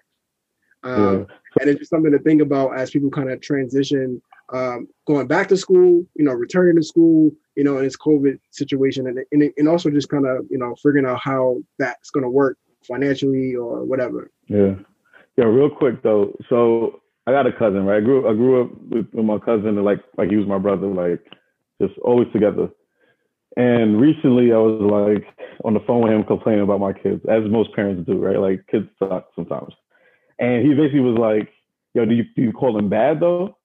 Um, 0.82 1.18
yeah. 1.18 1.60
And 1.60 1.70
it's 1.70 1.78
just 1.78 1.90
something 1.90 2.12
to 2.12 2.18
think 2.18 2.42
about 2.42 2.78
as 2.78 2.90
people 2.90 3.10
kind 3.10 3.30
of 3.30 3.40
transition, 3.40 4.20
um, 4.52 4.88
going 5.06 5.26
back 5.26 5.48
to 5.48 5.56
school, 5.56 6.04
you 6.14 6.24
know, 6.24 6.32
returning 6.32 6.76
to 6.76 6.82
school, 6.82 7.30
you 7.56 7.64
know, 7.64 7.78
in 7.78 7.84
this 7.84 7.96
COVID 7.96 8.38
situation, 8.50 9.06
and 9.06 9.18
and, 9.32 9.52
and 9.56 9.68
also 9.68 9.90
just 9.90 10.08
kind 10.08 10.26
of 10.26 10.44
you 10.50 10.58
know 10.58 10.74
figuring 10.76 11.06
out 11.06 11.20
how 11.20 11.58
that's 11.78 12.10
going 12.10 12.22
to 12.22 12.30
work 12.30 12.58
financially 12.86 13.54
or 13.54 13.84
whatever. 13.84 14.30
Yeah, 14.48 14.74
yeah. 15.36 15.44
Real 15.44 15.70
quick 15.70 16.02
though, 16.02 16.36
so 16.48 17.00
I 17.26 17.32
got 17.32 17.46
a 17.46 17.52
cousin, 17.52 17.84
right? 17.84 17.98
I 17.98 18.00
grew 18.00 18.28
I 18.28 18.34
grew 18.34 18.62
up 18.62 18.70
with, 18.88 19.06
with 19.12 19.24
my 19.24 19.38
cousin, 19.38 19.68
and 19.68 19.84
like 19.84 20.02
like 20.16 20.30
he 20.30 20.36
was 20.36 20.46
my 20.46 20.58
brother, 20.58 20.86
like 20.86 21.20
just 21.80 21.98
always 21.98 22.28
together. 22.32 22.68
And 23.56 24.00
recently, 24.00 24.52
I 24.52 24.58
was 24.58 24.80
like 24.80 25.26
on 25.64 25.74
the 25.74 25.80
phone 25.80 26.02
with 26.02 26.12
him 26.12 26.24
complaining 26.24 26.62
about 26.62 26.80
my 26.80 26.92
kids, 26.92 27.24
as 27.28 27.42
most 27.50 27.74
parents 27.74 28.06
do, 28.06 28.18
right? 28.18 28.38
Like 28.38 28.66
kids 28.70 28.86
suck 28.98 29.28
sometimes. 29.34 29.72
And 30.38 30.66
he 30.66 30.74
basically 30.74 31.00
was 31.00 31.18
like, 31.18 31.48
"Yo, 31.94 32.04
do 32.04 32.14
you 32.14 32.24
do 32.36 32.42
you 32.42 32.52
call 32.52 32.74
them 32.74 32.88
bad 32.88 33.20
though?" 33.20 33.55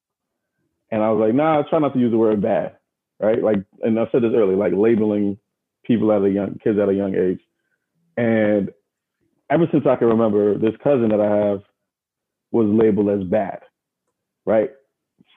And 0.92 1.02
I 1.02 1.10
was 1.10 1.20
like, 1.20 1.34
"Nah, 1.34 1.60
I 1.60 1.62
try 1.68 1.80
not 1.80 1.94
to 1.94 2.00
use 2.00 2.12
the 2.12 2.18
word 2.18 2.42
bad." 2.42 2.76
right? 3.22 3.42
Like, 3.42 3.58
and 3.82 3.98
I 3.98 4.04
said 4.12 4.22
this 4.22 4.32
earlier, 4.34 4.56
like 4.56 4.72
labeling 4.76 5.38
people 5.84 6.12
at 6.12 6.22
a 6.22 6.30
young 6.30 6.58
kids 6.62 6.78
at 6.78 6.88
a 6.88 6.94
young 6.94 7.14
age. 7.14 7.40
And 8.16 8.70
ever 9.48 9.66
since 9.72 9.86
I 9.86 9.96
can 9.96 10.08
remember, 10.08 10.58
this 10.58 10.74
cousin 10.82 11.08
that 11.10 11.20
I 11.20 11.48
have 11.48 11.62
was 12.50 12.66
labeled 12.68 13.08
as 13.08 13.26
bad, 13.28 13.60
right? 14.44 14.70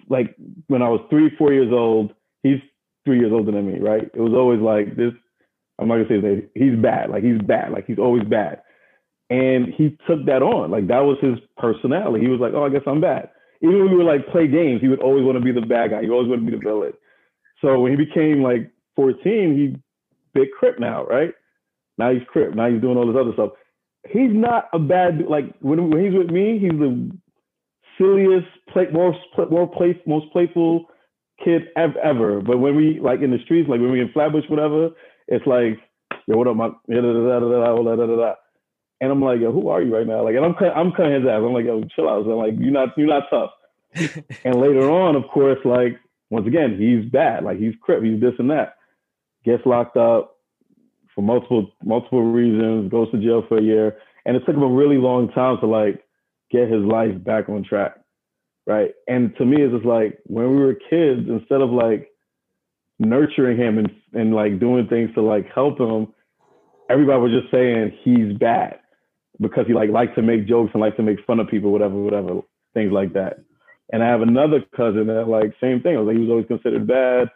Like 0.10 0.36
when 0.68 0.82
I 0.82 0.90
was 0.90 1.02
three, 1.10 1.32
four 1.38 1.54
years 1.54 1.72
old, 1.72 2.14
he's 2.44 2.60
three 3.06 3.20
years 3.20 3.32
older 3.32 3.52
than 3.52 3.72
me, 3.72 3.80
right? 3.80 4.10
It 4.14 4.22
was 4.22 4.34
always 4.34 4.60
like 4.60 4.96
this. 4.98 5.14
I'm 5.80 5.88
not 5.88 5.96
gonna 5.96 6.10
say 6.10 6.22
that 6.22 6.50
he's 6.56 6.76
bad, 6.76 7.10
like 7.10 7.24
he's 7.24 7.40
bad, 7.42 7.72
like 7.72 7.86
he's 7.86 8.00
always 8.00 8.24
bad. 8.24 8.62
And 9.30 9.68
he 9.74 9.98
took 10.08 10.26
that 10.28 10.42
on, 10.44 10.72
like 10.72 10.88
that 10.88 11.02
was 11.02 11.18
his 11.22 11.38
personality. 11.58 12.24
He 12.24 12.30
was 12.32 12.40
like, 12.40 12.54
oh, 12.54 12.66
I 12.66 12.70
guess 12.70 12.84
I'm 12.88 13.02
bad. 13.02 13.30
Even 13.62 13.80
when 13.80 13.92
we 13.92 13.98
would 13.98 14.06
like 14.06 14.28
play 14.28 14.48
games, 14.48 14.82
he 14.82 14.88
would 14.88 15.02
always 15.02 15.24
want 15.24 15.38
to 15.38 15.44
be 15.44 15.52
the 15.52 15.66
bad 15.66 15.92
guy. 15.92 16.02
He 16.02 16.10
always 16.10 16.30
want 16.30 16.46
to 16.46 16.52
be 16.52 16.58
the 16.58 16.64
villain. 16.64 16.94
So 17.62 17.80
when 17.80 17.92
he 17.92 17.98
became 17.98 18.44
like 18.44 18.72
14, 18.96 19.56
he 19.56 19.76
big 20.34 20.50
crip 20.58 20.80
now, 20.80 21.06
right? 21.06 21.34
Now 21.98 22.14
he's 22.14 22.24
crip. 22.28 22.54
Now 22.56 22.70
he's 22.70 22.82
doing 22.82 22.98
all 22.98 23.08
this 23.08 23.20
other 23.20 23.34
stuff. 23.34 23.52
He's 24.10 24.32
not 24.32 24.70
a 24.74 24.80
bad 24.80 25.26
like 25.28 25.46
when, 25.62 25.90
when 25.90 26.04
he's 26.04 26.14
with 26.14 26.30
me, 26.30 26.60
he's 26.60 26.72
the 26.78 27.12
silliest, 27.98 28.48
play, 28.70 28.88
more 28.92 29.16
more 29.50 29.68
play, 29.72 30.00
most 30.06 30.32
playful 30.32 30.86
kid 31.44 31.64
ever. 31.76 32.00
ever. 32.00 32.42
But 32.42 32.60
when 32.60 32.76
we 32.76 33.00
like 33.02 33.22
in 33.22 33.32
the 33.32 33.40
streets, 33.46 33.70
like 33.70 33.80
when 33.80 33.92
we 33.92 34.02
in 34.02 34.12
Flatbush, 34.12 34.46
whatever, 34.50 34.90
it's 35.28 35.46
like, 35.48 35.80
yo, 36.28 36.38
what 36.38 36.48
up, 36.48 36.56
my 36.56 36.68
da 36.68 37.02
da 37.02 37.02
da 37.02 37.40
da 37.40 37.40
da 37.40 37.84
da 37.84 37.96
da 37.96 38.16
da 38.16 38.36
And 39.02 39.12
I'm 39.12 39.22
like, 39.22 39.42
yo, 39.42 39.52
who 39.52 39.68
are 39.70 39.82
you 39.82 39.96
right 39.96 40.08
now? 40.08 40.24
Like, 40.24 40.36
and 40.36 40.46
I'm 40.46 40.56
I'm 40.76 40.92
cutting 40.92 41.14
his 41.14 41.28
ass. 41.28 41.42
I'm 41.44 41.54
like, 41.54 41.66
yo, 41.66 41.84
chill 41.96 42.10
out. 42.10 42.26
So 42.26 42.32
I'm 42.32 42.38
like, 42.38 42.60
you're 42.60 42.72
not 42.72 42.90
you're 42.98 43.08
not 43.08 43.24
tough. 43.30 43.52
and 44.46 44.56
later 44.56 44.90
on, 44.90 45.16
of 45.16 45.24
course, 45.28 45.60
like 45.66 46.00
once 46.30 46.48
again, 46.48 46.78
he's 46.80 47.10
bad. 47.12 47.44
Like 47.44 47.60
he's 47.60 47.74
crip. 47.82 48.04
He's 48.04 48.22
this 48.22 48.34
and 48.40 48.50
that. 48.52 48.76
Gets 49.44 49.66
locked 49.66 49.98
up 49.98 50.38
for 51.14 51.22
multiple 51.22 51.72
multiple 51.84 52.24
reasons. 52.24 52.90
Goes 52.90 53.12
to 53.12 53.18
jail 53.18 53.44
for 53.48 53.58
a 53.58 53.62
year, 53.62 53.98
and 54.26 54.36
it 54.36 54.42
took 54.46 54.56
him 54.56 54.64
a 54.64 54.68
really 54.68 54.98
long 54.98 55.30
time 55.32 55.58
to 55.60 55.68
like 55.68 56.02
get 56.50 56.72
his 56.72 56.84
life 56.84 57.22
back 57.24 57.50
on 57.50 57.64
track, 57.64 57.98
right? 58.66 58.92
And 59.08 59.36
to 59.38 59.46
me, 59.46 59.62
it's 59.62 59.74
just 59.74 59.86
like 59.86 60.20
when 60.26 60.52
we 60.52 60.58
were 60.58 60.74
kids, 60.74 61.28
instead 61.28 61.62
of 61.62 61.70
like 61.70 62.10
nurturing 62.98 63.58
him 63.58 63.78
and 63.78 63.92
and 64.14 64.34
like 64.34 64.60
doing 64.60 64.88
things 64.88 65.14
to 65.16 65.22
like 65.22 65.52
help 65.54 65.80
him, 65.80 66.14
everybody 66.90 67.22
was 67.22 67.32
just 67.32 67.52
saying 67.52 67.92
he's 68.04 68.38
bad 68.38 68.80
because 69.40 69.68
he 69.68 69.74
like 69.74 69.90
likes 69.90 70.16
to 70.16 70.22
make 70.22 70.48
jokes 70.48 70.72
and 70.74 70.82
likes 70.82 70.98
to 70.98 71.04
make 71.04 71.24
fun 71.26 71.40
of 71.40 71.48
people, 71.48 71.72
whatever, 71.72 71.96
whatever, 71.96 72.42
things 72.74 72.92
like 72.92 73.14
that. 73.14 73.40
And 73.92 74.04
I 74.04 74.08
have 74.08 74.22
another 74.22 74.64
cousin 74.76 75.08
that 75.08 75.28
like 75.28 75.54
same 75.62 75.82
thing. 75.82 75.96
I 75.96 76.00
was 76.00 76.08
like 76.08 76.16
he 76.16 76.24
was 76.24 76.30
always 76.30 76.48
considered 76.48 76.88
bad. 76.88 77.30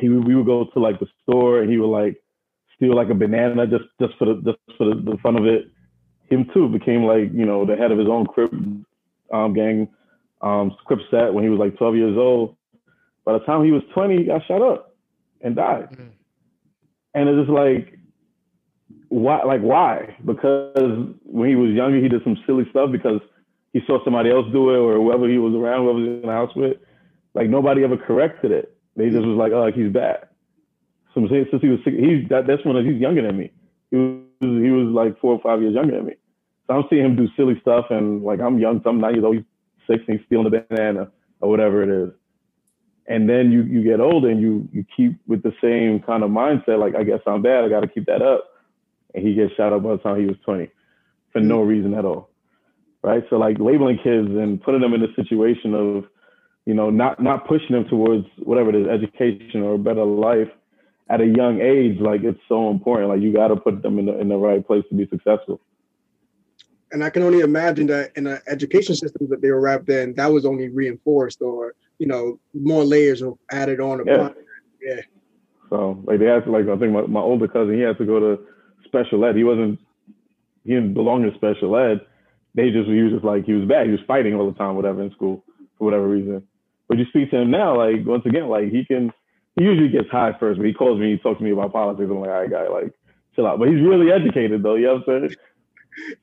He 0.00 0.08
we 0.08 0.34
would 0.34 0.46
go 0.46 0.64
to 0.64 0.78
like 0.78 1.00
the 1.00 1.06
store 1.22 1.60
and 1.60 1.70
he 1.70 1.78
would 1.78 1.86
like 1.86 2.22
steal 2.76 2.94
like 2.94 3.10
a 3.10 3.14
banana 3.14 3.66
just 3.66 3.84
just 4.00 4.14
for 4.18 4.26
the 4.26 4.34
just 4.44 4.58
for 4.76 4.86
the, 4.86 4.94
the 4.94 5.16
fun 5.22 5.36
of 5.36 5.46
it. 5.46 5.70
Him 6.28 6.48
too 6.52 6.68
became 6.68 7.04
like 7.04 7.32
you 7.32 7.46
know 7.46 7.64
the 7.64 7.76
head 7.76 7.92
of 7.92 7.98
his 7.98 8.08
own 8.08 8.26
crip 8.26 8.52
um, 9.32 9.54
gang 9.54 9.88
um, 10.42 10.76
crip 10.84 11.00
set 11.10 11.32
when 11.32 11.44
he 11.44 11.50
was 11.50 11.58
like 11.58 11.76
12 11.78 11.96
years 11.96 12.16
old. 12.16 12.56
By 13.24 13.34
the 13.34 13.38
time 13.40 13.64
he 13.64 13.70
was 13.70 13.82
20, 13.94 14.18
he 14.18 14.24
got 14.24 14.44
shot 14.46 14.60
up 14.60 14.96
and 15.40 15.54
died. 15.54 15.90
Mm-hmm. 15.92 16.08
And 17.14 17.28
it's 17.28 17.46
just 17.46 17.50
like 17.50 17.98
why 19.12 19.42
like 19.44 19.60
why? 19.60 20.16
Because 20.24 21.12
when 21.24 21.48
he 21.50 21.54
was 21.54 21.70
younger 21.72 22.00
he 22.00 22.08
did 22.08 22.24
some 22.24 22.38
silly 22.46 22.64
stuff 22.70 22.90
because 22.90 23.20
he 23.74 23.80
saw 23.86 24.02
somebody 24.04 24.30
else 24.30 24.46
do 24.52 24.70
it 24.70 24.78
or 24.78 24.94
whoever 24.94 25.28
he 25.28 25.38
was 25.38 25.54
around, 25.54 25.84
whoever 25.84 25.98
he 25.98 26.08
was 26.08 26.22
in 26.22 26.28
the 26.28 26.32
house 26.32 26.50
with. 26.56 26.76
Like 27.34 27.48
nobody 27.48 27.84
ever 27.84 27.96
corrected 27.96 28.52
it. 28.52 28.76
They 28.96 29.10
just 29.10 29.26
was 29.26 29.36
like, 29.36 29.52
oh, 29.52 29.70
he's 29.70 29.92
bad. 29.92 30.28
So 31.14 31.26
since 31.28 31.48
he 31.60 31.68
was 31.68 31.80
six, 31.84 31.96
he's 31.96 32.28
that, 32.30 32.46
that's 32.46 32.64
when 32.64 32.76
he's 32.84 33.00
younger 33.00 33.22
than 33.22 33.36
me. 33.36 33.52
He 33.90 33.96
was 33.96 34.24
he 34.40 34.70
was 34.70 34.88
like 34.88 35.20
four 35.20 35.34
or 35.34 35.40
five 35.40 35.60
years 35.60 35.74
younger 35.74 35.96
than 35.96 36.06
me. 36.06 36.14
So 36.66 36.74
I'm 36.74 36.84
seeing 36.88 37.04
him 37.04 37.16
do 37.16 37.28
silly 37.36 37.58
stuff 37.60 37.86
and 37.90 38.22
like 38.22 38.40
I'm 38.40 38.58
young, 38.58 38.80
so 38.82 38.90
I'm 38.90 39.00
nine 39.00 39.14
years 39.14 39.24
old, 39.24 39.36
he's 39.36 39.44
six 39.86 40.04
and 40.08 40.18
he's 40.18 40.26
stealing 40.26 40.50
the 40.50 40.64
banana 40.68 41.10
or 41.40 41.50
whatever 41.50 41.82
it 41.82 41.90
is. 41.90 42.14
And 43.08 43.28
then 43.28 43.52
you 43.52 43.62
you 43.64 43.84
get 43.84 44.00
older 44.00 44.30
and 44.30 44.40
you 44.40 44.68
you 44.72 44.86
keep 44.96 45.20
with 45.26 45.42
the 45.42 45.52
same 45.60 46.00
kind 46.00 46.22
of 46.22 46.30
mindset, 46.30 46.80
like 46.80 46.94
I 46.94 47.04
guess 47.04 47.20
I'm 47.26 47.42
bad, 47.42 47.64
I 47.64 47.68
got 47.68 47.80
to 47.80 47.88
keep 47.88 48.06
that 48.06 48.22
up. 48.22 48.51
And 49.14 49.26
he 49.26 49.34
gets 49.34 49.54
shot 49.54 49.72
up 49.72 49.82
by 49.82 49.92
the 49.92 49.98
time 49.98 50.20
he 50.20 50.26
was 50.26 50.36
20 50.44 50.70
for 51.32 51.40
no 51.40 51.60
mm-hmm. 51.60 51.68
reason 51.68 51.94
at 51.94 52.04
all, 52.04 52.30
right? 53.02 53.24
So 53.30 53.36
like 53.36 53.58
labeling 53.58 53.98
kids 53.98 54.28
and 54.28 54.62
putting 54.62 54.80
them 54.80 54.94
in 54.94 55.02
a 55.02 55.14
situation 55.14 55.74
of, 55.74 56.04
you 56.66 56.74
know, 56.74 56.90
not 56.90 57.22
not 57.22 57.46
pushing 57.46 57.72
them 57.72 57.86
towards 57.88 58.26
whatever 58.38 58.70
it 58.70 58.76
is, 58.76 58.86
education 58.88 59.62
or 59.62 59.74
a 59.74 59.78
better 59.78 60.04
life 60.04 60.48
at 61.08 61.20
a 61.20 61.26
young 61.26 61.60
age, 61.60 62.00
like 62.00 62.22
it's 62.22 62.40
so 62.48 62.70
important. 62.70 63.10
Like 63.10 63.20
you 63.20 63.32
got 63.32 63.48
to 63.48 63.56
put 63.56 63.82
them 63.82 63.98
in 63.98 64.06
the 64.06 64.18
in 64.18 64.28
the 64.28 64.36
right 64.36 64.66
place 64.66 64.84
to 64.88 64.94
be 64.94 65.06
successful. 65.08 65.60
And 66.92 67.02
I 67.02 67.10
can 67.10 67.22
only 67.22 67.40
imagine 67.40 67.86
that 67.86 68.12
in 68.16 68.26
an 68.26 68.38
education 68.46 68.94
system 68.94 69.28
that 69.30 69.40
they 69.40 69.50
were 69.50 69.60
wrapped 69.60 69.88
in, 69.88 70.14
that 70.14 70.30
was 70.30 70.44
only 70.44 70.68
reinforced 70.68 71.40
or 71.40 71.74
you 71.98 72.06
know 72.06 72.38
more 72.54 72.84
layers 72.84 73.22
were 73.22 73.34
added 73.50 73.80
on. 73.80 74.04
Yeah. 74.06 74.30
yeah. 74.80 75.00
So 75.70 76.02
like 76.04 76.18
they 76.18 76.26
had 76.26 76.44
to 76.44 76.50
like 76.50 76.68
I 76.68 76.76
think 76.76 76.92
my, 76.92 77.02
my 77.02 77.20
older 77.20 77.48
cousin 77.48 77.74
he 77.74 77.80
had 77.80 77.98
to 77.98 78.04
go 78.04 78.20
to 78.20 78.42
special 78.92 79.24
ed. 79.24 79.36
He 79.36 79.44
wasn't 79.44 79.78
he 80.64 80.74
didn't 80.74 80.94
belong 80.94 81.22
to 81.22 81.34
special 81.34 81.76
ed. 81.76 82.00
They 82.54 82.70
just 82.70 82.88
he 82.88 83.02
was 83.02 83.12
just 83.12 83.24
like 83.24 83.44
he 83.44 83.54
was 83.54 83.66
bad. 83.68 83.86
He 83.86 83.92
was 83.92 84.00
fighting 84.06 84.34
all 84.34 84.50
the 84.50 84.58
time, 84.58 84.76
whatever 84.76 85.02
in 85.02 85.10
school 85.12 85.42
for 85.78 85.84
whatever 85.84 86.06
reason. 86.06 86.46
But 86.88 86.98
you 86.98 87.06
speak 87.06 87.30
to 87.30 87.38
him 87.38 87.50
now, 87.50 87.76
like 87.76 88.06
once 88.06 88.26
again, 88.26 88.48
like 88.48 88.70
he 88.70 88.84
can 88.84 89.12
he 89.56 89.64
usually 89.64 89.88
gets 89.88 90.10
high 90.10 90.36
first, 90.38 90.58
but 90.58 90.66
he 90.66 90.72
calls 90.72 91.00
me, 91.00 91.12
he 91.12 91.18
talks 91.18 91.38
to 91.38 91.44
me 91.44 91.50
about 91.50 91.72
politics. 91.72 92.08
I'm 92.10 92.20
like, 92.20 92.30
all 92.30 92.40
right, 92.40 92.50
guy, 92.50 92.68
like 92.68 92.92
chill 93.34 93.46
out. 93.46 93.58
But 93.58 93.68
he's 93.68 93.80
really 93.80 94.12
educated 94.12 94.62
though, 94.62 94.74
you 94.74 94.86
know 94.86 95.02
what 95.04 95.14
I'm 95.14 95.28
saying? 95.28 95.36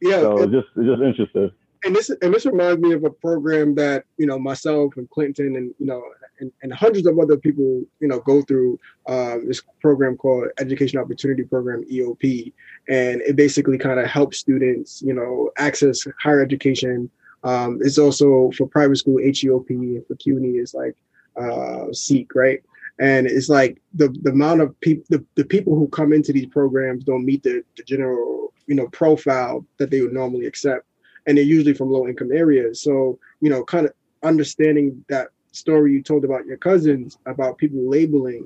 Yeah. 0.02 0.22
So 0.22 0.48
just 0.48 0.68
just 0.78 1.00
interesting. 1.00 1.52
And 1.84 1.96
this 1.96 2.10
and 2.10 2.34
this 2.34 2.48
reminds 2.48 2.82
me 2.82 2.94
of 2.94 3.04
a 3.04 3.12
program 3.12 3.76
that, 3.76 4.04
you 4.18 4.26
know, 4.26 4.40
myself 4.40 4.98
and 4.98 5.08
Clinton 5.12 5.56
and 5.56 5.76
you 5.78 5.86
know 5.86 6.02
and, 6.40 6.52
and 6.62 6.74
hundreds 6.74 7.08
of 7.08 7.20
other 7.20 7.38
people, 7.38 7.84
you 8.00 8.08
know, 8.08 8.20
go 8.20 8.42
through 8.42 8.80
um, 9.08 9.48
this 9.48 9.62
program 9.82 10.18
called 10.18 10.48
Education 10.60 11.00
Opportunity 11.00 11.44
Program 11.44 11.84
EOP, 11.92 12.54
and 12.88 13.22
it 13.22 13.36
basically 13.36 13.78
kind 13.78 14.00
of 14.00 14.08
helps 14.08 14.40
students, 14.40 15.02
you 15.02 15.14
know, 15.14 15.52
access 15.58 16.06
higher 16.22 16.42
education. 16.42 17.10
Um, 17.44 17.80
it's 17.82 17.98
also 17.98 18.52
for 18.58 18.68
private 18.68 18.98
school 18.98 19.18
HEOP, 19.18 19.70
and 19.70 20.06
for 20.08 20.16
CUNY 20.16 20.58
is 20.58 20.74
like 20.74 20.96
uh, 21.40 21.92
SEEK, 21.92 22.36
right? 22.36 22.62
And 23.00 23.28
it's 23.28 23.50
like 23.50 23.82
the 23.94 24.10
the 24.24 24.32
amount 24.32 24.62
of 24.62 24.80
people, 24.82 25.06
the, 25.10 25.24
the 25.36 25.46
people 25.46 25.76
who 25.76 25.88
come 25.88 26.12
into 26.12 26.34
these 26.34 26.48
programs 26.48 27.04
don't 27.06 27.26
meet 27.26 27.44
the, 27.44 27.64
the 27.78 27.84
general, 27.84 28.54
you 28.68 28.76
know, 28.76 28.88
profile 28.90 29.66
that 29.78 29.90
they 29.90 30.02
would 30.02 30.14
normally 30.14 30.46
accept, 30.46 30.86
and 31.26 31.38
they're 31.38 31.46
usually 31.46 31.74
from 31.74 31.92
low 31.92 32.08
income 32.08 32.32
areas. 32.34 32.82
So, 32.82 33.18
you 33.40 33.50
know, 33.50 33.64
kind 33.64 33.86
of 33.86 33.94
understanding 34.24 35.04
that 35.08 35.30
story 35.52 35.94
you 35.94 36.02
told 36.02 36.26
about 36.26 36.46
your 36.46 36.58
cousins 36.58 37.18
about 37.26 37.58
people 37.58 37.90
labeling 37.90 38.46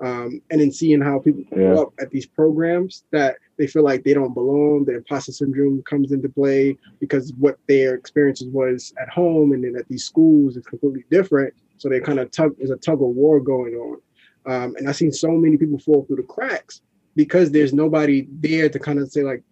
um, 0.00 0.40
and 0.50 0.60
then 0.60 0.70
seeing 0.72 1.00
how 1.00 1.18
people 1.18 1.42
grow 1.52 1.74
Yeah. 1.74 1.80
up 1.82 1.92
at 2.00 2.10
these 2.10 2.26
programs 2.26 3.04
that 3.12 3.36
they 3.58 3.66
feel 3.66 3.82
like 3.84 4.02
they 4.04 4.14
don't 4.14 4.34
belong 4.34 4.84
the 4.84 4.96
imposter 4.96 5.32
syndrome 5.32 5.82
comes 5.82 6.12
into 6.12 6.28
play 6.28 6.76
because 7.00 7.32
what 7.38 7.58
their 7.68 7.94
experiences 7.94 8.48
was 8.48 8.92
at 9.00 9.08
home 9.08 9.52
and 9.52 9.64
then 9.64 9.76
at 9.76 9.88
these 9.88 10.04
schools 10.04 10.56
is 10.56 10.66
completely 10.66 11.04
different 11.10 11.54
so 11.76 11.88
they 11.88 12.00
kind 12.00 12.18
of 12.20 12.30
tug 12.30 12.54
there's 12.58 12.70
a 12.70 12.76
tug 12.76 12.94
of 13.02 13.08
war 13.08 13.40
going 13.40 13.74
on 13.74 13.98
um, 14.46 14.74
and 14.76 14.88
i've 14.88 14.96
seen 14.96 15.12
so 15.12 15.30
many 15.32 15.56
people 15.56 15.78
fall 15.78 16.04
through 16.04 16.16
the 16.16 16.22
cracks 16.24 16.80
because 17.16 17.50
there's 17.52 17.72
nobody 17.72 18.26
there 18.40 18.68
to 18.68 18.78
kind 18.78 18.98
of 18.98 19.10
say 19.10 19.22
like 19.22 19.42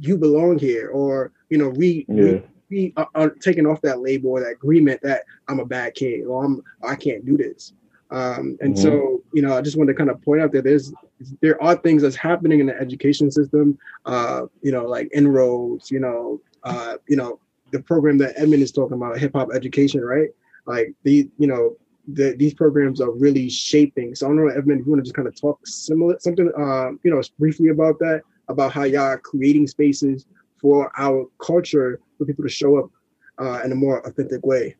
you 0.00 0.16
belong 0.18 0.58
here 0.58 0.88
or 0.88 1.30
you 1.50 1.58
know 1.58 1.68
re, 1.68 2.04
re 2.08 2.32
Yeah. 2.32 2.38
Be 2.74 2.92
uh, 2.96 3.04
uh, 3.14 3.28
taking 3.40 3.66
off 3.66 3.80
that 3.82 4.00
label 4.00 4.30
or 4.30 4.40
that 4.40 4.52
agreement 4.52 5.00
that 5.02 5.24
I'm 5.48 5.60
a 5.60 5.64
bad 5.64 5.94
kid 5.94 6.26
or 6.26 6.44
I'm 6.44 6.62
I 6.86 6.96
can't 6.96 7.24
do 7.24 7.36
this. 7.36 7.72
Um, 8.10 8.58
and 8.60 8.78
so 8.78 9.22
you 9.32 9.42
know, 9.42 9.56
I 9.56 9.60
just 9.60 9.76
want 9.76 9.88
to 9.88 9.94
kind 9.94 10.10
of 10.10 10.22
point 10.22 10.40
out 10.40 10.52
that 10.52 10.64
there's 10.64 10.92
there 11.40 11.60
are 11.62 11.74
things 11.74 12.02
that's 12.02 12.16
happening 12.16 12.60
in 12.60 12.66
the 12.66 12.78
education 12.78 13.30
system. 13.30 13.78
Uh, 14.04 14.42
you 14.62 14.70
know, 14.70 14.84
like 14.84 15.08
inroads. 15.12 15.90
You 15.90 16.00
know, 16.00 16.40
uh, 16.62 16.96
you 17.08 17.16
know 17.16 17.40
the 17.72 17.80
program 17.80 18.18
that 18.18 18.34
Edmund 18.36 18.62
is 18.62 18.70
talking 18.70 18.96
about, 18.96 19.18
hip 19.18 19.32
hop 19.34 19.48
education, 19.52 20.00
right? 20.02 20.28
Like 20.66 20.94
the 21.02 21.28
you 21.38 21.46
know 21.46 21.76
the, 22.06 22.36
these 22.36 22.54
programs 22.54 23.00
are 23.00 23.10
really 23.10 23.48
shaping. 23.48 24.14
So 24.14 24.26
I 24.26 24.28
don't 24.28 24.36
know, 24.36 24.48
Edmund, 24.48 24.80
if 24.80 24.86
you 24.86 24.92
want 24.92 25.00
to 25.00 25.04
just 25.04 25.16
kind 25.16 25.26
of 25.26 25.34
talk 25.34 25.58
similar 25.66 26.16
something, 26.20 26.50
um, 26.56 27.00
you 27.02 27.10
know, 27.10 27.22
briefly 27.38 27.68
about 27.68 27.98
that, 28.00 28.22
about 28.48 28.72
how 28.72 28.84
y'all 28.84 29.02
are 29.02 29.18
creating 29.18 29.66
spaces 29.66 30.26
for 30.64 30.90
our 30.96 31.26
culture 31.36 32.00
for 32.16 32.24
people 32.24 32.42
to 32.42 32.48
show 32.48 32.78
up 32.78 32.90
uh, 33.38 33.60
in 33.66 33.70
a 33.70 33.74
more 33.74 34.00
authentic 34.06 34.46
way. 34.46 34.74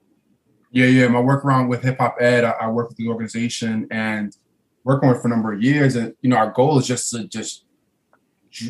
Yeah, 0.70 0.87
yeah. 0.87 1.09
My 1.09 1.20
work 1.20 1.45
around 1.45 1.68
with 1.68 1.82
Hip 1.82 1.99
Hop 1.99 2.16
Ed, 2.20 2.43
I, 2.43 2.53
I 2.53 2.68
work 2.70 2.89
with 2.89 2.97
the 2.97 3.07
organization 3.09 3.87
and 3.91 4.35
working 4.85 5.11
with 5.11 5.20
for 5.20 5.28
a 5.28 5.30
number 5.30 5.53
of 5.53 5.62
years. 5.62 5.95
And 5.97 6.14
you 6.22 6.30
know, 6.30 6.37
our 6.37 6.51
goal 6.53 6.78
is 6.78 6.87
just 6.87 7.11
to 7.11 7.28
just 7.28 7.66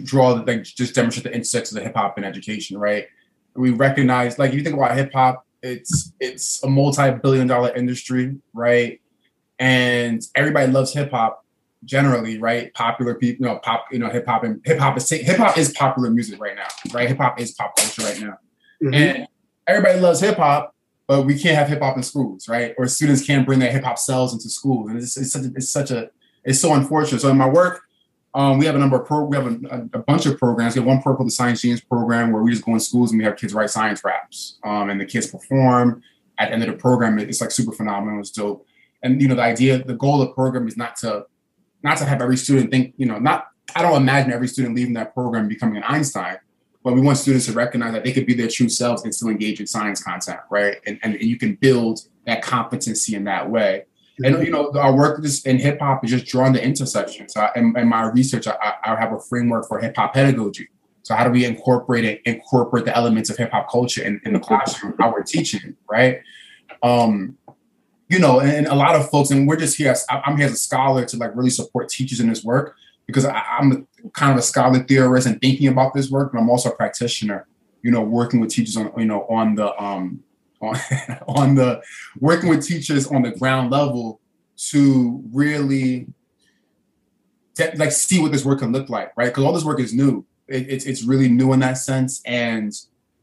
draw, 0.03 0.35
the 0.35 0.43
like, 0.43 0.65
just 0.65 0.97
demonstrate 0.97 1.23
the 1.23 1.33
intersects 1.33 1.71
of 1.71 1.77
the 1.77 1.85
hip 1.85 1.95
hop 1.95 2.17
and 2.17 2.27
education, 2.27 2.79
right? 2.79 3.07
We 3.55 3.71
recognize, 3.71 4.37
like, 4.37 4.51
if 4.51 4.57
you 4.57 4.65
think 4.65 4.75
about 4.75 4.97
hip 4.97 5.13
hop, 5.13 5.47
it's 5.63 6.13
it's 6.19 6.65
a 6.65 6.69
multi-billion-dollar 6.69 7.77
industry, 7.77 8.35
right? 8.53 9.01
And 9.61 10.21
everybody 10.35 10.73
loves 10.73 10.93
hip 10.93 11.13
hop 11.13 11.44
generally, 11.85 12.39
right? 12.39 12.73
Popular 12.75 13.15
people, 13.15 13.47
you 13.47 13.53
know, 13.53 13.59
pop, 13.59 13.87
you 13.91 13.99
know, 13.99 14.09
hip 14.09 14.27
hop 14.27 14.45
and 14.45 14.61
hip 14.65 14.79
hop 14.79 14.97
is 14.97 15.09
hip 15.09 15.37
hop 15.37 15.59
is 15.59 15.73
popular 15.73 16.11
music 16.11 16.41
right 16.41 16.57
now, 16.57 16.69
right? 16.93 17.09
Hip 17.09 17.19
hop 17.19 17.41
is 17.41 17.53
pop 17.53 17.77
culture 17.77 18.03
right 18.03 18.21
now, 18.21 18.39
and 18.93 19.27
everybody 19.67 20.01
loves 20.01 20.21
hip 20.21 20.37
hop 20.37 20.75
but 21.07 21.23
we 21.23 21.39
can't 21.39 21.57
have 21.57 21.69
hip 21.69 21.83
hop 21.83 21.97
in 21.97 22.03
schools, 22.03 22.49
right? 22.49 22.75
Or 22.79 22.87
students 22.87 23.25
can't 23.25 23.45
bring 23.45 23.59
their 23.59 23.71
hip 23.71 23.85
hop 23.85 23.99
selves 23.99 24.33
into 24.33 24.49
schools, 24.49 24.89
and 24.89 24.99
it's, 24.99 25.17
it's 25.17 25.33
such 25.33 25.45
a, 25.45 25.53
it's 25.55 25.71
such 25.71 25.91
a 25.91 26.11
it's 26.45 26.61
so 26.61 26.75
unfortunate. 26.75 27.21
So 27.21 27.31
in 27.31 27.39
my 27.39 27.49
work, 27.49 27.83
um, 28.35 28.59
we 28.59 28.67
have 28.67 28.75
a 28.75 28.79
number 28.79 29.01
of 29.01 29.07
pro 29.07 29.25
we 29.25 29.37
have 29.37 29.47
a, 29.47 29.89
a, 29.93 29.99
bunch 29.99 30.27
of 30.27 30.39
programs. 30.39 30.75
We 30.75 30.81
have 30.81 30.87
one 30.87 31.03
program, 31.03 31.27
the 31.27 31.33
Science 31.33 31.63
Genius 31.63 31.81
program, 31.81 32.33
where 32.33 32.43
we 32.43 32.51
just 32.51 32.65
go 32.65 32.73
in 32.73 32.81
schools 32.81 33.13
and 33.13 33.19
we 33.19 33.25
have 33.25 33.37
kids 33.37 33.55
write 33.55 33.71
science 33.71 34.03
raps, 34.05 34.59
um, 34.65 34.91
and 34.91 35.01
the 35.01 35.07
kids 35.07 35.27
perform. 35.27 36.03
At 36.39 36.49
the 36.49 36.55
end 36.55 36.63
of 36.65 36.69
the 36.69 36.77
program, 36.77 37.19
it's 37.19 37.41
like 37.41 37.53
super 37.53 37.73
phenomenal. 37.73 38.21
It's 38.21 38.31
dope. 38.31 38.67
And 39.03 39.21
you 39.23 39.29
know, 39.29 39.37
the 39.37 39.43
idea, 39.43 39.85
the 39.85 39.95
goal 39.95 40.21
of 40.21 40.29
the 40.29 40.35
program 40.35 40.67
is 40.67 40.77
not 40.77 40.97
to 40.97 41.27
not 41.85 41.99
to 41.99 42.05
have 42.05 42.21
every 42.21 42.37
student 42.37 42.71
think, 42.71 42.95
you 42.97 43.07
know, 43.07 43.19
not 43.19 43.49
I 43.77 43.83
don't 43.83 44.01
imagine 44.01 44.33
every 44.33 44.49
student 44.49 44.75
leaving 44.75 44.95
that 44.95 45.15
program 45.15 45.49
becoming 45.49 45.77
an 45.77 45.85
Einstein, 45.85 46.39
but 46.83 46.95
we 46.95 47.01
want 47.01 47.19
students 47.19 47.47
to 47.47 47.53
recognize 47.53 47.93
that 47.93 48.05
they 48.05 48.13
could 48.13 48.27
be 48.27 48.35
their 48.35 48.49
true 48.49 48.69
selves 48.69 49.05
and 49.05 49.15
still 49.15 49.29
engage 49.29 49.61
in 49.61 49.67
science 49.67 50.03
content, 50.03 50.41
right? 50.51 50.79
And, 50.87 50.99
and 51.03 51.21
you 51.21 51.39
can 51.39 51.55
build 51.55 52.01
that 52.27 52.43
competency 52.43 53.15
in 53.15 53.25
that 53.25 53.51
way. 53.51 53.85
And 54.23 54.45
you 54.45 54.51
know, 54.51 54.71
our 54.75 54.95
work 54.95 55.25
in 55.45 55.59
hip 55.59 55.81
hop 55.81 56.05
is 56.05 56.11
just 56.11 56.27
drawing 56.27 56.53
the 56.53 56.65
intersections. 56.65 57.35
So 57.35 57.49
in, 57.57 57.77
in 57.77 57.89
my 57.89 58.11
research, 58.11 58.47
I, 58.47 58.75
I 58.85 58.95
have 58.95 59.13
a 59.13 59.19
framework 59.19 59.67
for 59.67 59.81
hip 59.81 59.97
hop 59.97 60.15
pedagogy. 60.15 60.69
So 61.03 61.15
how 61.15 61.25
do 61.25 61.31
we 61.31 61.45
incorporate 61.45 62.05
it, 62.05 62.23
incorporate 62.25 62.85
the 62.85 62.97
elements 62.97 63.29
of 63.29 63.37
hip 63.37 63.51
hop 63.51 63.71
culture 63.71 64.03
in, 64.05 64.21
in 64.25 64.33
the 64.33 64.41
classroom, 64.49 64.95
how 64.99 65.13
we're 65.13 65.23
teaching, 65.23 65.77
right? 65.91 66.21
Um, 66.83 67.37
you 68.15 68.21
know, 68.21 68.39
and 68.39 68.69
a 68.69 68.75
lot 68.77 68.95
of 68.95 69.11
folks, 69.11 69.31
and 69.31 69.49
we're 69.49 69.57
just 69.57 69.77
here. 69.77 69.91
As, 69.91 70.07
I'm 70.09 70.37
here 70.37 70.47
as 70.47 70.53
a 70.53 70.57
scholar 70.57 71.05
to 71.05 71.17
like 71.17 71.35
really 71.35 71.51
support 71.51 71.89
teachers 71.89 72.21
in 72.21 72.29
this 72.29 72.45
work 72.45 72.77
because 73.07 73.25
I, 73.25 73.43
I'm 73.59 73.89
kind 74.13 74.31
of 74.31 74.39
a 74.39 74.43
scholar 74.43 74.85
theorist 74.85 75.27
and 75.27 75.41
thinking 75.41 75.67
about 75.67 75.95
this 75.95 76.13
work, 76.13 76.33
but 76.33 76.39
I'm 76.39 76.49
also 76.49 76.71
a 76.71 76.77
practitioner. 76.77 77.49
You 77.83 77.91
know, 77.91 78.03
working 78.03 78.39
with 78.39 78.51
teachers 78.51 78.77
on 78.77 78.93
you 78.97 79.05
know 79.05 79.27
on 79.29 79.57
the 79.57 79.77
um 79.83 80.23
on 80.61 80.77
on 81.27 81.55
the 81.57 81.83
working 82.21 82.51
with 82.51 82.65
teachers 82.65 83.09
on 83.09 83.23
the 83.23 83.33
ground 83.33 83.73
level 83.73 84.21
to 84.71 85.21
really 85.33 86.07
like 87.75 87.91
see 87.91 88.23
what 88.23 88.31
this 88.31 88.45
work 88.45 88.61
can 88.61 88.71
look 88.71 88.89
like, 88.89 89.13
right? 89.17 89.27
Because 89.27 89.43
all 89.43 89.53
this 89.53 89.65
work 89.65 89.81
is 89.81 89.93
new. 89.93 90.25
It, 90.47 90.71
it's 90.71 90.85
it's 90.85 91.03
really 91.03 91.29
new 91.29 91.53
in 91.53 91.59
that 91.61 91.79
sense, 91.79 92.23
and 92.25 92.73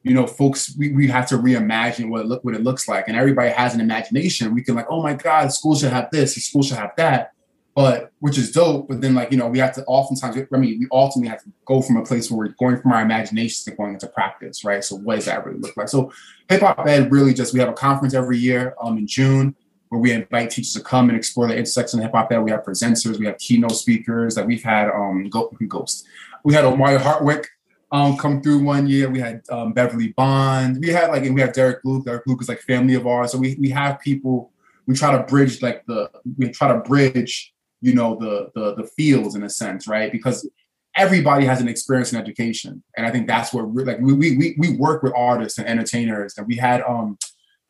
you 0.04 0.14
know, 0.14 0.26
folks, 0.26 0.76
we, 0.78 0.92
we 0.92 1.08
have 1.08 1.28
to 1.28 1.36
reimagine 1.36 2.10
what 2.10 2.22
it 2.22 2.28
look 2.28 2.44
what 2.44 2.56
it 2.56 2.64
looks 2.64 2.88
like. 2.88 3.08
And 3.08 3.16
everybody 3.16 3.50
has 3.50 3.76
an 3.76 3.82
imagination. 3.82 4.54
We 4.54 4.64
can 4.64 4.76
like, 4.76 4.88
oh 4.90 5.04
my 5.04 5.14
God, 5.14 5.52
school 5.54 5.76
should 5.76 5.92
have 5.92 6.10
this, 6.12 6.36
school 6.36 6.64
should 6.64 6.78
have 6.78 6.94
that 6.98 7.34
but 7.76 8.12
which 8.20 8.38
is 8.38 8.52
dope. 8.52 8.88
But 8.88 9.02
then, 9.02 9.14
like 9.16 9.32
you 9.32 9.38
know, 9.38 9.48
we 9.48 9.60
have 9.60 9.74
to 9.76 9.86
oftentimes. 9.86 10.38
I 10.54 10.58
mean, 10.58 10.80
we 10.80 10.88
ultimately 10.92 11.30
have 11.30 11.44
to 11.44 11.52
go 11.66 11.82
from 11.82 11.98
a 11.98 12.04
place 12.04 12.30
where 12.30 12.38
we're 12.38 12.56
going 12.60 12.82
from 12.82 12.92
our 12.92 13.02
imaginations 13.02 13.64
to 13.64 13.72
going 13.72 13.94
into 13.94 14.08
practice, 14.08 14.64
right? 14.64 14.84
So, 14.84 14.98
what 14.98 15.16
does 15.16 15.26
that 15.26 15.46
really 15.46 15.60
look 15.60 15.76
like? 15.78 15.90
So, 15.90 16.12
Hip 16.50 16.62
Hop 16.62 16.86
Ed 16.86 17.12
really 17.12 17.34
just 17.34 17.54
we 17.54 17.60
have 17.60 17.70
a 17.70 17.74
conference 17.74 18.14
every 18.14 18.38
year 18.38 18.76
um, 18.82 18.98
in 18.98 19.08
June 19.08 19.56
where 19.90 20.00
we 20.00 20.12
invite 20.12 20.50
teachers 20.50 20.74
to 20.74 20.82
come 20.82 21.10
and 21.10 21.18
explore 21.18 21.48
the 21.48 21.56
intersection 21.56 22.00
of 22.00 22.06
hip 22.06 22.14
hop. 22.14 22.32
Ed. 22.32 22.40
We 22.40 22.52
have 22.52 22.64
presenters, 22.64 23.20
we 23.20 23.26
have 23.26 23.38
keynote 23.38 23.76
speakers. 23.76 24.36
That 24.36 24.46
we've 24.46 24.64
had 24.64 24.90
um 24.90 25.30
Ghost, 25.30 26.06
we 26.44 26.54
had 26.54 26.66
Omari 26.66 26.98
Hardwick 26.98 27.50
um 27.92 28.18
come 28.18 28.42
through 28.42 28.60
one 28.60 28.88
year. 28.88 29.10
We 29.10 29.20
had 29.20 29.42
um, 29.50 29.74
Beverly 29.74 30.10
Bond. 30.10 30.78
We 30.80 30.90
had 30.90 31.10
like 31.10 31.26
and 31.26 31.36
we 31.36 31.42
have 31.42 31.54
Derek 31.54 31.80
Luke. 31.84 32.06
Derek 32.06 32.26
Luke 32.28 32.42
is 32.42 32.50
like 32.50 32.60
family 32.62 32.96
of 32.96 33.08
ours. 33.08 33.32
So 33.32 33.38
we 33.38 33.56
we 33.60 33.70
have 33.70 34.00
people. 34.00 34.52
We 34.88 34.96
try 34.96 35.16
to 35.16 35.24
bridge 35.24 35.62
like 35.62 35.86
the 35.86 36.10
we 36.38 36.50
try 36.50 36.70
to 36.70 36.80
bridge 36.80 37.54
you 37.82 37.94
know 37.94 38.16
the, 38.16 38.52
the 38.56 38.76
the 38.76 38.88
fields 38.88 39.36
in 39.36 39.44
a 39.44 39.50
sense 39.50 39.88
right 39.88 40.12
because 40.12 40.48
everybody 40.96 41.46
has 41.46 41.62
an 41.62 41.68
experience 41.68 42.14
in 42.14 42.20
education 42.20 42.84
and 42.96 43.08
i 43.08 43.12
think 43.12 43.26
that's 43.26 43.54
what 43.54 43.68
we're 43.70 43.86
like 43.86 44.00
we 44.00 44.14
we 44.14 44.56
we 44.58 44.78
work 44.78 45.02
with 45.02 45.14
artists 45.16 45.58
and 45.58 45.68
entertainers 45.68 46.38
and 46.38 46.46
we 46.48 46.56
had 46.56 46.82
um 46.84 47.18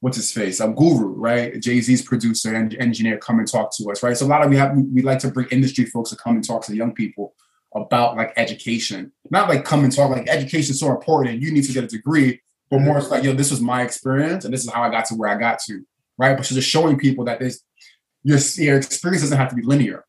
what's 0.02 0.18
his 0.18 0.32
face, 0.32 0.60
um, 0.60 0.76
Guru, 0.76 1.14
right? 1.14 1.60
Jay 1.62 1.80
Z's 1.80 2.02
producer 2.02 2.54
and 2.54 2.76
engineer 2.76 3.18
come 3.18 3.40
and 3.40 3.48
talk 3.48 3.72
to 3.78 3.90
us, 3.92 4.04
right? 4.04 4.18
So 4.18 4.26
a 4.26 4.28
lot 4.28 4.42
of 4.42 4.50
we 4.50 4.58
have 4.58 4.76
we 4.76 5.02
like 5.02 5.20
to 5.20 5.32
bring 5.32 5.48
industry 5.50 5.86
folks 5.86 6.10
to 6.10 6.16
come 6.18 6.36
and 6.36 6.46
talk 6.46 6.66
to 6.66 6.76
young 6.76 6.94
people 6.94 7.34
about 7.76 8.18
like 8.18 8.34
education, 8.36 9.12
not 9.30 9.50
like 9.50 9.64
come 9.64 9.84
and 9.84 9.96
talk 9.96 10.10
like 10.10 10.28
education 10.28 10.72
is 10.72 10.80
so 10.80 10.90
important 10.92 11.34
and 11.34 11.44
you 11.44 11.52
need 11.52 11.64
to 11.64 11.74
get 11.74 11.84
a 11.84 11.88
degree, 11.88 12.42
but 12.70 12.80
more 12.80 12.98
it's 12.98 13.10
like 13.10 13.24
yo, 13.24 13.34
this 13.34 13.52
was 13.52 13.62
my 13.62 13.82
experience 13.82 14.46
and 14.46 14.54
this 14.54 14.64
is 14.64 14.72
how 14.72 14.84
I 14.84 14.90
got 14.90 15.06
to 15.06 15.16
where 15.16 15.30
I 15.30 15.38
got 15.38 15.60
to, 15.68 15.86
right? 16.18 16.36
But 16.36 16.46
just 16.46 16.70
showing 16.70 16.98
people 16.98 17.26
that 17.26 17.40
this 17.40 17.62
your 18.24 18.40
your 18.58 18.78
experience 18.78 19.24
doesn't 19.24 19.38
have 19.38 19.50
to 19.50 19.56
be 19.56 19.64
linear, 19.64 20.06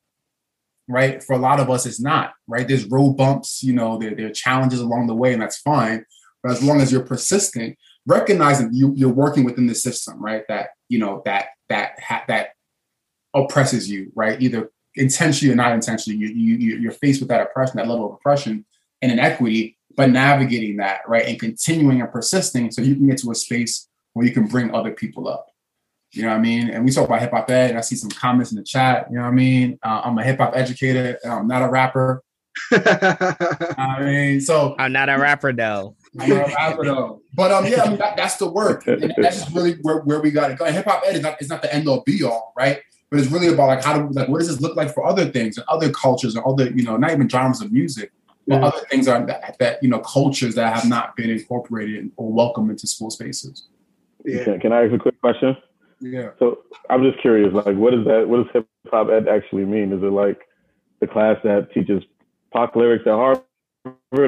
right? 0.89 1.23
For 1.23 1.35
a 1.35 1.39
lot 1.39 1.61
of 1.61 1.71
us, 1.71 1.87
it's 1.87 2.01
not, 2.01 2.33
right? 2.47 2.67
There's 2.67 2.87
road 2.87 3.13
bumps, 3.13 3.63
you 3.63 3.73
know, 3.73 3.99
there, 3.99 4.15
there 4.15 4.27
are 4.27 4.33
challenges 4.33 4.81
along 4.81 5.07
the 5.07 5.15
way, 5.15 5.33
and 5.33 5.41
that's 5.41 5.59
fine. 5.59 6.05
But 6.43 6.53
as 6.53 6.63
long 6.63 6.81
as 6.81 6.91
you're 6.91 7.05
persistent 7.05 7.77
recognizing 8.07 8.71
you 8.73 8.93
you're 8.97 9.13
working 9.13 9.45
within 9.45 9.67
the 9.67 9.75
system, 9.75 10.23
right? 10.23 10.43
That 10.49 10.71
you 10.89 10.99
know 10.99 11.23
that 11.25 11.47
that 11.69 12.01
ha- 12.01 12.25
that 12.29 12.51
oppresses 13.35 13.91
you, 13.91 14.13
right? 14.15 14.41
Either 14.41 14.71
intentionally 14.95 15.53
or 15.53 15.57
not 15.57 15.73
intentionally, 15.73 16.19
you, 16.19 16.29
you 16.29 16.79
you're 16.79 16.93
faced 16.93 17.21
with 17.21 17.29
that 17.29 17.41
oppression, 17.41 17.77
that 17.77 17.89
level 17.89 18.07
of 18.07 18.13
oppression 18.15 18.65
and 19.01 19.13
inequity, 19.13 19.77
but 19.97 20.11
navigating 20.11 20.77
that, 20.79 21.01
right, 21.07 21.27
and 21.27 21.39
continuing 21.39 22.01
and 22.01 22.11
persisting, 22.11 22.71
so 22.71 22.83
you 22.83 22.95
can 22.95 23.07
get 23.07 23.19
to 23.19 23.31
a 23.31 23.35
space 23.35 23.89
where 24.13 24.27
you 24.27 24.33
can 24.33 24.47
bring 24.47 24.75
other 24.75 24.93
people 24.93 25.29
up. 25.29 25.47
You 26.13 26.23
know 26.23 26.29
what 26.29 26.37
I 26.37 26.41
mean? 26.41 26.69
And 26.69 26.85
we 26.85 26.93
talk 26.93 27.07
about 27.07 27.21
hip 27.21 27.31
hop 27.31 27.51
ed, 27.51 27.71
and 27.71 27.79
I 27.79 27.81
see 27.81 27.97
some 27.97 28.11
comments 28.11 28.53
in 28.53 28.59
the 28.59 28.65
chat. 28.65 29.07
You 29.11 29.17
know 29.17 29.23
what 29.23 29.29
I 29.29 29.33
mean? 29.33 29.79
Uh, 29.83 30.03
I'm 30.05 30.19
a 30.19 30.25
hip 30.25 30.39
hop 30.39 30.55
educator. 30.55 31.19
I'm 31.25 31.49
not 31.49 31.63
a 31.63 31.69
rapper. 31.69 32.23
I 32.73 33.97
mean, 34.01 34.41
so 34.43 34.75
I'm 34.79 34.93
not 34.93 35.09
a 35.09 35.17
rapper 35.17 35.55
though. 35.55 35.97
I'm 36.21 36.29
not 36.29 36.51
a 36.51 36.55
rapper 36.55 36.85
though. 36.85 37.23
But 37.35 37.51
um, 37.51 37.65
yeah, 37.67 37.85
I 37.85 37.89
mean, 37.89 37.99
that, 37.99 38.17
that's 38.17 38.37
the 38.37 38.51
work, 38.51 38.87
and 38.87 39.15
that's 39.17 39.41
just 39.41 39.55
really 39.55 39.79
where, 39.81 40.01
where 40.01 40.21
we 40.21 40.31
got 40.31 40.49
to 40.49 40.55
go. 40.55 40.67
Hip 40.67 40.85
hop 40.85 41.03
ed 41.07 41.17
is 41.17 41.23
not 41.23 41.41
is 41.41 41.49
not 41.49 41.63
the 41.63 41.75
end 41.75 41.89
all 41.89 42.03
be 42.05 42.23
all, 42.23 42.53
right? 42.55 42.81
But 43.13 43.21
it's 43.21 43.31
really 43.31 43.49
about 43.49 43.67
like 43.67 43.85
how 43.85 43.99
do 43.99 44.09
like 44.15 44.29
what 44.29 44.39
does 44.39 44.49
this 44.49 44.63
look 44.63 44.75
like 44.75 44.93
for 44.95 45.05
other 45.05 45.27
things 45.27 45.59
and 45.59 45.67
other 45.69 45.91
cultures 45.91 46.35
and 46.35 46.43
other 46.47 46.71
you 46.71 46.83
know 46.83 46.97
not 46.97 47.11
even 47.11 47.29
genres 47.29 47.61
of 47.61 47.71
music, 47.71 48.11
but 48.49 48.55
mm-hmm. 48.55 48.65
other 48.65 48.87
things 48.91 49.07
are 49.07 49.27
that, 49.27 49.55
that, 49.59 49.83
you 49.83 49.91
know 49.91 49.99
cultures 49.99 50.55
that 50.55 50.75
have 50.75 50.89
not 50.89 51.15
been 51.15 51.29
incorporated 51.29 52.11
or 52.17 52.33
welcomed 52.33 52.71
into 52.71 52.87
school 52.87 53.11
spaces. 53.11 53.69
Yeah. 54.25 54.45
Can, 54.45 54.61
can 54.61 54.73
I 54.73 54.85
ask 54.85 54.95
a 54.95 54.99
quick 54.99 55.21
question? 55.21 55.55
Yeah. 56.01 56.31
So 56.39 56.61
I'm 56.89 57.03
just 57.03 57.21
curious, 57.21 57.53
like, 57.53 57.77
what 57.77 57.93
is 57.93 58.07
that? 58.07 58.29
What 58.29 58.45
does 58.45 58.47
hip 58.55 58.67
hop 58.91 59.11
ed 59.11 59.29
actually 59.29 59.67
mean? 59.67 59.93
Is 59.93 60.03
it 60.03 60.07
like 60.07 60.41
the 61.01 61.07
class 61.07 61.37
that 61.45 61.71
teaches 61.75 62.03
pop 62.51 62.75
lyrics 62.75 63.07
at 63.07 63.13
Harvard, 63.13 63.45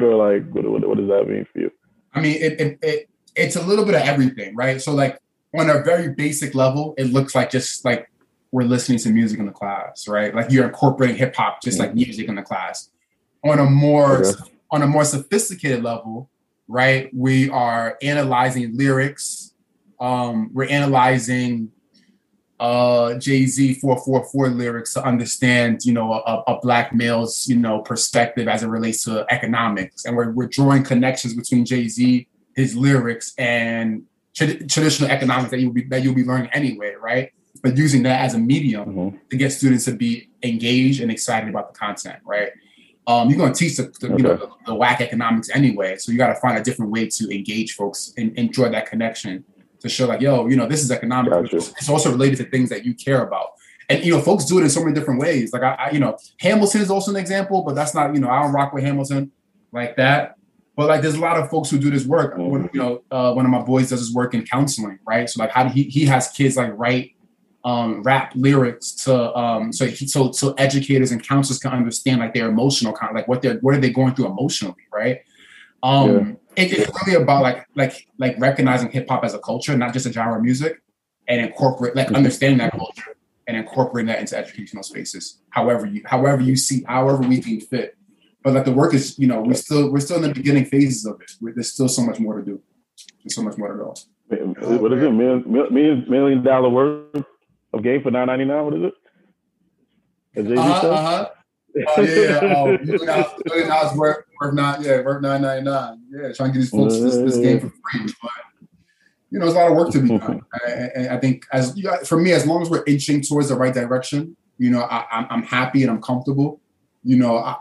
or 0.03 0.13
like 0.13 0.47
what, 0.51 0.69
what, 0.69 0.87
what 0.87 0.97
does 0.99 1.07
that 1.07 1.27
mean 1.27 1.47
for 1.51 1.59
you? 1.59 1.71
I 2.13 2.21
mean, 2.21 2.39
it, 2.39 2.61
it, 2.61 2.79
it 2.83 3.09
it's 3.35 3.55
a 3.55 3.65
little 3.65 3.83
bit 3.83 3.95
of 3.95 4.01
everything, 4.01 4.55
right? 4.55 4.79
So 4.79 4.93
like 4.93 5.17
on 5.57 5.71
a 5.71 5.81
very 5.81 6.13
basic 6.13 6.53
level, 6.53 6.93
it 6.99 7.05
looks 7.05 7.33
like 7.33 7.49
just 7.49 7.83
like 7.83 8.11
we're 8.51 8.63
listening 8.63 8.99
to 8.99 9.09
music 9.09 9.39
in 9.39 9.45
the 9.45 9.51
class, 9.51 10.07
right? 10.07 10.33
Like 10.33 10.51
you're 10.51 10.65
incorporating 10.65 11.17
hip 11.17 11.35
hop 11.35 11.61
just 11.61 11.79
like 11.79 11.93
music 11.93 12.27
in 12.27 12.35
the 12.35 12.41
class. 12.41 12.89
On 13.43 13.59
a 13.59 13.65
more 13.65 14.25
okay. 14.25 14.31
on 14.71 14.81
a 14.81 14.87
more 14.87 15.05
sophisticated 15.05 15.83
level, 15.83 16.29
right? 16.67 17.09
We 17.13 17.49
are 17.49 17.97
analyzing 18.01 18.75
lyrics. 18.77 19.53
Um, 19.99 20.49
we're 20.53 20.69
analyzing 20.69 21.71
uh 22.57 23.15
Jay-Z 23.15 23.73
444 23.75 24.47
lyrics 24.49 24.93
to 24.93 25.03
understand, 25.03 25.83
you 25.83 25.91
know, 25.91 26.13
a, 26.13 26.43
a, 26.47 26.59
black 26.61 26.93
male's, 26.93 27.49
you 27.49 27.57
know, 27.57 27.81
perspective 27.81 28.47
as 28.47 28.63
it 28.63 28.67
relates 28.67 29.03
to 29.03 29.25
economics. 29.29 30.05
And 30.05 30.15
we're, 30.15 30.31
we're 30.31 30.47
drawing 30.47 30.83
connections 30.85 31.33
between 31.33 31.65
Jay-Z, 31.65 32.25
his 32.55 32.73
lyrics, 32.77 33.33
and 33.37 34.03
tra- 34.33 34.65
traditional 34.67 35.09
economics 35.09 35.51
that 35.51 35.59
you'll 35.59 35.73
be 35.73 35.83
that 35.83 36.03
you'll 36.03 36.15
be 36.15 36.23
learning 36.23 36.49
anyway, 36.53 36.95
right? 36.99 37.33
But 37.65 37.77
using 37.77 38.03
that 38.03 38.21
as 38.21 38.35
a 38.35 38.37
medium 38.37 38.85
mm-hmm. 38.85 39.17
to 39.31 39.37
get 39.37 39.51
students 39.51 39.85
to 39.85 39.95
be 39.95 40.29
engaged 40.43 41.01
and 41.01 41.09
excited 41.09 41.49
about 41.49 41.73
the 41.73 41.79
content, 41.79 42.19
right? 42.23 42.51
Um, 43.07 43.27
you're 43.27 43.39
going 43.39 43.53
to 43.53 43.57
teach 43.57 43.77
the, 43.77 43.91
the 43.99 44.05
okay. 44.05 44.17
you 44.17 44.23
know 44.23 44.35
the, 44.35 44.49
the 44.67 44.75
whack 44.75 45.01
economics 45.01 45.49
anyway, 45.49 45.97
so 45.97 46.11
you 46.11 46.19
got 46.19 46.27
to 46.27 46.35
find 46.35 46.59
a 46.59 46.63
different 46.63 46.91
way 46.91 47.07
to 47.07 47.35
engage 47.35 47.73
folks 47.73 48.13
and 48.17 48.37
enjoy 48.37 48.69
that 48.69 48.85
connection 48.85 49.43
to 49.79 49.89
show 49.89 50.05
like, 50.05 50.21
yo, 50.21 50.45
you 50.45 50.55
know, 50.55 50.67
this 50.67 50.83
is 50.83 50.91
economic. 50.91 51.33
Gotcha. 51.33 51.57
It's 51.57 51.89
also 51.89 52.11
related 52.11 52.37
to 52.37 52.43
things 52.43 52.69
that 52.69 52.85
you 52.85 52.93
care 52.93 53.23
about. 53.23 53.53
And 53.89 54.05
you 54.05 54.13
know, 54.13 54.21
folks 54.21 54.45
do 54.45 54.59
it 54.59 54.61
in 54.61 54.69
so 54.69 54.81
many 54.81 54.93
different 54.93 55.19
ways. 55.19 55.51
Like 55.51 55.63
I, 55.63 55.73
I, 55.73 55.89
you 55.89 55.99
know, 55.99 56.19
Hamilton 56.41 56.81
is 56.81 56.91
also 56.91 57.09
an 57.09 57.17
example, 57.17 57.63
but 57.63 57.73
that's 57.73 57.95
not, 57.95 58.13
you 58.13 58.21
know, 58.21 58.29
I 58.29 58.43
don't 58.43 58.53
rock 58.53 58.73
with 58.73 58.83
Hamilton 58.83 59.31
like 59.71 59.95
that. 59.95 60.35
But 60.75 60.87
like, 60.87 61.01
there's 61.01 61.15
a 61.15 61.19
lot 61.19 61.39
of 61.39 61.49
folks 61.49 61.71
who 61.71 61.79
do 61.79 61.89
this 61.89 62.05
work. 62.05 62.35
Mm-hmm. 62.35 62.49
When, 62.51 62.69
you 62.73 62.79
know, 62.79 63.03
uh, 63.09 63.33
one 63.33 63.43
of 63.43 63.49
my 63.49 63.61
boys 63.63 63.89
does 63.89 64.01
his 64.01 64.13
work 64.13 64.35
in 64.35 64.45
counseling, 64.45 64.99
right? 65.07 65.27
So 65.27 65.41
like, 65.41 65.49
how 65.49 65.63
do 65.63 65.73
he 65.73 65.83
he 65.83 66.05
has 66.05 66.27
kids 66.29 66.57
like 66.57 66.71
write 66.77 67.14
um, 67.65 68.01
rap 68.03 68.31
lyrics 68.35 68.91
to 68.91 69.35
um, 69.35 69.73
so 69.73 69.85
he, 69.87 70.07
so 70.07 70.31
so 70.31 70.53
educators 70.53 71.11
and 71.11 71.21
counselors 71.27 71.59
can 71.59 71.71
understand 71.71 72.21
like 72.21 72.33
their 72.33 72.47
emotional 72.47 72.93
kind 72.93 73.09
of 73.09 73.15
like 73.15 73.27
what 73.27 73.41
they're 73.41 73.55
what 73.59 73.75
are 73.75 73.81
they 73.81 73.89
going 73.89 74.15
through 74.15 74.27
emotionally, 74.27 74.87
right? 74.93 75.19
Um, 75.83 76.09
yeah 76.09 76.33
it, 76.55 76.71
it's 76.71 77.05
really 77.05 77.21
about 77.21 77.43
like 77.43 77.67
like 77.75 78.07
like 78.17 78.35
recognizing 78.39 78.89
hip 78.89 79.07
hop 79.09 79.23
as 79.23 79.33
a 79.33 79.39
culture, 79.39 79.75
not 79.77 79.93
just 79.93 80.05
a 80.05 80.13
genre 80.13 80.37
of 80.37 80.43
music, 80.43 80.81
and 81.27 81.41
incorporate 81.41 81.95
like 81.95 82.11
understanding 82.11 82.59
that 82.59 82.71
culture 82.71 83.15
and 83.47 83.57
incorporating 83.57 84.07
that 84.07 84.19
into 84.19 84.37
educational 84.37 84.83
spaces. 84.83 85.41
However 85.49 85.85
you 85.85 86.01
however 86.05 86.41
you 86.41 86.55
see 86.55 86.83
however 86.87 87.21
we 87.21 87.39
deem 87.39 87.61
fit. 87.61 87.95
But 88.43 88.53
like 88.53 88.65
the 88.65 88.71
work 88.71 88.93
is, 88.93 89.17
you 89.17 89.27
know, 89.27 89.41
we're 89.41 89.55
still 89.55 89.91
we're 89.91 89.99
still 89.99 90.17
in 90.17 90.21
the 90.21 90.33
beginning 90.33 90.65
phases 90.65 91.05
of 91.05 91.19
it. 91.21 91.31
There's 91.55 91.71
still 91.71 91.89
so 91.89 92.03
much 92.03 92.19
more 92.19 92.37
to 92.37 92.45
do. 92.45 92.61
There's 93.23 93.35
so 93.35 93.41
much 93.41 93.57
more 93.57 93.69
to 93.69 93.77
go. 93.77 93.95
What 94.77 94.93
is 94.93 95.03
it? 95.03 95.11
Million, 95.11 95.43
million, 95.51 96.05
million 96.07 96.43
dollar 96.43 96.69
worth 96.69 97.25
of 97.75 97.83
game 97.83 98.01
for 98.01 98.11
nine 98.11 98.27
ninety 98.27 98.45
nine. 98.45 98.65
What 98.65 98.73
is 98.73 98.83
it? 98.83 100.57
Uh-huh, 100.57 100.89
uh-huh. 100.89 101.29
Oh 101.97 102.01
yeah, 102.01 102.15
yeah. 102.15 102.55
Oh, 102.55 102.77
million 103.45 103.67
dollars 103.67 103.97
worth, 103.97 104.23
worth 104.39 104.53
nine, 104.53 104.81
yeah, 104.81 105.01
worth 105.01 105.21
nine 105.21 105.41
ninety 105.41 105.65
nine. 105.65 106.01
Yeah, 106.09 106.31
trying 106.31 106.53
to 106.53 106.53
get 106.53 106.59
these 106.61 106.69
folks 106.69 106.97
this, 106.99 107.17
this 107.17 107.37
game 107.37 107.59
for 107.59 107.67
free, 107.67 108.13
but 108.21 108.31
you 109.29 109.39
know, 109.39 109.45
there's 109.45 109.55
a 109.55 109.59
lot 109.59 109.71
of 109.71 109.75
work 109.75 109.91
to 109.91 110.01
be 110.01 110.17
done. 110.17 110.41
And 110.65 111.09
I, 111.09 111.15
I 111.15 111.19
think 111.19 111.45
as 111.51 111.75
you 111.75 111.83
got, 111.83 112.07
for 112.07 112.17
me, 112.17 112.31
as 112.31 112.47
long 112.47 112.61
as 112.61 112.69
we're 112.69 112.85
inching 112.87 113.19
towards 113.19 113.49
the 113.49 113.55
right 113.55 113.73
direction, 113.73 114.37
you 114.57 114.69
know, 114.69 114.83
I, 114.83 115.27
am 115.29 115.43
happy 115.43 115.81
and 115.81 115.91
I'm 115.91 116.01
comfortable. 116.01 116.61
You 117.03 117.17
know, 117.17 117.39
I, 117.39 117.57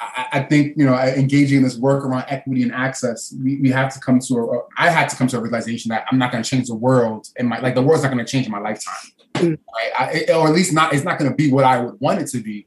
I, 0.00 0.26
I, 0.34 0.42
think 0.44 0.76
you 0.76 0.84
know, 0.84 0.94
engaging 0.96 1.58
in 1.58 1.64
this 1.64 1.76
work 1.76 2.04
around 2.04 2.26
equity 2.28 2.62
and 2.62 2.72
access, 2.72 3.34
we, 3.42 3.56
we 3.56 3.70
have 3.70 3.92
to 3.94 3.98
come 3.98 4.20
to 4.20 4.34
a. 4.34 4.60
I 4.78 4.90
had 4.90 5.08
to 5.08 5.16
come 5.16 5.26
to 5.28 5.38
a 5.38 5.40
realization 5.40 5.88
that 5.88 6.04
I'm 6.10 6.18
not 6.18 6.30
going 6.30 6.44
to 6.44 6.48
change 6.48 6.68
the 6.68 6.76
world, 6.76 7.28
and 7.36 7.48
my 7.48 7.58
like 7.58 7.74
the 7.74 7.82
world's 7.82 8.04
not 8.04 8.12
going 8.12 8.24
to 8.24 8.30
change 8.30 8.46
in 8.46 8.52
my 8.52 8.60
lifetime. 8.60 8.94
Right? 9.34 9.58
I, 9.98 10.26
or 10.34 10.48
at 10.48 10.54
least 10.54 10.72
not. 10.72 10.92
It's 10.92 11.04
not 11.04 11.18
going 11.18 11.30
to 11.30 11.36
be 11.36 11.50
what 11.50 11.64
I 11.64 11.80
would 11.80 12.00
want 12.00 12.20
it 12.20 12.28
to 12.28 12.38
be 12.38 12.66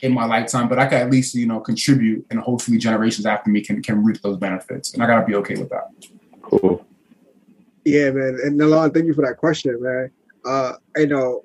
in 0.00 0.12
my 0.12 0.24
lifetime, 0.24 0.68
but 0.68 0.78
I 0.78 0.86
could 0.86 0.98
at 0.98 1.10
least, 1.10 1.34
you 1.34 1.46
know, 1.46 1.60
contribute 1.60 2.26
and 2.30 2.40
hopefully 2.40 2.78
generations 2.78 3.26
after 3.26 3.50
me 3.50 3.60
can 3.60 3.82
can 3.82 4.04
reap 4.04 4.20
those 4.22 4.38
benefits. 4.38 4.94
And 4.94 5.02
I 5.02 5.06
gotta 5.06 5.26
be 5.26 5.34
okay 5.36 5.54
with 5.56 5.70
that. 5.70 5.88
Cool. 6.42 6.84
Yeah, 7.84 8.10
man. 8.10 8.38
And 8.42 8.58
Nalon, 8.58 8.92
thank 8.92 9.06
you 9.06 9.14
for 9.14 9.26
that 9.26 9.36
question, 9.36 9.80
man. 9.82 10.10
Uh, 10.44 10.72
I 10.96 11.04
know 11.04 11.44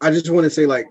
I 0.00 0.10
just 0.10 0.28
want 0.30 0.44
to 0.44 0.50
say 0.50 0.66
like 0.66 0.86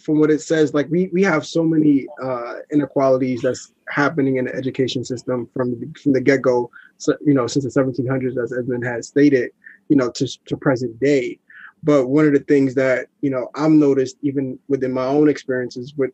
from 0.00 0.18
what 0.18 0.30
it 0.30 0.40
says, 0.40 0.74
like 0.74 0.88
we 0.90 1.08
we 1.12 1.22
have 1.22 1.46
so 1.46 1.62
many 1.62 2.06
uh 2.22 2.54
inequalities 2.72 3.42
that's 3.42 3.72
happening 3.88 4.36
in 4.36 4.46
the 4.46 4.54
education 4.54 5.04
system 5.04 5.48
from 5.54 5.78
the, 5.78 6.00
from 6.00 6.12
the 6.12 6.20
get-go, 6.20 6.70
so, 7.02 7.16
you 7.24 7.34
know, 7.34 7.48
since 7.48 7.64
the 7.64 7.80
1700s, 7.80 8.42
as 8.42 8.52
Edmund 8.52 8.84
has 8.84 9.08
stated, 9.08 9.50
you 9.88 9.96
know, 9.96 10.10
to, 10.12 10.26
to 10.46 10.56
present 10.56 10.98
day. 11.00 11.38
But 11.82 12.08
one 12.08 12.26
of 12.26 12.32
the 12.32 12.40
things 12.40 12.74
that, 12.74 13.08
you 13.20 13.30
know, 13.30 13.48
I'm 13.54 13.78
noticed 13.78 14.16
even 14.22 14.58
within 14.68 14.92
my 14.92 15.04
own 15.04 15.28
experiences 15.28 15.94
with, 15.96 16.10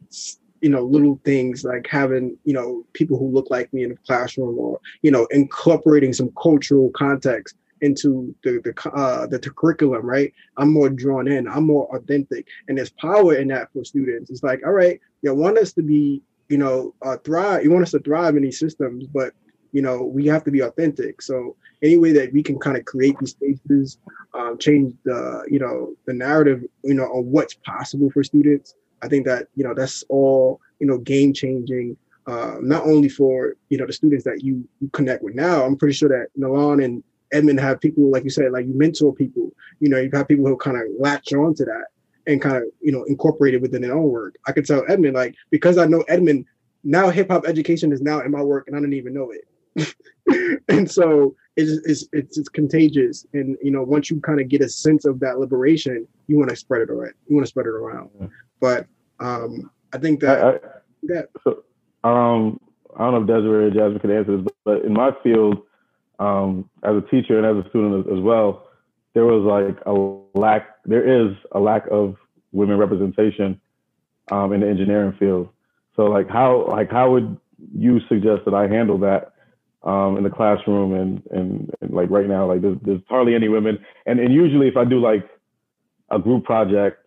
you 0.61 0.71
know, 0.71 0.83
little 0.83 1.21
things 1.25 1.64
like 1.64 1.87
having, 1.89 2.37
you 2.45 2.55
know, 2.55 2.85
people 2.95 3.19
who 3.19 3.29
look 3.29 3.51
like 3.51 3.73
me 3.73 3.85
in 3.85 3.91
the 3.91 3.99
classroom 4.07 4.59
or, 4.59 4.81
you 5.03 5.11
know, 5.11 5.27
incorporating 5.31 6.12
some 6.12 6.33
cultural 6.41 6.91
context 6.97 7.55
into 7.81 8.35
the 8.43 8.61
the, 8.64 8.91
uh, 8.91 9.27
the, 9.27 9.39
the 9.39 9.51
curriculum, 9.51 10.05
right? 10.05 10.33
I'm 10.57 10.73
more 10.73 10.89
drawn 10.89 11.28
in. 11.28 11.47
I'm 11.47 11.65
more 11.65 11.95
authentic, 11.95 12.47
and 12.66 12.78
there's 12.78 12.90
power 12.90 13.35
in 13.35 13.49
that 13.49 13.73
for 13.73 13.85
students. 13.85 14.31
It's 14.31 14.43
like, 14.43 14.61
all 14.66 14.73
right, 14.73 14.99
you 15.23 15.35
want 15.35 15.59
us 15.59 15.73
to 15.74 15.82
be, 15.82 16.23
you 16.49 16.59
know, 16.59 16.95
uh, 17.03 17.19
thrive. 17.19 17.62
You 17.62 17.70
want 17.70 17.85
us 17.85 17.93
to 17.93 18.01
thrive 18.01 18.36
in 18.36 18.43
these 18.43 18.59
systems, 18.59 19.07
but 19.07 19.32
you 19.73 19.82
know, 19.82 20.03
we 20.03 20.27
have 20.27 20.45
to 20.45 20.51
be 20.51 20.61
authentic. 20.61 21.23
So 21.23 21.57
any 21.82 21.97
way 21.97 22.12
that 22.12 22.32
we 22.32 22.43
can 22.43 22.59
kind 22.59 22.77
of 22.77 22.85
create 22.85 23.19
these 23.19 23.31
spaces, 23.31 23.99
um, 24.35 24.59
change 24.59 24.95
the 25.05 25.45
you 25.49 25.59
know 25.59 25.95
the 26.07 26.12
narrative 26.12 26.65
you 26.82 26.95
know 26.95 27.05
on 27.05 27.31
what's 27.31 27.55
possible 27.55 28.11
for 28.11 28.23
students. 28.24 28.74
I 29.03 29.09
think 29.09 29.27
that 29.27 29.49
you 29.55 29.65
know 29.65 29.74
that's 29.74 30.05
all 30.09 30.61
you 30.81 30.86
know 30.86 30.99
game 30.99 31.32
changing. 31.32 31.97
Uh, 32.27 32.57
not 32.61 32.82
only 32.85 33.09
for 33.09 33.55
you 33.69 33.78
know 33.78 33.86
the 33.86 33.93
students 33.93 34.24
that 34.24 34.43
you, 34.43 34.66
you 34.81 34.89
connect 34.90 35.23
with 35.23 35.35
now. 35.35 35.65
I'm 35.65 35.77
pretty 35.77 35.95
sure 35.95 36.11
that 36.11 36.28
Nalon 36.39 36.85
and 36.85 37.03
Edmund 37.32 37.61
have 37.61 37.81
people 37.81 38.11
like 38.11 38.24
you 38.24 38.31
said, 38.31 38.53
like 38.53 38.66
you 38.66 38.77
mentor 38.77 39.15
people. 39.15 39.53
You 39.81 39.89
know, 39.89 39.99
you 39.99 40.11
have 40.12 40.28
people 40.28 40.47
who 40.47 40.57
kind 40.57 40.77
of 40.77 40.82
latch 40.99 41.32
on 41.32 41.55
to 41.55 41.65
that 41.65 41.86
and 42.27 42.43
kind 42.43 42.57
of 42.57 42.65
you 42.81 42.93
know 42.93 43.05
incorporate 43.05 43.55
it 43.55 43.62
within 43.62 43.82
their 43.82 43.97
own 43.97 44.09
work. 44.09 44.36
I 44.47 44.53
could 44.53 44.66
tell 44.66 44.85
Edmund 44.89 45.15
like 45.15 45.35
because 45.51 45.78
I 45.78 45.86
know 45.86 46.05
Edmund 46.09 46.47
now 46.85 47.11
hip 47.11 47.31
hop 47.31 47.47
education 47.47 47.93
is 47.93 48.01
now 48.01 48.20
in 48.20 48.31
my 48.31 48.43
work 48.43 48.69
and 48.69 48.77
I 48.77 48.81
didn't 48.81 48.95
even 48.95 49.15
know 49.15 49.31
it. 49.31 49.47
and 50.69 50.91
so 50.91 51.35
it's, 51.57 51.87
it's 51.87 52.09
it's 52.13 52.39
it's 52.39 52.49
contagious, 52.49 53.27
and 53.33 53.57
you 53.63 53.71
know 53.71 53.83
once 53.83 54.11
you 54.11 54.21
kind 54.21 54.41
of 54.41 54.49
get 54.49 54.61
a 54.61 54.69
sense 54.69 55.05
of 55.05 55.21
that 55.21 55.39
liberation, 55.39 56.07
you 56.27 56.37
want 56.37 56.51
to 56.51 56.57
spread 56.57 56.83
it 56.83 56.91
around. 56.91 57.15
You 57.29 57.37
want 57.37 57.47
to 57.47 57.51
spread 57.51 57.67
it 57.67 57.71
around. 57.71 58.11
Yeah. 58.21 58.27
But 58.61 58.87
um, 59.21 59.71
I 59.93 59.99
think 59.99 60.21
that 60.21 60.43
I, 60.43 60.51
I, 60.51 60.59
that 61.05 61.29
so, 61.45 61.65
um, 62.09 62.61
I 62.97 63.05
don't 63.05 63.15
know 63.15 63.21
if 63.23 63.27
Desiree 63.27 63.67
or 63.67 63.71
Jasmine 63.71 64.01
could 64.01 64.11
answer 64.11 64.37
this, 64.37 64.47
but 64.65 64.85
in 64.85 64.93
my 64.93 65.11
field, 65.23 65.63
um, 66.19 66.69
as 66.83 66.97
a 66.97 67.03
teacher 67.11 67.39
and 67.39 67.59
as 67.59 67.65
a 67.65 67.69
student 67.71 68.07
as, 68.07 68.19
as 68.19 68.23
well, 68.23 68.69
there 69.15 69.25
was 69.25 69.45
like 69.45 69.79
a 69.87 70.39
lack. 70.39 70.83
There 70.85 71.27
is 71.27 71.37
a 71.53 71.61
lack 71.61 71.87
of 71.91 72.17
women 72.53 72.79
representation 72.79 73.61
um, 74.31 74.53
in 74.53 74.61
the 74.61 74.69
engineering 74.69 75.17
field. 75.19 75.49
So 75.97 76.05
like 76.05 76.29
how 76.29 76.67
like 76.69 76.91
how 76.91 77.11
would 77.13 77.37
you 77.77 78.01
suggest 78.09 78.45
that 78.45 78.55
I 78.55 78.69
handle 78.69 78.99
that 78.99 79.33
um, 79.89 80.19
in 80.19 80.23
the 80.23 80.31
classroom 80.31 80.93
and, 80.93 81.23
and, 81.31 81.70
and 81.81 81.90
like 81.90 82.10
right 82.10 82.28
now 82.28 82.47
like 82.47 82.60
there's, 82.60 82.77
there's 82.82 83.01
hardly 83.09 83.35
any 83.35 83.48
women. 83.48 83.78
And 84.06 84.20
and 84.20 84.32
usually 84.32 84.69
if 84.69 84.77
I 84.77 84.85
do 84.85 85.01
like 85.01 85.27
a 86.10 86.19
group 86.19 86.44
project 86.44 86.98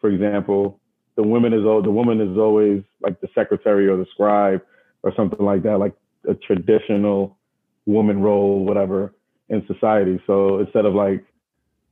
for 0.00 0.10
example 0.10 0.78
the 1.16 1.22
woman 1.22 1.52
is 1.54 1.62
the 1.62 1.90
woman 1.90 2.20
is 2.20 2.36
always 2.36 2.82
like 3.00 3.20
the 3.20 3.28
secretary 3.34 3.88
or 3.88 3.96
the 3.96 4.06
scribe 4.12 4.60
or 5.02 5.14
something 5.16 5.44
like 5.44 5.62
that 5.62 5.78
like 5.78 5.94
a 6.28 6.34
traditional 6.34 7.38
woman 7.86 8.20
role 8.20 8.64
whatever 8.64 9.14
in 9.48 9.64
society. 9.66 10.20
So 10.26 10.58
instead 10.58 10.84
of 10.84 10.94
like 10.94 11.24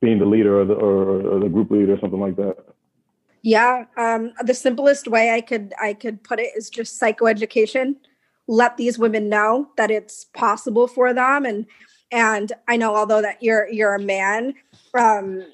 being 0.00 0.18
the 0.18 0.26
leader 0.26 0.60
or 0.60 0.64
the 0.66 0.74
or, 0.74 1.36
or 1.36 1.40
the 1.40 1.48
group 1.48 1.70
leader 1.70 1.94
or 1.94 2.00
something 2.00 2.20
like 2.20 2.36
that. 2.36 2.56
Yeah, 3.42 3.84
um, 3.96 4.32
the 4.44 4.54
simplest 4.54 5.08
way 5.08 5.32
I 5.32 5.40
could 5.40 5.72
I 5.80 5.94
could 5.94 6.22
put 6.22 6.38
it 6.38 6.50
is 6.54 6.68
just 6.68 7.00
psychoeducation. 7.00 7.96
Let 8.46 8.76
these 8.76 8.98
women 8.98 9.28
know 9.28 9.68
that 9.76 9.90
it's 9.90 10.24
possible 10.34 10.86
for 10.86 11.14
them, 11.14 11.44
and 11.44 11.66
and 12.12 12.52
I 12.68 12.76
know 12.76 12.94
although 12.94 13.22
that 13.22 13.42
you're 13.42 13.68
you're 13.68 13.94
a 13.94 14.00
man, 14.00 14.54
um, 14.92 15.44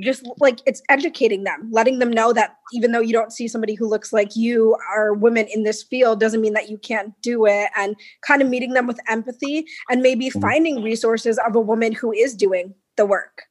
just 0.00 0.26
like 0.38 0.60
it's 0.66 0.82
educating 0.88 1.44
them, 1.44 1.68
letting 1.70 1.98
them 1.98 2.10
know 2.10 2.32
that 2.32 2.56
even 2.72 2.92
though 2.92 3.00
you 3.00 3.12
don't 3.12 3.32
see 3.32 3.48
somebody 3.48 3.74
who 3.74 3.88
looks 3.88 4.12
like 4.12 4.36
you 4.36 4.76
are 4.94 5.14
women 5.14 5.46
in 5.52 5.62
this 5.62 5.82
field 5.82 6.20
doesn't 6.20 6.40
mean 6.40 6.54
that 6.54 6.70
you 6.70 6.78
can't 6.78 7.12
do 7.22 7.46
it, 7.46 7.70
and 7.76 7.96
kind 8.26 8.42
of 8.42 8.48
meeting 8.48 8.72
them 8.74 8.86
with 8.86 8.98
empathy 9.08 9.66
and 9.88 10.02
maybe 10.02 10.28
mm-hmm. 10.28 10.40
finding 10.40 10.82
resources 10.82 11.38
of 11.46 11.56
a 11.56 11.60
woman 11.60 11.92
who 11.92 12.12
is 12.12 12.34
doing 12.34 12.74
the 12.96 13.06
work 13.06 13.44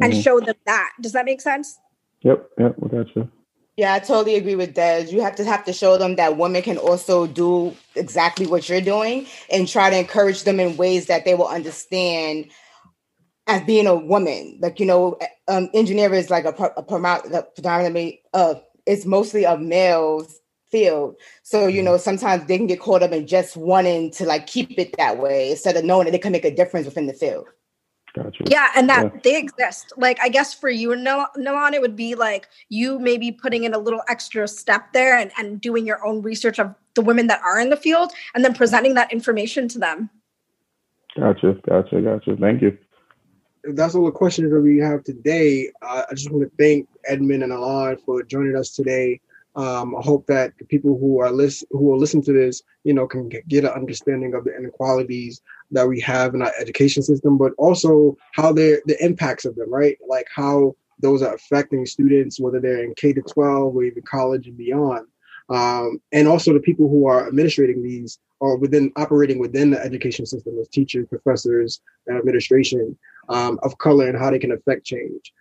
and 0.00 0.12
mm-hmm. 0.12 0.22
show 0.22 0.40
them 0.40 0.56
that. 0.66 0.90
Does 1.00 1.12
that 1.12 1.24
make 1.24 1.40
sense? 1.40 1.78
Yep, 2.22 2.50
yep, 2.58 2.74
we 2.78 2.88
got 2.88 3.14
you. 3.14 3.30
Yeah, 3.78 3.94
I 3.94 4.00
totally 4.00 4.36
agree 4.36 4.56
with 4.56 4.74
Des. 4.74 5.06
You 5.10 5.22
have 5.22 5.36
to 5.36 5.44
have 5.46 5.64
to 5.66 5.74
show 5.74 5.98
them 5.98 6.16
that 6.16 6.38
women 6.38 6.62
can 6.62 6.78
also 6.78 7.28
do 7.28 7.76
exactly 7.96 8.46
what 8.46 8.68
you're 8.68 8.82
doing 8.82 9.26
and 9.52 9.68
try 9.68 9.90
to 9.90 9.98
encourage 9.98 10.44
them 10.44 10.60
in 10.60 10.76
ways 10.76 11.06
that 11.08 11.24
they 11.26 11.34
will 11.36 11.48
understand 11.48 12.50
as 13.46 13.62
being 13.64 13.86
a 13.86 13.96
woman. 13.96 14.58
Like, 14.62 14.80
you 14.80 14.86
know, 14.86 15.18
um, 15.48 15.70
engineer 15.74 16.14
is 16.14 16.30
like 16.30 16.46
a, 16.46 16.72
a 16.78 16.82
predominantly, 16.84 18.22
uh, 18.34 18.56
it's 18.86 19.06
mostly 19.06 19.44
a 19.44 19.58
male's 19.58 20.40
field. 20.70 21.16
So, 21.44 21.68
you 21.68 21.82
know, 21.82 21.98
sometimes 21.98 22.46
they 22.46 22.58
can 22.58 22.68
get 22.68 22.80
caught 22.80 23.04
up 23.04 23.12
in 23.12 23.26
just 23.26 23.56
wanting 23.56 24.12
to 24.12 24.26
like 24.26 24.46
keep 24.48 24.78
it 24.78 24.96
that 24.98 25.18
way 25.18 25.52
instead 25.52 25.76
of 25.76 25.84
knowing 25.84 26.06
that 26.06 26.12
they 26.12 26.18
can 26.18 26.32
make 26.32 26.46
a 26.46 26.54
difference 26.56 26.86
within 26.86 27.06
the 27.08 27.14
field. 27.14 27.46
Gotcha. 28.22 28.44
Yeah, 28.46 28.68
and 28.74 28.88
that 28.88 29.12
yeah. 29.14 29.20
they 29.22 29.38
exist. 29.38 29.92
Like 29.96 30.18
I 30.20 30.28
guess 30.28 30.52
for 30.52 30.68
you, 30.68 30.92
and 30.92 31.04
Nolan, 31.04 31.74
it 31.74 31.80
would 31.80 31.96
be 31.96 32.14
like 32.14 32.48
you 32.68 32.98
maybe 32.98 33.30
putting 33.30 33.64
in 33.64 33.74
a 33.74 33.78
little 33.78 34.02
extra 34.08 34.48
step 34.48 34.92
there 34.92 35.16
and, 35.16 35.30
and 35.38 35.60
doing 35.60 35.86
your 35.86 36.04
own 36.04 36.22
research 36.22 36.58
of 36.58 36.74
the 36.94 37.02
women 37.02 37.28
that 37.28 37.40
are 37.42 37.60
in 37.60 37.70
the 37.70 37.76
field 37.76 38.12
and 38.34 38.44
then 38.44 38.54
presenting 38.54 38.94
that 38.94 39.12
information 39.12 39.68
to 39.68 39.78
them. 39.78 40.10
Gotcha, 41.16 41.56
gotcha, 41.68 42.00
gotcha. 42.00 42.36
Thank 42.36 42.62
you. 42.62 42.76
If 43.64 43.76
that's 43.76 43.94
all 43.94 44.06
the 44.06 44.12
questions 44.12 44.52
that 44.52 44.60
we 44.60 44.78
have 44.78 45.04
today, 45.04 45.70
uh, 45.82 46.02
I 46.10 46.14
just 46.14 46.30
want 46.30 46.44
to 46.44 46.56
thank 46.58 46.88
Edmund 47.06 47.42
and 47.42 47.52
Alon 47.52 47.98
for 48.04 48.22
joining 48.22 48.56
us 48.56 48.70
today. 48.70 49.20
Um, 49.56 49.96
I 49.96 50.00
hope 50.02 50.26
that 50.26 50.52
the 50.58 50.64
people 50.64 50.96
who 50.98 51.20
are 51.20 51.30
list 51.30 51.64
who 51.70 51.84
will 51.84 51.98
listen 51.98 52.22
to 52.22 52.32
this, 52.32 52.62
you 52.84 52.94
know, 52.94 53.06
can 53.06 53.28
get 53.28 53.64
an 53.64 53.70
understanding 53.70 54.34
of 54.34 54.44
the 54.44 54.56
inequalities 54.56 55.42
that 55.70 55.86
we 55.86 56.00
have 56.00 56.34
in 56.34 56.42
our 56.42 56.52
education 56.58 57.02
system, 57.02 57.36
but 57.36 57.52
also 57.58 58.16
how 58.32 58.52
they're 58.52 58.80
the 58.86 59.02
impacts 59.04 59.44
of 59.44 59.54
them, 59.56 59.72
right? 59.72 59.98
Like 60.06 60.26
how 60.34 60.74
those 61.00 61.22
are 61.22 61.34
affecting 61.34 61.86
students, 61.86 62.40
whether 62.40 62.60
they're 62.60 62.82
in 62.82 62.94
K 62.94 63.12
to 63.12 63.22
12 63.22 63.76
or 63.76 63.84
even 63.84 64.02
college 64.02 64.46
and 64.46 64.56
beyond. 64.56 65.06
Um, 65.50 66.00
and 66.12 66.28
also 66.28 66.52
the 66.52 66.60
people 66.60 66.88
who 66.88 67.06
are 67.06 67.26
administrating 67.26 67.82
these 67.82 68.18
or 68.40 68.56
within 68.56 68.92
operating 68.96 69.38
within 69.38 69.70
the 69.70 69.80
education 69.80 70.26
system 70.26 70.58
as 70.60 70.68
teachers, 70.68 71.06
professors, 71.08 71.80
and 72.06 72.18
administration 72.18 72.96
um, 73.28 73.58
of 73.62 73.78
color 73.78 74.08
and 74.08 74.18
how 74.18 74.30
they 74.30 74.38
can 74.38 74.52
affect 74.52 74.84
change. 74.84 75.32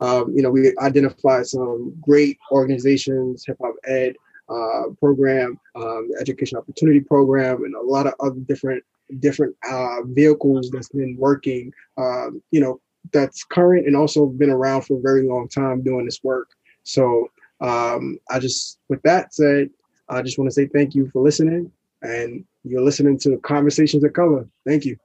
Um, 0.00 0.32
you 0.34 0.42
know, 0.42 0.50
we 0.50 0.76
identified 0.78 1.46
some 1.46 1.94
great 2.00 2.38
organizations, 2.52 3.44
Hip 3.46 3.56
Hop 3.60 3.74
Ed 3.84 4.14
uh, 4.48 4.84
program, 5.00 5.58
um, 5.74 6.10
Education 6.20 6.56
Opportunity 6.56 7.00
Program, 7.00 7.64
and 7.64 7.74
a 7.74 7.80
lot 7.80 8.06
of 8.06 8.14
other 8.20 8.40
different 8.40 8.84
different 9.18 9.56
uh, 9.68 10.02
vehicles 10.04 10.70
that's 10.70 10.88
been 10.88 11.16
working, 11.18 11.72
um, 11.96 12.42
you 12.50 12.60
know, 12.60 12.80
that's 13.12 13.44
current 13.44 13.86
and 13.86 13.96
also 13.96 14.26
been 14.26 14.50
around 14.50 14.82
for 14.82 14.98
a 14.98 15.00
very 15.00 15.26
long 15.26 15.48
time 15.48 15.82
doing 15.82 16.04
this 16.04 16.20
work. 16.22 16.48
So 16.82 17.30
um, 17.60 18.18
I 18.30 18.38
just, 18.38 18.78
with 18.88 19.02
that 19.02 19.34
said, 19.34 19.70
I 20.08 20.22
just 20.22 20.38
want 20.38 20.48
to 20.48 20.54
say 20.54 20.66
thank 20.66 20.94
you 20.94 21.10
for 21.10 21.22
listening, 21.22 21.70
and 22.02 22.44
you're 22.64 22.82
listening 22.82 23.18
to 23.20 23.36
Conversations 23.38 24.04
of 24.04 24.12
Color. 24.12 24.46
Thank 24.66 24.84
you. 24.84 24.96